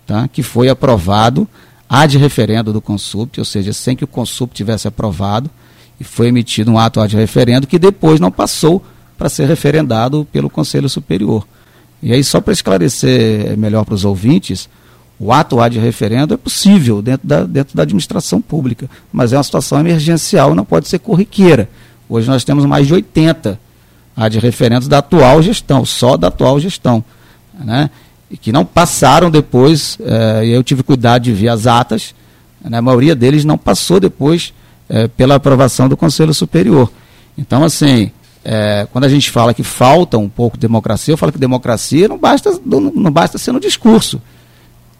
tá? 0.06 0.28
que 0.28 0.42
foi 0.42 0.68
aprovado 0.68 1.48
ad 1.88 2.16
referendo 2.18 2.72
do 2.72 2.80
Consupt, 2.80 3.38
ou 3.38 3.44
seja, 3.44 3.72
sem 3.72 3.96
que 3.96 4.04
o 4.04 4.08
Consupt 4.08 4.54
tivesse 4.54 4.88
aprovado, 4.88 5.50
e 5.98 6.04
foi 6.04 6.28
emitido 6.28 6.70
um 6.70 6.78
ato 6.78 7.00
ad 7.00 7.14
referendo 7.16 7.66
que 7.66 7.78
depois 7.78 8.20
não 8.20 8.30
passou 8.30 8.84
para 9.16 9.28
ser 9.28 9.46
referendado 9.46 10.26
pelo 10.30 10.50
Conselho 10.50 10.88
Superior. 10.88 11.46
E 12.02 12.12
aí, 12.12 12.22
só 12.22 12.40
para 12.40 12.52
esclarecer 12.52 13.56
melhor 13.56 13.84
para 13.84 13.94
os 13.94 14.04
ouvintes, 14.04 14.68
o 15.18 15.32
ato 15.32 15.60
ad 15.60 15.78
referendo 15.78 16.34
é 16.34 16.36
possível 16.36 17.00
dentro 17.00 17.26
da, 17.26 17.44
dentro 17.44 17.74
da 17.74 17.82
administração 17.82 18.40
pública, 18.40 18.90
mas 19.10 19.32
é 19.32 19.36
uma 19.36 19.42
situação 19.42 19.80
emergencial, 19.80 20.54
não 20.54 20.64
pode 20.64 20.88
ser 20.88 20.98
corriqueira. 20.98 21.68
Hoje 22.08 22.28
nós 22.28 22.44
temos 22.44 22.66
mais 22.66 22.86
de 22.86 22.94
80 22.94 23.58
ad 24.14 24.38
referendos 24.38 24.88
da 24.88 24.98
atual 24.98 25.40
gestão, 25.42 25.84
só 25.84 26.16
da 26.16 26.28
atual 26.28 26.60
gestão. 26.60 27.02
Né? 27.58 27.88
E 28.30 28.36
que 28.36 28.50
não 28.50 28.64
passaram 28.64 29.30
depois, 29.30 29.98
eh, 30.00 30.46
eu 30.46 30.62
tive 30.62 30.82
cuidado 30.82 31.22
de 31.22 31.32
ver 31.32 31.48
as 31.48 31.66
atas, 31.66 32.14
né? 32.60 32.78
a 32.78 32.82
maioria 32.82 33.14
deles 33.14 33.44
não 33.44 33.56
passou 33.56 34.00
depois 34.00 34.52
eh, 34.88 35.08
pela 35.08 35.36
aprovação 35.36 35.88
do 35.88 35.96
Conselho 35.96 36.34
Superior. 36.34 36.90
Então, 37.38 37.62
assim, 37.62 38.10
é, 38.48 38.86
quando 38.92 39.02
a 39.02 39.08
gente 39.08 39.28
fala 39.28 39.52
que 39.52 39.64
falta 39.64 40.16
um 40.16 40.28
pouco 40.28 40.56
de 40.56 40.60
democracia, 40.60 41.12
eu 41.12 41.18
falo 41.18 41.32
que 41.32 41.38
democracia 41.38 42.06
não 42.06 42.16
basta, 42.16 42.56
não, 42.64 42.80
não 42.80 43.10
basta 43.10 43.38
ser 43.38 43.50
no 43.50 43.58
discurso. 43.58 44.22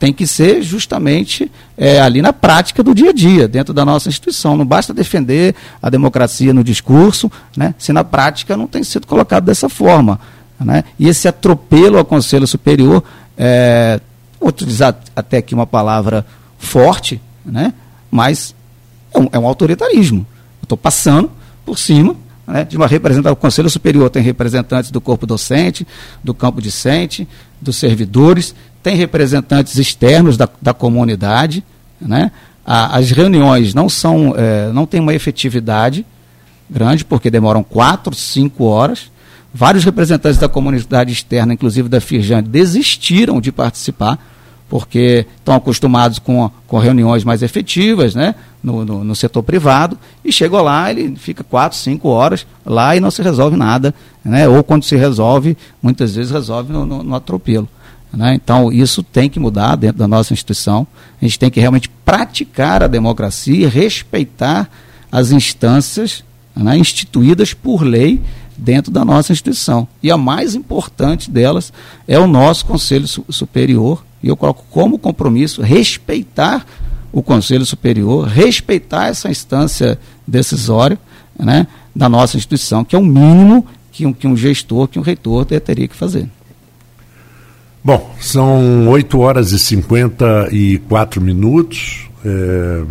Tem 0.01 0.12
que 0.12 0.27
ser 0.27 0.62
justamente 0.62 1.51
é, 1.78 2.01
ali 2.01 2.20
na 2.20 2.32
prática 2.32 2.82
do 2.82 2.93
dia 2.93 3.11
a 3.11 3.12
dia, 3.12 3.47
dentro 3.47 3.73
da 3.73 3.85
nossa 3.85 4.09
instituição. 4.09 4.57
Não 4.57 4.66
basta 4.66 4.93
defender 4.93 5.55
a 5.81 5.89
democracia 5.89 6.53
no 6.53 6.65
discurso, 6.65 7.31
né, 7.57 7.73
se 7.78 7.93
na 7.93 8.03
prática 8.03 8.57
não 8.57 8.66
tem 8.66 8.82
sido 8.82 9.07
colocado 9.07 9.44
dessa 9.44 9.69
forma. 9.69 10.19
Né? 10.59 10.85
E 10.99 11.09
esse 11.09 11.28
atropelo 11.28 11.99
ao 11.99 12.05
Conselho 12.05 12.47
Superior, 12.47 13.03
é, 13.37 14.01
vou 14.41 14.49
utilizar 14.49 14.97
até 15.15 15.39
aqui 15.39 15.55
uma 15.55 15.66
palavra 15.66 16.24
forte, 16.59 17.20
né, 17.45 17.73
mas 18.11 18.55
é 19.15 19.19
um, 19.19 19.28
é 19.33 19.39
um 19.39 19.47
autoritarismo. 19.47 20.27
Estou 20.62 20.78
passando 20.78 21.31
por 21.65 21.78
cima 21.78 22.16
né, 22.47 22.65
de 22.65 22.77
uma 22.77 22.87
representação. 22.87 23.33
O 23.33 23.37
Conselho 23.37 23.69
Superior 23.69 24.09
tem 24.09 24.23
representantes 24.23 24.91
do 24.91 25.01
corpo 25.01 25.27
docente, 25.27 25.87
do 26.23 26.33
campo 26.33 26.62
discente, 26.62 27.28
dos 27.61 27.77
servidores, 27.77 28.55
tem 28.83 28.97
representantes 28.97 29.77
externos 29.77 30.37
da, 30.37 30.49
da 30.61 30.73
comunidade. 30.73 31.65
Né? 32.01 32.31
A, 32.65 32.97
as 32.97 33.11
reuniões 33.11 33.74
não 33.74 33.89
são, 33.89 34.35
é, 34.37 34.70
não 34.73 34.87
têm 34.87 35.01
uma 35.01 35.15
efetividade 35.15 36.07
grande, 36.69 37.05
porque 37.05 37.31
demoram 37.31 37.62
quatro, 37.62 38.15
cinco 38.15 38.65
horas. 38.65 39.11
Vários 39.59 39.85
representantes 39.85 40.39
da 40.39 40.51
comunidade 40.51 41.11
externa, 41.11 41.55
inclusive 41.55 41.89
da 41.89 41.99
Firjan, 41.99 42.43
desistiram 42.43 43.41
de 43.41 43.51
participar 43.51 44.19
porque 44.69 45.24
estão 45.39 45.55
acostumados 45.55 46.19
com, 46.19 46.51
com 46.66 46.78
reuniões 46.78 47.24
mais 47.24 47.43
efetivas 47.43 48.15
né, 48.15 48.35
no, 48.62 48.85
no, 48.85 49.03
no, 49.03 49.16
setor 49.16 49.43
privado, 49.43 49.99
e 50.23 50.31
chegou 50.31 50.61
lá, 50.61 50.91
ele 50.91 51.16
fica 51.16 51.43
quatro, 51.43 51.78
cinco 51.78 52.09
horas 52.09 52.47
lá 52.66 52.95
e 52.95 53.01
não 53.01 53.11
se 53.11 53.23
resolve 53.23 53.57
nada, 53.57 53.95
né, 54.23 54.47
ou 54.47 54.62
quando 54.62 54.85
se 54.85 54.95
resolve, 54.95 55.57
muitas 55.81 56.16
vezes 56.16 56.33
resolve 56.33 56.70
no, 56.70 56.85
no, 56.85 57.03
no 57.03 57.15
atropelo. 57.15 57.66
Né? 58.12 58.35
Então, 58.35 58.70
isso 58.70 59.03
tem 59.03 59.31
que 59.31 59.41
mudar 59.41 59.77
dentro 59.77 59.97
da 59.97 60.07
nossa 60.07 60.35
instituição, 60.35 60.87
a 61.19 61.24
gente 61.24 61.39
tem 61.39 61.51
que 61.51 61.61
realmente 61.61 61.89
praticar 62.05 62.83
a 62.83 62.89
democracia 62.89 63.66
e 63.66 63.70
respeitar 63.70 64.69
as 65.11 65.31
instâncias 65.31 66.23
né, 66.55 66.77
instituídas 66.77 67.55
por 67.55 67.83
lei 67.83 68.20
dentro 68.57 68.91
da 68.91 69.05
nossa 69.05 69.33
instituição. 69.33 69.87
E 70.03 70.11
a 70.11 70.16
mais 70.16 70.55
importante 70.55 71.31
delas 71.31 71.73
é 72.07 72.19
o 72.19 72.27
nosso 72.27 72.66
Conselho 72.66 73.07
Superior, 73.07 74.05
e 74.23 74.28
eu 74.28 74.37
coloco 74.37 74.65
como 74.70 74.99
compromisso 74.99 75.62
respeitar 75.62 76.66
o 77.12 77.23
Conselho 77.23 77.65
Superior, 77.65 78.27
respeitar 78.27 79.09
essa 79.09 79.31
instância 79.31 79.99
decisória 80.27 80.99
né, 81.39 81.66
da 81.95 82.09
nossa 82.09 82.37
instituição, 82.37 82.85
que 82.85 82.97
é 82.97 82.99
o 82.99 83.05
mínimo 83.05 83.66
que 83.93 84.05
um, 84.05 84.12
que 84.12 84.27
um 84.27 84.37
gestor, 84.37 84.89
que 84.89 84.99
um 84.99 85.03
reitor 85.03 85.45
teria 85.45 85.89
que 85.89 85.97
fazer. 85.97 86.28
Bom, 87.83 88.15
são 88.20 88.89
8 88.89 89.19
horas 89.19 89.53
e 89.53 89.59
54 89.59 91.20
minutos. 91.20 92.09
É, 92.24 92.85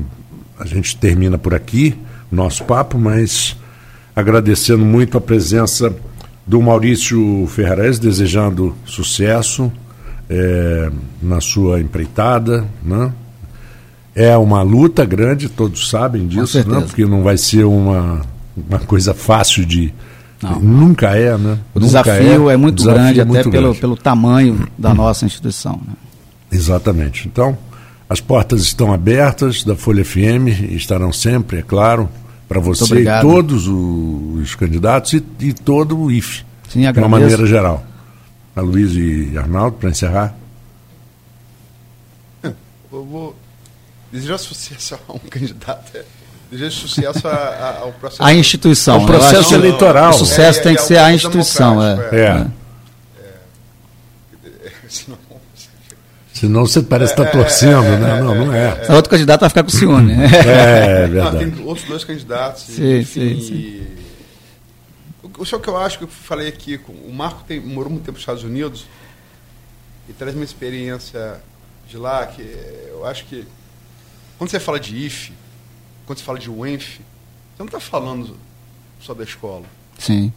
a 0.58 0.66
gente 0.66 0.96
termina 0.96 1.38
por 1.38 1.54
aqui 1.54 1.94
nosso 2.32 2.64
papo, 2.64 2.98
mas 2.98 3.56
agradecendo 4.16 4.86
muito 4.86 5.18
a 5.18 5.22
presença 5.22 5.94
do 6.48 6.62
Maurício 6.62 7.46
Ferrares, 7.48 8.00
desejando 8.00 8.76
sucesso 8.86 9.72
é, 10.30 10.92
na 11.22 11.42
sua 11.42 11.82
empreitada, 11.82 12.66
né? 12.84 13.12
É 14.16 14.36
uma 14.38 14.62
luta 14.62 15.04
grande, 15.04 15.50
todos 15.50 15.90
sabem 15.90 16.26
disso, 16.28 16.58
né? 16.70 16.82
Porque 16.82 17.06
não 17.06 17.22
vai 17.22 17.38
ser 17.38 17.66
uma, 17.66 18.22
uma 18.56 18.80
coisa 18.80 19.14
fácil 19.14 19.66
de. 19.66 19.94
Não. 20.42 20.60
Nunca 20.60 21.18
é, 21.18 21.38
né? 21.38 21.60
O 21.74 21.80
Nunca 21.80 22.02
desafio 22.02 22.50
é, 22.50 22.54
é 22.54 22.58
muito 22.58 22.84
grande, 22.84 23.20
é 23.20 23.26
muito 23.26 23.42
até 23.42 23.50
grande. 23.50 23.52
Pelo, 23.52 23.76
pelo 23.76 23.98
tamanho 23.98 24.68
da 24.78 24.94
nossa 24.94 25.26
instituição. 25.26 25.82
Né? 25.86 25.94
Exatamente. 26.52 27.28
Então, 27.28 27.58
as 28.08 28.22
portas 28.22 28.62
estão 28.62 28.94
abertas 28.94 29.64
da 29.64 29.76
Folha 29.76 30.06
FM, 30.06 30.72
estarão 30.72 31.12
sempre, 31.12 31.60
é 31.60 31.62
claro, 31.62 32.08
para 32.48 32.60
você 32.60 33.02
e 33.02 33.22
todos 33.22 33.68
os 33.68 34.56
candidatos 34.56 35.14
e, 35.14 35.24
e 35.40 35.54
todo 35.54 35.98
o 35.98 36.12
IFE, 36.12 36.44
Sim, 36.70 36.92
de 36.92 37.00
uma 37.00 37.10
maneira 37.10 37.46
geral 37.46 37.84
a 38.56 38.62
Luiz 38.62 38.94
e 38.96 39.38
Arnaldo, 39.38 39.78
para 39.78 39.90
encerrar? 39.90 40.34
Eu 42.44 42.54
vou 42.90 43.36
desejar 44.12 44.38
sucesso 44.38 44.98
a 45.08 45.14
um 45.14 45.20
candidato. 45.20 45.98
É, 45.98 46.06
desejar 46.50 46.72
sucesso 46.72 47.28
a, 47.28 47.34
a, 47.34 47.80
ao 47.80 47.92
processo. 47.92 48.24
A 48.24 48.34
instituição. 48.34 49.04
O 49.04 49.06
processo 49.06 49.52
não, 49.52 49.60
eleitoral. 49.60 50.12
O 50.12 50.14
sucesso 50.14 50.60
é, 50.60 50.64
tem 50.64 50.76
que 50.76 50.82
ser 50.82 50.98
a 50.98 51.14
instituição. 51.14 51.84
É. 51.84 51.98
é. 52.14 52.48
Senão, 54.88 55.18
Senão 56.46 56.66
você 56.66 56.82
parece 56.82 57.14
estar 57.14 57.26
tá 57.26 57.32
torcendo, 57.32 57.98
né? 58.00 58.22
Não, 58.22 58.36
não 58.36 58.54
é. 58.54 58.86
Outro 58.92 59.10
candidato 59.10 59.42
vai 59.42 59.50
ficar 59.50 59.64
com 59.64 59.70
ciúme. 59.70 60.14
É, 60.14 61.04
é 61.04 61.08
verdade. 61.08 61.46
Não, 61.46 61.52
tem 61.52 61.66
outros 61.66 61.88
dois 61.88 62.04
candidatos. 62.04 62.64
Sim, 62.64 63.00
enfim, 63.00 63.40
sim, 63.40 63.42
sim 63.42 63.96
o 65.38 65.46
senhor 65.46 65.62
que 65.62 65.68
eu 65.68 65.78
acho 65.78 65.98
que 65.98 66.04
eu 66.04 66.08
falei 66.08 66.48
aqui, 66.48 66.80
o 66.88 67.12
Marco 67.12 67.44
tem, 67.44 67.60
morou 67.60 67.92
muito 67.92 68.04
tempo 68.04 68.14
nos 68.14 68.22
Estados 68.22 68.44
Unidos 68.44 68.86
e 70.08 70.14
traz 70.14 70.36
uma 70.36 70.44
experiência 70.44 71.42
de 71.88 71.98
lá 71.98 72.26
que 72.26 72.42
eu 72.90 73.06
acho 73.06 73.26
que 73.26 73.46
quando 74.38 74.50
você 74.50 74.60
fala 74.60 74.80
de 74.80 74.96
IF, 74.96 75.34
quando 76.06 76.20
você 76.20 76.24
fala 76.24 76.40
de 76.40 76.50
UENF, 76.50 77.00
você 77.00 77.60
não 77.60 77.66
está 77.66 77.80
falando 77.80 78.38
só 79.00 79.14
da 79.14 79.24
escola. 79.24 79.66
Sim. 79.98 80.32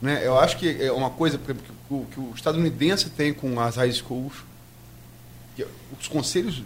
Né? 0.00 0.20
Eu 0.24 0.38
acho 0.38 0.56
que 0.56 0.82
é 0.82 0.92
uma 0.92 1.10
coisa 1.10 1.38
que 1.38 1.52
o, 1.90 2.06
que 2.06 2.20
o 2.20 2.32
estadunidense 2.34 3.10
tem 3.10 3.32
com 3.32 3.60
as 3.60 3.76
high 3.76 3.92
schools, 3.92 4.34
os 5.98 6.08
conselhos, 6.08 6.62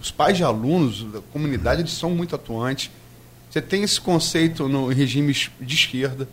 os 0.00 0.10
pais 0.10 0.36
de 0.36 0.44
alunos 0.44 1.04
da 1.04 1.20
comunidade, 1.32 1.82
eles 1.82 1.92
são 1.92 2.10
muito 2.10 2.34
atuantes. 2.34 2.90
Você 3.50 3.60
tem 3.60 3.82
esse 3.82 4.00
conceito 4.00 4.68
no 4.68 4.88
regime 4.88 5.32
de 5.60 5.74
esquerda 5.74 6.28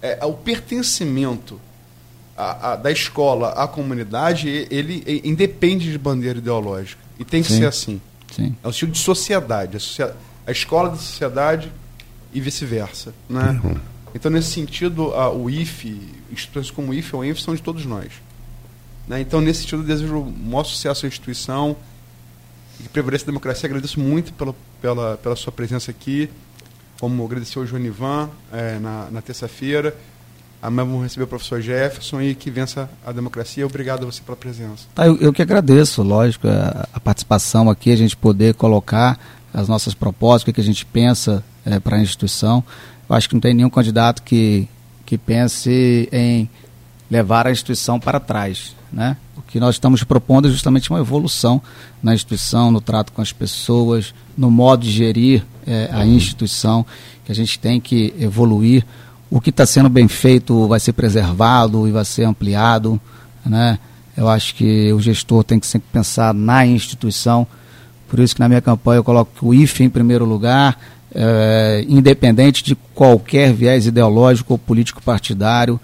é, 0.00 0.24
o 0.24 0.32
pertencimento 0.32 1.60
a, 2.36 2.72
a, 2.72 2.76
da 2.76 2.90
escola 2.90 3.50
à 3.50 3.66
comunidade, 3.66 4.48
ele, 4.70 5.02
ele, 5.06 5.22
independe 5.24 5.90
de 5.90 5.98
bandeira 5.98 6.38
ideológica. 6.38 7.02
E 7.18 7.24
tem 7.24 7.42
que 7.42 7.48
Sim. 7.48 7.58
ser 7.58 7.66
assim. 7.66 8.00
Sim. 8.32 8.54
É 8.62 8.66
um 8.66 8.70
estilo 8.70 8.92
de 8.92 8.98
sociedade. 8.98 9.76
A, 10.46 10.52
escola 10.52 10.90
da 10.90 10.96
sociedade 10.96 11.72
e 12.32 12.40
vice-versa. 12.40 13.12
Né? 13.28 13.60
Uhum. 13.64 13.76
Então, 14.14 14.30
nesse 14.30 14.52
sentido, 14.52 15.12
a, 15.14 15.32
o 15.32 15.50
IFE, 15.50 16.00
instituições 16.30 16.70
como 16.70 16.92
o 16.92 16.94
IFE 16.94 17.16
ou 17.16 17.22
o 17.22 17.24
INF 17.24 17.42
são 17.42 17.54
de 17.54 17.62
todos 17.62 17.84
nós. 17.84 18.12
Né? 19.08 19.20
Então, 19.20 19.40
nesse 19.40 19.62
sentido, 19.62 19.82
desejo 19.82 20.18
o 20.18 20.30
maior 20.30 20.64
sucesso 20.64 21.06
à 21.06 21.08
instituição 21.08 21.76
e 22.78 22.88
prevaleça 22.88 23.24
a 23.24 23.26
democracia. 23.26 23.66
Agradeço 23.66 23.98
muito 23.98 24.32
pela, 24.34 24.54
pela, 24.80 25.16
pela 25.16 25.36
sua 25.36 25.52
presença 25.52 25.90
aqui 25.90 26.28
como 27.00 27.24
agradecer 27.24 27.58
ao 27.58 27.66
Jonivan 27.66 28.28
é, 28.52 28.78
na, 28.78 29.08
na 29.10 29.22
terça-feira. 29.22 29.94
Amanhã 30.60 30.86
vamos 30.86 31.04
receber 31.04 31.24
o 31.24 31.28
professor 31.28 31.60
Jefferson 31.60 32.20
e 32.20 32.34
que 32.34 32.50
vença 32.50 32.90
a 33.06 33.12
democracia. 33.12 33.64
Obrigado 33.64 34.02
a 34.02 34.06
você 34.06 34.20
pela 34.20 34.36
presença. 34.36 34.86
Tá, 34.94 35.06
eu, 35.06 35.16
eu, 35.18 35.32
que 35.32 35.40
agradeço, 35.40 36.02
lógico, 36.02 36.48
a, 36.48 36.88
a, 36.92 36.98
participação 36.98 37.70
aqui, 37.70 37.92
a 37.92 37.96
gente 37.96 38.16
poder 38.16 38.54
colocar 38.54 39.18
as 39.54 39.68
nossas 39.68 39.94
propostas, 39.94 40.50
o 40.50 40.52
que 40.52 40.60
a 40.60 40.64
gente 40.64 40.84
pensa 40.84 41.44
é, 41.64 41.78
para 41.78 41.96
a 41.96 42.00
instituição. 42.00 42.64
Eu 43.08 43.14
acho 43.14 43.28
que 43.28 43.34
não 43.34 43.40
tem 43.40 43.54
nenhum 43.54 43.70
candidato 43.70 44.22
que, 44.22 44.68
que 45.06 45.16
pense 45.16 46.08
em 46.10 46.50
levar 47.08 47.46
a 47.46 47.52
instituição 47.52 48.00
para 48.00 48.18
trás. 48.18 48.74
Né? 48.92 49.16
O 49.36 49.42
que 49.42 49.60
nós 49.60 49.74
estamos 49.74 50.02
propondo 50.02 50.48
é 50.48 50.50
justamente 50.50 50.90
uma 50.90 50.98
evolução 50.98 51.60
na 52.02 52.14
instituição, 52.14 52.70
no 52.70 52.80
trato 52.80 53.12
com 53.12 53.20
as 53.20 53.32
pessoas, 53.32 54.14
no 54.36 54.50
modo 54.50 54.84
de 54.84 54.90
gerir 54.90 55.44
é, 55.66 55.90
a 55.92 56.06
instituição, 56.06 56.86
que 57.24 57.32
a 57.32 57.34
gente 57.34 57.58
tem 57.58 57.80
que 57.80 58.14
evoluir. 58.18 58.84
O 59.30 59.40
que 59.40 59.50
está 59.50 59.66
sendo 59.66 59.90
bem 59.90 60.08
feito 60.08 60.66
vai 60.66 60.80
ser 60.80 60.94
preservado 60.94 61.86
e 61.86 61.90
vai 61.90 62.04
ser 62.04 62.24
ampliado. 62.24 62.98
Né? 63.44 63.78
Eu 64.16 64.28
acho 64.28 64.54
que 64.54 64.90
o 64.92 65.00
gestor 65.00 65.44
tem 65.44 65.60
que 65.60 65.66
sempre 65.66 65.88
pensar 65.92 66.32
na 66.32 66.66
instituição. 66.66 67.46
Por 68.08 68.20
isso 68.20 68.34
que 68.34 68.40
na 68.40 68.48
minha 68.48 68.62
campanha 68.62 68.98
eu 68.98 69.04
coloco 69.04 69.48
o 69.48 69.54
IFE 69.54 69.84
em 69.84 69.90
primeiro 69.90 70.24
lugar, 70.24 70.80
é, 71.14 71.84
independente 71.86 72.64
de 72.64 72.74
qualquer 72.94 73.52
viés 73.52 73.86
ideológico 73.86 74.54
ou 74.54 74.58
político 74.58 75.02
partidário. 75.02 75.78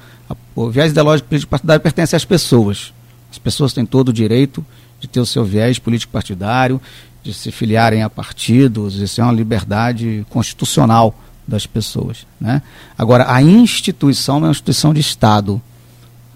O 0.57 0.71
viés 0.71 0.93
ideológico 0.93 1.29
político 1.29 1.51
partidário 1.51 1.83
pertence 1.83 2.17
às 2.17 2.25
pessoas. 2.25 2.94
As 3.35 3.39
pessoas 3.39 3.73
têm 3.73 3.85
todo 3.85 4.11
o 4.11 4.13
direito 4.13 4.65
de 5.01 5.09
ter 5.09 5.19
o 5.19 5.27
seu 5.27 5.45
viés 5.45 5.77
político 5.77 6.13
partidário, 6.13 6.81
de 7.21 7.35
se 7.35 7.51
filiarem 7.51 8.01
a 8.01 8.09
partidos, 8.09 8.95
isso 8.95 9.21
é 9.21 9.25
uma 9.25 9.33
liberdade 9.33 10.25
constitucional 10.31 11.19
das 11.47 11.67
pessoas. 11.67 12.29
Né? 12.41 12.63
Agora, 12.97 13.27
a 13.29 13.43
instituição 13.43 14.37
é 14.37 14.39
uma 14.39 14.51
instituição 14.53 14.95
de 14.95 15.01
Estado. 15.01 15.61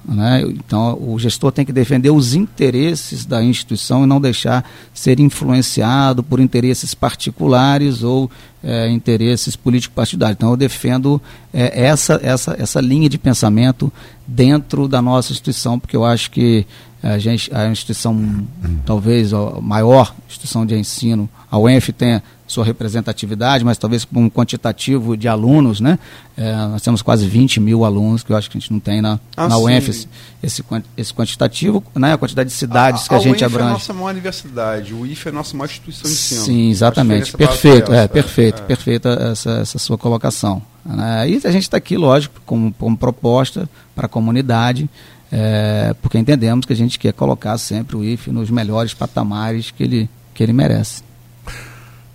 Né? 0.05 0.43
Então, 0.49 0.99
o 1.01 1.17
gestor 1.21 1.53
tem 1.53 1.65
que 1.65 1.73
defender 1.73 2.11
os 2.11 2.35
interesses 2.35 3.25
da 3.25 3.45
instituição 3.45 4.03
e 4.03 4.07
não 4.09 4.21
deixar 4.21 4.69
ser 4.93 5.21
influenciado 5.21 6.25
por 6.25 6.41
interesses 6.41 6.95
particulares 6.95 8.03
ou 8.03 8.29
é, 8.61 8.91
interesses 8.91 9.55
político-partidários. 9.55 10.37
Então, 10.37 10.51
eu 10.51 10.57
defendo 10.57 11.23
é, 11.53 11.85
essa, 11.85 12.19
essa, 12.25 12.57
essa 12.59 12.81
linha 12.81 13.09
de 13.09 13.19
pensamento 13.19 13.93
dentro 14.29 14.87
da 14.87 15.01
nossa 15.01 15.33
instituição, 15.33 15.79
porque 15.79 15.97
eu 15.97 16.05
acho 16.05 16.31
que 16.31 16.67
a, 17.03 17.17
gente, 17.17 17.53
a 17.55 17.67
instituição, 17.69 18.47
talvez 18.85 19.33
a 19.33 19.61
maior 19.61 20.15
instituição 20.29 20.67
de 20.67 20.77
ensino, 20.77 21.29
a 21.51 21.59
UENF 21.59 21.93
tenha 21.93 22.23
sua 22.47 22.65
representatividade, 22.65 23.65
mas 23.65 23.79
talvez 23.79 24.05
com 24.05 24.25
um 24.25 24.31
quantitativo 24.31 25.17
de 25.17 25.29
alunos, 25.29 25.81
né? 25.81 25.99
É, 26.37 26.55
nós 26.55 26.83
temos 26.83 27.03
quase 27.03 27.27
20 27.27 27.61
mil 27.61 27.85
alunos, 27.85 28.23
que 28.23 28.33
eu 28.33 28.37
acho 28.37 28.51
que 28.51 28.57
a 28.57 28.61
gente 28.61 28.73
não 28.73 28.81
tem 28.81 29.03
na, 29.03 29.21
ah, 29.37 29.49
na 29.49 29.59
UENF 29.59 29.91
esse, 29.91 30.09
esse, 30.43 30.65
esse, 30.97 31.15
quantitativo, 31.15 31.85
né? 31.95 32.15
a 32.15 32.19
quantidade 32.19 32.49
de 32.49 32.55
cidades 32.55 33.05
a, 33.05 33.09
que 33.09 33.15
a, 33.15 33.19
a 33.19 33.21
gente 33.21 33.43
UENF 33.43 33.45
abrange. 33.45 33.69
é 33.69 33.71
a 33.71 33.73
nossa 33.75 33.93
maior 33.93 34.11
universidade, 34.11 34.95
o 34.95 35.07
IFE 35.07 35.29
é 35.29 35.31
a 35.31 35.35
nossa 35.35 35.57
maior 35.57 35.67
instituição 35.67 36.05
de 36.05 36.17
ensino. 36.17 36.41
Sim, 36.43 36.71
exatamente. 36.71 37.33
Perfeito, 37.37 37.93
é, 37.93 38.09
perfeito, 38.09 38.63
é. 38.63 38.67
perfeita 38.67 39.09
essa, 39.31 39.51
essa 39.59 39.79
sua 39.79 39.99
colocação. 39.99 40.63
Né? 40.89 41.31
E 41.31 41.47
a 41.47 41.51
gente 41.51 41.63
está 41.63 41.77
aqui, 41.77 41.97
lógico, 41.97 42.41
como, 42.47 42.73
como 42.73 42.97
proposta 42.97 43.69
para 43.95 44.07
a 44.07 44.09
comunidade, 44.09 44.89
é, 45.31 45.95
porque 46.01 46.19
entendemos 46.19 46.65
que 46.65 46.73
a 46.73 46.77
gente 46.77 46.99
quer 46.99 47.13
colocar 47.13 47.59
sempre 47.59 47.97
o 47.97 48.05
IFE 48.05 48.33
nos 48.33 48.51
melhores 48.51 48.95
patamares 48.95 49.71
que 49.71 49.83
ele, 49.83 50.11
que 50.33 50.43
ele 50.43 50.55
merece. 50.55 51.03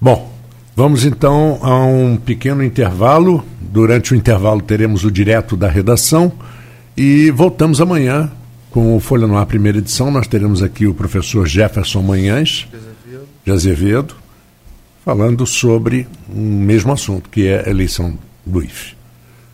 Bom, 0.01 0.31
vamos 0.75 1.05
então 1.05 1.59
a 1.61 1.85
um 1.85 2.17
pequeno 2.17 2.63
intervalo. 2.63 3.45
Durante 3.61 4.13
o 4.13 4.15
intervalo 4.15 4.61
teremos 4.61 5.05
o 5.05 5.11
direto 5.11 5.55
da 5.55 5.69
redação 5.69 6.31
e 6.97 7.29
voltamos 7.31 7.79
amanhã 7.79 8.31
com 8.71 8.95
o 8.95 8.99
Folha 8.99 9.27
no 9.27 9.37
Ar 9.37 9.45
primeira 9.45 9.77
edição. 9.77 10.09
Nós 10.09 10.27
teremos 10.27 10.63
aqui 10.63 10.87
o 10.87 10.93
professor 10.95 11.47
Jefferson 11.47 12.01
Manhães 12.01 12.67
de 13.45 13.51
Azevedo 13.51 14.15
falando 15.05 15.45
sobre 15.45 16.07
o 16.27 16.39
um 16.39 16.59
mesmo 16.59 16.91
assunto, 16.91 17.29
que 17.29 17.45
é 17.45 17.67
a 17.67 17.69
eleição 17.69 18.17
IFE. 18.47 18.95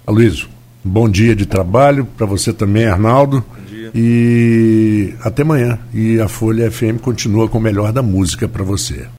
Aloysio, 0.05 0.47
bom 0.83 1.07
dia 1.07 1.35
de 1.35 1.45
trabalho 1.45 2.05
para 2.17 2.25
você 2.25 2.51
também, 2.51 2.85
Arnaldo. 2.85 3.43
Bom 3.47 3.65
dia. 3.65 3.91
E 3.93 5.13
até 5.21 5.43
amanhã. 5.43 5.79
E 5.93 6.19
a 6.19 6.27
Folha 6.27 6.71
FM 6.71 6.99
continua 7.01 7.47
com 7.47 7.57
o 7.57 7.61
melhor 7.61 7.91
da 7.91 8.01
música 8.01 8.47
para 8.47 8.63
você. 8.63 9.07